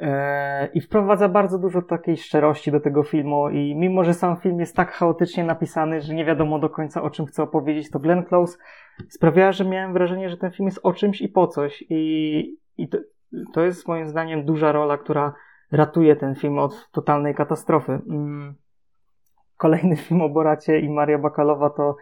e, 0.00 0.66
i 0.66 0.80
wprowadza 0.80 1.28
bardzo 1.28 1.58
dużo 1.58 1.82
takiej 1.82 2.16
szczerości 2.16 2.72
do 2.72 2.80
tego 2.80 3.02
filmu 3.02 3.48
i 3.48 3.76
mimo, 3.76 4.04
że 4.04 4.14
sam 4.14 4.36
film 4.36 4.60
jest 4.60 4.76
tak 4.76 4.92
chaotycznie 4.92 5.44
napisany, 5.44 6.00
że 6.00 6.14
nie 6.14 6.24
wiadomo 6.24 6.58
do 6.58 6.70
końca 6.70 7.02
o 7.02 7.10
czym 7.10 7.26
chce 7.26 7.42
opowiedzieć, 7.42 7.90
to 7.90 7.98
Glenn 7.98 8.24
Close 8.24 8.58
sprawiała, 9.08 9.52
że 9.52 9.64
miałem 9.64 9.92
wrażenie, 9.92 10.28
że 10.28 10.36
ten 10.36 10.52
film 10.52 10.66
jest 10.66 10.80
o 10.82 10.92
czymś 10.92 11.20
i 11.20 11.28
po 11.28 11.46
coś 11.46 11.84
i, 11.90 12.56
i 12.76 12.88
to, 12.88 12.98
to 13.52 13.60
jest 13.64 13.88
moim 13.88 14.08
zdaniem 14.08 14.44
duża 14.44 14.72
rola, 14.72 14.98
która 14.98 15.34
ratuje 15.72 16.16
ten 16.16 16.34
film 16.34 16.58
od 16.58 16.90
totalnej 16.92 17.34
katastrofy. 17.34 17.92
Mm. 17.92 18.54
Kolejny 19.56 19.96
film 19.96 20.22
o 20.22 20.28
Boracie 20.28 20.80
i 20.80 20.90
Maria 20.90 21.18
Bakalowa 21.18 21.70
to 21.70 21.90
e, 21.90 21.94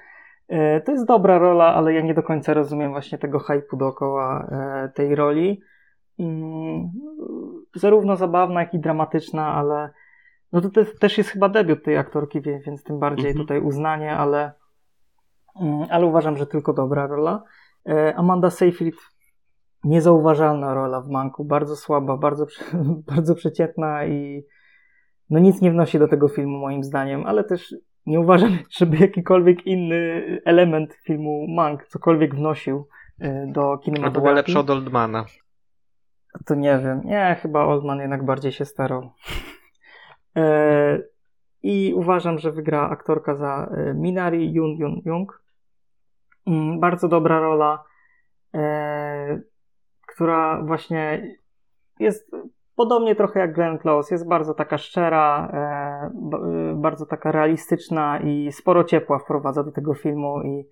to 0.85 0.93
jest 0.93 1.07
dobra 1.07 1.39
rola, 1.39 1.75
ale 1.75 1.95
ja 1.95 2.01
nie 2.01 2.15
do 2.15 2.23
końca 2.23 2.55
rozumiem 2.55 2.91
właśnie 2.91 3.19
tego 3.19 3.39
hype'u 3.39 3.77
dookoła 3.77 4.49
e, 4.51 4.89
tej 4.89 5.15
roli. 5.15 5.61
Mm, 6.19 6.91
Zarówno 7.75 8.17
zabawna, 8.17 8.61
jak 8.61 8.75
i 8.75 8.79
dramatyczna, 8.79 9.55
ale 9.55 9.91
no 10.53 10.61
to 10.61 10.71
te, 10.71 10.85
też 10.85 11.19
jest 11.19 11.31
chyba 11.31 11.49
debiut 11.49 11.85
tej 11.85 11.97
aktorki, 11.97 12.41
więc 12.41 12.85
tym 12.85 12.99
bardziej 12.99 13.31
Mhm. 13.31 13.47
tutaj 13.47 13.61
uznanie, 13.61 14.17
ale, 14.17 14.53
mm, 15.61 15.87
ale 15.91 16.07
uważam, 16.07 16.37
że 16.37 16.47
tylko 16.47 16.73
dobra 16.73 17.07
rola. 17.07 17.43
E, 17.89 18.15
Amanda 18.17 18.51
Seyfried 18.51 18.95
niezauważalna 19.85 20.75
rola 20.75 21.01
w 21.01 21.09
Manku, 21.09 21.45
bardzo 21.45 21.77
słaba, 21.77 22.17
bardzo, 22.17 22.47
bardzo 23.15 23.35
przeciętna 23.35 24.07
i 24.07 24.45
no 25.31 25.39
nic 25.39 25.61
nie 25.61 25.71
wnosi 25.71 25.99
do 25.99 26.09
tego 26.09 26.29
filmu 26.29 26.59
moim 26.59 26.85
zdaniem, 26.85 27.27
ale 27.27 27.45
też 27.45 27.75
nie 28.07 28.21
uważam, 28.21 28.59
żeby 28.79 28.97
jakikolwiek 28.97 29.67
inny 29.67 30.23
element 30.45 30.95
filmu 30.95 31.47
Mank 31.49 31.87
cokolwiek 31.87 32.35
wnosił 32.35 32.89
e, 33.21 33.47
do 33.47 33.61
No 33.61 33.67
była 33.67 33.79
kinematografii. 33.79 34.35
lepsza 34.37 34.61
od 34.61 34.71
Oldmana. 34.71 35.25
To 36.47 36.55
nie 36.55 36.79
wiem. 36.79 37.01
Nie, 37.05 37.37
chyba 37.43 37.65
Oldman 37.65 37.99
jednak 38.01 38.25
bardziej 38.25 38.53
się 38.53 38.65
starał. 38.65 39.11
E, 40.37 40.99
I 41.63 41.95
uważam, 41.97 42.39
że 42.39 42.53
wygra 42.53 42.89
aktorka 42.89 43.35
za 43.37 43.71
e, 43.77 43.95
Minari 43.95 44.53
Yun 44.55 44.71
Yun 44.79 45.03
Jung. 45.05 45.43
Bardzo 46.81 47.09
dobra 47.09 47.41
rola, 47.41 47.85
e, 48.55 49.41
która 50.07 50.63
właśnie 50.63 51.37
jest 51.99 52.31
podobnie 52.77 53.15
trochę 53.15 53.41
jak 53.41 53.53
Glenn 53.53 53.79
Close. 53.79 54.15
Jest 54.15 54.29
bardzo 54.29 54.55
taka 54.55 54.79
szczera, 54.79 55.51
e, 55.53 55.59
e, 55.59 56.75
bardzo 56.75 57.07
taka 57.07 57.33
realistyczna 57.33 58.19
i 58.19 58.53
sporo 58.53 58.85
ciepła 58.85 59.19
wprowadza 59.19 59.65
do 59.65 59.73
tego 59.73 59.95
filmu 59.95 60.43
i, 60.43 60.69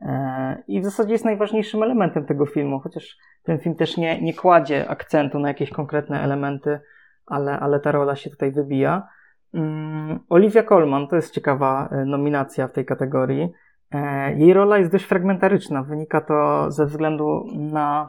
e, 0.00 0.62
i 0.68 0.80
w 0.80 0.84
zasadzie 0.84 1.12
jest 1.12 1.24
najważniejszym 1.24 1.82
elementem 1.82 2.26
tego 2.26 2.46
filmu, 2.46 2.80
chociaż 2.80 3.16
ten 3.42 3.58
film 3.58 3.74
też 3.74 3.96
nie, 3.96 4.22
nie 4.22 4.34
kładzie 4.34 4.88
akcentu 4.88 5.38
na 5.38 5.48
jakieś 5.48 5.70
konkretne 5.70 6.22
elementy, 6.22 6.80
ale, 7.26 7.60
ale 7.60 7.80
ta 7.80 7.92
rola 7.92 8.16
się 8.16 8.30
tutaj 8.30 8.52
wybija. 8.52 9.08
Mm, 9.54 10.20
Olivia 10.28 10.62
Colman 10.62 11.08
to 11.08 11.16
jest 11.16 11.34
ciekawa 11.34 11.88
e, 11.92 12.04
nominacja 12.04 12.68
w 12.68 12.72
tej 12.72 12.84
kategorii. 12.84 13.52
E, 13.90 14.34
Jej 14.38 14.52
rola 14.52 14.78
jest 14.78 14.92
dość 14.92 15.04
fragmentaryczna. 15.04 15.82
Wynika 15.82 16.20
to 16.20 16.70
ze 16.70 16.86
względu 16.86 17.46
na, 17.54 18.06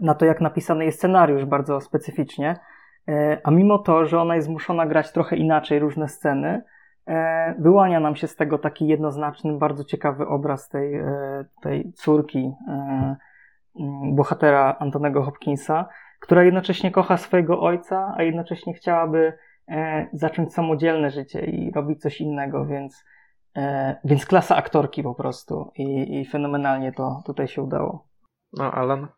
na 0.00 0.14
to, 0.14 0.24
jak 0.24 0.40
napisany 0.40 0.84
jest 0.84 0.98
scenariusz 0.98 1.44
bardzo 1.44 1.80
specyficznie. 1.80 2.56
E, 3.08 3.40
A 3.44 3.50
mimo 3.50 3.78
to, 3.78 4.06
że 4.06 4.20
ona 4.20 4.36
jest 4.36 4.48
zmuszona 4.48 4.86
grać 4.86 5.12
trochę 5.12 5.36
inaczej 5.36 5.78
różne 5.78 6.08
sceny, 6.08 6.62
e, 7.06 7.54
wyłania 7.58 8.00
nam 8.00 8.16
się 8.16 8.26
z 8.26 8.36
tego 8.36 8.58
taki 8.58 8.86
jednoznaczny, 8.86 9.58
bardzo 9.58 9.84
ciekawy 9.84 10.26
obraz 10.26 10.68
tej, 10.68 10.94
e, 10.94 11.44
tej 11.62 11.92
córki 11.92 12.52
bohatera 14.12 14.76
Antonego 14.78 15.22
Hopkinsa, 15.22 15.88
która 16.20 16.42
jednocześnie 16.42 16.90
kocha 16.90 17.16
swojego 17.16 17.60
ojca, 17.60 18.14
a 18.16 18.22
jednocześnie 18.22 18.74
chciałaby 18.74 19.32
zacząć 20.12 20.54
samodzielne 20.54 21.10
życie 21.10 21.44
i 21.44 21.72
robić 21.72 22.00
coś 22.00 22.20
innego, 22.20 22.66
więc, 22.66 23.04
więc 24.04 24.26
klasa 24.26 24.56
aktorki 24.56 25.02
po 25.02 25.14
prostu 25.14 25.70
i, 25.74 26.20
i 26.20 26.26
fenomenalnie 26.26 26.92
to 26.92 27.22
tutaj 27.26 27.48
się 27.48 27.62
udało. 27.62 28.06
No, 28.52 28.72
Alan? 28.72 29.08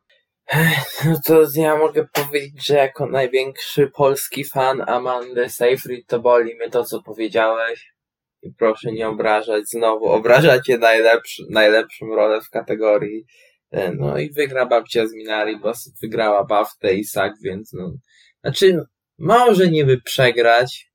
No 1.04 1.20
to 1.24 1.42
ja 1.54 1.76
mogę 1.76 2.08
powiedzieć, 2.12 2.66
że 2.66 2.74
jako 2.74 3.06
największy 3.06 3.90
polski 3.94 4.44
fan 4.44 4.84
Amandy 4.86 5.48
Seyfried 5.50 6.06
to 6.06 6.20
boli 6.20 6.54
mnie 6.54 6.70
to, 6.70 6.84
co 6.84 7.02
powiedziałeś. 7.02 7.92
I 8.42 8.52
proszę 8.58 8.92
nie 8.92 9.08
obrażać 9.08 9.68
znowu. 9.68 10.04
Obrażacie 10.06 10.78
najlepszy, 10.78 11.42
najlepszą 11.50 12.06
rolę 12.06 12.40
w 12.40 12.50
kategorii. 12.50 13.24
E, 13.70 13.92
No 13.92 14.18
i 14.18 14.30
wygra 14.30 14.66
babcia 14.66 15.06
z 15.06 15.12
Minari, 15.12 15.58
bo 15.60 15.72
wygrała 16.02 16.44
Baftę 16.44 16.94
i 16.94 17.04
Sak, 17.04 17.32
więc 17.42 17.72
no. 17.72 17.92
Znaczy, 18.40 18.84
może 19.18 19.68
niby 19.68 20.00
przegrać, 20.00 20.90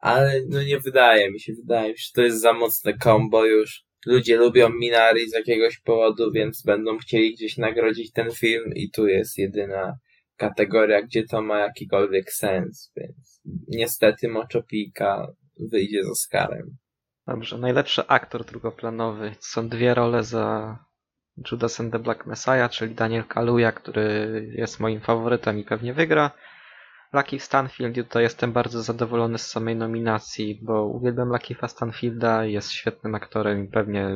ale 0.00 0.40
no 0.48 0.62
nie 0.62 0.80
wydaje 0.80 1.30
mi 1.30 1.40
się. 1.40 1.52
Wydaje 1.52 1.88
mi 1.92 1.98
się, 1.98 2.04
że 2.06 2.12
to 2.14 2.22
jest 2.22 2.40
za 2.40 2.52
mocne 2.52 2.94
combo 3.02 3.44
już. 3.44 3.87
Ludzie 4.06 4.36
lubią 4.36 4.68
Minari 4.68 5.30
z 5.30 5.34
jakiegoś 5.34 5.78
powodu, 5.78 6.32
więc 6.32 6.62
będą 6.62 6.98
chcieli 6.98 7.34
gdzieś 7.34 7.56
nagrodzić 7.56 8.12
ten 8.12 8.30
film 8.30 8.72
i 8.74 8.90
tu 8.90 9.06
jest 9.06 9.38
jedyna 9.38 9.98
kategoria, 10.36 11.02
gdzie 11.02 11.24
to 11.24 11.42
ma 11.42 11.58
jakikolwiek 11.58 12.32
sens, 12.32 12.92
więc 12.96 13.42
niestety 13.68 14.28
Moczopika 14.28 15.32
wyjdzie 15.70 16.04
z 16.04 16.08
Oscarem. 16.08 16.76
Dobrze, 17.26 17.58
najlepszy 17.58 18.06
aktor 18.06 18.44
drugoplanowy. 18.44 19.34
Są 19.40 19.68
dwie 19.68 19.94
role 19.94 20.24
za 20.24 20.78
Judas 21.50 21.80
and 21.80 21.92
the 21.92 21.98
Black 21.98 22.26
Messiah, 22.26 22.70
czyli 22.70 22.94
Daniel 22.94 23.24
Kaluuya, 23.24 23.72
który 23.72 24.46
jest 24.52 24.80
moim 24.80 25.00
faworytem 25.00 25.58
i 25.58 25.64
pewnie 25.64 25.94
wygra. 25.94 26.30
Lucky 27.12 27.40
Stanfield, 27.40 27.94
tutaj 27.94 28.22
jestem 28.22 28.52
bardzo 28.52 28.82
zadowolony 28.82 29.38
z 29.38 29.50
samej 29.50 29.76
nominacji, 29.76 30.60
bo 30.62 30.84
uwielbiam 30.84 31.28
Lucky'a 31.28 31.68
Stanfielda, 31.68 32.44
jest 32.44 32.72
świetnym 32.72 33.14
aktorem 33.14 33.64
i 33.64 33.68
pewnie, 33.68 34.08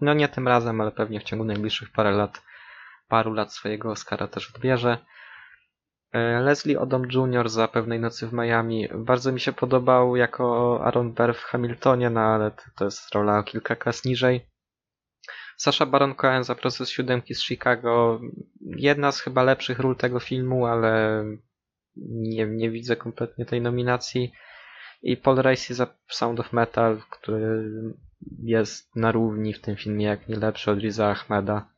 no 0.00 0.14
nie 0.14 0.28
tym 0.28 0.48
razem, 0.48 0.80
ale 0.80 0.90
pewnie 0.90 1.20
w 1.20 1.22
ciągu 1.22 1.44
najbliższych 1.44 1.92
parę 1.92 2.10
lat, 2.10 2.42
paru 3.08 3.32
lat 3.32 3.52
swojego 3.52 3.90
Oscara 3.90 4.28
też 4.28 4.54
odbierze. 4.54 4.98
E, 6.12 6.40
Leslie 6.40 6.80
Odom 6.80 7.02
Jr. 7.10 7.48
za 7.48 7.68
Pewnej 7.68 8.00
Nocy 8.00 8.26
w 8.26 8.32
Miami. 8.32 8.88
Bardzo 8.94 9.32
mi 9.32 9.40
się 9.40 9.52
podobał 9.52 10.16
jako 10.16 10.78
Aaron 10.84 11.12
Burr 11.12 11.34
w 11.34 11.44
Hamiltonie, 11.44 12.10
no 12.10 12.20
ale 12.20 12.50
to 12.76 12.84
jest 12.84 13.14
rola 13.14 13.38
o 13.38 13.42
kilka 13.42 13.76
klas 13.76 14.04
niżej. 14.04 14.46
Sasha 15.56 15.86
Baron 15.86 16.14
Cohen 16.14 16.44
za 16.44 16.54
Proces 16.54 16.90
Siódemki 16.90 17.34
z 17.34 17.42
Chicago. 17.42 18.20
Jedna 18.60 19.12
z 19.12 19.20
chyba 19.20 19.42
lepszych 19.42 19.78
ról 19.78 19.96
tego 19.96 20.20
filmu, 20.20 20.66
ale 20.66 21.24
nie, 21.96 22.46
nie 22.46 22.70
widzę 22.70 22.96
kompletnie 22.96 23.46
tej 23.46 23.60
nominacji. 23.60 24.32
I 25.02 25.16
Paul 25.16 25.36
Racy 25.36 25.74
za 25.74 25.86
Sound 26.08 26.40
of 26.40 26.52
Metal, 26.52 27.02
który 27.10 27.70
jest 28.42 28.96
na 28.96 29.12
równi 29.12 29.54
w 29.54 29.60
tym 29.60 29.76
filmie, 29.76 30.06
jak 30.06 30.28
nie 30.28 30.36
lepszy 30.36 30.70
od 30.70 30.78
Riza 30.78 31.10
Ahmeda. 31.10 31.68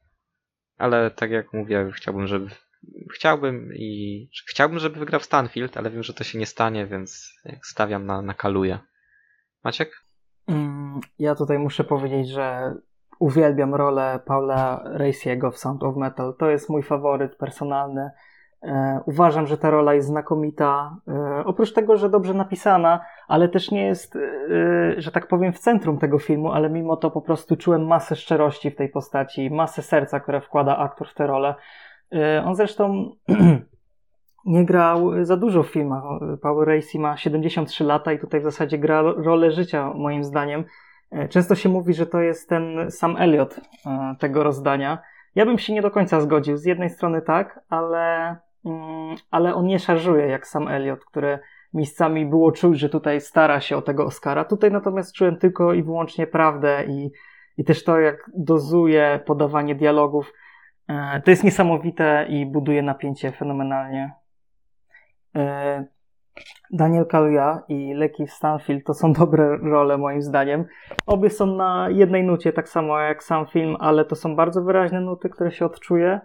Ale 0.79 1.11
tak 1.11 1.31
jak 1.31 1.53
mówię, 1.53 1.91
chciałbym, 1.95 2.27
żeby 2.27 2.51
chciałbym 3.15 3.75
i 3.75 4.29
chciałbym, 4.49 4.79
żeby 4.79 4.99
wygrał 4.99 5.21
Stanfield, 5.21 5.77
ale 5.77 5.91
wiem, 5.91 6.03
że 6.03 6.15
to 6.15 6.25
się 6.25 6.39
nie 6.39 6.47
stanie, 6.47 6.87
więc 6.87 7.33
stawiam 7.63 8.07
na, 8.07 8.23
na 8.23 8.35
Kaluję. 8.35 8.79
Maciek? 9.65 10.05
Mm, 10.47 11.01
Ja 11.19 11.35
tutaj 11.35 11.59
muszę 11.59 11.85
powiedzieć, 11.85 12.29
że 12.29 12.75
uwielbiam 13.19 13.75
rolę 13.75 14.21
Paula 14.27 14.85
Racy'ego 14.97 15.53
w 15.53 15.59
Sound 15.59 15.83
of 15.83 15.97
Metal. 15.97 16.35
To 16.39 16.51
jest 16.51 16.69
mój 16.69 16.83
faworyt 16.83 17.37
personalny. 17.37 18.11
E, 18.65 19.01
Uważam, 19.07 19.47
że 19.47 19.59
ta 19.59 19.71
rola 19.71 19.95
jest 19.95 20.09
znakomita. 20.09 20.97
E, 21.09 21.45
Oprócz 21.45 21.73
tego, 21.73 21.97
że 21.97 22.09
dobrze 22.09 22.35
napisana, 22.35 23.01
ale 23.29 23.49
też 23.49 23.71
nie 23.71 23.87
jest, 23.87 24.17
e, 24.17 24.21
że 24.97 25.13
tak 25.13 25.29
powiem, 25.29 25.53
w 25.53 25.59
centrum 25.59 25.99
tego 25.99 26.19
filmu, 26.19 26.53
ale 26.53 26.71
mimo 26.71 26.97
to 26.97 27.11
po 27.11 27.23
prostu 27.23 27.57
czułem 27.57 27.87
masę 27.87 28.17
szczerości 28.17 28.71
w 28.71 28.77
tej 28.77 28.89
postaci, 28.89 29.51
masę 29.51 29.83
serca, 29.83 30.21
które 30.21 30.41
wkłada 30.41 30.77
aktor 30.79 31.09
w 31.09 31.15
tę 31.15 31.27
rolę. 31.27 31.55
On 32.45 32.55
zresztą 32.55 33.11
nie 34.47 34.65
grał 34.65 35.25
za 35.25 35.37
dużo 35.37 35.63
w 35.63 35.67
filmach. 35.69 36.03
Paul 36.43 36.65
Racy 36.65 36.99
ma 36.99 37.17
73 37.17 37.85
lata 37.85 38.13
i 38.13 38.19
tutaj 38.19 38.41
w 38.41 38.45
zasadzie 38.45 38.79
gra 38.79 39.03
rolę 39.03 39.51
życia, 39.51 39.93
moim 39.95 40.25
zdaniem. 40.25 40.65
Często 41.29 41.55
się 41.55 41.69
mówi, 41.69 41.95
że 41.95 42.07
to 42.07 42.21
jest 42.21 42.49
ten 42.49 42.91
sam 42.91 43.17
Elliot 43.17 43.61
tego 44.19 44.43
rozdania. 44.43 44.99
Ja 45.35 45.47
bym 45.47 45.59
się 45.59 45.73
nie 45.73 45.83
do 45.83 45.91
końca 45.91 46.21
zgodził. 46.21 46.57
Z 46.57 46.65
jednej 46.65 46.91
strony 46.91 47.23
tak, 47.23 47.61
ale, 47.69 48.37
ale 49.31 49.55
on 49.55 49.67
nie 49.67 49.79
szarżuje 49.79 50.27
jak 50.27 50.47
sam 50.47 50.69
Elliot, 50.69 51.05
który 51.05 51.39
miejscami 51.75 52.27
było 52.27 52.53
czuć, 52.53 52.79
że 52.79 52.89
tutaj 52.89 53.21
stara 53.21 53.61
się 53.61 53.77
o 53.77 53.83
tego 53.83 54.05
Oscara. 54.05 54.45
Tutaj 54.45 54.71
natomiast 54.71 55.15
czułem 55.15 55.37
tylko 55.37 55.73
i 55.73 55.83
wyłącznie 55.83 56.27
prawdę 56.27 56.85
i, 56.85 57.11
i 57.57 57.65
też 57.65 57.85
to, 57.85 58.01
jak 58.01 58.31
dozuje 58.37 59.21
podawanie 59.27 59.75
dialogów. 59.75 60.33
E, 60.89 61.23
To 61.25 61.31
jest 61.31 61.45
niesamowite 61.45 62.27
i 62.29 62.47
buduje 62.47 62.83
napięcie 62.83 63.33
fenomenalnie. 63.33 64.13
E, 65.37 65.85
Daniel 66.71 67.07
Kaluuya 67.07 67.63
i 67.69 67.95
Lucky 67.95 68.27
Stanfield 68.27 68.85
to 68.85 68.95
są 68.95 69.13
dobre 69.23 69.57
role 69.57 69.99
moim 69.99 70.23
zdaniem. 70.23 70.65
Obie 71.07 71.31
są 71.31 71.47
na 71.47 71.89
jednej 71.91 72.25
nucie, 72.25 72.53
tak 72.53 72.69
samo 72.69 72.99
jak 73.01 73.25
sam 73.25 73.47
film, 73.47 73.77
ale 73.81 74.05
to 74.05 74.17
są 74.17 74.37
bardzo 74.37 74.63
wyraźne 74.63 75.01
nuty, 75.01 75.29
które 75.29 75.53
się 75.53 75.67
odczuje. 75.67 76.21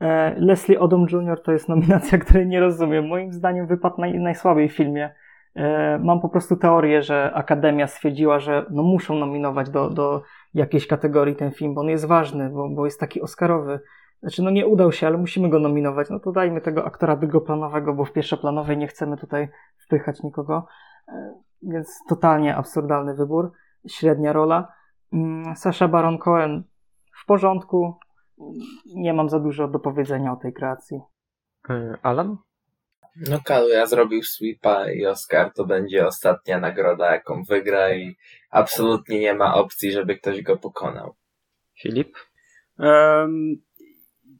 E, 0.00 0.34
Leslie 0.38 0.80
Odom 0.80 1.06
Jr. 1.12 1.42
to 1.42 1.52
jest 1.52 1.68
nominacja, 1.68 2.18
której 2.24 2.46
nie 2.46 2.60
rozumiem. 2.60 3.06
Moim 3.08 3.32
zdaniem 3.32 3.66
wypadł 3.66 4.00
naj, 4.00 4.18
najsłabiej 4.18 4.68
w 4.68 4.76
filmie. 4.76 5.14
E, 5.54 5.98
Mam 5.98 6.20
po 6.20 6.28
prostu 6.28 6.56
teorię, 6.56 7.02
że 7.02 7.30
Akademia 7.34 7.86
stwierdziła, 7.86 8.38
że 8.40 8.66
no 8.70 8.82
muszą 8.82 9.14
nominować 9.14 9.70
do, 9.70 9.90
do 9.90 10.22
jakiejś 10.54 10.86
kategorii 10.86 11.36
ten 11.36 11.50
film, 11.50 11.74
bo 11.74 11.80
on 11.80 11.88
jest 11.88 12.04
ważny, 12.06 12.50
bo, 12.50 12.68
bo 12.68 12.84
jest 12.84 13.00
taki 13.00 13.20
oscarowy. 13.22 13.80
Znaczy, 14.20 14.42
no 14.42 14.50
nie 14.50 14.66
udał 14.66 14.92
się, 14.92 15.06
ale 15.06 15.18
musimy 15.18 15.48
go 15.48 15.58
nominować. 15.58 16.10
No 16.10 16.20
to 16.20 16.32
dajmy 16.32 16.60
tego 16.60 16.84
aktora 16.84 17.16
drugoplanowego, 17.16 17.94
bo 17.94 18.04
w 18.04 18.12
pierwszoplanowej 18.12 18.78
nie 18.78 18.86
chcemy 18.86 19.16
tutaj 19.16 19.48
wpychać 19.86 20.22
nikogo. 20.22 20.66
E, 21.08 21.34
Więc 21.62 21.98
totalnie 22.08 22.56
absurdalny 22.56 23.14
wybór. 23.14 23.52
Średnia 23.88 24.32
rola. 24.32 24.72
Mm, 25.12 25.56
Sasha 25.56 25.88
Baron 25.88 26.18
Cohen 26.18 26.64
w 27.22 27.26
porządku. 27.26 27.94
Nie 28.94 29.14
mam 29.14 29.28
za 29.28 29.38
dużo 29.38 29.68
do 29.68 29.78
powiedzenia 29.78 30.32
o 30.32 30.36
tej 30.36 30.52
kreacji. 30.52 31.00
E, 31.70 31.98
Alan? 32.02 32.36
No 33.30 33.38
Kaluja 33.44 33.86
zrobił 33.86 34.22
sweepa 34.22 34.90
i 34.90 35.06
Oscar 35.06 35.52
to 35.52 35.64
będzie 35.64 36.06
ostatnia 36.06 36.60
nagroda, 36.60 37.12
jaką 37.12 37.42
wygra 37.42 37.94
i 37.94 38.16
absolutnie 38.50 39.20
nie 39.20 39.34
ma 39.34 39.54
opcji, 39.54 39.92
żeby 39.92 40.16
ktoś 40.16 40.42
go 40.42 40.56
pokonał. 40.56 41.14
Filip? 41.82 42.16
Em, 42.78 43.56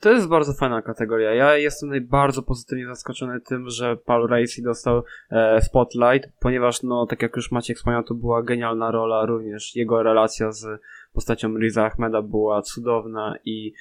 to 0.00 0.10
jest 0.10 0.28
bardzo 0.28 0.52
fajna 0.52 0.82
kategoria. 0.82 1.34
Ja 1.34 1.56
jestem 1.56 1.88
tutaj 1.88 2.00
bardzo 2.00 2.42
pozytywnie 2.42 2.86
zaskoczony 2.86 3.40
tym, 3.40 3.70
że 3.70 3.96
Paul 3.96 4.28
Racy 4.28 4.62
dostał 4.62 5.02
e, 5.30 5.60
Spotlight, 5.60 6.28
ponieważ, 6.40 6.82
no, 6.82 7.06
tak 7.06 7.22
jak 7.22 7.36
już 7.36 7.52
Maciek 7.52 7.76
wspomniał, 7.76 8.02
to 8.02 8.14
była 8.14 8.42
genialna 8.42 8.90
rola, 8.90 9.26
również 9.26 9.76
jego 9.76 10.02
relacja 10.02 10.52
z 10.52 10.66
postacią 11.12 11.58
Riza 11.58 11.84
Ahmeda 11.86 12.22
była 12.22 12.62
cudowna 12.62 13.34
i 13.44 13.72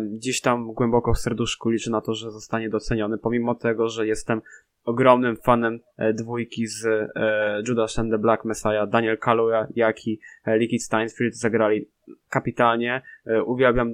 gdzieś 0.00 0.40
tam 0.40 0.72
głęboko 0.72 1.14
w 1.14 1.18
serduszku 1.18 1.70
liczę 1.70 1.90
na 1.90 2.00
to, 2.00 2.14
że 2.14 2.30
zostanie 2.30 2.70
doceniony, 2.70 3.18
pomimo 3.18 3.54
tego, 3.54 3.88
że 3.88 4.06
jestem 4.06 4.40
ogromnym 4.84 5.36
fanem 5.36 5.80
e, 5.96 6.12
dwójki 6.12 6.66
z 6.66 6.86
e, 6.86 7.62
Judas 7.68 7.98
and 7.98 8.10
the 8.10 8.18
Black 8.18 8.44
Messiah, 8.44 8.88
Daniel 8.88 9.18
Kaluuya, 9.18 9.66
jak 9.76 10.06
i 10.06 10.20
e, 10.44 10.58
Liquid 10.58 10.82
Steinfeld 10.82 11.36
zagrali 11.36 11.88
kapitalnie. 12.28 13.02
Uwielbiam 13.46 13.92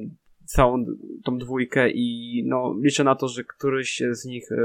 całą 0.50 0.84
tą 1.24 1.38
dwójkę 1.38 1.90
i 1.90 2.42
no, 2.46 2.74
liczę 2.82 3.04
na 3.04 3.14
to, 3.14 3.28
że 3.28 3.44
któryś 3.44 4.02
z 4.10 4.24
nich 4.24 4.52
e, 4.52 4.56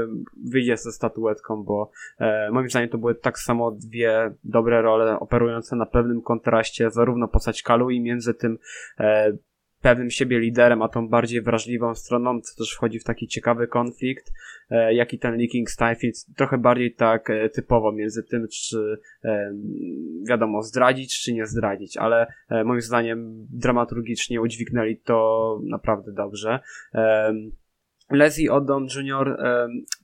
wyjdzie 0.44 0.76
ze 0.76 0.92
statuetką, 0.92 1.62
bo 1.62 1.90
e, 2.18 2.50
moim 2.52 2.70
zdaniem 2.70 2.88
to 2.88 2.98
były 2.98 3.14
tak 3.14 3.38
samo 3.38 3.70
dwie 3.70 4.34
dobre 4.44 4.82
role 4.82 5.20
operujące 5.20 5.76
na 5.76 5.86
pewnym 5.86 6.22
kontraście, 6.22 6.90
zarówno 6.90 7.28
postać 7.28 7.62
Kalu 7.62 7.90
i 7.90 8.00
między 8.00 8.34
tym 8.34 8.58
e, 8.98 9.32
pewnym 9.86 10.10
siebie 10.10 10.38
liderem, 10.38 10.82
a 10.82 10.88
tą 10.88 11.08
bardziej 11.08 11.42
wrażliwą 11.42 11.94
stroną, 11.94 12.40
co 12.40 12.56
też 12.58 12.72
wchodzi 12.74 12.98
w 12.98 13.04
taki 13.04 13.28
ciekawy 13.28 13.68
konflikt, 13.68 14.32
e, 14.70 14.94
jak 14.94 15.12
i 15.12 15.18
ten 15.18 15.36
Leaking 15.36 15.70
Steinfeld, 15.70 16.14
trochę 16.36 16.58
bardziej 16.58 16.94
tak 16.94 17.30
e, 17.30 17.48
typowo 17.48 17.92
między 17.92 18.22
tym, 18.22 18.46
czy 18.52 18.98
e, 19.24 19.52
wiadomo, 20.28 20.62
zdradzić, 20.62 21.20
czy 21.22 21.32
nie 21.32 21.46
zdradzić, 21.46 21.96
ale 21.96 22.26
e, 22.48 22.64
moim 22.64 22.80
zdaniem 22.80 23.46
dramaturgicznie 23.50 24.40
udźwignęli 24.40 24.96
to 24.96 25.60
naprawdę 25.64 26.12
dobrze. 26.12 26.60
Leslie 28.10 28.52
Odom 28.52 28.86
Jr. 28.96 29.38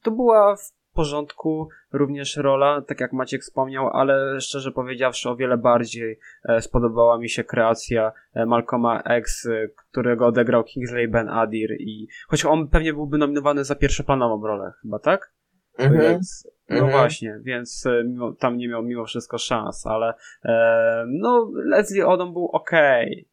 to 0.03 0.11
była 0.11 0.57
w 0.57 0.82
porządku 0.93 1.69
również 1.93 2.37
rola, 2.37 2.83
tak 2.83 3.01
jak 3.01 3.13
Maciek 3.13 3.43
wspomniał, 3.43 3.89
ale 3.89 4.41
szczerze 4.41 4.73
powiedziawszy 4.73 5.31
o 5.31 5.37
wiele 5.37 5.57
bardziej 5.59 6.19
e, 6.49 6.61
spodobała 6.63 7.19
mi 7.19 7.29
się 7.29 7.45
kreacja 7.45 8.13
e, 8.35 8.47
Malcolma 8.47 9.03
X, 9.03 9.47
e, 9.47 9.69
którego 9.91 10.27
odegrał 10.27 10.65
Kingsley 10.65 11.09
Ben 11.09 11.29
Adir 11.29 11.71
i 11.81 12.09
choć 12.29 12.45
on 12.45 12.69
pewnie 12.69 12.93
byłby 12.93 13.19
nominowany 13.19 13.65
za 13.65 13.75
pierwszoplanową 13.75 14.47
rolę, 14.47 14.73
chyba 14.83 14.99
tak? 14.99 15.33
Więc, 15.79 16.49
no 16.69 16.77
Mhm. 16.77 16.93
właśnie, 16.93 17.39
więc 17.43 17.85
mimo, 18.05 18.33
tam 18.33 18.57
nie 18.57 18.69
miał 18.69 18.83
mimo 18.83 19.05
wszystko 19.05 19.39
szans, 19.39 19.87
ale 19.87 20.15
e, 20.45 21.05
no 21.09 21.51
Leslie 21.55 22.07
Odom 22.07 22.33
był 22.33 22.47
okej. 22.53 23.29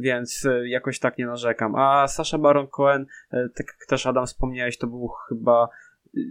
więc 0.00 0.48
jakoś 0.64 0.98
tak 0.98 1.18
nie 1.18 1.26
narzekam. 1.26 1.74
A 1.74 2.08
Sasha 2.08 2.38
Baron 2.38 2.66
Cohen, 2.66 3.06
tak 3.30 3.66
jak 3.66 3.86
też 3.88 4.06
Adam 4.06 4.26
wspomniałeś, 4.26 4.78
to 4.78 4.86
był 4.86 5.08
chyba 5.28 5.68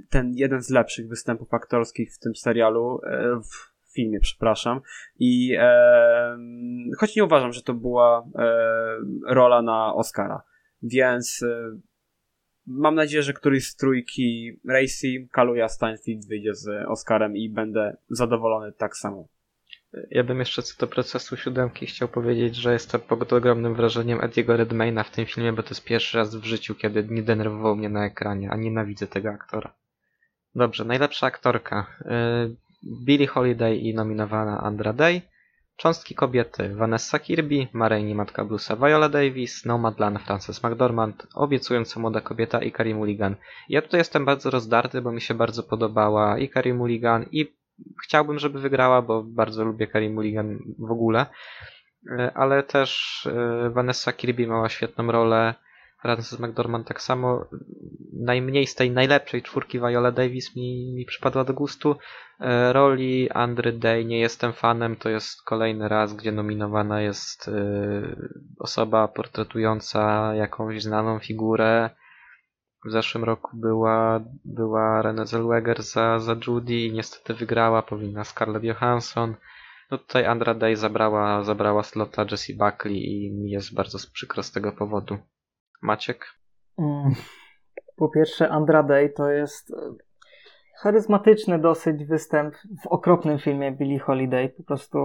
ten 0.10 0.34
jeden 0.36 0.62
z 0.62 0.70
lepszych 0.70 1.08
występów 1.08 1.54
aktorskich 1.54 2.14
w 2.14 2.20
tym 2.20 2.36
serialu, 2.36 3.00
e, 3.04 3.40
w 3.42 3.76
filmie, 3.94 4.20
przepraszam. 4.20 4.82
I 5.20 5.56
e, 5.60 6.38
choć 6.98 7.16
nie 7.16 7.24
uważam, 7.24 7.54
że 7.54 7.62
to 7.62 7.74
była 7.74 8.28
e, 8.36 8.46
rola 9.28 9.62
na 9.62 9.94
Oscara, 9.94 10.42
więc 10.84 11.44
e, 11.44 11.78
mam 12.68 12.96
nadzieję, 12.96 13.24
że 13.24 13.34
któryś 13.34 13.68
z 13.68 13.76
trójki 13.76 14.60
Racy, 14.70 15.28
Kaluja, 15.32 15.70
Steinfeld 15.70 16.28
wyjdzie 16.28 16.54
z 16.54 16.88
Oscarem 16.88 17.38
i 17.38 17.50
będę 17.50 17.98
zadowolony 18.10 18.72
tak 18.72 18.98
samo. 18.98 19.28
Ja 20.12 20.24
bym 20.24 20.40
jeszcze 20.40 20.64
co 20.64 20.80
do 20.80 20.88
procesu 20.88 21.38
siódemki 21.38 21.86
chciał 21.86 22.08
powiedzieć, 22.08 22.56
że 22.56 22.74
jestem 22.74 23.02
pod 23.02 23.34
ogromnym 23.34 23.76
wrażeniem 23.76 24.22
Ediego 24.22 24.58
Redmayna 24.58 25.04
w 25.04 25.12
tym 25.12 25.26
filmie, 25.26 25.54
bo 25.54 25.64
to 25.64 25.70
jest 25.70 25.84
pierwszy 25.84 26.18
raz 26.18 26.36
w 26.36 26.44
życiu, 26.44 26.76
kiedy 26.76 27.04
nie 27.10 27.24
denerwował 27.24 27.76
mnie 27.76 27.90
na 27.90 28.06
ekranie, 28.06 28.52
a 28.52 28.56
nienawidzę 28.56 29.08
tego 29.08 29.30
aktora. 29.30 29.74
Dobrze, 30.56 30.86
najlepsza 30.86 31.28
aktorka. 31.28 31.88
Y, 32.02 32.56
Billie 33.06 33.28
Holiday 33.28 33.76
i 33.78 33.94
nominowana 33.94 34.62
Andra 34.62 34.94
Day. 34.94 35.22
Cząstki 35.78 36.16
kobiety 36.16 36.76
Vanessa 36.76 37.20
Kirby, 37.20 37.68
Marini 37.74 38.16
Matka 38.16 38.46
Bluesa 38.46 38.76
Viola 38.76 39.10
Davis, 39.10 39.66
Nomadland 39.66 40.22
Frances 40.22 40.64
McDormand, 40.64 41.28
Obiecująca 41.34 42.00
Młoda 42.00 42.22
Kobieta 42.22 42.62
i 42.62 42.72
Carey 42.72 42.96
Mulligan. 42.96 43.36
Ja 43.70 43.82
tutaj 43.82 44.00
jestem 44.00 44.26
bardzo 44.26 44.50
rozdarty, 44.50 45.02
bo 45.02 45.12
mi 45.12 45.22
się 45.22 45.34
bardzo 45.34 45.64
podobała 45.64 46.38
i 46.38 46.50
Carey 46.50 46.74
Mulligan 46.74 47.26
i 47.32 47.56
chciałbym, 48.06 48.40
żeby 48.40 48.60
wygrała, 48.60 49.02
bo 49.02 49.24
bardzo 49.24 49.64
lubię 49.64 49.88
Carey 49.88 50.10
Mulligan 50.10 50.60
w 50.80 50.92
ogóle, 50.92 51.26
e, 52.12 52.32
ale 52.36 52.64
też 52.64 53.22
e, 53.32 53.70
Vanessa 53.70 54.14
Kirby 54.14 54.48
miała 54.48 54.70
świetną 54.70 55.12
rolę, 55.12 55.56
Frances 56.02 56.40
McDormand 56.40 56.88
tak 56.88 57.02
samo. 57.02 57.46
Najmniej 58.14 58.68
z 58.68 58.76
tej 58.76 58.92
najlepszej 58.92 59.42
czwórki 59.42 59.80
Viola 59.80 60.12
Davis 60.12 60.56
mi, 60.56 60.94
mi 60.96 61.06
przypadła 61.06 61.44
do 61.44 61.54
gustu. 61.54 61.96
E, 62.40 62.74
roli 62.74 63.32
Andry 63.32 63.74
Day 63.74 64.06
nie 64.06 64.20
jestem 64.20 64.54
fanem, 64.54 64.96
to 64.96 65.10
jest 65.10 65.44
kolejny 65.44 65.88
raz, 65.88 66.14
gdzie 66.14 66.32
nominowana 66.32 67.02
jest 67.02 67.52
osoba 68.60 69.08
portretująca 69.08 70.34
jakąś 70.36 70.84
znaną 70.84 71.20
figurę, 71.20 71.90
w 72.86 72.92
zeszłym 72.92 73.24
roku 73.24 73.58
była, 73.58 74.20
była 74.46 75.02
Renée 75.02 75.26
Zellweger 75.26 75.84
za, 75.84 76.20
za 76.20 76.36
Judy 76.48 76.74
i 76.74 76.94
niestety 76.94 77.34
wygrała, 77.34 77.82
powinna 77.82 78.24
Scarlett 78.24 78.64
Johansson. 78.64 79.36
No 79.92 79.98
tutaj 79.98 80.26
Andra 80.26 80.54
Day 80.54 80.76
zabrała, 80.76 81.44
zabrała 81.44 81.84
slota 81.84 82.26
Jessie 82.32 82.54
Buckley 82.54 82.98
i 82.98 83.32
mi 83.32 83.50
jest 83.50 83.74
bardzo 83.74 83.98
przykro 84.14 84.44
z 84.44 84.52
tego 84.52 84.72
powodu. 84.72 85.18
Maciek? 85.82 86.26
Mm. 86.80 87.16
Po 87.96 88.10
pierwsze, 88.10 88.50
Andra 88.50 88.84
Day 88.84 89.10
to 89.10 89.30
jest 89.30 89.72
e, 89.72 89.76
charyzmatyczny 90.82 91.60
dosyć 91.60 92.06
występ 92.06 92.56
w 92.84 92.88
okropnym 92.88 93.40
filmie 93.40 93.72
Billie 93.72 94.00
Holiday. 94.00 94.50
Po 94.50 94.64
prostu 94.64 94.98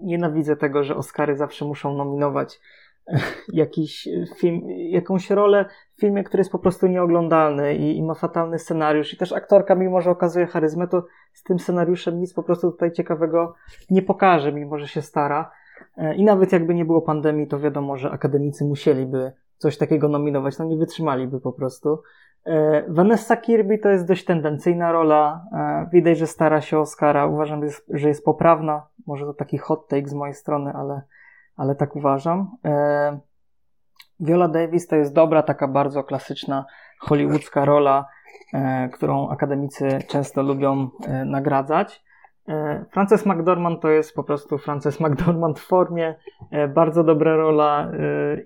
nienawidzę 0.00 0.56
tego, 0.56 0.84
że 0.84 0.96
Oscary 0.96 1.36
zawsze 1.36 1.64
muszą 1.64 1.96
nominować 1.96 2.60
jakiś 3.52 4.08
film, 4.36 4.60
jakąś 4.70 5.30
rolę 5.30 5.64
w 5.96 6.00
filmie, 6.00 6.24
który 6.24 6.40
jest 6.40 6.52
po 6.52 6.58
prostu 6.58 6.86
nieoglądalny 6.86 7.74
i, 7.76 7.96
i, 7.96 8.02
ma 8.02 8.14
fatalny 8.14 8.58
scenariusz. 8.58 9.14
I 9.14 9.16
też 9.16 9.32
aktorka, 9.32 9.74
mimo 9.74 10.00
że 10.00 10.10
okazuje 10.10 10.46
charyzmę, 10.46 10.88
to 10.88 11.04
z 11.32 11.42
tym 11.42 11.58
scenariuszem 11.58 12.20
nic 12.20 12.34
po 12.34 12.42
prostu 12.42 12.72
tutaj 12.72 12.92
ciekawego 12.92 13.54
nie 13.90 14.02
pokaże, 14.02 14.52
mimo 14.52 14.78
że 14.78 14.88
się 14.88 15.02
stara. 15.02 15.50
E, 15.96 16.14
I 16.14 16.24
nawet 16.24 16.52
jakby 16.52 16.74
nie 16.74 16.84
było 16.84 17.02
pandemii, 17.02 17.46
to 17.46 17.60
wiadomo, 17.60 17.96
że 17.96 18.10
akademicy 18.10 18.64
musieliby 18.64 19.32
coś 19.56 19.78
takiego 19.78 20.08
nominować, 20.08 20.58
no 20.58 20.64
nie 20.64 20.76
wytrzymaliby 20.76 21.40
po 21.40 21.52
prostu. 21.52 22.02
E, 22.46 22.84
Vanessa 22.88 23.36
Kirby 23.36 23.78
to 23.78 23.88
jest 23.88 24.06
dość 24.06 24.24
tendencyjna 24.24 24.92
rola. 24.92 25.44
E, 25.52 25.88
widać, 25.92 26.18
że 26.18 26.26
stara 26.26 26.60
się 26.60 26.78
Oscara. 26.78 27.26
Uważam, 27.26 27.60
że 27.88 28.08
jest 28.08 28.24
poprawna. 28.24 28.86
Może 29.06 29.26
to 29.26 29.34
taki 29.34 29.58
hot 29.58 29.88
take 29.88 30.08
z 30.08 30.14
mojej 30.14 30.34
strony, 30.34 30.72
ale 30.72 31.02
ale 31.56 31.74
tak 31.74 31.96
uważam. 31.96 32.50
E, 32.64 33.18
Viola 34.20 34.48
Davis 34.48 34.86
to 34.86 34.96
jest 34.96 35.14
dobra, 35.14 35.42
taka 35.42 35.68
bardzo 35.68 36.04
klasyczna 36.04 36.64
hollywoodzka 36.98 37.64
rola, 37.64 38.06
e, 38.54 38.88
którą 38.88 39.28
akademicy 39.28 39.98
często 40.08 40.42
lubią 40.42 40.90
e, 41.06 41.24
nagradzać. 41.24 42.02
Frances 42.90 43.26
McDormand 43.26 43.80
to 43.80 43.88
jest 43.88 44.14
po 44.14 44.24
prostu 44.24 44.58
Frances 44.58 45.00
McDormand 45.00 45.60
w 45.60 45.66
formie, 45.66 46.14
bardzo 46.74 47.04
dobra 47.04 47.36
rola, 47.36 47.90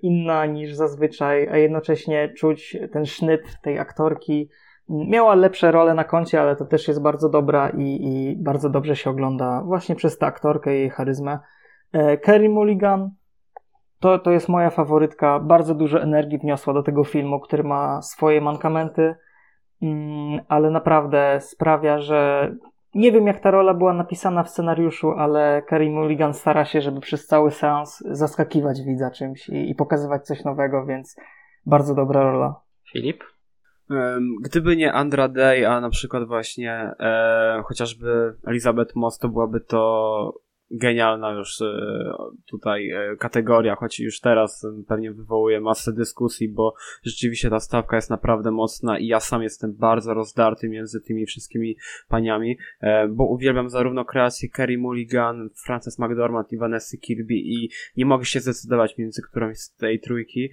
inna 0.02 0.46
niż 0.46 0.74
zazwyczaj, 0.74 1.48
a 1.48 1.56
jednocześnie 1.56 2.28
czuć 2.28 2.76
ten 2.92 3.06
sznyt 3.06 3.60
tej 3.62 3.78
aktorki. 3.78 4.48
Miała 4.88 5.34
lepsze 5.34 5.72
role 5.72 5.94
na 5.94 6.04
koncie, 6.04 6.40
ale 6.40 6.56
to 6.56 6.64
też 6.64 6.88
jest 6.88 7.02
bardzo 7.02 7.28
dobra 7.28 7.68
i, 7.68 7.82
i 7.82 8.36
bardzo 8.36 8.70
dobrze 8.70 8.96
się 8.96 9.10
ogląda 9.10 9.62
właśnie 9.62 9.94
przez 9.94 10.18
tę 10.18 10.26
aktorkę 10.26 10.76
i 10.76 10.78
jej 10.78 10.90
charyzmę. 10.90 11.38
E, 11.96 12.16
Kerry 12.16 12.48
Mulligan 12.48 13.10
to, 14.00 14.18
to 14.18 14.30
jest 14.30 14.48
moja 14.48 14.70
faworytka. 14.70 15.40
Bardzo 15.40 15.74
dużo 15.74 16.02
energii 16.02 16.38
wniosła 16.38 16.74
do 16.74 16.82
tego 16.82 17.04
filmu, 17.04 17.40
który 17.40 17.62
ma 17.62 18.02
swoje 18.02 18.40
mankamenty, 18.40 19.14
mm, 19.82 20.40
ale 20.48 20.70
naprawdę 20.70 21.38
sprawia, 21.40 21.98
że 21.98 22.50
nie 22.94 23.12
wiem 23.12 23.26
jak 23.26 23.40
ta 23.40 23.50
rola 23.50 23.74
była 23.74 23.92
napisana 23.92 24.42
w 24.42 24.50
scenariuszu, 24.50 25.10
ale 25.10 25.62
Kerry 25.62 25.90
Mulligan 25.90 26.34
stara 26.34 26.64
się, 26.64 26.80
żeby 26.80 27.00
przez 27.00 27.26
cały 27.26 27.50
seans 27.50 28.04
zaskakiwać 28.10 28.82
widza 28.82 29.10
czymś 29.10 29.48
i, 29.48 29.70
i 29.70 29.74
pokazywać 29.74 30.26
coś 30.26 30.44
nowego, 30.44 30.86
więc 30.86 31.16
bardzo 31.66 31.94
dobra 31.94 32.22
rola. 32.22 32.54
Filip? 32.92 33.24
Gdyby 34.42 34.76
nie 34.76 34.92
Andra 34.92 35.28
Day, 35.28 35.68
a 35.68 35.80
na 35.80 35.90
przykład 35.90 36.28
właśnie 36.28 36.90
e, 37.00 37.62
chociażby 37.64 38.34
Elizabeth 38.46 38.96
Moss, 38.96 39.18
to 39.18 39.28
byłaby 39.28 39.60
to 39.60 40.45
genialna 40.70 41.30
już 41.30 41.60
e, 41.60 41.66
tutaj 42.50 42.90
e, 42.90 43.16
kategoria, 43.16 43.74
choć 43.74 44.00
już 44.00 44.20
teraz 44.20 44.66
pewnie 44.88 45.12
wywołuje 45.12 45.60
masę 45.60 45.92
dyskusji, 45.92 46.48
bo 46.48 46.74
rzeczywiście 47.02 47.50
ta 47.50 47.60
stawka 47.60 47.96
jest 47.96 48.10
naprawdę 48.10 48.50
mocna 48.50 48.98
i 48.98 49.06
ja 49.06 49.20
sam 49.20 49.42
jestem 49.42 49.72
bardzo 49.72 50.14
rozdarty 50.14 50.68
między 50.68 51.00
tymi 51.00 51.26
wszystkimi 51.26 51.76
paniami, 52.08 52.58
e, 52.80 53.08
bo 53.08 53.24
uwielbiam 53.24 53.70
zarówno 53.70 54.04
kreację 54.04 54.48
Kerry 54.48 54.78
Mulligan, 54.78 55.50
Frances 55.64 55.98
McDormand 55.98 56.52
i 56.52 56.56
Vanessa 56.56 56.96
Kirby 56.96 57.34
i 57.34 57.70
nie 57.96 58.06
mogę 58.06 58.24
się 58.24 58.40
zdecydować 58.40 58.98
między 58.98 59.22
którąś 59.22 59.58
z 59.58 59.74
tej 59.74 60.00
trójki. 60.00 60.50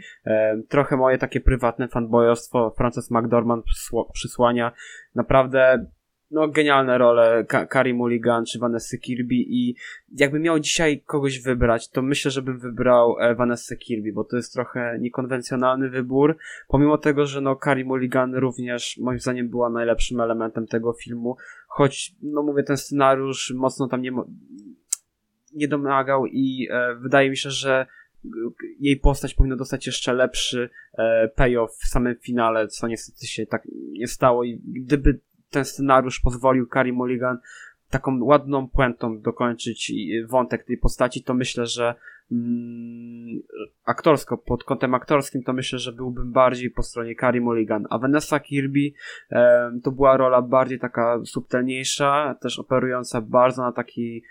Trochę 0.70 0.98
moje 0.98 1.18
takie 1.18 1.42
prywatne 1.42 1.88
fanboyostwo 1.88 2.74
Frances 2.78 3.12
McDormand 3.12 3.66
przysłania 4.14 4.72
naprawdę 5.16 5.86
no, 6.34 6.48
genialne 6.48 6.98
role 6.98 7.46
Kari 7.70 7.94
Mulligan 7.94 8.46
czy 8.46 8.60
Vanessa 8.60 8.98
Kirby 8.98 9.36
i 9.36 9.76
jakbym 10.18 10.42
miał 10.42 10.60
dzisiaj 10.60 11.02
kogoś 11.02 11.40
wybrać, 11.40 11.90
to 11.90 12.02
myślę, 12.02 12.32
że 12.32 12.42
bym 12.42 12.60
wybrał 12.60 13.16
e, 13.20 13.36
Vanessa 13.36 13.76
Kirby, 13.76 14.14
bo 14.14 14.24
to 14.24 14.36
jest 14.36 14.54
trochę 14.54 14.98
niekonwencjonalny 15.00 15.90
wybór, 15.90 16.38
pomimo 16.68 16.98
tego, 16.98 17.26
że 17.26 17.42
no 17.42 17.56
Kari 17.56 17.86
Mulligan 17.86 18.36
również 18.36 19.00
moim 19.02 19.20
zdaniem 19.20 19.50
była 19.50 19.70
najlepszym 19.70 20.20
elementem 20.20 20.68
tego 20.68 20.94
filmu, 20.94 21.38
choć 21.68 22.16
no 22.22 22.44
mówię, 22.44 22.64
ten 22.64 22.78
scenariusz 22.78 23.54
mocno 23.56 23.88
tam 23.88 24.02
nie, 24.02 24.12
nie 25.54 25.68
domagał 25.68 26.26
i 26.26 26.68
e, 26.72 26.96
wydaje 26.96 27.30
mi 27.30 27.38
się, 27.38 27.50
że 27.50 27.86
jej 28.80 28.98
postać 28.98 29.34
powinna 29.34 29.56
dostać 29.56 29.86
jeszcze 29.86 30.14
lepszy 30.14 30.70
e, 30.98 31.28
payoff 31.36 31.72
w 31.72 31.88
samym 31.88 32.16
finale, 32.16 32.68
co 32.68 32.88
niestety 32.88 33.28
się 33.28 33.46
tak 33.46 33.68
nie 33.92 34.08
stało 34.08 34.44
i 34.44 34.62
gdyby 34.66 35.20
ten 35.54 35.66
scenariusz 35.66 36.20
pozwolił 36.20 36.68
Kari 36.68 36.94
Mulligan 36.94 37.38
taką 37.90 38.24
ładną 38.24 38.70
puentą 38.70 39.22
dokończyć 39.22 39.94
wątek 40.28 40.64
tej 40.64 40.78
postaci, 40.78 41.24
to 41.24 41.34
myślę, 41.34 41.66
że 41.66 41.96
mm, 42.32 43.42
aktorsko, 43.86 44.38
pod 44.38 44.64
kątem 44.64 44.94
aktorskim, 44.94 45.44
to 45.44 45.54
myślę, 45.54 45.80
że 45.80 45.92
byłbym 45.92 46.32
bardziej 46.32 46.70
po 46.70 46.84
stronie 46.84 47.16
Kari 47.16 47.42
Mulligan. 47.42 47.88
A 47.90 47.98
Vanessa 47.98 48.40
Kirby 48.40 48.92
to 49.84 49.92
była 49.92 50.18
rola 50.18 50.42
bardziej 50.42 50.80
taka 50.80 51.20
subtelniejsza, 51.26 52.36
też 52.42 52.60
operująca 52.60 53.22
bardzo 53.22 53.62
na 53.62 53.72
taki 53.72 54.24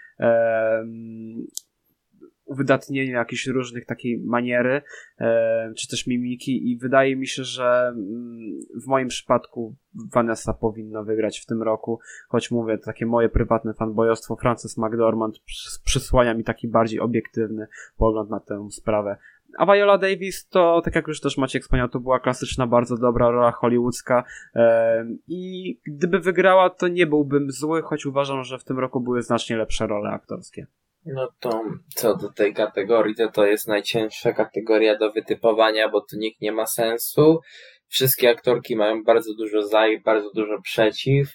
uwydatnieniu 2.53 3.13
jakichś 3.13 3.47
różnych 3.47 3.87
takiej 3.87 4.19
maniery, 4.19 4.83
e, 5.19 5.73
czy 5.77 5.89
też 5.89 6.07
mimiki 6.07 6.71
i 6.71 6.79
wydaje 6.79 7.17
mi 7.17 7.27
się, 7.27 7.45
że 7.45 7.89
mm, 7.89 8.61
w 8.85 8.87
moim 8.87 9.09
przypadku 9.09 9.75
Vanessa 10.13 10.55
powinna 10.55 11.03
wygrać 11.03 11.41
w 11.41 11.47
tym 11.47 11.63
roku, 11.63 12.01
choć 12.29 12.51
mówię, 12.51 12.79
takie 12.79 13.07
moje 13.07 13.29
prywatne 13.29 13.75
fanboyostwo, 13.75 14.37
Frances 14.37 14.79
McDormand 14.79 15.39
przysłania 15.85 16.35
mi 16.35 16.45
taki 16.45 16.69
bardziej 16.69 17.01
obiektywny 17.01 17.67
pogląd 17.97 18.31
na 18.31 18.41
tę 18.41 18.69
sprawę. 18.71 19.17
A 19.59 19.67
Viola 19.67 19.99
Davis 19.99 20.49
to, 20.49 20.83
tak 20.85 20.95
jak 20.95 21.09
już 21.09 21.21
też 21.21 21.39
Maciek 21.39 21.63
wspomniał, 21.63 21.89
to 21.89 22.01
była 22.01 22.21
klasyczna, 22.21 22.67
bardzo 22.67 22.97
dobra 22.97 23.31
rola 23.31 23.51
hollywoodzka 23.51 24.25
e, 24.55 25.07
i 25.29 25.75
gdyby 25.87 26.21
wygrała, 26.21 26.71
to 26.71 26.89
nie 26.89 27.07
byłbym 27.07 27.51
zły, 27.51 27.83
choć 27.83 28.07
uważam, 28.07 28.45
że 28.45 28.59
w 28.59 28.65
tym 28.65 28.79
roku 28.79 29.01
były 29.01 29.23
znacznie 29.23 29.57
lepsze 29.57 29.87
role 29.87 30.11
aktorskie. 30.11 30.67
No 31.07 31.29
to 31.41 31.65
co 31.95 32.17
do 32.17 32.33
tej 32.33 32.55
kategorii, 32.55 33.15
to 33.15 33.29
to 33.29 33.47
jest 33.47 33.69
najcięższa 33.69 34.33
kategoria 34.33 34.99
do 34.99 35.13
wytypowania, 35.13 35.89
bo 35.89 36.01
tu 36.01 36.17
nikt 36.17 36.41
nie 36.41 36.53
ma 36.53 36.67
sensu. 36.67 37.41
Wszystkie 37.89 38.31
aktorki 38.31 38.77
mają 38.77 39.05
bardzo 39.05 39.35
dużo 39.35 39.69
za 39.69 39.89
i 39.89 40.01
bardzo 40.01 40.31
dużo 40.35 40.63
przeciw, 40.63 41.29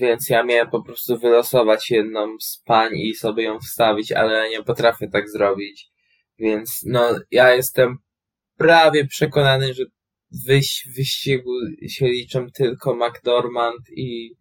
więc 0.00 0.28
ja 0.28 0.42
miałem 0.42 0.70
po 0.70 0.82
prostu 0.82 1.18
wylosować 1.18 1.90
jedną 1.90 2.36
z 2.40 2.62
pań 2.66 2.92
i 2.96 3.14
sobie 3.14 3.44
ją 3.44 3.58
wstawić, 3.58 4.12
ale 4.12 4.50
nie 4.50 4.62
potrafię 4.62 5.08
tak 5.08 5.30
zrobić. 5.30 5.88
Więc 6.38 6.82
no, 6.86 7.18
ja 7.30 7.54
jestem 7.54 7.96
prawie 8.56 9.06
przekonany, 9.06 9.74
że 9.74 9.84
wyś, 10.46 10.88
wyścigu 10.96 11.52
się 11.88 12.06
liczą 12.06 12.46
tylko 12.50 12.94
McDormand 12.94 13.90
i 13.96 14.34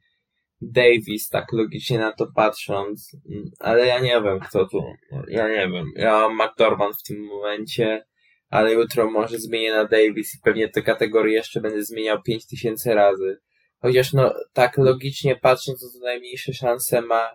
Davis, 0.61 1.29
tak 1.29 1.53
logicznie 1.53 1.99
na 1.99 2.11
to 2.11 2.27
patrząc, 2.35 3.11
ale 3.59 3.85
ja 3.87 3.99
nie 3.99 4.21
wiem 4.21 4.39
kto 4.39 4.65
tu, 4.65 4.83
ja 5.27 5.47
nie 5.47 5.69
wiem, 5.73 5.85
ja 5.95 6.11
mam 6.11 6.35
McDormand 6.35 6.95
w 6.95 7.03
tym 7.03 7.25
momencie, 7.25 8.05
ale 8.49 8.73
jutro 8.73 9.11
może 9.11 9.37
zmienię 9.37 9.73
na 9.73 9.85
Davis 9.85 10.35
i 10.35 10.41
pewnie 10.43 10.69
te 10.69 10.81
kategorie 10.81 11.33
jeszcze 11.33 11.61
będę 11.61 11.83
zmieniał 11.83 12.21
5000 12.21 12.93
razy. 12.93 13.39
Chociaż 13.81 14.13
no, 14.13 14.33
tak 14.53 14.77
logicznie 14.77 15.35
patrząc, 15.35 15.81
to, 15.81 15.99
to 15.99 16.05
najmniejsze 16.05 16.53
szanse 16.53 17.01
ma 17.01 17.29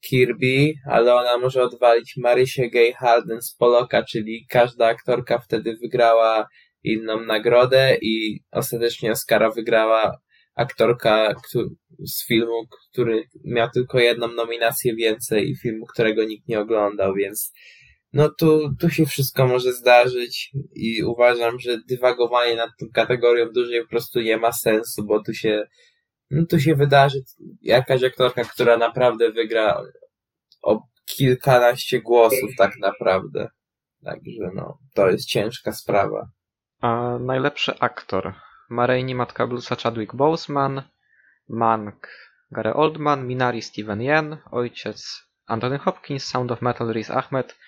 Kirby, 0.00 0.72
ale 0.86 1.14
ona 1.14 1.38
może 1.38 1.62
odwalić 1.62 2.14
Marysię 2.16 2.70
Gay 2.70 2.92
Harden 2.92 3.42
z 3.42 3.54
Poloka, 3.54 4.02
czyli 4.02 4.46
każda 4.48 4.86
aktorka 4.86 5.38
wtedy 5.38 5.76
wygrała 5.76 6.48
inną 6.82 7.20
nagrodę 7.20 7.96
i 8.02 8.40
ostatecznie 8.50 9.12
Oscara 9.12 9.50
wygrała 9.50 10.20
aktorka 10.60 11.34
z 12.06 12.26
filmu, 12.26 12.62
który 12.92 13.22
miał 13.44 13.68
tylko 13.74 13.98
jedną 13.98 14.28
nominację 14.28 14.94
więcej 14.94 15.50
i 15.50 15.56
filmu, 15.56 15.86
którego 15.86 16.24
nikt 16.24 16.48
nie 16.48 16.60
oglądał, 16.60 17.14
więc 17.14 17.52
no 18.12 18.28
tu, 18.38 18.74
tu 18.80 18.90
się 18.90 19.06
wszystko 19.06 19.46
może 19.46 19.72
zdarzyć 19.72 20.52
i 20.74 21.04
uważam, 21.04 21.58
że 21.58 21.78
dywagowanie 21.88 22.56
nad 22.56 22.70
tą 22.80 22.86
kategorią 22.94 23.46
dłużej 23.54 23.82
po 23.82 23.88
prostu 23.88 24.20
nie 24.20 24.36
ma 24.36 24.52
sensu, 24.52 25.06
bo 25.06 25.22
tu 25.22 25.34
się 25.34 25.62
no 26.30 26.46
tu 26.46 26.60
się 26.60 26.74
wydarzy 26.74 27.18
jakaś 27.62 28.04
aktorka, 28.04 28.44
która 28.44 28.76
naprawdę 28.76 29.32
wygra 29.32 29.82
o 30.62 30.82
kilkanaście 31.16 32.00
głosów 32.00 32.50
tak 32.58 32.78
naprawdę. 32.78 33.48
Także 34.04 34.50
no, 34.54 34.78
to 34.94 35.10
jest 35.10 35.28
ciężka 35.28 35.72
sprawa. 35.72 36.28
A 36.80 37.18
najlepszy 37.18 37.78
aktor. 37.80 38.34
Mareini 38.70 39.14
Matka 39.14 39.46
Bluesa 39.46 39.76
Chadwick 39.76 40.14
Boseman, 40.14 40.82
Mank 41.48 42.08
Gary 42.52 42.74
Oldman, 42.74 43.26
Minari 43.26 43.62
Steven 43.62 44.02
Yen, 44.02 44.36
ojciec 44.50 45.30
Anthony 45.46 45.78
Hopkins, 45.78 46.24
Sound 46.24 46.52
of 46.52 46.62
Metal 46.62 46.92
Riz 46.92 47.10
Ahmed. 47.10 47.58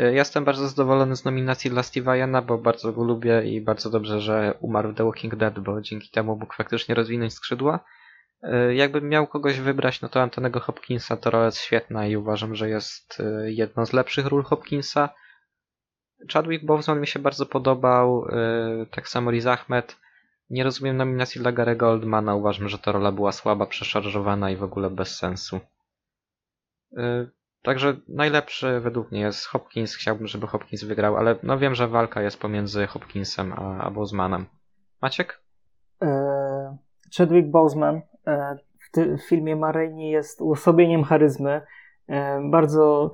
Y, 0.00 0.14
jestem 0.14 0.44
bardzo 0.44 0.68
zadowolony 0.68 1.16
z 1.16 1.24
nominacji 1.24 1.70
dla 1.70 1.82
Steve'a 1.82 2.16
Yena, 2.16 2.42
bo 2.42 2.58
bardzo 2.58 2.92
go 2.92 3.04
lubię 3.04 3.42
i 3.42 3.60
bardzo 3.60 3.90
dobrze, 3.90 4.20
że 4.20 4.54
umarł 4.60 4.92
w 4.92 4.94
The 4.94 5.04
Walking 5.04 5.36
Dead, 5.36 5.58
bo 5.58 5.80
dzięki 5.80 6.10
temu 6.10 6.36
mógł 6.36 6.54
faktycznie 6.54 6.94
rozwinąć 6.94 7.34
skrzydła. 7.34 7.80
Y, 8.44 8.74
jakbym 8.74 9.08
miał 9.08 9.26
kogoś 9.26 9.60
wybrać, 9.60 10.00
no 10.00 10.08
to 10.08 10.22
Antonego 10.22 10.60
Hopkinsa 10.60 11.16
to 11.16 11.30
rola 11.30 11.44
jest 11.44 11.58
świetna 11.58 12.06
i 12.06 12.16
uważam, 12.16 12.54
że 12.54 12.68
jest 12.68 13.20
y, 13.20 13.52
jedną 13.52 13.86
z 13.86 13.92
lepszych 13.92 14.26
ról 14.26 14.42
Hopkinsa. 14.42 15.08
Chadwick 16.32 16.64
Boseman 16.64 17.00
mi 17.00 17.06
się 17.06 17.18
bardzo 17.18 17.46
podobał, 17.46 18.26
tak 18.90 19.08
samo 19.08 19.30
Riz 19.30 19.46
Ahmed. 19.46 19.96
Nie 20.50 20.64
rozumiem 20.64 20.96
nominacji 20.96 21.40
dla 21.40 21.52
Gary'ego 21.52 21.84
Oldmana. 21.84 22.34
Uważam, 22.34 22.68
że 22.68 22.78
ta 22.78 22.92
rola 22.92 23.12
była 23.12 23.32
słaba, 23.32 23.66
przeszarżowana 23.66 24.50
i 24.50 24.56
w 24.56 24.62
ogóle 24.62 24.90
bez 24.90 25.16
sensu. 25.16 25.60
Yy, 26.92 27.30
także 27.62 27.96
najlepszy 28.08 28.80
według 28.80 29.10
mnie 29.10 29.20
jest 29.20 29.46
Hopkins. 29.46 29.94
Chciałbym, 29.94 30.26
żeby 30.26 30.46
Hopkins 30.46 30.84
wygrał, 30.84 31.16
ale 31.16 31.36
no 31.42 31.58
wiem, 31.58 31.74
że 31.74 31.88
walka 31.88 32.22
jest 32.22 32.40
pomiędzy 32.40 32.86
Hopkinsem 32.86 33.52
a, 33.52 33.78
a 33.78 33.90
Bosemanem. 33.90 34.46
Maciek? 35.02 35.42
Eee, 36.00 36.76
Chadwick 37.16 37.48
Boseman 37.48 38.00
e, 38.26 38.56
w, 38.78 39.18
w 39.18 39.28
filmie 39.28 39.56
Maryni 39.56 40.10
jest 40.10 40.40
uosobieniem 40.40 41.04
charyzmy. 41.04 41.62
E, 42.08 42.40
bardzo 42.50 43.12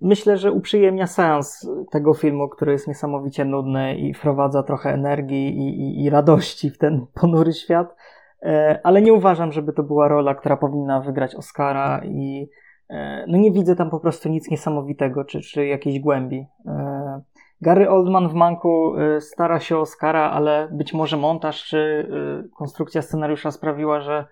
myślę, 0.00 0.36
że 0.36 0.52
uprzyjemnia 0.52 1.06
sens 1.06 1.70
tego 1.90 2.14
filmu, 2.14 2.48
który 2.48 2.72
jest 2.72 2.88
niesamowicie 2.88 3.44
nudny 3.44 3.96
i 3.96 4.14
wprowadza 4.14 4.62
trochę 4.62 4.90
energii 4.90 5.58
i, 5.58 5.80
i, 5.80 6.04
i 6.04 6.10
radości 6.10 6.70
w 6.70 6.78
ten 6.78 7.06
ponury 7.14 7.52
świat. 7.52 7.94
E, 8.42 8.80
ale 8.84 9.02
nie 9.02 9.12
uważam, 9.12 9.52
żeby 9.52 9.72
to 9.72 9.82
była 9.82 10.08
rola, 10.08 10.34
która 10.34 10.56
powinna 10.56 11.00
wygrać 11.00 11.34
Oscara 11.34 12.00
i 12.04 12.50
e, 12.90 13.24
no 13.28 13.38
nie 13.38 13.52
widzę 13.52 13.76
tam 13.76 13.90
po 13.90 14.00
prostu 14.00 14.28
nic 14.28 14.50
niesamowitego 14.50 15.24
czy, 15.24 15.40
czy 15.40 15.66
jakiejś 15.66 16.00
głębi. 16.00 16.46
E, 16.66 17.20
Gary 17.60 17.90
Oldman 17.90 18.28
w 18.28 18.34
Manku 18.34 18.94
stara 19.20 19.60
się 19.60 19.76
o 19.76 19.80
Oscara, 19.80 20.30
ale 20.30 20.68
być 20.72 20.94
może 20.94 21.16
montaż 21.16 21.64
czy 21.64 22.10
konstrukcja 22.56 23.02
scenariusza 23.02 23.50
sprawiła, 23.50 24.00
że, 24.00 24.26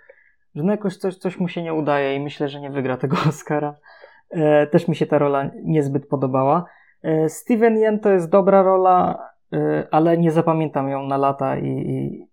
że 0.54 0.62
no 0.62 0.72
jakoś 0.72 0.96
coś, 0.96 1.16
coś 1.16 1.40
mu 1.40 1.48
się 1.48 1.62
nie 1.62 1.74
udaje 1.74 2.16
i 2.16 2.20
myślę, 2.20 2.48
że 2.48 2.60
nie 2.60 2.70
wygra 2.70 2.96
tego 2.96 3.16
Oscara. 3.28 3.74
E, 4.30 4.66
też 4.66 4.88
mi 4.88 4.96
się 4.96 5.06
ta 5.06 5.18
rola 5.18 5.50
niezbyt 5.62 6.08
podobała. 6.08 6.64
E, 7.02 7.28
Steven 7.28 7.78
Yen 7.78 8.00
to 8.00 8.10
jest 8.10 8.30
dobra 8.30 8.62
rola, 8.62 9.18
e, 9.52 9.86
ale 9.90 10.18
nie 10.18 10.30
zapamiętam 10.30 10.88
ją 10.88 11.02
na 11.02 11.16
lata 11.16 11.58
i, 11.58 11.68
i, 11.68 12.26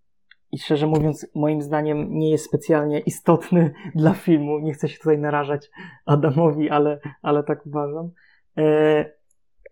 i 0.51 0.59
szczerze 0.59 0.87
mówiąc, 0.87 1.27
moim 1.35 1.61
zdaniem 1.61 2.07
nie 2.09 2.31
jest 2.31 2.45
specjalnie 2.45 2.99
istotny 2.99 3.73
dla 3.95 4.13
filmu. 4.13 4.59
Nie 4.59 4.73
chcę 4.73 4.87
się 4.87 4.97
tutaj 4.97 5.17
narażać 5.17 5.69
Adamowi, 6.05 6.69
ale, 6.69 6.99
ale 7.21 7.43
tak 7.43 7.65
uważam. 7.65 8.11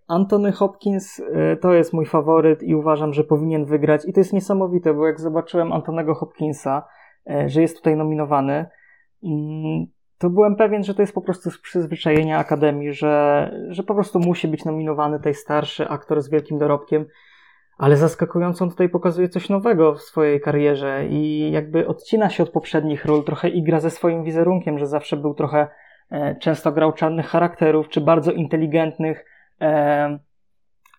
Anthony 0.08 0.52
Hopkins 0.52 1.22
to 1.62 1.74
jest 1.74 1.94
mój 1.94 2.06
faworyt 2.06 2.64
i 2.64 2.76
uważam, 2.76 3.14
że 3.14 3.24
powinien 3.24 3.66
wygrać. 3.66 4.06
I 4.06 4.14
to 4.14 4.20
jest 4.20 4.34
niesamowite, 4.34 4.94
bo 4.94 5.08
jak 5.08 5.20
zobaczyłem 5.20 5.74
Antonego 5.74 6.16
Hopkinsa, 6.16 6.84
że 7.46 7.62
jest 7.62 7.78
tutaj 7.78 7.96
nominowany, 7.96 8.66
mm, 9.24 9.88
to 10.22 10.30
byłem 10.30 10.56
pewien, 10.56 10.84
że 10.84 10.94
to 10.94 11.02
jest 11.02 11.14
po 11.14 11.22
prostu 11.22 11.52
z 11.52 11.62
przyzwyczajenia 11.62 12.38
Akademii, 12.38 12.94
że, 12.94 13.52
że 13.70 13.84
po 13.84 13.94
prostu 13.94 14.20
musi 14.20 14.48
być 14.48 14.66
nominowany 14.66 15.20
tej 15.20 15.34
starszy 15.34 15.88
aktor 15.88 16.22
z 16.22 16.30
wielkim 16.30 16.58
dorobkiem, 16.58 17.06
ale 17.78 17.98
zaskakująco 17.98 18.68
tutaj 18.68 18.90
pokazuje 18.90 19.30
coś 19.30 19.50
nowego 19.50 19.94
w 19.94 20.02
swojej 20.02 20.42
karierze 20.42 21.08
i 21.10 21.52
jakby 21.52 21.88
odcina 21.88 22.30
się 22.30 22.44
od 22.44 22.50
poprzednich 22.50 23.06
ról, 23.06 23.24
trochę 23.24 23.50
igra 23.50 23.80
ze 23.80 23.90
swoim 23.90 24.24
wizerunkiem, 24.24 24.80
że 24.80 24.88
zawsze 24.88 25.18
był 25.18 25.34
trochę, 25.34 25.68
e, 26.12 26.36
często 26.36 26.72
grał 26.72 26.94
czarnych 26.94 27.28
charakterów, 27.28 27.90
czy 27.90 28.02
bardzo 28.02 28.32
inteligentnych, 28.32 29.26
e, 29.62 30.20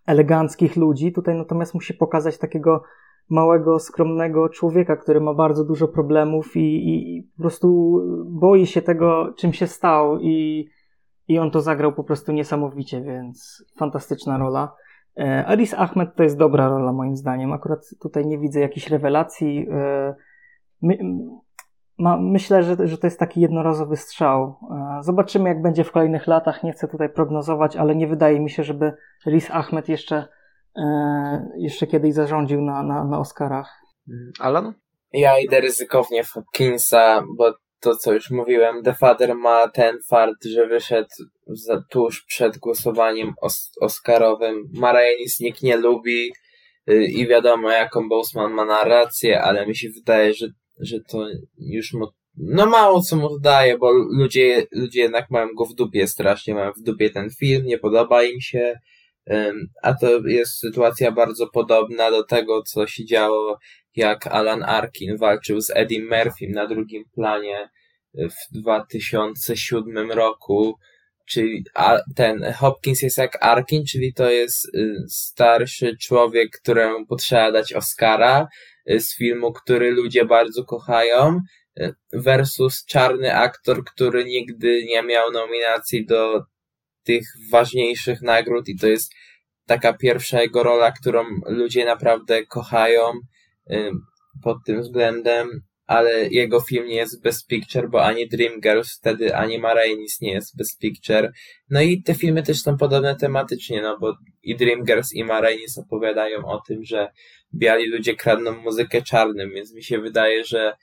eleganckich 0.07 0.77
ludzi. 0.77 1.13
Tutaj 1.13 1.35
natomiast 1.35 1.75
musi 1.75 1.95
pokazać 1.95 2.39
takiego 2.39 2.83
małego, 3.31 3.79
skromnego 3.79 4.49
człowieka, 4.49 4.97
który 4.97 5.21
ma 5.21 5.35
bardzo 5.35 5.65
dużo 5.65 5.89
problemów 5.89 6.57
i, 6.57 6.61
i, 6.61 7.17
i, 7.17 7.23
po 7.23 7.43
prostu 7.43 7.99
boi 8.27 8.67
się 8.67 8.83
tego, 8.83 9.33
czym 9.39 9.53
się 9.53 9.67
stał 9.67 10.19
i, 10.21 10.69
i 11.29 11.39
on 11.39 11.51
to 11.51 11.61
zagrał 11.61 11.93
po 11.93 12.05
prostu 12.05 12.33
niesamowicie, 12.33 13.03
więc 13.03 13.65
fantastyczna 13.79 14.39
rola. 14.39 14.75
E, 15.19 15.47
Aris 15.47 15.75
Ahmed 15.75 16.15
to 16.15 16.23
jest 16.23 16.39
dobra 16.39 16.69
rola 16.69 16.93
moim 16.93 17.17
zdaniem. 17.17 17.53
Akurat 17.53 17.81
tutaj 18.01 18.27
nie 18.27 18.39
widzę 18.39 18.61
jakichś 18.61 18.91
rewelacji. 18.91 19.67
E, 19.71 20.15
my, 20.83 20.99
ma, 21.99 22.17
myślę, 22.17 22.63
że, 22.63 22.89
że 22.89 22.99
to 22.99 23.07
jest 23.07 23.19
taki 23.19 23.41
jednorazowy 23.41 23.97
strzał. 23.97 24.57
E, 24.71 25.03
zobaczymy, 25.03 25.49
jak 25.49 25.63
będzie 25.63 25.85
w 25.85 25.93
kolejnych 25.93 26.27
latach. 26.27 26.63
Nie 26.63 26.73
chcę 26.73 26.89
tutaj 26.89 27.09
prognozować, 27.09 27.77
ale 27.77 27.95
nie 27.95 28.07
wydaje 28.07 28.41
mi 28.41 28.51
się, 28.51 28.65
żeby 28.65 28.93
Riz 29.27 29.51
Ahmed 29.51 29.89
jeszcze 29.89 30.29
E, 30.77 31.53
jeszcze 31.59 31.87
kiedyś 31.87 32.15
zarządził 32.15 32.63
na, 32.63 32.83
na, 32.83 33.05
na 33.05 33.19
Oscarach. 33.19 33.83
Alan? 34.41 34.75
Ja 35.13 35.39
idę 35.39 35.61
ryzykownie 35.61 36.25
w 36.25 36.31
Hopkinsa, 36.31 37.25
bo 37.37 37.55
to 37.81 37.97
co 37.97 38.13
już 38.13 38.31
mówiłem, 38.31 38.83
The 38.83 38.95
Father 38.95 39.35
ma 39.35 39.69
ten 39.69 39.99
fart, 40.09 40.45
że 40.45 40.67
wyszedł 40.67 41.09
za, 41.47 41.83
tuż 41.91 42.25
przed 42.25 42.59
głosowaniem 42.59 43.35
os 43.41 43.71
Oscarowym. 43.81 44.71
Marainis 44.75 45.41
nikt 45.41 45.63
nie 45.63 45.77
lubi 45.77 46.33
yy, 46.87 47.05
i 47.05 47.27
wiadomo 47.27 47.71
jaką 47.71 48.09
Boseman 48.09 48.53
ma 48.53 48.65
narrację, 48.65 49.43
ale 49.43 49.67
mi 49.67 49.77
się 49.77 49.89
wydaje, 49.91 50.35
że, 50.35 50.47
że 50.81 51.01
to 51.01 51.27
już 51.59 51.93
mu 51.93 52.07
no 52.37 52.67
mało 52.67 53.01
co 53.01 53.17
mu 53.17 53.39
daje, 53.39 53.79
bo 53.79 53.93
ludzie, 53.93 54.67
ludzie 54.73 55.01
jednak 55.01 55.31
mają 55.31 55.47
go 55.59 55.65
w 55.65 55.75
dupie 55.75 56.07
strasznie, 56.07 56.55
mają 56.55 56.73
w 56.73 56.83
dupie 56.83 57.11
ten 57.11 57.31
film, 57.31 57.67
nie 57.67 57.79
podoba 57.79 58.23
im 58.23 58.41
się, 58.41 58.75
a 59.83 59.95
to 59.95 60.27
jest 60.27 60.59
sytuacja 60.59 61.13
bardzo 61.13 61.47
podobna 61.47 62.11
do 62.11 62.25
tego, 62.25 62.63
co 62.63 62.87
się 62.87 63.05
działo, 63.05 63.59
jak 63.97 64.27
Alan 64.27 64.63
Arkin 64.63 65.17
walczył 65.17 65.61
z 65.61 65.71
Eddie 65.71 66.03
Murphym 66.03 66.51
na 66.51 66.67
drugim 66.67 67.05
planie 67.15 67.69
w 68.15 68.61
2007 68.61 70.13
roku. 70.13 70.79
Czyli 71.27 71.65
ten 72.17 72.53
Hopkins 72.53 73.03
jest 73.03 73.19
jak 73.19 73.45
Arkin, 73.45 73.85
czyli 73.87 74.15
to 74.15 74.31
jest 74.31 74.75
y, 74.75 74.95
starszy 75.09 75.97
człowiek, 75.97 76.59
któremu 76.63 77.07
potrzeba 77.07 77.53
dać 77.53 77.73
Oscara 77.73 78.49
y, 78.91 79.01
z 79.01 79.17
filmu, 79.17 79.53
który 79.53 79.91
ludzie 79.91 80.25
bardzo 80.25 80.65
kochają, 80.65 81.41
y, 81.81 81.95
versus 82.13 82.85
czarny 82.85 83.35
aktor, 83.35 83.85
który 83.85 84.25
nigdy 84.25 84.85
nie 84.85 85.03
miał 85.03 85.33
nominacji 85.33 86.07
do 86.07 86.45
tych 87.05 87.25
ważniejszych 87.51 88.23
nagród 88.23 88.69
i 88.69 88.77
to 88.77 88.87
jest 88.87 89.13
taka 89.67 89.93
pierwsza 89.93 90.43
jego 90.43 90.63
rola, 90.63 90.93
którą 90.93 91.25
ludzie 91.47 91.85
naprawdę 91.85 92.47
kochają 92.47 93.13
pod 94.43 94.57
tym 94.67 94.81
względem, 94.81 95.63
ale 95.87 96.29
jego 96.29 96.61
film 96.61 96.87
nie 96.87 96.97
jest 96.97 97.23
Best 97.23 97.47
Picture, 97.47 97.91
bo 97.91 98.05
ani 98.05 98.29
Dreamgirls 98.29 98.99
wtedy, 98.99 99.37
ani 99.37 99.59
Ma 99.59 99.75
Rainey's 99.75 100.21
nie 100.21 100.33
jest 100.33 100.57
Best 100.57 100.79
Picture. 100.79 101.33
No 101.71 101.81
i 101.81 102.03
te 102.03 102.15
filmy 102.15 102.43
też 102.43 102.63
są 102.63 102.77
podobne 102.77 103.17
tematycznie, 103.17 103.83
no 103.83 103.99
bo 103.99 104.15
i 104.43 104.57
Dreamgirls 104.57 105.15
i 105.15 105.25
Ma 105.25 105.43
Rainey's 105.43 105.81
opowiadają 105.81 106.45
o 106.45 106.61
tym, 106.69 106.85
że 106.85 107.09
biali 107.55 107.91
ludzie 107.91 108.17
kradną 108.17 108.53
muzykę 108.53 109.03
czarnym, 109.03 109.51
więc 109.55 109.75
mi 109.75 109.85
się 109.85 109.99
wydaje, 109.99 110.45
że 110.45 110.75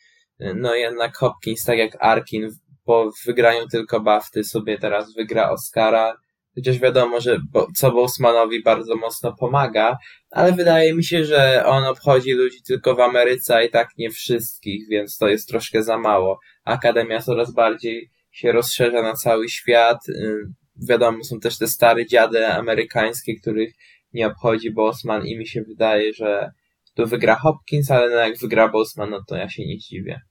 y, 0.42 0.54
no 0.56 0.76
jednak 0.76 1.18
Hopkins, 1.18 1.64
tak 1.64 1.78
jak 1.78 1.98
Arkin, 2.00 2.50
po 2.90 3.12
wygraniu 3.26 3.68
tylko 3.68 4.00
Bafty 4.00 4.44
sobie 4.44 4.78
teraz 4.78 5.14
wygra 5.14 5.50
Oscara, 5.50 6.18
chociaż 6.56 6.80
wiadomo, 6.80 7.22
że 7.22 7.40
bo, 7.52 7.68
co 7.76 7.92
Bosemanowi 7.92 8.64
bardzo 8.64 8.96
mocno 8.96 9.36
pomaga, 9.40 9.98
ale 10.32 10.52
wydaje 10.52 10.94
mi 10.94 11.04
się, 11.04 11.26
że 11.26 11.66
on 11.66 11.84
obchodzi 11.84 12.32
ludzi 12.32 12.58
tylko 12.68 12.96
w 12.96 13.00
Ameryce, 13.00 13.56
a 13.56 13.64
i 13.64 13.70
tak 13.70 13.90
nie 13.98 14.10
wszystkich, 14.10 14.88
więc 14.90 15.18
to 15.18 15.28
jest 15.28 15.48
troszkę 15.48 15.84
za 15.84 15.98
mało. 15.98 16.40
Akademia 16.66 17.22
coraz 17.22 17.54
bardziej 17.54 18.10
się 18.32 18.52
rozszerza 18.52 19.02
na 19.02 19.14
cały 19.14 19.50
świat. 19.50 20.10
Y, 20.10 20.42
wiadomo, 20.88 21.24
są 21.24 21.40
też 21.40 21.58
te 21.58 21.68
stare 21.68 22.06
dziady 22.06 22.48
amerykańskie, 22.48 23.36
których 23.36 23.74
nie 24.14 24.28
obchodzi 24.28 24.72
Bosman 24.72 25.28
i 25.28 25.38
mi 25.38 25.48
się 25.48 25.62
wydaje, 25.62 26.14
że 26.14 26.52
tu 26.96 27.08
wygra 27.08 27.36
Hopkins, 27.36 27.92
ale 27.92 28.10
no 28.10 28.16
jak 28.16 28.38
wygra 28.38 28.70
Bosman, 28.70 29.10
no 29.10 29.20
to 29.28 29.36
ja 29.36 29.50
się 29.50 29.66
nie 29.66 29.78
dziwię. 29.78 30.22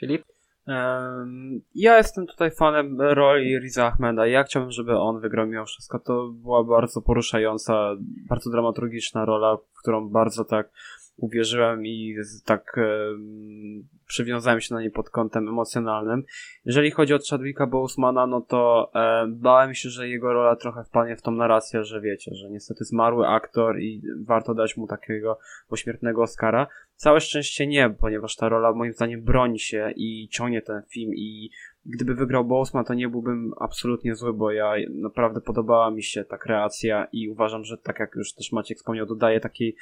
Filip? 0.00 0.22
Ja 1.74 1.96
jestem 1.96 2.26
tutaj 2.26 2.50
fanem 2.50 3.00
roli 3.00 3.58
Riza 3.58 3.86
Ahmeda. 3.86 4.26
Ja 4.26 4.44
chciałbym, 4.44 4.72
żeby 4.72 4.98
on 4.98 5.20
wygrał 5.20 5.46
mimo 5.46 5.64
wszystko. 5.64 5.98
To 5.98 6.28
była 6.28 6.64
bardzo 6.64 7.02
poruszająca, 7.02 7.96
bardzo 8.28 8.50
dramaturgiczna 8.50 9.24
rola, 9.24 9.56
w 9.56 9.78
którą 9.78 10.08
bardzo 10.08 10.44
tak 10.44 10.70
uwierzyłem 11.18 11.86
i 11.86 12.16
tak 12.44 12.78
e, 12.78 12.84
przywiązałem 14.06 14.60
się 14.60 14.74
na 14.74 14.82
nie 14.82 14.90
pod 14.90 15.10
kątem 15.10 15.48
emocjonalnym. 15.48 16.24
Jeżeli 16.64 16.90
chodzi 16.90 17.14
o 17.14 17.18
Chadwicka 17.30 17.66
Bosemana, 17.66 18.26
no 18.26 18.40
to 18.40 18.90
e, 18.94 19.26
bałem 19.28 19.74
się, 19.74 19.88
że 19.88 20.08
jego 20.08 20.32
rola 20.32 20.56
trochę 20.56 20.84
wpadnie 20.84 21.16
w 21.16 21.22
tą 21.22 21.30
narrację, 21.30 21.84
że 21.84 22.00
wiecie, 22.00 22.34
że 22.34 22.50
niestety 22.50 22.84
zmarły 22.84 23.26
aktor 23.26 23.80
i 23.80 24.02
warto 24.26 24.54
dać 24.54 24.76
mu 24.76 24.86
takiego 24.86 25.38
pośmiertnego 25.68 26.22
Oscara. 26.22 26.66
Całe 26.94 27.20
szczęście 27.20 27.66
nie, 27.66 27.90
ponieważ 27.90 28.36
ta 28.36 28.48
rola 28.48 28.72
moim 28.72 28.92
zdaniem 28.92 29.22
broni 29.22 29.58
się 29.58 29.92
i 29.96 30.28
ciągnie 30.28 30.62
ten 30.62 30.82
film 30.90 31.12
i 31.14 31.50
gdyby 31.86 32.14
wygrał 32.14 32.44
Boseman, 32.44 32.84
to 32.84 32.94
nie 32.94 33.08
byłbym 33.08 33.52
absolutnie 33.60 34.14
zły, 34.14 34.32
bo 34.32 34.50
ja 34.50 34.72
naprawdę 34.88 35.40
podobała 35.40 35.90
mi 35.90 36.02
się 36.02 36.24
ta 36.24 36.38
kreacja 36.38 37.06
i 37.12 37.28
uważam, 37.28 37.64
że 37.64 37.78
tak 37.78 38.00
jak 38.00 38.14
już 38.14 38.34
też 38.34 38.52
Maciek 38.52 38.78
wspomniał, 38.78 39.06
dodaje 39.06 39.40
takiej 39.40 39.76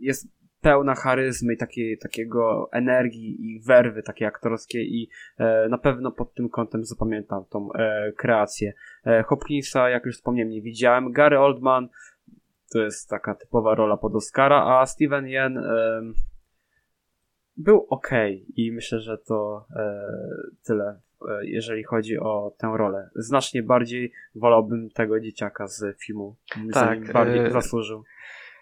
jest 0.00 0.28
pełna 0.60 0.94
charyzmy 0.94 1.54
i 1.54 1.56
takiej, 1.56 1.98
takiego 1.98 2.68
energii 2.72 3.36
i 3.40 3.60
werwy 3.60 4.02
takiej 4.02 4.28
aktorskiej 4.28 4.94
i 4.94 5.08
e, 5.38 5.68
na 5.68 5.78
pewno 5.78 6.12
pod 6.12 6.34
tym 6.34 6.48
kątem 6.48 6.84
zapamiętam 6.84 7.44
tą 7.50 7.72
e, 7.72 8.12
kreację. 8.12 8.72
E, 9.06 9.22
Hopkinsa, 9.22 9.88
jak 9.88 10.06
już 10.06 10.16
wspomniałem, 10.16 10.50
nie 10.50 10.62
widziałem. 10.62 11.12
Gary 11.12 11.38
Oldman 11.38 11.88
to 12.72 12.78
jest 12.78 13.08
taka 13.08 13.34
typowa 13.34 13.74
rola 13.74 13.96
pod 13.96 14.14
Oscara, 14.14 14.64
a 14.64 14.86
Steven 14.86 15.26
Yen 15.26 15.58
e, 15.58 16.02
był 17.56 17.86
ok 17.90 18.10
i 18.56 18.72
myślę, 18.72 19.00
że 19.00 19.18
to 19.18 19.66
e, 19.76 20.08
tyle 20.64 21.00
e, 21.28 21.46
jeżeli 21.46 21.84
chodzi 21.84 22.18
o 22.18 22.54
tę 22.58 22.72
rolę. 22.76 23.10
Znacznie 23.14 23.62
bardziej 23.62 24.12
wolałbym 24.34 24.90
tego 24.90 25.20
dzieciaka 25.20 25.66
z 25.66 25.98
filmu. 25.98 26.36
Tak, 26.72 27.12
bardziej 27.12 27.50
zasłużył. 27.50 28.04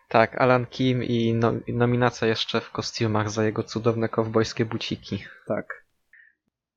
Tak, 0.09 0.41
Alan 0.41 0.67
Kim 0.67 1.05
i 1.05 1.35
no, 1.35 1.53
nominacja 1.69 2.29
jeszcze 2.29 2.61
w 2.61 2.71
kostiumach 2.71 3.31
za 3.31 3.45
jego 3.45 3.63
cudowne 3.63 4.09
kowbojskie 4.09 4.65
buciki. 4.65 5.25
Tak. 5.47 5.85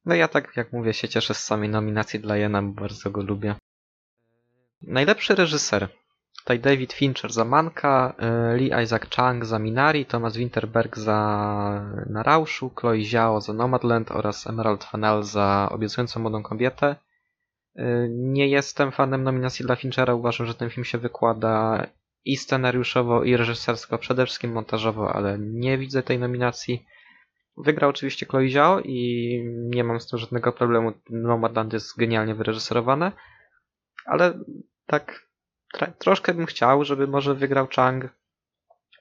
No 0.06 0.16
ja 0.16 0.28
tak, 0.28 0.58
jak 0.58 0.74
mówię, 0.74 0.94
się 0.94 1.08
cieszę 1.08 1.34
z 1.34 1.44
samej 1.44 1.70
nominacji 1.70 2.20
dla 2.20 2.38
Jena, 2.38 2.62
bo 2.62 2.82
bardzo 2.82 3.12
go 3.12 3.22
lubię. 3.22 3.56
Najlepszy 4.82 5.36
reżyser. 5.36 5.88
Tutaj 6.38 6.60
David 6.60 6.94
Fincher 6.94 7.34
za 7.34 7.46
Manka, 7.46 8.14
y, 8.54 8.58
Lee 8.58 8.84
Isaac 8.84 9.02
Chung 9.16 9.46
za 9.46 9.60
Minari, 9.60 10.06
Thomas 10.06 10.38
Winterberg 10.38 10.98
za 10.98 11.20
Na 12.10 12.24
Rauszu, 12.24 12.72
Chloe 12.76 13.04
Zhao 13.04 13.42
za 13.42 13.54
Nomadland 13.54 14.12
oraz 14.12 14.48
Emerald 14.48 14.84
Fennell 14.84 15.24
za 15.24 15.70
Obiecującą 15.72 16.20
Młodą 16.20 16.44
Kobietę. 16.44 16.96
Y, 17.80 18.08
nie 18.10 18.48
jestem 18.48 18.92
fanem 18.92 19.24
nominacji 19.24 19.66
dla 19.66 19.76
Finchera, 19.76 20.14
uważam, 20.14 20.48
że 20.48 20.54
ten 20.54 20.70
film 20.70 20.86
się 20.86 20.98
wykłada 20.98 21.88
i 22.26 22.38
scenariuszowo, 22.38 23.24
i 23.24 23.38
reżysersko, 23.38 23.98
przede 23.98 24.26
wszystkim 24.26 24.52
montażowo, 24.52 25.14
ale 25.14 25.38
nie 25.40 25.78
widzę 25.78 26.04
tej 26.04 26.20
nominacji. 26.20 26.86
Wygrał 27.58 27.90
oczywiście 27.90 28.26
Chloe 28.26 28.50
Zhao 28.50 28.80
i 28.80 29.40
nie 29.76 29.84
mam 29.84 30.00
z 30.00 30.08
tym 30.08 30.20
żadnego 30.20 30.52
problemu. 30.52 30.94
Nomadland 31.10 31.74
jest 31.74 31.98
genialnie 31.98 32.36
wyreżyserowane, 32.36 33.12
ale 34.06 34.40
tak 34.86 35.28
troszkę 36.00 36.34
bym 36.34 36.46
chciał, 36.46 36.86
żeby 36.86 37.08
może 37.08 37.36
wygrał 37.36 37.68
Chang, 37.76 38.06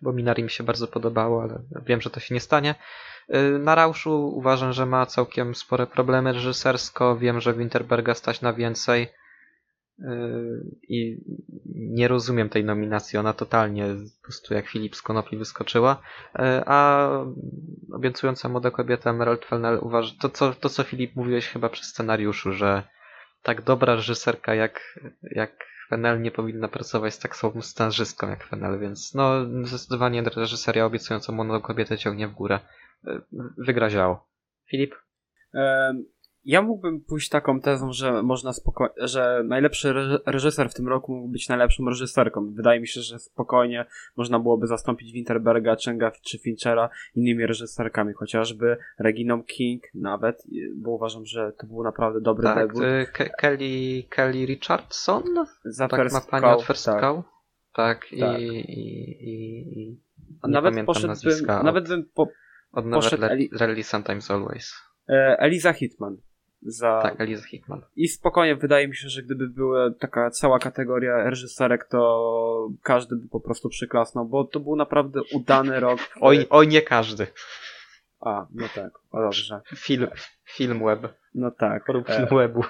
bo 0.02 0.12
Minari 0.12 0.42
mi 0.42 0.50
się 0.50 0.64
bardzo 0.64 0.88
podobało, 0.88 1.42
ale 1.42 1.62
wiem, 1.86 2.00
że 2.00 2.10
to 2.10 2.20
się 2.20 2.34
nie 2.34 2.40
stanie. 2.40 2.74
Y, 3.34 3.58
na 3.58 3.74
Rauszu 3.74 4.32
uważam, 4.36 4.72
że 4.72 4.86
ma 4.86 5.06
całkiem 5.06 5.54
spore 5.54 5.86
problemy 5.86 6.32
reżysersko. 6.32 7.16
Wiem, 7.16 7.40
że 7.40 7.54
Winterberga 7.54 8.14
stać 8.14 8.40
na 8.40 8.52
więcej. 8.52 9.08
Yy, 9.98 10.64
i 10.88 11.18
nie 11.66 12.08
rozumiem 12.08 12.48
tej 12.48 12.64
nominacji. 12.64 13.18
Ona 13.18 13.32
totalnie 13.32 13.86
po 14.16 14.22
prostu 14.22 14.54
jak 14.54 14.68
Filip 14.68 14.96
z 14.96 15.02
Konopi 15.02 15.36
wyskoczyła. 15.36 16.02
Yy, 16.38 16.44
a 16.66 17.08
obiecująca 17.92 18.48
młoda 18.48 18.70
kobieta 18.70 19.10
Emerald 19.10 19.44
Fennell 19.44 19.78
uważa, 19.82 20.14
to 20.20 20.28
co, 20.28 20.52
to 20.52 20.68
co 20.68 20.82
Filip 20.82 21.16
mówiłeś 21.16 21.48
chyba 21.48 21.68
przy 21.68 21.84
scenariuszu, 21.84 22.52
że 22.52 22.82
tak 23.42 23.62
dobra 23.62 23.94
reżyserka 23.94 24.54
jak, 24.54 25.00
jak 25.22 25.66
Fennell 25.88 26.22
nie 26.22 26.30
powinna 26.30 26.68
pracować 26.68 27.14
z 27.14 27.18
tak 27.18 27.36
słabą 27.36 27.62
scenarzystką 27.62 28.28
jak 28.28 28.44
Fennell, 28.44 28.78
więc 28.78 29.14
no 29.14 29.44
zdecydowanie 29.64 30.22
reżyseria 30.22 30.86
obiecująca 30.86 31.32
młodą 31.32 31.60
kobietę 31.60 31.98
ciągnie 31.98 32.28
w 32.28 32.34
górę. 32.34 32.60
Yy, 33.04 33.22
wygra 33.58 33.88
Filip? 34.70 34.94
Ja 36.46 36.62
mógłbym 36.62 37.00
pójść 37.00 37.28
taką 37.28 37.60
tezą, 37.60 37.92
że 37.92 38.22
można 38.22 38.52
spokojnie, 38.52 38.94
że 38.96 39.42
najlepszy 39.44 39.94
reżyser 40.26 40.70
w 40.70 40.74
tym 40.74 40.88
roku 40.88 41.12
mógł 41.14 41.28
być 41.28 41.48
najlepszą 41.48 41.84
reżyserką. 41.88 42.52
Wydaje 42.54 42.80
mi 42.80 42.88
się, 42.88 43.00
że 43.00 43.18
spokojnie 43.18 43.86
można 44.16 44.38
byłoby 44.38 44.66
zastąpić 44.66 45.12
Winterberga, 45.12 45.76
Chenga 45.84 46.10
czy 46.10 46.38
Finchera 46.38 46.90
innymi 47.14 47.46
reżyserkami, 47.46 48.12
chociażby 48.12 48.76
Reginą 48.98 49.42
King 49.42 49.82
nawet, 49.94 50.46
bo 50.76 50.90
uważam, 50.90 51.26
że 51.26 51.52
to 51.58 51.66
był 51.66 51.82
naprawdę 51.82 52.20
dobry 52.20 52.44
tak, 52.44 52.58
debut. 52.58 52.82
Y, 52.82 53.06
Ke 53.12 53.30
Kelly, 53.30 54.02
Kelly 54.08 54.46
Richardson? 54.46 55.22
Za 55.64 55.88
tak 55.88 56.12
ma 56.12 56.20
pani 56.20 56.46
od 56.46 56.62
First 56.62 56.86
tak. 56.86 57.00
Cow? 57.00 57.24
Tak, 57.74 58.06
tak. 58.20 58.40
I, 58.40 58.44
i, 58.44 59.28
i, 59.28 59.90
i 59.90 60.00
nawet 60.42 60.86
poszedłbym, 60.86 61.46
nawet 61.46 61.88
bym 61.88 62.04
po, 62.14 62.28
od 62.72 62.86
Never 62.86 63.38
Rally 63.60 63.82
Sometimes 63.82 64.30
Always. 64.30 64.74
E, 65.08 65.36
Eliza 65.38 65.72
Hitman 65.72 66.16
za... 66.62 67.00
Tak, 67.02 67.20
Eliza 67.20 67.44
Hickman. 67.44 67.82
I 67.96 68.08
spokojnie, 68.08 68.56
wydaje 68.56 68.88
mi 68.88 68.96
się, 68.96 69.08
że 69.08 69.22
gdyby 69.22 69.48
była 69.48 69.90
taka 69.90 70.30
cała 70.30 70.58
kategoria 70.58 71.30
reżyserek, 71.30 71.84
to 71.84 72.68
każdy 72.82 73.16
by 73.16 73.28
po 73.28 73.40
prostu 73.40 73.68
przyklasnął, 73.68 74.24
bo 74.24 74.44
to 74.44 74.60
był 74.60 74.76
naprawdę 74.76 75.20
udany 75.34 75.80
rok. 75.80 76.00
Oj, 76.20 76.46
oj 76.50 76.68
nie 76.68 76.82
każdy. 76.82 77.26
A, 78.20 78.46
no 78.54 78.66
tak, 78.74 78.90
o 79.10 79.20
dobrze. 79.22 79.60
Film, 79.76 80.08
film 80.44 80.84
web. 80.84 81.14
No 81.34 81.50
tak. 81.50 81.86
Forum 81.86 82.04
e, 82.06 82.16
film 82.16 82.28
webu. 82.38 82.64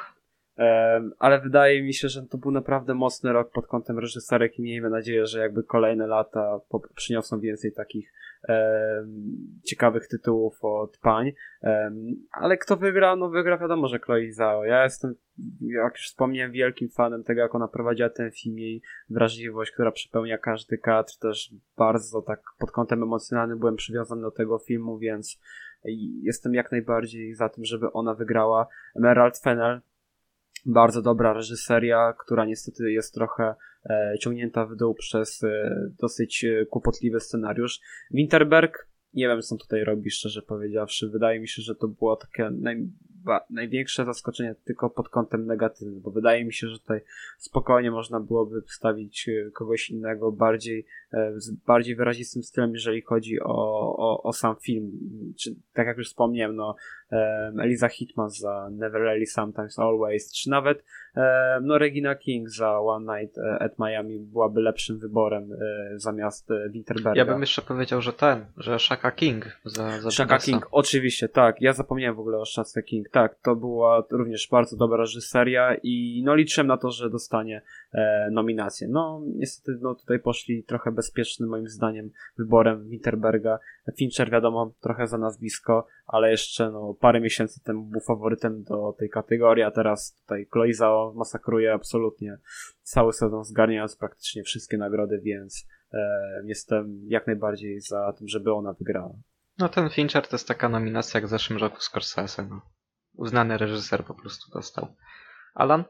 Ale 1.19 1.41
wydaje 1.41 1.83
mi 1.83 1.95
się, 1.95 2.09
że 2.09 2.23
to 2.23 2.39
był 2.39 2.51
naprawdę 2.51 2.95
mocny 2.95 3.33
rok 3.33 3.51
pod 3.53 3.67
kątem 3.67 3.99
reżyserek 3.99 4.59
i 4.59 4.63
miejmy 4.63 4.91
nadzieję, 4.91 5.27
że 5.27 5.41
jakby 5.41 5.63
kolejne 5.63 6.07
lata 6.07 6.61
przyniosą 6.95 7.41
więcej 7.41 7.73
takich 7.73 8.13
ciekawych 9.65 10.09
tytułów 10.09 10.59
od 10.63 10.99
pań. 10.99 11.33
ale 12.31 12.57
kto 12.57 12.77
wygra? 12.77 13.17
No 13.17 13.29
wygra 13.29 13.59
wiadomo, 13.59 13.89
że 13.89 13.99
Chloe 13.99 14.33
Zhao. 14.33 14.65
Ja 14.65 14.85
jestem, 14.85 15.15
jak 15.61 15.93
już 15.93 16.07
wspomniałem, 16.07 16.53
wielkim 16.53 16.89
fanem 16.89 17.25
tego, 17.25 17.41
jak 17.41 17.55
ona 17.55 17.69
prowadziła 17.69 18.11
ten 18.11 18.31
film, 18.31 18.59
jej 18.59 18.83
wrażliwość, 19.11 19.71
która 19.71 19.93
przepełnia 19.93 20.39
każdy 20.39 20.79
kadr, 20.79 21.13
też 21.21 21.55
bardzo 21.77 22.23
tak 22.23 22.41
pod 22.59 22.71
kątem 22.71 23.03
emocjonalnym 23.03 23.59
byłem 23.59 23.77
przywiązany 23.77 24.23
do 24.23 24.31
tego 24.31 24.59
filmu, 24.59 24.99
więc 24.99 25.41
jestem 26.23 26.55
jak 26.55 26.73
najbardziej 26.73 27.35
za 27.35 27.49
tym, 27.49 27.65
żeby 27.65 27.93
ona 27.93 28.15
wygrała. 28.15 28.67
Emerald 28.97 29.39
Fennel, 29.39 29.81
bardzo 30.67 31.03
dobra 31.03 31.33
reżyseria, 31.33 32.15
która 32.19 32.45
niestety 32.45 32.93
jest 32.93 33.15
trochę 33.15 33.55
e, 33.85 34.15
ciągnięta 34.21 34.67
w 34.67 34.77
dół 34.77 34.95
przez 34.95 35.45
e, 35.45 35.71
dosyć 36.01 36.45
e, 36.45 36.67
kłopotliwy 36.67 37.21
scenariusz. 37.21 37.81
Winterberg, 38.11 38.89
nie 39.15 39.29
wiem 39.29 39.43
co 39.43 39.57
tutaj 39.57 39.85
robi, 39.85 40.11
szczerze 40.11 40.43
powiedziawszy. 40.43 41.09
Wydaje 41.09 41.41
mi 41.41 41.49
się, 41.49 41.63
że 41.63 41.75
to 41.75 41.89
było 41.89 42.17
takie 42.17 42.51
naj, 42.51 42.89
największe 43.51 44.05
zaskoczenie 44.05 44.55
tylko 44.65 44.91
pod 44.91 45.09
kątem 45.09 45.47
negatywnym, 45.47 46.01
bo 46.01 46.11
wydaje 46.11 46.45
mi 46.45 46.53
się, 46.53 46.69
że 46.69 46.79
tutaj 46.79 47.01
spokojnie 47.39 47.91
można 47.91 48.21
byłoby 48.21 48.63
wstawić 48.63 49.31
kogoś 49.53 49.91
innego 49.91 50.33
bardziej, 50.33 50.87
z 51.37 51.51
bardziej 51.51 51.97
wyrazistym 51.97 52.43
stylem, 52.43 52.73
jeżeli 52.73 53.03
chodzi 53.03 53.41
o, 53.41 53.97
o, 53.97 54.23
o 54.23 54.33
sam 54.33 54.57
film. 54.57 54.93
Czy, 55.39 55.55
tak 55.73 55.87
jak 55.87 55.99
już 55.99 56.09
wspomniałem, 56.09 56.57
no, 56.57 56.77
Eliza 57.63 57.89
Hitman 57.89 58.31
za 58.31 58.69
Never 58.71 59.03
Really 59.03 59.27
Sometimes 59.27 59.79
Always, 59.79 60.33
czy 60.33 60.51
nawet 60.51 60.85
no, 61.63 61.79
Regina 61.79 62.15
King 62.15 62.49
za 62.49 62.81
One 62.81 63.21
Night 63.21 63.39
e, 63.39 63.63
at 63.63 63.79
Miami 63.79 64.19
byłaby 64.19 64.61
lepszym 64.61 64.99
wyborem 64.99 65.53
e, 65.53 65.99
zamiast 65.99 66.51
e, 66.51 66.71
Winterberga. 66.71 67.19
Ja 67.19 67.25
bym 67.25 67.41
jeszcze 67.41 67.63
powiedział, 67.63 68.03
że 68.03 68.13
ten, 68.13 68.47
że 68.57 68.79
Shaka 68.79 69.11
King 69.11 69.59
za, 69.65 70.01
za 70.01 70.11
Shaka. 70.11 70.39
King, 70.39 70.69
oczywiście, 70.71 71.29
tak. 71.29 71.61
Ja 71.61 71.73
zapomniałem 71.73 72.17
w 72.17 72.21
ogóle 72.21 72.39
o 72.39 72.45
Shaka 72.45 72.83
King. 72.83 73.09
Tak, 73.09 73.35
to 73.35 73.57
była 73.57 74.03
również 74.11 74.49
bardzo 74.51 74.77
dobra 74.77 74.97
reżyseria 74.99 75.77
i 75.83 76.23
no 76.25 76.35
liczyłem 76.35 76.67
na 76.67 76.77
to, 76.77 76.91
że 76.91 77.11
dostanie 77.11 77.63
e, 77.97 78.29
nominację. 78.31 78.89
No 78.89 79.23
niestety 79.27 79.79
no, 79.83 79.95
tutaj 79.95 80.19
poszli 80.19 80.65
trochę 80.65 80.93
bezpiecznym 80.93 81.49
moim 81.49 81.69
zdaniem 81.69 82.11
wyborem 82.39 82.89
Winterberga. 82.89 83.59
Fincher 83.99 84.31
wiadomo, 84.31 84.73
trochę 84.81 85.07
za 85.07 85.19
nazwisko, 85.19 85.87
ale 86.07 86.31
jeszcze 86.31 86.71
no, 86.71 86.95
parę 87.01 87.21
miesięcy 87.21 87.61
temu 87.65 87.85
był 87.85 88.01
faworytem 88.01 88.63
do 88.63 88.95
tej 88.99 89.11
kategorii, 89.11 89.65
a 89.65 89.71
teraz 89.71 90.15
tutaj 90.21 90.47
Chloe 90.53 90.73
Zhao 90.73 91.13
masakruje 91.17 91.73
absolutnie 91.73 92.39
cały 92.83 93.13
sezon, 93.13 93.45
zgarniając 93.45 93.97
praktycznie 93.97 94.43
wszystkie 94.43 94.79
nagrody, 94.79 95.21
więc 95.25 95.67
e, 95.93 95.99
jestem 96.45 97.01
jak 97.07 97.27
najbardziej 97.27 97.81
za 97.81 98.13
tym, 98.13 98.29
żeby 98.29 98.53
ona 98.53 98.73
wygrała. 98.73 99.15
No 99.59 99.69
ten 99.69 99.91
Fincher 99.91 100.27
to 100.27 100.37
jest 100.37 100.49
taka 100.49 100.69
nominacja 100.69 101.21
jak 101.21 101.27
w 101.27 101.31
zeszłym 101.31 101.59
roku 101.59 101.81
Scorsese. 101.81 102.47
No. 102.51 102.61
Uznany 103.15 103.59
reżyser 103.59 104.05
po 104.05 104.15
prostu 104.15 104.51
dostał. 104.51 104.87
Alan? 105.55 105.85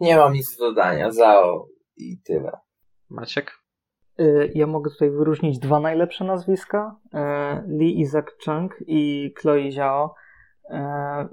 Nie 0.00 0.16
mam 0.16 0.32
nic 0.32 0.56
do 0.58 0.68
dodania, 0.68 1.10
Zao 1.10 1.66
i 1.96 2.18
tyle. 2.24 2.52
Maciek? 3.10 3.52
Y, 4.20 4.50
Ja 4.54 4.66
mogę 4.66 4.90
tutaj 4.90 5.10
wyróżnić 5.10 5.58
dwa 5.58 5.80
najlepsze 5.80 6.24
nazwiska: 6.24 6.96
y, 7.14 7.18
Lee 7.66 8.00
Isaac 8.00 8.26
Chung 8.44 8.74
i 8.86 9.32
Chloe 9.40 9.70
Zhao. 9.70 10.14
Y, 10.70 10.74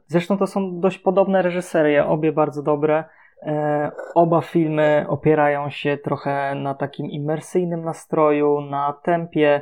Zresztą 0.08 0.38
to 0.38 0.48
są 0.48 0.80
dość 0.80 0.98
podobne 0.98 1.42
reżyserie, 1.42 2.06
obie 2.06 2.32
bardzo 2.32 2.64
dobre. 2.64 3.04
Oba 4.16 4.42
filmy 4.42 5.06
opierają 5.10 5.70
się 5.70 5.98
trochę 5.98 6.56
na 6.56 6.74
takim 6.74 7.06
imersyjnym 7.06 7.84
nastroju, 7.84 8.62
na 8.62 8.94
tempie, 9.04 9.62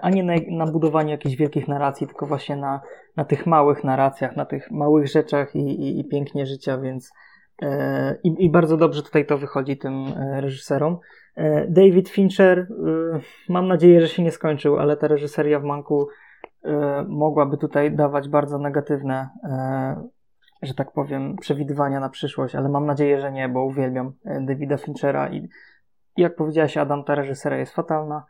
a 0.00 0.10
nie 0.10 0.24
na, 0.24 0.32
na 0.50 0.66
budowaniu 0.66 1.10
jakichś 1.10 1.36
wielkich 1.36 1.68
narracji, 1.68 2.06
tylko 2.06 2.26
właśnie 2.26 2.56
na, 2.56 2.80
na 3.16 3.24
tych 3.24 3.46
małych 3.46 3.84
narracjach, 3.84 4.36
na 4.36 4.44
tych 4.44 4.70
małych 4.70 5.08
rzeczach 5.08 5.54
i, 5.56 5.58
i, 5.58 6.00
i 6.00 6.08
pięknie 6.08 6.46
życia, 6.46 6.78
więc 6.78 7.12
i, 8.22 8.44
i 8.44 8.50
bardzo 8.50 8.76
dobrze 8.76 9.02
tutaj 9.02 9.26
to 9.26 9.38
wychodzi 9.38 9.76
tym 9.76 10.06
y, 10.06 10.40
reżyserom. 10.40 10.98
E, 11.36 11.66
David 11.68 12.08
Fincher, 12.08 12.68
mam 13.48 13.68
nadzieję, 13.68 14.00
że 14.00 14.08
się 14.08 14.22
nie 14.22 14.30
skończył, 14.30 14.78
ale 14.78 14.96
ta 14.96 15.08
reżyseria 15.08 15.60
w 15.60 15.64
Manku 15.64 16.08
mogłaby 17.08 17.58
tutaj 17.58 17.96
dawać 17.96 18.28
bardzo 18.28 18.58
negatywne, 18.58 19.28
e, 19.44 20.08
że 20.62 20.74
tak 20.74 20.92
powiem, 20.92 21.36
przewidywania 21.36 22.00
na 22.00 22.08
przyszłość, 22.08 22.54
ale 22.54 22.68
mam 22.68 22.86
nadzieję, 22.86 23.20
że 23.20 23.32
nie, 23.32 23.48
bo 23.48 23.64
uwielbiam 23.64 24.12
e, 24.24 24.40
Davida 24.40 24.76
Finchera 24.76 25.30
i 25.30 25.48
jak 26.16 26.36
powiedziałaś 26.36 26.76
Adam, 26.76 27.04
ta 27.04 27.14
reżyseria 27.14 27.58
jest 27.58 27.74
fatalna. 27.74 28.24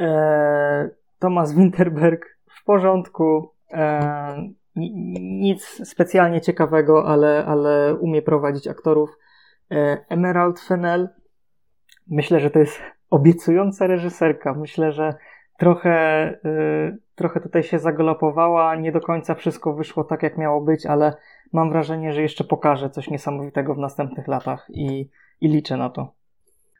E, 0.00 0.90
Thomas 1.18 1.54
Winterberg 1.54 2.24
w 2.50 2.64
porządku, 2.64 3.50
e, 3.72 4.36
nic 4.76 5.88
specjalnie 5.88 6.40
ciekawego, 6.40 7.06
ale, 7.06 7.44
ale 7.46 7.94
umie 7.94 8.22
prowadzić 8.22 8.68
aktorów. 8.68 9.18
E, 9.70 10.04
Emerald 10.08 10.60
Fennell 10.60 11.08
Myślę, 12.06 12.40
że 12.40 12.50
to 12.50 12.58
jest 12.58 12.80
obiecująca 13.10 13.86
reżyserka. 13.86 14.54
Myślę, 14.54 14.92
że 14.92 15.14
trochę, 15.58 16.28
y, 16.44 16.98
trochę 17.14 17.40
tutaj 17.40 17.62
się 17.62 17.78
zagalopowała, 17.78 18.76
nie 18.76 18.92
do 18.92 19.00
końca 19.00 19.34
wszystko 19.34 19.74
wyszło 19.74 20.04
tak, 20.04 20.22
jak 20.22 20.38
miało 20.38 20.60
być, 20.60 20.86
ale 20.86 21.16
mam 21.52 21.70
wrażenie, 21.70 22.12
że 22.12 22.22
jeszcze 22.22 22.44
pokaże 22.44 22.90
coś 22.90 23.10
niesamowitego 23.10 23.74
w 23.74 23.78
następnych 23.78 24.28
latach 24.28 24.66
i, 24.70 25.10
i 25.40 25.48
liczę 25.48 25.76
na 25.76 25.90
to. 25.90 26.14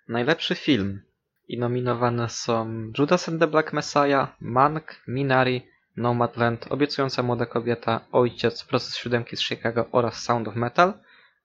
Najlepszy 0.08 0.54
film. 0.54 1.00
I 1.48 1.58
nominowane 1.58 2.28
są 2.28 2.66
Judas 2.98 3.28
and 3.28 3.40
the 3.40 3.46
Black 3.46 3.72
Messiah, 3.72 4.36
Mank, 4.40 5.02
Minari, 5.08 5.66
Nomadland, 5.96 6.66
Obiecująca 6.70 7.22
Młoda 7.22 7.46
Kobieta, 7.46 8.00
Ojciec, 8.12 8.64
Proces 8.64 8.96
Siódemki 8.96 9.36
z 9.36 9.40
Chicago 9.40 9.86
oraz 9.92 10.22
Sound 10.22 10.48
of 10.48 10.56
Metal. 10.56 10.92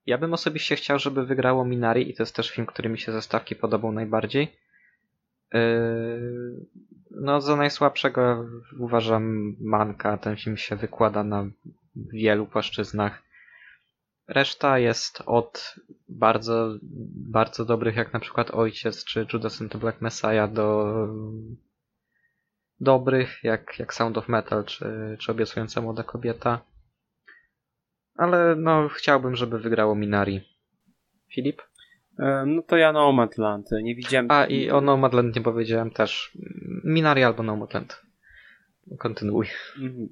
Ja 0.05 0.17
bym 0.17 0.33
osobiście 0.33 0.75
chciał, 0.75 0.99
żeby 0.99 1.25
wygrało 1.25 1.65
Minari 1.65 2.11
i 2.11 2.13
to 2.13 2.23
jest 2.23 2.35
też 2.35 2.51
film, 2.51 2.67
który 2.67 2.89
mi 2.89 2.99
się 2.99 3.11
ze 3.11 3.21
stawki 3.21 3.55
podobał 3.55 3.91
najbardziej. 3.91 4.55
Yy, 5.53 5.59
No, 7.11 7.41
za 7.41 7.55
najsłabszego 7.55 8.45
uważam 8.79 9.55
Manka. 9.59 10.17
Ten 10.17 10.35
film 10.35 10.57
się 10.57 10.75
wykłada 10.75 11.23
na 11.23 11.45
wielu 11.95 12.45
płaszczyznach. 12.45 13.23
Reszta 14.27 14.79
jest 14.79 15.23
od 15.25 15.75
bardzo, 16.09 16.77
bardzo 17.31 17.65
dobrych, 17.65 17.95
jak 17.95 18.13
na 18.13 18.19
przykład 18.19 18.51
Ojciec 18.51 19.05
czy 19.05 19.27
Judas 19.33 19.61
and 19.61 19.71
the 19.71 19.77
Black 19.77 20.01
Messiah, 20.01 20.51
do 20.51 20.93
dobrych, 22.79 23.43
jak, 23.43 23.79
jak 23.79 23.93
Sound 23.93 24.17
of 24.17 24.27
Metal 24.27 24.65
czy, 24.65 25.17
czy 25.19 25.31
Obiecująca 25.31 25.81
Młoda 25.81 26.03
Kobieta. 26.03 26.61
Ale 28.15 28.55
no, 28.55 28.89
chciałbym, 28.89 29.35
żeby 29.35 29.59
wygrało 29.59 29.95
Minari. 29.95 30.41
Filip? 31.33 31.61
E, 32.19 32.43
No 32.47 32.61
to 32.61 32.77
ja 32.77 32.91
Nomadland. 32.91 33.69
Nie 33.83 33.95
widziałem. 33.95 34.31
A 34.31 34.45
i 34.45 34.69
o 34.69 34.81
Nomadland 34.81 35.35
nie 35.35 35.41
powiedziałem 35.41 35.91
też. 35.91 36.37
Minari 36.83 37.23
albo 37.23 37.43
Nomadland. 37.43 38.01
Kontynuuj. 38.97 39.47
Mhm. 39.77 40.09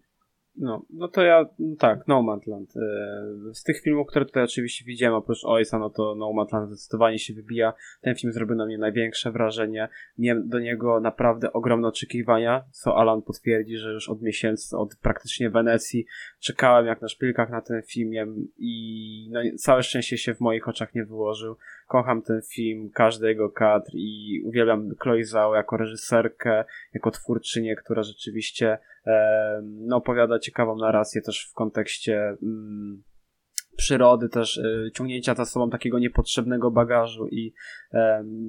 No, 0.58 0.86
no 0.90 1.08
to 1.08 1.22
ja, 1.22 1.46
no 1.60 1.76
tak, 1.76 2.08
Nomadland. 2.08 2.74
E, 2.78 3.54
Z 3.54 3.64
tych 3.64 3.82
filmów, 3.82 4.08
które 4.08 4.26
tutaj 4.26 4.44
oczywiście 4.44 4.86
widziałem, 4.86 5.16
oprócz 5.16 5.46
Ojca, 5.46 5.80
no 5.80 5.90
to 5.90 6.16
Nomadland 6.16 6.70
zdecydowanie 6.70 7.20
się 7.20 7.34
wybija. 7.34 7.74
Ten 8.02 8.16
film 8.16 8.34
zrobił 8.34 8.56
na 8.56 8.66
mnie 8.66 8.78
największe 8.78 9.32
wrażenie. 9.32 9.90
Miałem 10.18 10.50
do 10.50 10.60
niego 10.60 11.00
naprawdę 11.00 11.54
ogromne 11.54 11.88
oczekiwania, 11.88 12.64
co 12.72 12.98
Alan 12.98 13.22
potwierdzi, 13.22 13.78
że 13.78 13.94
już 13.94 14.10
od 14.10 14.22
miesięcy, 14.22 14.78
od 14.78 14.96
praktycznie 14.96 15.50
Wenecji 15.50 16.06
czekałem 16.40 16.86
jak 16.86 17.02
na 17.02 17.08
szpilkach 17.08 17.50
na 17.50 17.62
ten 17.62 17.82
film 17.84 18.12
i 18.58 19.30
no, 19.32 19.40
całe 19.58 19.84
szczęście 19.84 20.18
się 20.18 20.34
w 20.34 20.40
moich 20.40 20.68
oczach 20.68 20.96
nie 20.96 21.06
wyłożył. 21.06 21.56
Kocham 21.88 22.22
ten 22.22 22.42
film, 22.54 22.90
każdy 22.94 23.28
jego 23.28 23.50
kadr 23.50 23.92
i 23.94 24.42
uwielbiam 24.46 24.90
Chloe 25.00 25.24
Zhao 25.24 25.56
jako 25.56 25.78
reżyserkę, 25.78 26.66
jako 26.94 27.12
twórczynię, 27.12 27.76
która 27.76 28.04
rzeczywiście 28.04 28.78
no, 29.64 29.96
opowiada 29.96 30.40
ciekawą 30.40 30.78
narrację 30.78 31.22
też 31.22 31.50
w 31.52 31.54
kontekście 31.54 32.38
mm, 32.44 33.04
przyrody, 33.78 34.30
też 34.30 34.58
e, 34.58 34.92
ciągnięcia 34.92 35.36
za 35.36 35.46
sobą 35.46 35.70
takiego 35.70 36.00
niepotrzebnego 36.00 36.72
bagażu 36.72 37.28
i 37.28 37.54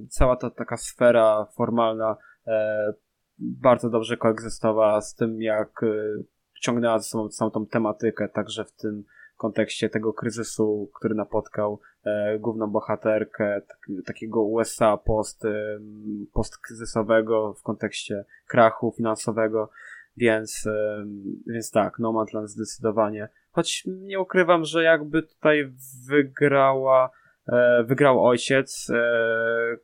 cała 0.09 0.37
ta 0.37 0.51
taka 0.51 0.77
sfera 0.77 1.47
formalna 1.57 2.17
e, 2.47 2.93
bardzo 3.39 3.91
dobrze 3.91 4.17
koegzystowała 4.17 5.01
z 5.01 5.15
tym, 5.15 5.43
jak 5.43 5.83
e, 5.83 6.23
ciągnęła 6.61 6.99
za 6.99 7.05
sobą 7.05 7.29
całą 7.29 7.51
tą 7.51 7.67
tematykę, 7.67 8.29
także 8.29 8.65
w 8.65 8.73
tym 8.73 9.05
kontekście 9.39 9.89
tego 9.89 10.13
kryzysu, 10.13 10.91
który 10.95 11.15
napotkał 11.15 11.81
e, 12.05 12.39
główną 12.39 12.67
bohaterkę 12.67 13.63
tak, 13.69 13.79
takiego 14.07 14.43
USA 14.43 14.97
post, 14.97 15.45
em, 15.45 16.27
postkryzysowego 16.33 17.55
w 17.55 17.63
kontekście 17.63 18.25
krachu 18.47 18.95
finansowego, 18.97 19.71
więc, 20.17 20.67
em, 20.67 21.23
więc 21.47 21.71
tak, 21.71 21.99
Nomadland 21.99 22.51
zdecydowanie. 22.51 23.29
Choć 23.51 23.85
nie 23.87 24.21
ukrywam, 24.21 24.65
że 24.65 24.83
jakby 24.83 25.23
tutaj 25.23 25.73
wygrała, 26.09 27.11
e, 27.49 27.85
wygrał 27.85 28.27
ojciec, 28.27 28.91
e, 28.91 29.77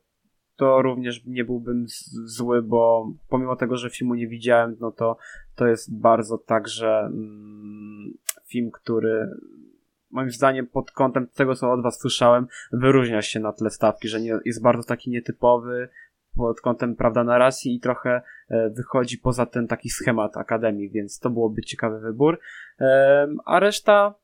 to 0.55 0.81
również 0.81 1.25
nie 1.25 1.45
byłbym 1.45 1.85
zły, 2.25 2.61
bo 2.61 3.11
pomimo 3.29 3.55
tego, 3.55 3.77
że 3.77 3.89
filmu 3.89 4.15
nie 4.15 4.27
widziałem, 4.27 4.77
no 4.79 4.91
to 4.91 5.17
to 5.55 5.67
jest 5.67 5.99
bardzo 5.99 6.37
także 6.37 6.99
mm, 6.99 7.64
film, 8.47 8.71
który 8.71 9.29
moim 10.11 10.31
zdaniem 10.31 10.67
pod 10.67 10.91
kątem 10.91 11.27
tego, 11.27 11.55
co 11.55 11.71
od 11.71 11.83
was 11.83 11.99
słyszałem, 11.99 12.47
wyróżnia 12.71 13.21
się 13.21 13.39
na 13.39 13.53
tle 13.53 13.69
stawki, 13.69 14.07
że 14.07 14.21
nie, 14.21 14.39
jest 14.45 14.61
bardzo 14.61 14.87
taki 14.87 15.09
nietypowy 15.09 15.89
pod 16.35 16.61
kątem, 16.61 16.95
prawda, 16.95 17.23
narracji 17.23 17.75
i 17.75 17.79
trochę 17.79 18.21
e, 18.49 18.69
wychodzi 18.69 19.17
poza 19.17 19.45
ten 19.45 19.67
taki 19.67 19.89
schemat 19.89 20.37
akademii, 20.37 20.89
więc 20.89 21.19
to 21.19 21.29
byłoby 21.29 21.61
ciekawy 21.61 21.99
wybór. 21.99 22.39
Em, 22.79 23.37
a 23.45 23.59
reszta 23.59 24.15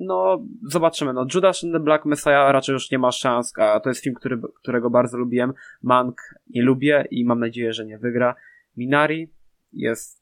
no, 0.00 0.46
zobaczymy. 0.62 1.12
No, 1.12 1.26
Judas 1.34 1.64
and 1.64 1.72
the 1.72 1.80
Black 1.80 2.04
Messiah 2.04 2.52
raczej 2.52 2.72
już 2.72 2.90
nie 2.90 2.98
ma 2.98 3.12
szans, 3.12 3.52
a 3.58 3.80
to 3.80 3.88
jest 3.88 4.02
film, 4.02 4.14
który, 4.14 4.40
którego 4.54 4.90
bardzo 4.90 5.18
lubiłem. 5.18 5.52
Mank 5.82 6.20
nie 6.50 6.62
lubię 6.62 7.04
i 7.10 7.24
mam 7.24 7.40
nadzieję, 7.40 7.72
że 7.72 7.86
nie 7.86 7.98
wygra. 7.98 8.34
Minari 8.76 9.32
jest 9.72 10.19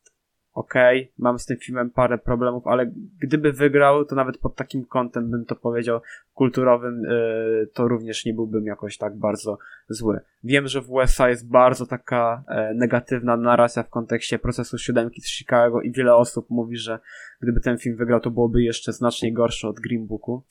okej, 0.59 1.03
okay, 1.03 1.13
mam 1.19 1.39
z 1.39 1.47
tym 1.47 1.57
filmem 1.57 1.91
parę 1.91 2.19
problemów, 2.19 2.67
ale 2.67 2.93
gdyby 3.21 3.53
wygrał, 3.53 4.05
to 4.05 4.15
nawet 4.15 4.39
pod 4.39 4.57
takim 4.57 4.85
kątem 4.85 5.31
bym 5.31 5.45
to 5.45 5.57
powiedział 5.57 6.01
kulturowym, 6.35 7.03
yy, 7.03 7.69
to 7.75 7.89
również 7.89 8.25
nie 8.25 8.35
byłbym 8.35 8.67
jakoś 8.67 8.99
tak 8.99 9.17
bardzo 9.17 9.59
zły. 9.89 10.21
Wiem, 10.45 10.69
że 10.69 10.83
w 10.83 10.91
USA 10.91 11.29
jest 11.29 11.49
bardzo 11.51 11.87
taka 11.87 12.45
e, 12.49 12.75
negatywna 12.75 13.37
narracja 13.37 13.83
w 13.83 13.91
kontekście 13.91 14.39
procesu 14.39 14.79
siódemki 14.79 15.21
z 15.21 15.29
Chicago 15.29 15.81
i 15.81 15.93
wiele 15.93 16.15
osób 16.15 16.51
mówi, 16.51 16.77
że 16.77 16.99
gdyby 17.41 17.61
ten 17.61 17.79
film 17.79 17.97
wygrał, 17.97 18.21
to 18.21 18.31
byłoby 18.31 18.63
jeszcze 18.63 18.93
znacznie 18.93 19.33
gorsze 19.33 19.69
od 19.69 19.81
Green 19.81 20.07
Booku 20.07 20.43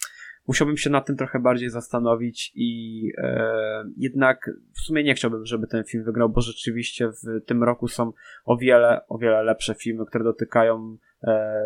musiałbym 0.48 0.78
się 0.78 0.90
nad 0.90 1.06
tym 1.06 1.18
trochę 1.18 1.40
bardziej 1.40 1.70
zastanowić 1.70 2.52
i 2.56 3.02
e, 3.18 3.84
jednak 3.98 4.52
w 4.76 4.80
sumie 4.80 5.04
nie 5.04 5.14
chciałbym, 5.14 5.46
żeby 5.46 5.68
ten 5.68 5.84
film 5.84 6.04
wygrał, 6.04 6.30
bo 6.30 6.42
rzeczywiście 6.42 7.10
w 7.10 7.46
tym 7.46 7.64
roku 7.64 7.88
są 7.88 8.12
o 8.46 8.58
wiele, 8.58 9.08
o 9.08 9.18
wiele 9.18 9.44
lepsze 9.44 9.76
filmy, 9.76 10.06
które 10.06 10.24
dotykają 10.24 10.98
e, 11.24 11.62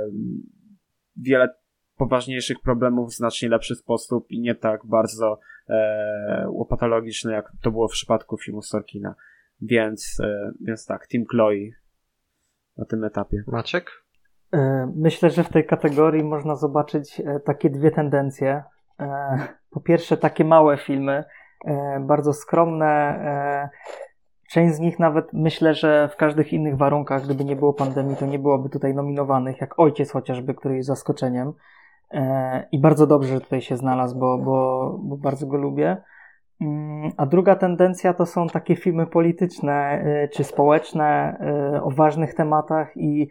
wiele 1.16 1.50
poważniejszych 1.98 2.60
problemów 2.60 3.10
w 3.10 3.16
znacznie 3.16 3.50
lepszy 3.50 3.76
sposób 3.76 4.32
i 4.32 4.40
nie 4.40 4.56
tak 4.56 4.86
bardzo 4.86 5.40
e, 5.70 6.46
łopatologiczny, 6.50 7.32
jak 7.32 7.52
to 7.62 7.72
było 7.72 7.88
w 7.88 7.92
przypadku 7.92 8.38
filmu 8.38 8.62
Sorkina. 8.62 9.16
Więc, 9.62 10.20
e, 10.20 10.52
więc 10.62 10.86
tak, 10.86 11.08
Team 11.08 11.26
Chloe 11.26 11.70
na 12.78 12.86
tym 12.86 13.04
etapie. 13.04 13.44
Maciek? 13.48 13.92
E, 14.54 14.92
myślę, 14.96 15.30
że 15.30 15.44
w 15.44 15.50
tej 15.50 15.66
kategorii 15.66 16.24
można 16.24 16.56
zobaczyć 16.56 17.20
e, 17.20 17.40
takie 17.40 17.70
dwie 17.70 17.92
tendencje. 17.92 18.64
E, 19.00 19.38
po 19.72 19.82
pierwsze, 19.82 20.18
takie 20.18 20.46
małe 20.46 20.78
filmy, 20.78 21.24
bardzo 22.00 22.34
skromne. 22.34 23.20
Część 24.50 24.76
z 24.76 24.80
nich 24.80 25.00
nawet 25.00 25.34
myślę, 25.34 25.74
że 25.74 26.10
w 26.14 26.16
każdych 26.16 26.54
innych 26.54 26.78
warunkach, 26.78 27.24
gdyby 27.24 27.46
nie 27.46 27.56
było 27.56 27.74
pandemii, 27.74 28.16
to 28.16 28.26
nie 28.26 28.40
byłoby 28.40 28.70
tutaj 28.70 28.94
nominowanych, 28.96 29.62
jak 29.62 29.80
Ojciec 29.80 30.12
chociażby, 30.12 30.54
który 30.54 30.76
jest 30.76 30.88
zaskoczeniem. 30.88 31.54
I 32.72 32.80
bardzo 32.80 33.08
dobrze, 33.08 33.34
że 33.34 33.42
tutaj 33.42 33.62
się 33.62 33.78
znalazł, 33.78 34.20
bo, 34.20 34.38
bo, 34.38 35.00
bo 35.04 35.18
bardzo 35.18 35.48
go 35.48 35.58
lubię. 35.58 35.98
Mm, 36.62 37.12
a 37.18 37.26
druga 37.26 37.56
tendencja 37.56 38.14
to 38.14 38.26
są 38.26 38.48
takie 38.48 38.76
filmy 38.76 39.08
polityczne 39.08 40.06
czy 40.34 40.44
społeczne 40.44 41.38
o 41.84 41.92
ważnych 41.92 42.34
tematach 42.34 42.98
i 42.98 43.30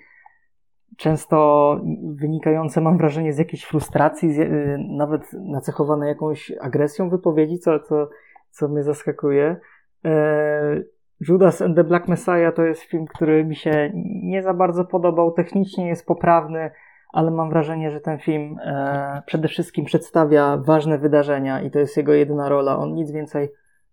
często 0.96 1.76
wynikające, 2.04 2.80
mam 2.80 2.98
wrażenie, 2.98 3.32
z 3.32 3.38
jakiejś 3.38 3.64
frustracji, 3.64 4.32
z, 4.32 4.38
y, 4.38 4.78
nawet 4.88 5.32
nacechowane 5.32 6.08
jakąś 6.08 6.52
agresją 6.60 7.10
wypowiedzi, 7.10 7.58
co, 7.58 7.80
co, 7.80 8.08
co 8.50 8.68
mnie 8.68 8.82
zaskakuje. 8.82 9.56
E, 10.04 10.82
Judas 11.28 11.62
and 11.62 11.76
the 11.76 11.84
Black 11.84 12.08
Messiah 12.08 12.54
to 12.54 12.62
jest 12.62 12.82
film, 12.82 13.06
który 13.06 13.44
mi 13.44 13.56
się 13.56 13.90
nie 14.22 14.42
za 14.42 14.54
bardzo 14.54 14.84
podobał. 14.84 15.32
Technicznie 15.32 15.88
jest 15.88 16.06
poprawny, 16.06 16.70
ale 17.12 17.30
mam 17.30 17.50
wrażenie, 17.50 17.90
że 17.90 18.00
ten 18.00 18.18
film 18.18 18.56
e, 18.62 19.22
przede 19.26 19.48
wszystkim 19.48 19.84
przedstawia 19.84 20.56
ważne 20.56 20.98
wydarzenia 20.98 21.62
i 21.62 21.70
to 21.70 21.78
jest 21.78 21.96
jego 21.96 22.12
jedyna 22.12 22.48
rola. 22.48 22.78
On 22.78 22.94
nic 22.94 23.10
więcej 23.10 23.48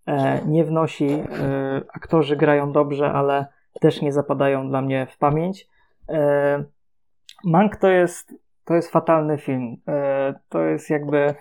e, 0.06 0.42
nie 0.46 0.64
wnosi. 0.64 1.10
E, 1.10 1.26
aktorzy 1.94 2.36
grają 2.36 2.72
dobrze, 2.72 3.12
ale 3.12 3.46
też 3.82 4.02
nie 4.02 4.12
zapadają 4.12 4.70
dla 4.70 4.82
mnie 4.82 5.08
w 5.10 5.18
pamięć. 5.18 5.70
Mank 7.46 7.76
to 7.76 7.88
jest, 7.88 8.34
to 8.66 8.74
jest 8.74 8.92
fatalny 8.92 9.38
film. 9.38 9.78
E, 9.88 10.40
to 10.50 10.62
jest 10.62 10.90
jakby 10.90 11.36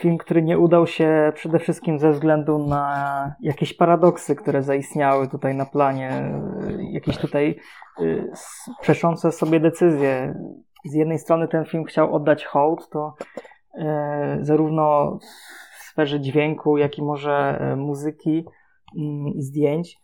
film, 0.00 0.18
który 0.18 0.42
nie 0.42 0.58
udał 0.58 0.86
się 0.86 1.32
przede 1.34 1.58
wszystkim 1.58 1.98
ze 1.98 2.12
względu 2.12 2.58
na 2.58 3.34
jakieś 3.40 3.74
paradoksy, 3.74 4.36
które 4.36 4.62
zaistniały 4.62 5.28
tutaj 5.28 5.54
na 5.54 5.66
planie, 5.66 6.10
e, 6.10 6.38
jakieś 6.92 7.18
tutaj 7.18 7.58
e, 7.98 8.04
przeszące 8.80 9.32
sobie 9.32 9.60
decyzje. 9.60 10.34
Z 10.84 10.94
jednej 10.94 11.18
strony 11.18 11.48
ten 11.48 11.64
film 11.64 11.84
chciał 11.84 12.14
oddać 12.14 12.44
hołd, 12.44 12.88
to 12.88 13.14
zarówno 14.40 15.18
w 15.78 15.82
sferze 15.82 16.20
dźwięku, 16.20 16.78
jak 16.78 16.98
i 16.98 17.02
może 17.02 17.60
muzyki 17.76 18.44
mm, 18.98 19.28
i 19.28 19.42
zdjęć. 19.42 19.98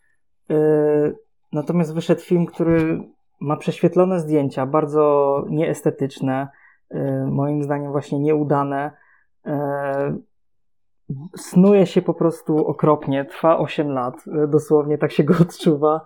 Natomiast 1.53 1.95
wyszedł 1.95 2.21
film, 2.21 2.47
który 2.47 3.01
ma 3.41 3.57
prześwietlone 3.57 4.21
zdjęcia, 4.21 4.67
bardzo 4.67 5.45
nieestetyczne, 5.51 6.49
y, 6.95 6.99
moim 7.27 7.63
zdaniem 7.63 7.93
właśnie 7.93 8.19
nieudane. 8.19 8.91
Y, 9.47 9.51
snuje 11.37 11.87
się 11.87 12.03
po 12.03 12.15
prostu 12.15 12.67
okropnie, 12.67 13.25
trwa 13.25 13.59
8 13.59 13.91
lat, 13.91 14.15
y, 14.27 14.49
dosłownie 14.49 14.99
tak 14.99 15.13
się 15.13 15.25
go 15.25 15.35
odczuwa. 15.43 16.01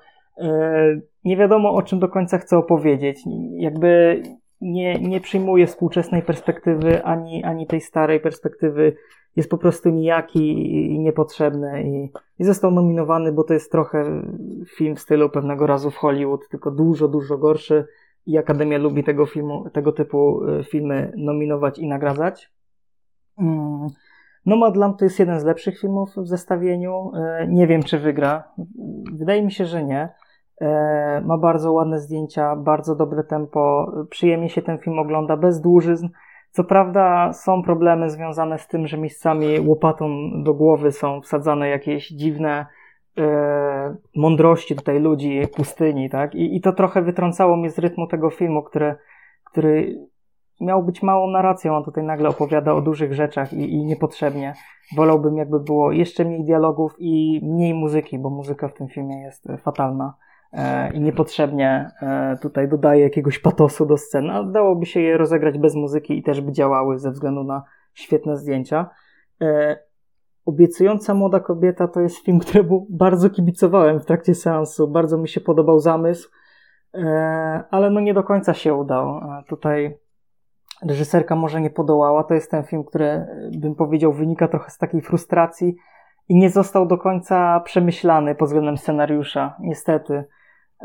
Nie 1.25 1.37
wiadomo 1.37 1.75
o 1.75 1.83
czym 1.83 1.99
do 1.99 2.09
końca 2.09 2.39
chcę 2.39 2.59
opowiedzieć. 2.59 3.21
Jakby 3.51 4.23
nie, 4.63 5.01
nie 5.01 5.21
przyjmuje 5.21 5.67
współczesnej 5.67 6.23
perspektywy 6.23 7.05
ani, 7.05 7.45
ani 7.45 7.67
tej 7.67 7.81
starej 7.81 8.21
perspektywy 8.21 8.97
jest 9.37 9.51
po 9.51 9.59
prostu 9.59 9.89
nijaki 9.89 10.75
i 10.93 10.99
niepotrzebny 10.99 11.83
i, 11.83 12.13
i 12.39 12.45
został 12.45 12.71
nominowany, 12.71 13.33
bo 13.33 13.45
to 13.45 13.55
jest 13.55 13.73
trochę 13.73 14.23
film 14.77 14.97
w 14.97 15.01
stylu 15.01 15.31
pewnego 15.31 15.67
razu 15.67 15.91
w 15.91 15.97
Hollywood, 15.97 16.49
tylko 16.49 16.71
dużo, 16.71 17.09
dużo 17.09 17.39
gorszy 17.39 17.87
i 18.27 18.39
Akademia 18.39 18.79
lubi 18.79 19.05
tego 19.05 19.27
filmu, 19.27 19.71
tego 19.71 19.93
typu 19.93 20.49
y, 20.49 20.65
filmy 20.65 21.13
nominować 21.17 21.79
i 21.79 21.89
nagradzać. 21.89 22.53
Mm. 23.39 23.89
Nomadland 24.47 24.99
to 24.99 25.05
jest 25.05 25.19
jeden 25.19 25.41
z 25.41 25.45
lepszych 25.45 25.79
filmów 25.79 26.11
w 26.17 26.27
zestawieniu. 26.27 27.13
Y, 27.43 27.49
nie 27.49 27.67
wiem, 27.67 27.83
czy 27.83 27.99
wygra. 27.99 28.45
Wydaje 29.13 29.43
mi 29.43 29.53
się, 29.53 29.67
że 29.67 29.85
nie. 29.85 30.09
Y, 30.61 30.67
ma 31.25 31.39
bardzo 31.39 31.73
ładne 31.73 32.01
zdjęcia, 32.01 32.57
bardzo 32.57 32.97
dobre 32.97 33.25
tempo. 33.25 33.93
Przyjemnie 34.11 34.49
się 34.49 34.63
ten 34.63 34.79
film 34.79 34.99
ogląda 34.99 35.37
bez 35.37 35.61
dłużyzn. 35.61 36.09
Co 36.51 36.65
prawda 36.65 37.33
są 37.33 37.63
problemy 37.63 38.11
związane 38.11 38.59
z 38.59 38.69
tym, 38.69 38.87
że 38.87 38.99
miejscami 38.99 39.61
łopatą 39.61 40.09
do 40.43 40.55
głowy 40.55 40.93
są 40.93 41.21
wsadzane 41.21 41.69
jakieś 41.69 42.09
dziwne 42.09 42.67
e, 43.19 43.97
mądrości 44.17 44.77
tutaj 44.77 45.01
ludzi 45.01 45.43
pustyni, 45.57 46.11
tak? 46.11 46.35
I, 46.35 46.57
I 46.57 46.61
to 46.61 46.73
trochę 46.73 47.03
wytrącało 47.03 47.57
mnie 47.57 47.71
z 47.71 47.79
rytmu 47.79 48.07
tego 48.07 48.31
filmu, 48.31 48.63
który, 48.63 48.97
który 49.45 49.99
miał 50.61 50.83
być 50.83 51.03
małą 51.03 51.31
narracją, 51.31 51.77
on 51.77 51.85
tutaj 51.85 52.05
nagle 52.05 52.29
opowiada 52.29 52.75
o 52.75 52.81
dużych 52.81 53.15
rzeczach 53.15 53.53
i, 53.53 53.73
i 53.73 53.85
niepotrzebnie. 53.85 54.55
Wolałbym 54.97 55.37
jakby 55.37 55.61
było 55.61 55.93
jeszcze 55.93 56.25
mniej 56.25 56.45
dialogów 56.45 56.95
i 56.99 57.41
mniej 57.43 57.75
muzyki, 57.75 58.19
bo 58.19 58.31
muzyka 58.31 58.69
w 58.69 58.75
tym 58.75 58.89
filmie 58.89 59.23
jest 59.23 59.49
fatalna. 59.65 60.15
E, 60.53 60.93
i 60.93 61.01
niepotrzebnie 61.01 61.91
e, 62.03 62.39
tutaj 62.43 62.69
dodaje 62.69 63.03
jakiegoś 63.03 63.39
patosu 63.39 63.87
do 63.87 63.97
sceny, 63.97 64.33
a 64.33 64.45
dałoby 64.45 64.87
się 64.87 65.01
je 65.01 65.17
rozegrać 65.17 65.59
bez 65.59 65.75
muzyki 65.75 66.19
i 66.19 66.23
też 66.23 66.41
by 66.41 66.53
działały 66.53 66.99
ze 66.99 67.11
względu 67.11 67.45
na 67.45 67.63
świetne 67.95 68.37
zdjęcia. 68.37 68.91
E, 69.43 69.77
Obiecująca 70.47 71.15
młoda 71.15 71.41
kobieta 71.41 71.89
to 71.89 72.01
jest 72.01 72.25
film, 72.25 72.39
któremu 72.39 72.87
bardzo 72.91 73.31
kibicowałem 73.31 74.01
w 74.01 74.05
trakcie 74.05 74.35
seansu. 74.35 74.89
Bardzo 74.89 75.19
mi 75.19 75.29
się 75.29 75.41
podobał 75.41 75.79
zamysł, 75.81 76.31
ale 77.71 77.91
no 77.91 78.01
nie 78.01 78.15
do 78.15 78.23
końca 78.23 78.55
się 78.55 78.75
udał. 78.75 79.21
Tutaj 79.49 79.99
reżyserka 80.87 81.37
może 81.37 81.61
nie 81.61 81.71
podołała. 81.71 82.25
To 82.25 82.35
jest 82.35 82.51
ten 82.51 82.65
film, 82.65 82.85
który 82.85 83.27
bym 83.59 83.75
powiedział 83.75 84.13
wynika 84.13 84.49
trochę 84.49 84.71
z 84.71 84.79
takiej 84.79 85.01
frustracji 85.01 85.77
i 86.29 86.37
nie 86.37 86.51
został 86.51 86.87
do 86.87 86.99
końca 86.99 87.61
przemyślany 87.61 88.35
pod 88.35 88.49
względem 88.49 88.77
scenariusza. 88.77 89.57
Niestety. 89.61 90.25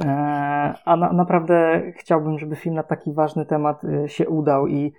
E, 0.02 0.74
a 0.86 0.96
na, 0.96 1.14
naprawdę 1.14 1.82
chciałbym, 1.96 2.40
żeby 2.40 2.56
film 2.56 2.76
na 2.76 2.84
taki 2.84 3.14
ważny 3.14 3.46
temat 3.46 3.84
e, 3.84 4.10
się 4.10 4.30
udał 4.30 4.68
i, 4.68 4.94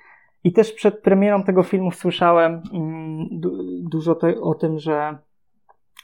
i 0.45 0.53
też 0.53 0.73
przed 0.73 1.03
premierą 1.03 1.43
tego 1.43 1.63
filmu 1.63 1.91
słyszałem 1.91 2.63
mm, 2.75 3.27
dużo 3.91 4.15
te, 4.15 4.41
o 4.41 4.55
tym, 4.55 4.79
że, 4.79 5.19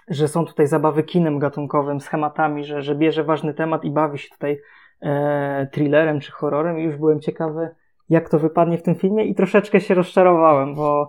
że 0.08 0.28
są 0.28 0.44
tutaj 0.46 0.66
zabawy 0.66 1.02
kinem 1.02 1.38
gatunkowym, 1.38 2.00
schematami, 2.00 2.64
że, 2.64 2.82
że 2.82 2.94
bierze 2.94 3.24
ważny 3.24 3.54
temat 3.54 3.84
i 3.84 3.90
bawi 3.90 4.18
się 4.18 4.28
tutaj 4.30 4.60
e, 5.02 5.68
thrillerem 5.72 6.20
czy 6.20 6.32
horrorem 6.32 6.78
i 6.78 6.82
już 6.82 6.96
byłem 6.96 7.20
ciekawy, 7.20 7.68
jak 8.08 8.28
to 8.28 8.38
wypadnie 8.38 8.78
w 8.78 8.82
tym 8.82 8.94
filmie 8.94 9.24
i 9.24 9.34
troszeczkę 9.34 9.80
się 9.80 9.94
rozczarowałem, 9.94 10.74
bo 10.74 11.08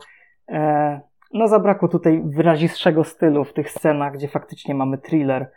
e, 0.49 1.01
no 1.33 1.47
zabrakło 1.47 1.87
tutaj 1.87 2.23
wyrazistszego 2.25 3.03
stylu 3.03 3.43
w 3.43 3.53
tych 3.53 3.71
scenach, 3.71 4.13
gdzie 4.13 4.27
faktycznie 4.27 4.75
mamy 4.75 4.97
thriller 4.97 5.51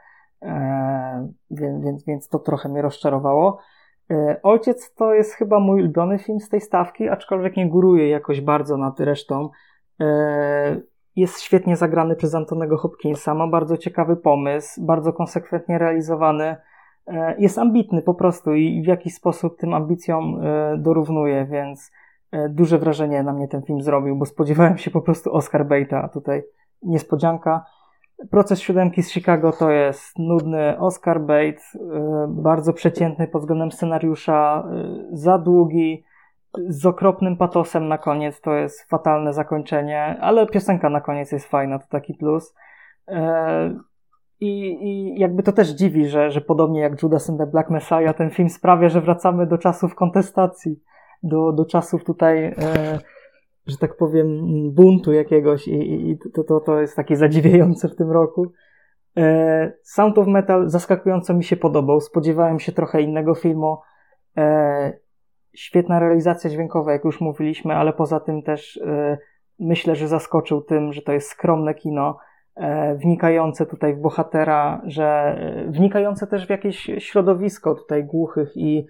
więc, 1.51 1.85
więc, 1.85 2.05
więc 2.05 2.29
to 2.29 2.39
trochę 2.39 2.69
mnie 2.69 2.83
rozczarowało. 2.83 3.59
E, 4.11 4.41
Ojciec 4.43 4.95
to 4.95 5.15
jest 5.15 5.33
chyba 5.33 5.61
mój 5.61 5.81
ulubiony 5.81 6.19
film 6.19 6.41
z 6.41 6.49
tej 6.49 6.61
stawki, 6.61 7.09
aczkolwiek 7.09 7.57
nie 7.57 7.69
góruje 7.69 8.09
jakoś 8.09 8.41
bardzo 8.41 8.77
nad 8.77 9.01
resztą. 9.01 9.51
E, 10.01 10.81
jest 11.17 11.41
świetnie 11.41 11.77
zagrany 11.77 12.17
przez 12.17 12.35
Antonego 12.35 12.77
Hopkinsa, 12.77 13.35
ma 13.35 13.49
bardzo 13.49 13.77
ciekawy 13.77 14.17
pomysł, 14.17 14.85
bardzo 14.87 15.13
konsekwentnie 15.13 15.79
realizowany. 15.79 16.57
Jest 17.39 17.59
ambitny 17.59 18.03
po 18.03 18.15
prostu 18.15 18.55
i 18.55 18.83
w 18.83 18.87
jakiś 18.87 19.15
sposób 19.15 19.59
tym 19.59 19.75
ambicjom 19.75 20.41
dorównuje, 20.79 21.47
więc 21.47 21.93
duże 22.49 22.79
wrażenie 22.79 23.23
na 23.23 23.33
mnie 23.33 23.49
ten 23.49 23.63
film 23.63 23.83
zrobił, 23.83 24.17
bo 24.17 24.27
spodziewałem 24.27 24.79
się 24.79 24.91
po 24.91 25.03
prostu 25.03 25.35
Oscar 25.35 25.67
Baita, 25.67 26.03
a 26.03 26.09
tutaj 26.09 26.43
niespodzianka. 26.83 27.65
Proces 28.31 28.61
siódemki 28.61 29.03
z 29.03 29.11
Chicago 29.11 29.53
to 29.53 29.71
jest 29.71 30.19
nudny 30.19 30.79
Oscar 30.79 31.21
bait, 31.21 31.61
y, 31.75 31.79
bardzo 32.29 32.73
przeciętny 32.73 33.29
pod 33.29 33.43
względem 33.43 33.73
scenariusza, 33.73 34.69
y, 35.13 35.17
za 35.17 35.39
długi, 35.39 36.05
z 36.69 36.87
okropnym 36.87 37.37
patosem 37.37 37.89
na 37.89 37.99
koniec, 37.99 38.41
to 38.41 38.55
jest 38.55 38.83
fatalne 38.83 39.33
zakończenie, 39.33 40.17
ale 40.21 40.47
piosenka 40.47 40.91
na 40.91 41.01
koniec 41.01 41.33
jest 41.33 41.49
fajna, 41.49 41.79
to 41.79 41.87
taki 41.89 42.15
plus. 42.15 42.55
E, 43.09 43.75
I, 44.41 44.79
I 44.83 45.19
jakby 45.21 45.43
to 45.43 45.53
też 45.53 45.69
dziwi, 45.69 46.09
że, 46.09 46.31
że 46.31 46.41
podobnie 46.41 46.81
jak 46.81 47.03
Judas 47.03 47.31
and 47.31 47.39
the 47.39 47.47
Black 47.47 47.71
Messiah, 47.71 48.17
ten 48.17 48.31
film 48.31 48.49
sprawia, 48.49 48.89
że 48.89 49.01
wracamy 49.01 49.47
do 49.47 49.59
czasów 49.59 49.95
kontestacji, 49.95 50.81
do, 51.23 51.53
do 51.53 51.65
czasów 51.65 52.05
tutaj, 52.05 52.45
e, 52.45 52.55
że 53.69 53.77
tak 53.77 53.97
powiem, 53.97 54.29
buntu 54.71 55.13
jakiegoś 55.13 55.69
i, 55.69 56.11
i 56.11 56.19
to, 56.35 56.45
to, 56.45 56.61
to 56.61 56.81
jest 56.81 56.97
takie 56.97 57.17
zadziwiające 57.17 57.89
w 57.89 57.97
tym 57.97 58.11
roku. 58.11 58.53
E, 59.17 59.73
Sound 59.83 60.19
of 60.19 60.27
Metal 60.27 60.69
zaskakująco 60.69 61.35
mi 61.35 61.45
się 61.45 61.57
podobał. 61.57 62.01
Spodziewałem 62.01 62.61
się 62.61 62.73
trochę 62.73 63.03
innego 63.03 63.35
filmu. 63.35 63.79
E, 64.37 64.93
świetna 65.55 66.01
realizacja 66.01 66.51
dźwiękowa, 66.51 66.93
jak 66.93 67.05
już 67.05 67.21
mówiliśmy, 67.21 67.75
ale 67.75 67.93
poza 67.93 68.21
tym 68.21 68.43
też 68.43 68.77
e, 68.77 69.19
myślę, 69.59 69.97
że 69.97 70.09
zaskoczył 70.09 70.63
tym, 70.63 70.93
że 70.93 71.03
to 71.03 71.13
jest 71.13 71.29
skromne 71.29 71.75
kino, 71.75 72.19
wnikające 72.97 73.67
tutaj 73.67 73.95
w 73.95 74.01
bohatera, 74.01 74.83
że 74.85 75.39
wnikające 75.69 76.27
też 76.27 76.47
w 76.47 76.51
jakieś 76.51 76.91
środowisko 76.99 77.75
tutaj 77.75 78.05
głuchych 78.05 78.57
i, 78.57 78.87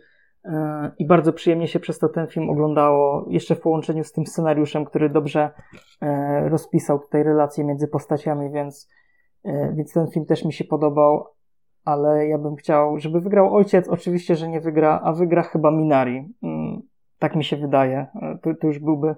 i 0.98 1.06
bardzo 1.06 1.32
przyjemnie 1.32 1.68
się 1.68 1.80
przez 1.80 1.98
to 1.98 2.08
ten 2.08 2.26
film 2.26 2.50
oglądało, 2.50 3.24
jeszcze 3.28 3.54
w 3.54 3.60
połączeniu 3.60 4.04
z 4.04 4.12
tym 4.12 4.26
scenariuszem, 4.26 4.84
który 4.84 5.10
dobrze 5.10 5.50
e, 6.02 6.48
rozpisał 6.48 6.98
tutaj 6.98 7.22
relacje 7.22 7.64
między 7.64 7.88
postaciami, 7.88 8.50
więc, 8.50 8.88
e, 9.44 9.72
więc 9.72 9.92
ten 9.92 10.06
film 10.10 10.26
też 10.26 10.44
mi 10.44 10.52
się 10.52 10.64
podobał, 10.64 11.26
ale 11.84 12.26
ja 12.26 12.38
bym 12.38 12.56
chciał, 12.56 12.98
żeby 12.98 13.20
wygrał 13.20 13.54
ojciec. 13.54 13.88
Oczywiście, 13.88 14.36
że 14.36 14.48
nie 14.48 14.60
wygra, 14.60 15.00
a 15.04 15.12
wygra 15.12 15.42
chyba 15.42 15.70
Minari. 15.70 16.34
Mm, 16.42 16.82
Tak 17.18 17.36
mi 17.36 17.44
się 17.44 17.56
wydaje. 17.56 18.06
E, 18.22 18.38
To, 18.42 18.54
to 18.60 18.66
już 18.66 18.78
byłby 18.78 19.14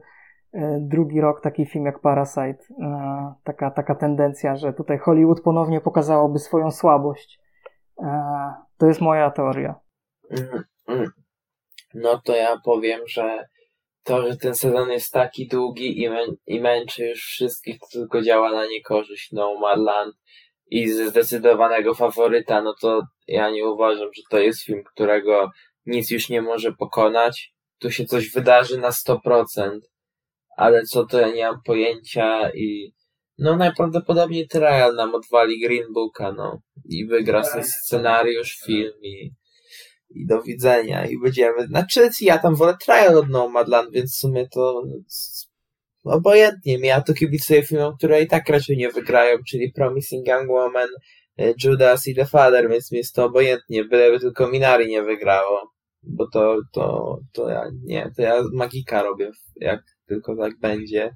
drugi 0.80 1.20
rok 1.20 1.40
taki 1.40 1.66
film 1.66 1.84
jak 1.84 1.98
Parasite. 1.98 2.58
Taka, 3.44 3.70
taka 3.70 3.94
tendencja, 3.94 4.56
że 4.56 4.72
tutaj 4.72 4.98
Hollywood 4.98 5.40
ponownie 5.40 5.80
pokazałoby 5.80 6.38
swoją 6.38 6.70
słabość. 6.70 7.40
To 8.78 8.86
jest 8.86 9.00
moja 9.00 9.30
teoria. 9.30 9.74
Mm. 10.90 11.10
No 11.94 12.20
to 12.24 12.36
ja 12.36 12.56
powiem, 12.64 13.00
że 13.08 13.44
to, 14.04 14.28
że 14.28 14.36
ten 14.36 14.54
sezon 14.54 14.90
jest 14.90 15.12
taki 15.12 15.48
długi 15.48 16.02
i, 16.02 16.10
mę 16.10 16.26
i 16.46 16.60
męczy 16.60 17.06
już 17.06 17.20
wszystkich, 17.20 17.78
to 17.78 17.86
tylko 17.92 18.22
działa 18.22 18.52
na 18.52 18.66
niekorzyść 18.66 19.32
Nomadland 19.32 20.14
i 20.66 20.88
ze 20.88 21.08
zdecydowanego 21.08 21.94
faworyta, 21.94 22.62
no 22.62 22.74
to 22.80 23.02
ja 23.28 23.50
nie 23.50 23.66
uważam, 23.66 24.08
że 24.16 24.22
to 24.30 24.38
jest 24.38 24.64
film, 24.64 24.82
którego 24.94 25.50
nic 25.86 26.10
już 26.10 26.28
nie 26.28 26.42
może 26.42 26.72
pokonać. 26.72 27.52
Tu 27.78 27.90
się 27.90 28.04
coś 28.04 28.30
wydarzy 28.30 28.78
na 28.78 28.90
100%, 28.90 29.80
ale 30.56 30.82
co 30.82 31.06
to 31.06 31.20
ja 31.20 31.30
nie 31.30 31.44
mam 31.44 31.62
pojęcia 31.62 32.50
i 32.50 32.92
no 33.38 33.56
najprawdopodobniej 33.56 34.48
trial 34.48 34.94
nam 34.94 35.14
odwali 35.14 35.60
Green 35.60 35.92
Booka, 35.92 36.32
no 36.32 36.60
i 36.88 37.06
wygra 37.06 37.42
ten 37.42 37.64
scenariusz, 37.64 38.62
film 38.66 38.92
i 39.02 39.30
i 40.14 40.26
do 40.26 40.42
widzenia 40.42 41.06
i 41.06 41.18
będziemy, 41.18 41.66
znaczy 41.66 42.08
ja 42.20 42.38
tam 42.38 42.54
wolę 42.54 42.76
trial 42.84 43.18
od 43.18 43.28
Nomadland, 43.28 43.92
więc 43.92 44.16
w 44.16 44.18
sumie 44.18 44.48
to 44.48 44.82
obojętnie 46.04 46.78
mi, 46.78 46.88
ja 46.88 47.00
to 47.00 47.14
kibicuję 47.14 47.62
filmom, 47.62 47.96
które 47.96 48.22
i 48.22 48.26
tak 48.26 48.48
raczej 48.48 48.76
nie 48.76 48.90
wygrają, 48.90 49.36
czyli 49.48 49.72
Promising 49.72 50.28
Young 50.28 50.50
Woman, 50.50 50.88
e, 51.38 51.54
Judas 51.64 52.06
i 52.06 52.14
The 52.14 52.26
Father, 52.26 52.68
więc 52.68 52.92
mi 52.92 52.98
jest 52.98 53.14
to 53.14 53.24
obojętnie, 53.24 53.84
byleby 53.84 54.20
tylko 54.20 54.48
Minari 54.48 54.88
nie 54.88 55.02
wygrało, 55.02 55.72
bo 56.02 56.28
to, 56.30 56.56
to, 56.72 57.18
to 57.32 57.48
ja, 57.48 57.64
nie, 57.84 58.10
to 58.16 58.22
ja 58.22 58.42
magika 58.52 59.02
robię, 59.02 59.30
jak 59.56 59.80
tylko 60.06 60.36
tak 60.36 60.58
będzie. 60.60 61.14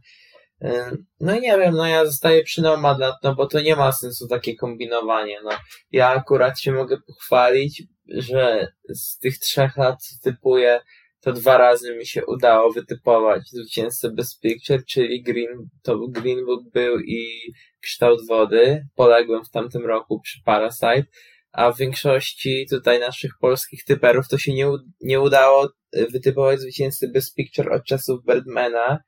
E, 0.64 0.90
No 1.20 1.36
i 1.38 1.40
nie 1.40 1.58
wiem, 1.58 1.74
no 1.74 1.86
ja 1.86 2.06
zostaję 2.06 2.42
przy 2.42 2.62
Nomadland, 2.62 3.14
no 3.22 3.34
bo 3.34 3.46
to 3.46 3.60
nie 3.60 3.76
ma 3.76 3.92
sensu 3.92 4.28
takie 4.28 4.56
kombinowanie, 4.56 5.40
no. 5.44 5.50
Ja 5.92 6.08
akurat 6.08 6.60
się 6.60 6.72
mogę 6.72 6.96
pochwalić, 7.06 7.82
że 8.08 8.68
z 8.88 9.18
tych 9.18 9.38
trzech 9.38 9.76
lat 9.76 9.98
typuję, 10.22 10.80
to 11.20 11.32
dwa 11.32 11.58
razy 11.58 11.96
mi 11.96 12.06
się 12.06 12.26
udało 12.26 12.72
wytypować 12.72 13.42
zwycięzcę 13.48 14.10
Best 14.10 14.40
Picture, 14.40 14.84
czyli 14.84 15.22
Green, 15.22 15.68
to 15.82 15.98
Green 16.08 16.46
Book 16.46 16.62
był 16.72 17.00
i 17.00 17.52
Kształt 17.82 18.26
Wody. 18.28 18.86
Poległem 18.94 19.44
w 19.44 19.50
tamtym 19.50 19.86
roku 19.86 20.20
przy 20.20 20.42
Parasite, 20.44 21.04
a 21.52 21.72
w 21.72 21.78
większości 21.78 22.66
tutaj 22.70 23.00
naszych 23.00 23.30
polskich 23.40 23.84
typerów 23.84 24.28
to 24.28 24.38
się 24.38 24.54
nie, 24.54 24.70
nie 25.00 25.20
udało 25.20 25.68
y, 25.96 26.06
wytypować 26.06 26.60
zwycięzcy 26.60 27.08
Best 27.08 27.34
Picture 27.34 27.72
od 27.72 27.84
czasów 27.84 28.24
Birdmana. 28.26 28.98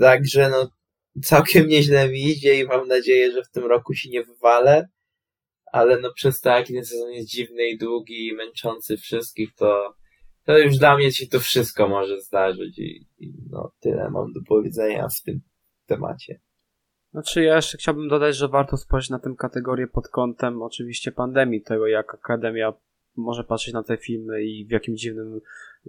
Także 0.00 0.50
no 0.50 0.70
całkiem 1.22 1.68
nieźle 1.68 2.08
mi 2.08 2.28
idzie 2.28 2.60
i 2.60 2.64
mam 2.64 2.88
nadzieję, 2.88 3.32
że 3.32 3.42
w 3.42 3.50
tym 3.50 3.64
roku 3.64 3.94
się 3.94 4.10
nie 4.10 4.24
wywalę 4.24 4.88
ale 5.72 6.00
no 6.00 6.12
przez 6.12 6.40
to, 6.40 6.50
jaki 6.50 6.74
ten 6.74 6.84
sezon 6.84 7.10
jest 7.10 7.28
dziwny 7.28 7.68
i 7.68 7.78
długi 7.78 8.28
i 8.28 8.34
męczący 8.34 8.96
wszystkich, 8.96 9.54
to, 9.54 9.94
to 10.44 10.58
już 10.58 10.78
dla 10.78 10.96
mnie 10.96 11.12
się 11.12 11.26
to 11.26 11.40
wszystko 11.40 11.88
może 11.88 12.20
zdarzyć 12.20 12.78
i, 12.78 13.06
i 13.18 13.32
no 13.50 13.72
tyle 13.80 14.10
mam 14.10 14.32
do 14.32 14.40
powiedzenia 14.48 15.08
w 15.08 15.22
tym 15.22 15.40
temacie. 15.86 16.40
Znaczy 17.10 17.42
ja 17.42 17.56
jeszcze 17.56 17.78
chciałbym 17.78 18.08
dodać, 18.08 18.36
że 18.36 18.48
warto 18.48 18.76
spojrzeć 18.76 19.10
na 19.10 19.18
tę 19.18 19.34
kategorię 19.38 19.86
pod 19.86 20.08
kątem 20.08 20.62
oczywiście 20.62 21.12
pandemii, 21.12 21.62
tego 21.62 21.86
jak 21.86 22.14
Akademia 22.14 22.72
może 23.18 23.44
patrzeć 23.44 23.74
na 23.74 23.82
te 23.82 23.96
filmy 23.96 24.42
i 24.42 24.66
w 24.66 24.70
jakim 24.70 24.96
dziwnym, 24.96 25.40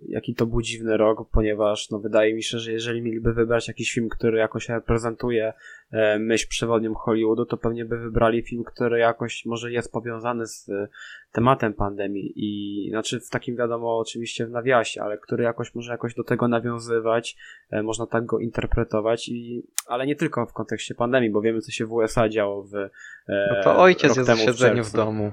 jaki 0.07 0.35
to 0.35 0.45
był 0.45 0.61
dziwny 0.61 0.97
rok, 0.97 1.29
ponieważ 1.31 1.89
no 1.89 1.99
wydaje 1.99 2.33
mi 2.33 2.43
się, 2.43 2.59
że 2.59 2.71
jeżeli 2.71 3.01
mieliby 3.01 3.33
wybrać 3.33 3.67
jakiś 3.67 3.93
film, 3.93 4.09
który 4.09 4.37
jakoś 4.37 4.69
reprezentuje 4.69 5.53
e, 5.91 6.19
myśl 6.19 6.47
przewodnią 6.49 6.93
Hollywoodu, 6.93 7.45
to 7.45 7.57
pewnie 7.57 7.85
by 7.85 7.97
wybrali 7.97 8.41
film, 8.41 8.63
który 8.63 8.99
jakoś 8.99 9.45
może 9.45 9.71
jest 9.71 9.91
powiązany 9.91 10.47
z 10.47 10.69
e, 10.69 10.87
tematem 11.31 11.73
pandemii 11.73 12.33
i 12.35 12.89
znaczy 12.89 13.19
w 13.19 13.29
takim 13.29 13.55
wiadomo 13.55 13.97
oczywiście 13.97 14.45
w 14.45 14.51
nawiasie, 14.51 15.01
ale 15.01 15.17
który 15.17 15.43
jakoś 15.43 15.75
może 15.75 15.91
jakoś 15.91 16.15
do 16.15 16.23
tego 16.23 16.47
nawiązywać, 16.47 17.37
e, 17.71 17.83
można 17.83 18.07
tak 18.07 18.25
go 18.25 18.39
interpretować 18.39 19.29
i 19.29 19.63
ale 19.87 20.07
nie 20.07 20.15
tylko 20.15 20.45
w 20.45 20.53
kontekście 20.53 20.95
pandemii, 20.95 21.29
bo 21.29 21.41
wiemy 21.41 21.61
co 21.61 21.71
się 21.71 21.85
w 21.85 21.93
USA 21.93 22.29
działo 22.29 22.63
w 22.63 22.75
e, 22.75 22.89
No 23.27 23.63
to 23.63 23.77
ojciec 23.77 24.17
jest 24.17 24.31
w 24.31 24.37
siedzeniu 24.37 24.83
w 24.83 24.85
czerwcu. 24.85 24.97
domu. 24.97 25.31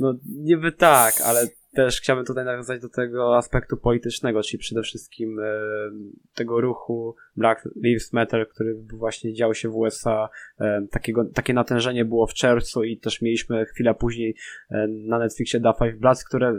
No 0.00 0.14
niby 0.24 0.72
tak, 0.72 1.20
ale 1.24 1.46
też 1.74 2.00
chciałbym 2.00 2.26
tutaj 2.26 2.44
nawiązać 2.44 2.80
do 2.80 2.88
tego 2.88 3.36
aspektu 3.36 3.76
politycznego, 3.76 4.42
czyli 4.42 4.58
przede 4.58 4.82
wszystkim 4.82 5.40
e, 5.40 5.44
tego 6.34 6.60
ruchu 6.60 7.16
Black 7.36 7.68
Lives 7.84 8.12
Matter, 8.12 8.48
który 8.48 8.74
właśnie 8.74 9.34
dział 9.34 9.54
się 9.54 9.68
w 9.68 9.76
USA. 9.76 10.28
E, 10.60 10.86
takiego, 10.90 11.24
takie 11.34 11.54
natężenie 11.54 12.04
było 12.04 12.26
w 12.26 12.34
czerwcu 12.34 12.84
i 12.84 12.98
też 12.98 13.22
mieliśmy 13.22 13.66
chwilę 13.66 13.94
później 13.94 14.36
e, 14.70 14.86
na 14.88 15.18
Netflixie 15.18 15.60
Da 15.60 15.72
Five 15.72 15.98
Bloods, 15.98 16.24
które 16.24 16.54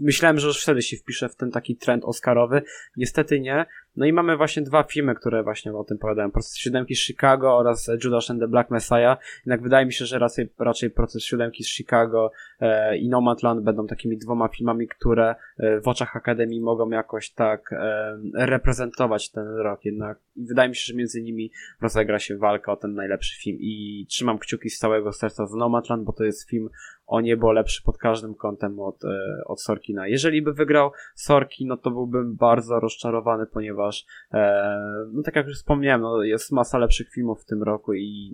myślałem, 0.00 0.38
że 0.38 0.46
już 0.46 0.62
wtedy 0.62 0.82
się 0.82 0.96
wpisze 0.96 1.28
w 1.28 1.36
ten 1.36 1.50
taki 1.50 1.76
trend 1.76 2.04
oscarowy. 2.04 2.62
Niestety 2.96 3.40
nie. 3.40 3.66
No 3.96 4.06
i 4.06 4.12
mamy 4.12 4.36
właśnie 4.36 4.62
dwa 4.62 4.82
filmy, 4.82 5.14
które 5.14 5.42
właśnie 5.42 5.72
o 5.72 5.84
tym 5.84 5.96
opowiadają. 5.96 6.30
Proces 6.30 6.56
siódemki 6.56 6.94
z 6.94 6.98
Chicago 6.98 7.56
oraz 7.56 7.90
Judas 8.04 8.30
and 8.30 8.40
the 8.40 8.48
Black 8.48 8.70
Messiah. 8.70 9.18
Jednak 9.46 9.62
wydaje 9.62 9.86
mi 9.86 9.92
się, 9.92 10.06
że 10.06 10.18
raczej, 10.18 10.52
raczej 10.58 10.90
proces 10.90 11.24
siódemki 11.24 11.64
z 11.64 11.68
Chicago 11.68 12.32
e, 12.60 12.96
i 12.96 13.08
Nomadland 13.08 13.60
będą 13.60 13.86
takimi 13.86 14.18
dwoma 14.18 14.48
filmami, 14.48 14.88
które 14.88 15.34
e, 15.58 15.80
w 15.80 15.88
oczach 15.88 16.16
Akademii 16.16 16.60
mogą 16.60 16.90
jakoś 16.90 17.30
tak 17.30 17.72
e, 17.72 18.18
reprezentować 18.34 19.30
ten 19.30 19.46
rok. 19.46 19.84
Jednak 19.84 20.18
i 20.36 20.46
wydaje 20.46 20.68
mi 20.68 20.76
się, 20.76 20.84
że 20.86 20.94
między 20.94 21.22
nimi 21.22 21.52
rozegra 21.80 22.18
się 22.18 22.36
walka 22.36 22.72
o 22.72 22.76
ten 22.76 22.94
najlepszy 22.94 23.42
film 23.42 23.58
i 23.60 24.06
trzymam 24.08 24.38
kciuki 24.38 24.70
z 24.70 24.78
całego 24.78 25.12
serca 25.12 25.46
za 25.46 25.56
Nomadland, 25.56 26.04
bo 26.04 26.12
to 26.12 26.24
jest 26.24 26.48
film 26.48 26.68
o 27.10 27.20
niebo 27.20 27.52
lepszy 27.52 27.82
pod 27.82 27.98
każdym 27.98 28.34
kątem 28.34 28.80
od, 28.80 29.04
e, 29.04 29.08
od 29.46 29.62
Sorkina. 29.62 30.08
Jeżeli 30.08 30.42
by 30.42 30.52
wygrał 30.52 30.90
Sorkin, 31.14 31.68
no 31.68 31.76
to 31.76 31.90
byłbym 31.90 32.36
bardzo 32.36 32.80
rozczarowany, 32.80 33.46
ponieważ 33.46 34.06
e, 34.32 35.06
no 35.12 35.22
tak 35.22 35.36
jak 35.36 35.46
już 35.46 35.56
wspomniałem, 35.56 36.00
no 36.00 36.22
jest 36.22 36.52
masa 36.52 36.78
lepszych 36.78 37.10
filmów 37.10 37.42
w 37.42 37.46
tym 37.46 37.62
roku 37.62 37.94
i 37.94 38.32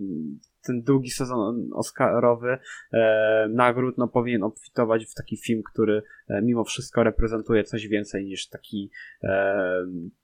ten 0.67 0.81
długi 0.81 1.09
sezon 1.09 1.69
Oscarowy 1.73 2.57
e, 2.93 3.47
nagród 3.49 3.97
no, 3.97 4.07
powinien 4.07 4.43
obfitować 4.43 5.05
w 5.05 5.15
taki 5.15 5.37
film, 5.37 5.61
który 5.71 6.03
e, 6.27 6.41
mimo 6.41 6.63
wszystko 6.63 7.03
reprezentuje 7.03 7.63
coś 7.63 7.87
więcej 7.87 8.25
niż 8.25 8.49
taki 8.49 8.91
e, 9.23 9.63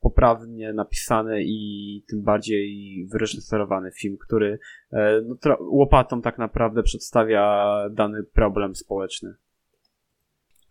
poprawnie 0.02 0.74
napisany 0.74 1.44
i 1.44 2.04
tym 2.10 2.24
bardziej 2.24 3.08
wyreżyserowany 3.12 3.92
film, 3.92 4.18
który 4.18 4.60
e, 4.94 5.22
no, 5.22 5.58
łopatą 5.60 6.22
tak 6.22 6.38
naprawdę 6.38 6.84
przedstawia 6.84 7.74
dany 7.92 8.24
problem 8.24 8.76
społeczny. 8.76 9.34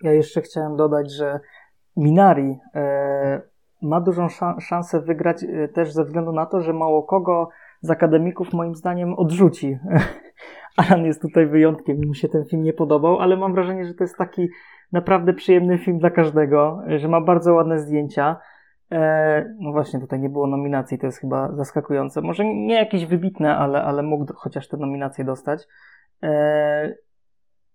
Ja 0.03 0.13
jeszcze 0.13 0.41
chciałem 0.41 0.77
dodać, 0.77 1.13
że 1.13 1.41
Minari 1.97 2.59
e, 2.75 3.53
ma 3.83 4.01
dużą 4.01 4.27
szan- 4.27 4.61
szansę 4.61 5.01
wygrać 5.01 5.43
y, 5.43 5.69
też 5.75 5.93
ze 5.93 6.05
względu 6.05 6.33
na 6.33 6.47
to, 6.47 6.61
że 6.61 6.73
mało 6.73 7.03
kogo 7.03 7.49
z 7.83 7.91
akademików 7.91 8.53
moim 8.53 8.75
zdaniem 8.75 9.15
odrzuci. 9.15 9.79
Alan 10.77 11.05
jest 11.05 11.23
tutaj 11.23 11.47
wyjątkiem, 11.47 11.99
mu 12.07 12.15
się 12.15 12.29
ten 12.29 12.45
film 12.45 12.63
nie 12.63 12.73
podobał, 12.73 13.21
ale 13.21 13.37
mam 13.37 13.55
wrażenie, 13.55 13.87
że 13.87 13.95
to 13.95 14.05
jest 14.05 14.17
taki 14.17 14.49
naprawdę 14.93 15.33
przyjemny 15.33 15.79
film 15.79 15.99
dla 15.99 16.11
każdego, 16.11 16.83
że 16.97 17.09
ma 17.09 17.21
bardzo 17.21 17.55
ładne 17.55 17.79
zdjęcia. 17.79 18.37
E, 18.93 19.55
no 19.61 19.73
właśnie, 19.73 20.01
tutaj 20.01 20.21
nie 20.21 20.29
było 20.29 20.47
nominacji, 20.47 20.99
to 20.99 21.07
jest 21.07 21.19
chyba 21.19 21.53
zaskakujące. 21.53 22.21
Może 22.21 22.45
nie 22.45 22.75
jakieś 22.75 23.07
wybitne, 23.07 23.57
ale, 23.57 23.83
ale 23.83 24.03
mógł 24.03 24.33
chociaż 24.35 24.69
te 24.69 24.77
nominacje 24.77 25.25
dostać. 25.25 25.69
E, 26.23 26.95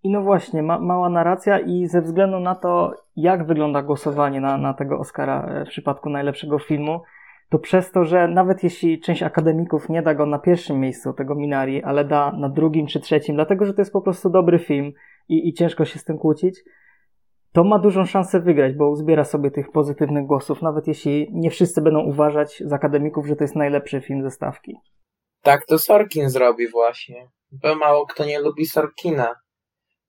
I 0.03 0.09
no 0.09 0.21
właśnie, 0.21 0.63
ma, 0.63 0.79
mała 0.79 1.09
narracja 1.09 1.59
i 1.59 1.87
ze 1.87 2.01
względu 2.01 2.39
na 2.39 2.55
to, 2.55 2.93
jak 3.15 3.45
wygląda 3.45 3.81
głosowanie 3.81 4.41
na, 4.41 4.57
na 4.57 4.73
tego 4.73 4.99
Oscara 4.99 5.45
e, 5.45 5.65
w 5.65 5.69
przypadku 5.69 6.09
najlepszego 6.09 6.59
filmu, 6.59 7.01
to 7.49 7.59
przez 7.59 7.91
to, 7.91 8.05
że 8.05 8.27
nawet 8.27 8.63
jeśli 8.63 8.99
część 8.99 9.23
akademików 9.23 9.89
nie 9.89 10.01
da 10.01 10.13
go 10.13 10.25
na 10.25 10.39
pierwszym 10.39 10.79
miejscu 10.79 11.13
tego 11.13 11.35
Minari, 11.35 11.83
ale 11.83 12.05
da 12.05 12.31
na 12.31 12.49
drugim 12.49 12.87
czy 12.87 12.99
trzecim, 12.99 13.35
dlatego 13.35 13.65
że 13.65 13.73
to 13.73 13.81
jest 13.81 13.93
po 13.93 14.01
prostu 14.01 14.29
dobry 14.29 14.59
film 14.59 14.91
i, 15.29 15.49
i 15.49 15.53
ciężko 15.53 15.85
się 15.85 15.99
z 15.99 16.03
tym 16.03 16.17
kłócić, 16.17 16.63
to 17.53 17.63
ma 17.63 17.79
dużą 17.79 18.05
szansę 18.05 18.39
wygrać, 18.39 18.73
bo 18.73 18.89
uzbiera 18.89 19.23
sobie 19.23 19.51
tych 19.51 19.71
pozytywnych 19.71 20.25
głosów, 20.25 20.61
nawet 20.61 20.87
jeśli 20.87 21.27
nie 21.31 21.49
wszyscy 21.49 21.81
będą 21.81 21.99
uważać 21.99 22.63
z 22.65 22.73
akademików, 22.73 23.27
że 23.27 23.35
to 23.35 23.43
jest 23.43 23.55
najlepszy 23.55 24.01
film 24.01 24.23
ze 24.23 24.31
stawki. 24.31 24.77
Tak 25.41 25.65
to 25.65 25.79
Sorkin 25.79 26.29
zrobi 26.29 26.67
właśnie. 26.67 27.29
Bo 27.51 27.75
mało 27.75 28.05
kto 28.05 28.25
nie 28.25 28.39
lubi 28.39 28.65
Sorkina. 28.65 29.35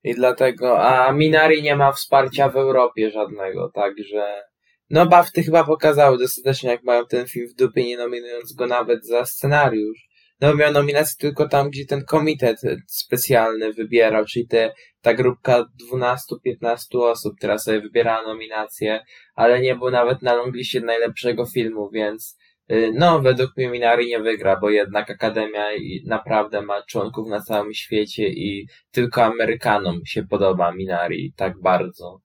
I 0.04 0.14
dlatego, 0.14 0.80
a 0.80 1.12
Minari 1.12 1.62
nie 1.62 1.76
ma 1.76 1.92
wsparcia 1.92 2.48
w 2.48 2.56
Europie 2.56 3.10
żadnego, 3.10 3.70
także... 3.74 4.47
No 4.90 5.06
Bafty 5.06 5.42
chyba 5.42 5.64
pokazały 5.64 6.18
dostatecznie 6.18 6.70
jak 6.70 6.82
mają 6.82 7.06
ten 7.06 7.26
film 7.26 7.48
w 7.48 7.54
dupie, 7.54 7.84
nie 7.84 7.96
nominując 7.96 8.52
go 8.52 8.66
nawet 8.66 9.06
za 9.06 9.24
scenariusz. 9.24 10.08
No 10.40 10.54
miał 10.54 10.72
nominację 10.72 11.14
tylko 11.18 11.48
tam, 11.48 11.70
gdzie 11.70 11.86
ten 11.86 12.04
komitet 12.04 12.60
specjalny 12.86 13.72
wybierał, 13.72 14.24
czyli 14.24 14.48
te, 14.48 14.72
ta 15.00 15.14
grupka 15.14 15.64
12-15 15.92 16.78
osób, 16.92 17.36
która 17.38 17.58
sobie 17.58 17.80
wybierała 17.80 18.22
nominacje, 18.22 19.00
ale 19.34 19.60
nie 19.60 19.76
był 19.76 19.90
nawet 19.90 20.22
na 20.22 20.34
longliście 20.34 20.80
najlepszego 20.80 21.46
filmu, 21.46 21.90
więc 21.90 22.38
Y, 22.72 22.92
No, 22.94 23.20
według 23.20 23.56
mnie 23.56 23.68
Minari 23.68 24.06
nie 24.06 24.20
wygra, 24.20 24.60
bo 24.60 24.70
jednak 24.70 25.10
Akademia 25.10 25.64
naprawdę 26.06 26.62
ma 26.62 26.82
członków 26.82 27.28
na 27.28 27.40
całym 27.40 27.74
świecie 27.74 28.28
i 28.28 28.68
tylko 28.90 29.24
Amerykanom 29.24 30.00
się 30.06 30.22
podoba 30.22 30.72
Minari 30.72 31.32
tak 31.36 31.60
bardzo. 31.60 32.20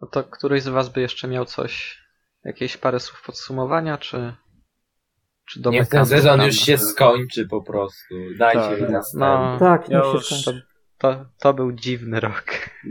No 0.00 0.08
to 0.08 0.24
któryś 0.24 0.62
z 0.62 0.68
was 0.68 0.88
by 0.88 1.00
jeszcze 1.00 1.28
miał 1.28 1.44
coś, 1.44 2.03
jakieś 2.44 2.76
parę 2.76 3.00
słów 3.00 3.22
podsumowania, 3.26 3.98
czy... 3.98 4.34
Czy 5.48 5.60
do 5.60 5.70
Niech 5.70 5.88
ten 5.88 6.06
sezon 6.06 6.42
już 6.42 6.54
się 6.54 6.78
skończy 6.78 7.46
po 7.48 7.62
prostu. 7.62 8.14
Dajcie 8.38 8.60
Tak. 8.60 8.80
mi 8.80 8.88
następny. 8.88 9.26
No, 9.28 9.56
Tak, 9.58 9.88
niech 9.88 10.04
się 10.04 10.20
skończy. 10.20 10.62
to, 10.98 11.26
to 11.38 11.54
był 11.54 11.72
dziwny 11.72 12.20
rok. 12.20 12.44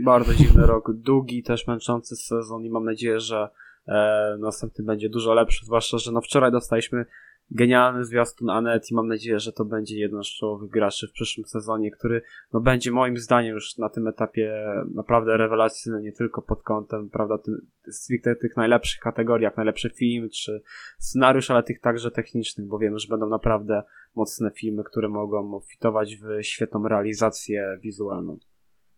Bardzo 0.04 0.34
dziwny 0.34 0.66
rok, 0.66 0.92
długi, 0.92 1.42
też 1.42 1.66
męczący 1.66 2.16
sezon 2.16 2.64
i 2.64 2.70
mam 2.70 2.84
nadzieję, 2.84 3.20
że 3.20 3.48
e, 3.88 4.36
następny 4.40 4.84
będzie 4.84 5.08
dużo 5.08 5.34
lepszy, 5.34 5.66
zwłaszcza, 5.66 5.98
że 5.98 6.12
no 6.12 6.20
wczoraj 6.20 6.52
dostaliśmy 6.52 7.04
genialny 7.50 8.04
zwiastun 8.04 8.50
Anet 8.50 8.90
i 8.90 8.94
mam 8.94 9.08
nadzieję, 9.08 9.38
że 9.38 9.52
to 9.52 9.64
będzie 9.64 9.98
jeden 9.98 10.22
z 10.22 10.26
czołowych 10.26 10.70
graczy 10.70 11.08
w 11.08 11.12
przyszłym 11.12 11.46
sezonie, 11.46 11.90
który 11.90 12.22
no 12.52 12.60
będzie 12.60 12.90
moim 12.92 13.16
zdaniem 13.16 13.54
już 13.54 13.78
na 13.78 13.88
tym 13.88 14.08
etapie 14.08 14.64
naprawdę 14.94 15.36
rewelacyjny, 15.36 16.02
nie 16.02 16.12
tylko 16.12 16.42
pod 16.42 16.62
kątem, 16.62 17.10
prawda, 17.10 17.38
tym, 17.38 17.66
stricte 17.90 18.36
tych 18.36 18.56
najlepszych 18.56 19.00
kategoriach, 19.00 19.56
najlepszy 19.56 19.90
film 19.90 20.28
czy 20.30 20.62
scenariusz, 20.98 21.50
ale 21.50 21.62
tych 21.62 21.80
także 21.80 22.10
technicznych, 22.10 22.66
bo 22.66 22.78
wiemy, 22.78 22.98
że 22.98 23.08
będą 23.08 23.28
naprawdę 23.28 23.82
mocne 24.14 24.50
filmy, 24.50 24.84
które 24.84 25.08
mogą 25.08 25.60
fitować 25.60 26.16
w 26.16 26.42
świetną 26.42 26.88
realizację 26.88 27.78
wizualną. 27.82 28.38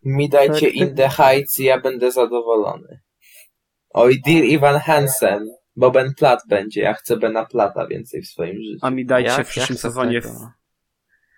Mi 0.05 0.29
dajcie 0.29 0.67
Tak, 0.67 0.75
In 0.75 0.95
the 0.95 1.09
Heights 1.09 1.61
i 1.61 1.65
ja 1.65 1.81
będę 1.81 2.11
zadowolony. 2.13 3.01
Oj, 3.91 4.21
Dear 4.27 4.45
Ivan 4.45 4.79
Hansen, 4.79 5.49
bo 5.77 5.91
Ben 5.91 6.15
Platt 6.15 6.43
będzie. 6.49 6.81
Ja 6.81 6.95
chcę 6.95 7.17
Bena 7.17 7.47
Plata 7.47 7.87
więcej 7.87 8.23
w 8.23 8.29
swoim 8.29 8.63
życiu. 8.63 8.79
A 8.83 8.91
mi 8.91 9.07
dajcie 9.07 9.31
Jak 9.31 9.47
w 9.47 9.51
przyszłym 9.51 9.79
chcę 9.79 9.89
sezonie. 9.89 10.21
W... 10.21 10.27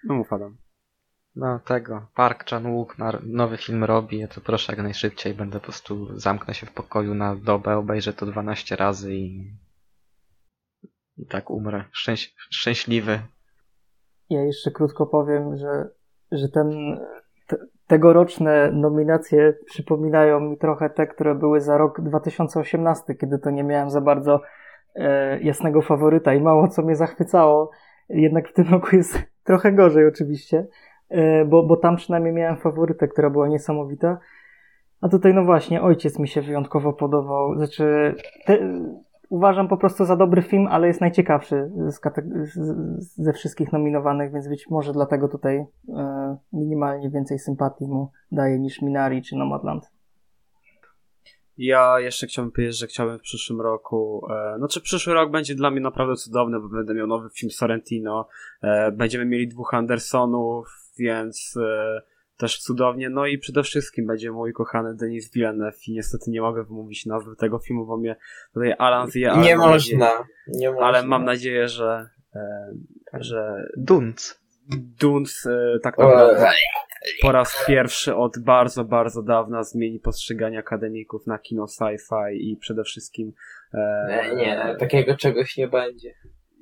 No 0.05 0.15
mów 0.15 0.32
Adam. 0.32 0.56
No 1.36 1.59
tego, 1.59 2.06
Park 2.15 2.44
Chan-wook 2.51 2.94
nowy 3.23 3.56
film 3.56 3.85
robi, 3.85 4.28
to 4.35 4.40
proszę 4.40 4.73
jak 4.73 4.82
najszybciej, 4.82 5.35
będę 5.35 5.59
po 5.59 5.65
prostu, 5.65 6.19
zamknę 6.19 6.55
się 6.55 6.66
w 6.66 6.73
pokoju 6.73 7.15
na 7.15 7.36
dobę, 7.36 7.77
obejrzę 7.77 8.12
to 8.12 8.27
12 8.27 8.77
razy 8.77 9.15
i... 9.15 9.52
I 11.16 11.27
tak 11.27 11.51
umrę. 11.51 11.85
Szczęś... 11.93 12.35
Szczęśliwy. 12.51 13.20
Ja 14.31 14.44
jeszcze 14.44 14.70
krótko 14.70 15.06
powiem, 15.06 15.56
że, 15.56 15.89
że 16.32 16.48
ten, 16.48 16.98
te, 17.47 17.56
tegoroczne 17.89 18.70
nominacje 18.73 19.55
przypominają 19.65 20.40
mi 20.40 20.59
trochę 20.59 20.90
te, 20.90 21.06
które 21.06 21.35
były 21.35 21.60
za 21.60 21.78
rok 21.78 22.01
2018, 22.01 23.15
kiedy 23.15 23.39
to 23.39 23.51
nie 23.51 23.65
miałem 23.65 23.90
za 23.90 24.01
bardzo 24.01 24.40
e, 24.94 25.40
jasnego 25.40 25.82
faworyta 25.82 26.35
i 26.35 26.40
mało 26.40 26.69
co 26.69 26.82
mnie 26.82 26.97
zachwycało. 26.97 27.70
Jednak 28.09 28.48
w 28.48 28.52
tym 28.52 28.69
roku 28.70 28.97
jest 28.97 29.19
trochę 29.48 29.73
gorzej 29.73 30.06
oczywiście, 30.06 30.66
e, 31.09 31.44
bo, 31.44 31.62
bo 31.62 31.77
tam 31.77 31.97
przynajmniej 31.97 32.32
miałem 32.32 32.56
faworytę, 32.56 33.09
która 33.09 33.31
była 33.31 33.48
niesamowita. 33.48 34.19
A 35.01 35.09
tutaj 35.09 35.35
no 35.35 35.44
właśnie, 35.44 35.82
ojciec 35.82 36.19
mi 36.19 36.28
się 36.28 36.43
wyjątkowo 36.43 36.93
podobał. 36.93 37.56
Znaczy, 37.56 38.15
te, 38.47 38.59
uważam 39.28 39.68
po 39.68 39.76
prostu 39.76 40.05
za 40.05 40.16
dobry 40.16 40.42
film, 40.42 40.66
ale 40.66 40.86
jest 40.86 41.00
najciekawszy 41.00 41.70
ze 42.98 43.32
wszystkich 43.32 43.72
nominowanych, 43.72 44.32
więc 44.32 44.48
być 44.48 44.70
może 44.70 44.92
dlatego 44.92 45.28
tutaj 45.28 45.56
e, 45.56 46.36
minimalnie 46.52 47.10
więcej 47.10 47.38
sympatii 47.38 47.84
mu 47.84 48.10
daje 48.32 48.59
niż 48.59 48.82
Minari 48.82 49.22
czy 49.22 49.36
Nomadland. 49.36 49.90
Ja 51.59 52.00
jeszcze 52.00 52.26
chciałbym 52.26 52.52
powiedzieć, 52.52 52.78
że 52.78 52.86
chciałbym 52.86 53.18
w 53.18 53.22
przyszłym 53.22 53.60
roku. 53.60 54.26
E, 54.30 54.59
znaczy, 54.59 54.80
przyszły 54.80 55.14
rok 55.14 55.30
będzie 55.30 55.55
dla 55.55 55.70
mnie 55.70 55.80
naprawdę 55.80 56.16
cudowny, 56.16 56.60
bo 56.60 56.68
będę 56.68 56.94
miał 56.94 57.06
nowy 57.06 57.28
film 57.30 57.50
Sorrentino. 57.50 58.28
E, 58.62 58.92
będziemy 58.92 59.24
mieli 59.24 59.48
dwóch 59.48 59.74
Andersonów, 59.74 60.68
więc 60.98 61.55
e, 61.56 62.02
też 62.39 62.59
cudownie. 62.59 63.10
No 63.10 63.27
i 63.27 63.39
przede 63.39 63.62
wszystkim 63.62 64.06
będzie 64.06 64.31
mój 64.32 64.52
kochany 64.52 64.94
Denis 64.94 65.32
Villeneuve. 65.32 65.78
I 65.89 65.93
niestety 65.93 66.31
nie 66.31 66.40
mogę 66.40 66.65
wymówić 66.65 67.06
nazwy 67.06 67.36
tego 67.36 67.59
filmu, 67.59 67.86
bo 67.86 67.97
mnie 67.97 68.16
tutaj 68.55 68.74
Alan 68.78 69.10
zje. 69.10 69.31
ale 69.32 69.43
nie 69.43 69.56
mam 69.56 69.70
nadzieję- 69.70 69.98
można. 69.98 70.27
Nie 70.48 70.70
można. 70.70 70.86
Ale 70.86 71.02
mam 71.06 71.24
nadzieję, 71.24 71.69
że. 71.69 72.09
E, 72.35 72.73
że 73.12 73.65
Dunc. 73.77 74.40
Duns 75.01 75.47
e, 75.47 75.78
tak 75.82 75.98
O, 75.98 76.02
naprawdę 76.02 76.51
po 77.23 77.32
raz 77.32 77.65
pierwszy 77.66 78.15
od 78.16 78.39
bardzo, 78.39 78.85
bardzo 78.85 79.23
dawna 79.23 79.62
zmieni 79.62 80.01
postrzeganie 80.01 80.59
akademików 80.59 81.27
na 81.27 81.39
kino 81.39 81.65
sci-fi 81.65 82.32
i 82.32 82.56
przede 82.60 82.85
wszystkim 82.85 83.32
e, 83.74 84.09
Nie, 84.28 84.36
nie, 84.36 84.77
takiego 84.81 85.16
czegoś 85.16 85.56
nie 85.56 85.69
będzie. 85.69 86.15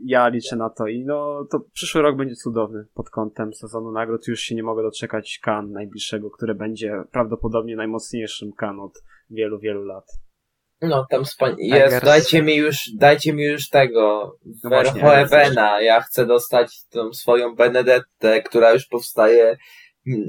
Ja 0.04 0.28
liczę 0.28 0.56
na 0.56 0.70
to 0.70 0.86
i 0.86 1.04
no 1.04 1.46
to 1.50 1.60
przyszły 1.72 2.02
rok 2.02 2.16
będzie 2.16 2.34
cudowny 2.34 2.86
pod 2.94 3.10
kątem 3.10 3.54
sezonu 3.54 3.92
nagród. 3.92 4.28
Już 4.28 4.40
się 4.40 4.54
nie 4.54 4.62
mogę 4.62 4.82
doczekać 4.82 5.38
kan 5.42 5.72
najbliższego, 5.72 6.30
które 6.30 6.54
będzie 6.54 7.02
prawdopodobnie 7.12 7.76
najmocniejszym 7.76 8.52
kan 8.52 8.80
od 8.80 9.02
wielu, 9.30 9.58
wielu 9.58 9.84
lat. 9.84 10.04
No, 10.80 11.06
tam 11.10 11.24
spań... 11.24 11.54
Jest, 11.58 11.86
Eggers. 11.86 12.04
dajcie 12.04 12.42
mi 12.42 12.56
już, 12.56 12.90
dajcie 12.98 13.32
mi 13.32 13.44
już 13.44 13.68
tego 13.68 14.36
No 14.64 14.70
Verhoevena. 14.70 15.80
Ja 15.80 16.00
chcę 16.00 16.26
dostać 16.26 16.86
tą 16.86 17.12
swoją 17.12 17.54
Benedettę, 17.54 18.42
która 18.42 18.72
już 18.72 18.86
powstaje 18.86 19.56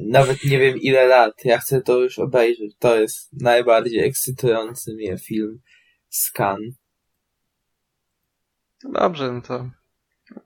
nawet 0.08 0.44
nie 0.46 0.60
wiem 0.60 0.78
ile 0.78 1.06
lat. 1.06 1.46
Ja 1.46 1.58
chcę 1.58 1.82
to 1.82 2.00
już 2.00 2.20
obejrzeć. 2.20 2.76
To 2.80 3.00
jest 3.00 3.42
najbardziej 3.42 4.08
ekscytujący 4.08 4.96
mnie 4.96 5.18
film 5.18 5.60
z 6.10 6.32
Cannes. 6.32 6.87
No 8.88 9.00
dobrze, 9.00 9.32
no 9.32 9.42
to... 9.42 9.70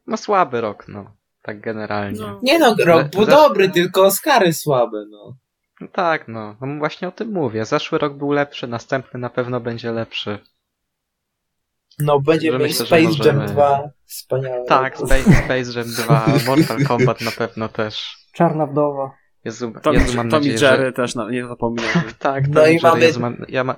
No 0.08 0.18
słaby 0.18 0.62
rok, 0.62 0.88
no. 0.88 1.16
Tak 1.42 1.62
generalnie. 1.62 2.20
No. 2.20 2.28
No, 2.28 2.40
Nie 2.44 2.60
no, 2.60 2.76
rok 2.86 3.08
był 3.08 3.26
dobry, 3.26 3.70
tylko 3.70 4.06
Oscary 4.06 4.54
słabe, 4.54 5.06
no. 5.10 5.36
tak, 5.92 6.28
no. 6.28 6.56
no. 6.62 6.78
właśnie 6.78 7.08
o 7.08 7.12
tym 7.12 7.32
mówię. 7.32 7.66
Zeszły 7.66 7.98
rok 7.98 8.14
był 8.14 8.32
lepszy, 8.32 8.68
następny 8.68 9.20
na 9.20 9.30
pewno 9.30 9.60
będzie 9.60 9.92
lepszy. 9.92 10.40
No, 12.00 12.20
będziemy 12.20 12.58
Że 12.60 12.64
mieć 12.66 12.76
Space 12.76 13.02
możemy- 13.02 13.40
Jam 13.40 13.48
2. 13.48 13.90
Wspaniałe. 14.06 14.66
Tak, 14.66 14.98
Space, 14.98 15.24
Space 15.24 15.80
Jam 15.80 15.88
2, 15.88 16.26
Mortal 16.48 16.84
Kombat 16.88 17.22
na 17.22 17.32
pewno 17.32 17.70
też. 17.70 18.18
Czarna 18.34 18.66
wdowa. 18.66 19.12
Jezu, 19.46 19.74
Tom, 19.84 19.94
Jezu 19.94 20.18
mam 20.18 20.30
Tom 20.30 20.40
nadzieję, 20.40 20.58
Jerry 20.62 20.86
że... 20.86 20.94
też 20.94 21.16
na, 21.16 21.32
nie 21.32 21.48
zapominamy. 21.48 22.14
Tak, 22.20 22.48
No 22.48 22.62
Tom 22.62 22.70
i 22.70 22.72
i 22.72 22.74
Jerry, 22.74 22.90
mamy- 22.90 23.02
Jezu, 23.02 23.20
mam... 23.20 23.46
Ja, 23.50 23.64
ma... 23.64 23.76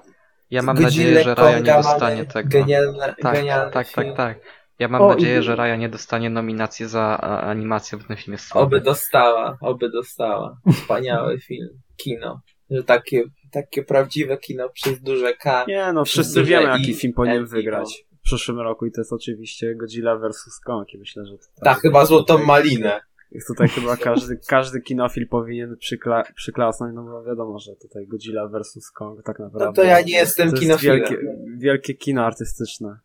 ja 0.54 0.62
mam 0.62 0.76
Godzilla 0.76 1.06
nadzieję, 1.10 1.24
że 1.24 1.36
Raya 1.36 1.56
nie 1.64 1.74
dostanie 1.74 2.26
tego. 2.26 2.50
Genialne, 2.50 3.16
Tak, 3.22 3.34
genialny 3.36 3.72
tak, 3.72 3.92
tak, 3.92 4.08
tak. 4.18 4.40
Ja 4.80 4.88
mam 4.88 5.02
O, 5.02 5.08
nadzieję, 5.10 5.40
i- 5.40 5.44
że 5.44 5.56
Raya 5.56 5.78
nie 5.80 5.90
dostanie 5.90 6.30
nominacji 6.30 6.88
za 6.88 7.18
animację, 7.22 7.98
bo 7.98 8.04
ten 8.04 8.18
film 8.18 8.32
jest 8.34 8.52
Oby 8.52 8.60
słaby. 8.60 8.82
dostała, 8.82 9.58
oby 9.62 9.90
dostała. 9.90 10.58
Wspaniały 10.74 11.40
film. 11.48 11.68
Kino. 11.98 12.42
Że 12.70 12.84
takie, 12.84 13.24
takie 13.52 13.84
prawdziwe 13.84 14.38
kino 14.38 14.70
przez 14.70 15.02
duże 15.02 15.34
K. 15.34 15.66
Nie 15.68 15.94
no, 15.94 16.06
wszyscy 16.06 16.44
wiemy 16.44 16.64
i 16.64 16.68
jaki 16.68 16.94
film 16.94 17.14
powinien 17.14 17.38
N, 17.38 17.46
wygrać. 17.46 18.06
W 18.10 18.12
no. 18.12 18.18
przyszłym 18.24 18.60
roku 18.60 18.86
i 18.86 18.92
to 18.92 19.02
jest 19.02 19.14
oczywiście 19.14 19.76
Godzilla 19.76 20.16
vs. 20.18 20.60
Kong 20.66 20.94
i 20.94 20.98
myślę, 20.98 21.26
że 21.26 21.32
tutaj, 21.32 21.64
Tak, 21.64 21.80
chyba 21.80 22.06
złotą 22.06 22.38
malinę. 22.46 23.00
Tutaj 23.48 23.68
chyba 23.70 23.98
każdy, 23.98 24.40
każdy 24.48 24.82
kinofil 24.82 25.28
powinien 25.28 25.76
przykla, 25.80 26.24
przyklasnąć, 26.36 26.96
no 26.96 27.04
bo 27.04 27.24
wiadomo, 27.24 27.60
że 27.60 27.72
tutaj 27.76 28.08
Godzilla 28.08 28.48
vs. 28.48 28.92
Kong 28.92 29.24
tak 29.24 29.40
naprawdę. 29.40 29.66
No 29.66 29.74
to 29.74 29.84
ja 29.84 30.02
nie 30.02 30.14
jestem 30.14 30.50
to 30.50 30.56
jest 30.56 30.64
kinofilem. 30.64 30.98
wielkie, 30.98 31.18
wielkie 31.58 31.94
kino 31.94 32.26
artystyczne. 32.26 33.00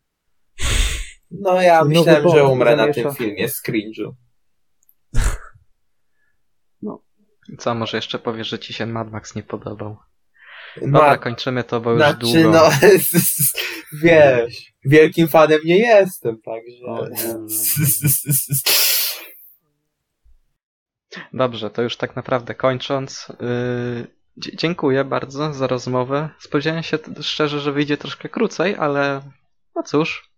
No 1.31 1.61
ja 1.61 1.79
Nowy 1.83 1.89
myślałem, 1.89 2.29
że 2.29 2.43
umrę 2.43 2.75
na 2.75 2.93
tym 2.93 3.13
filmie 3.15 3.49
z 3.49 3.63
cringe'u. 3.63 4.11
Co, 7.57 7.75
może 7.75 7.97
jeszcze 7.97 8.19
powiesz, 8.19 8.47
że 8.47 8.59
ci 8.59 8.73
się 8.73 8.85
Mad 8.85 9.11
Max 9.11 9.35
nie 9.35 9.43
podobał? 9.43 9.97
No, 10.81 10.99
Dobra, 10.99 11.17
kończymy 11.17 11.63
to, 11.63 11.81
bo 11.81 11.91
już 11.91 11.99
znaczy, 11.99 12.19
długo. 12.19 12.51
no, 12.51 12.69
wiesz, 14.03 14.73
wielkim 14.85 15.27
fanem 15.27 15.59
nie 15.65 15.77
jestem, 15.77 16.41
także... 16.41 16.85
O, 16.85 17.07
nie, 17.07 17.33
no, 17.33 17.39
no. 17.39 17.47
Dobrze, 21.33 21.69
to 21.69 21.81
już 21.81 21.97
tak 21.97 22.15
naprawdę 22.15 22.55
kończąc. 22.55 23.27
Yy, 23.39 24.07
dziękuję 24.37 25.03
bardzo 25.03 25.53
za 25.53 25.67
rozmowę. 25.67 26.29
Spodziewałem 26.39 26.83
się 26.83 26.97
szczerze, 27.21 27.59
że 27.59 27.71
wyjdzie 27.71 27.97
troszkę 27.97 28.29
krócej, 28.29 28.75
ale 28.75 29.21
no 29.75 29.83
cóż. 29.83 30.29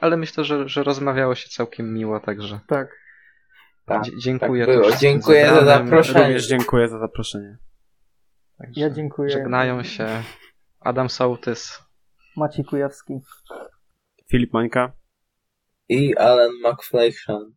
Ale 0.00 0.16
myślę, 0.16 0.44
że, 0.44 0.68
że 0.68 0.82
rozmawiało 0.82 1.34
się 1.34 1.48
całkiem 1.48 1.94
miło, 1.94 2.20
także 2.20 2.60
Tak. 2.68 3.00
Tak, 3.86 4.02
dziękuję. 4.18 4.66
tak 4.66 4.74
było. 4.74 4.96
Dziękuję 4.96 5.46
za 5.46 5.54
zebranym. 5.54 5.86
zaproszenie. 5.86 6.26
Również 6.26 6.46
dziękuję 6.46 6.88
za 6.88 6.98
zaproszenie. 6.98 7.58
Także 8.58 8.80
Ja 8.80 8.90
dziękuję. 8.90 9.30
Żegnają 9.30 9.82
się 9.82 10.22
Adam 10.80 11.10
Sołtys. 11.10 11.82
Maciej 12.36 12.64
Kujawski. 12.64 13.14
Filip 14.30 14.52
Mańka. 14.52 14.92
I 15.88 16.16
Alan 16.16 16.50
McFleishan. 16.64 17.52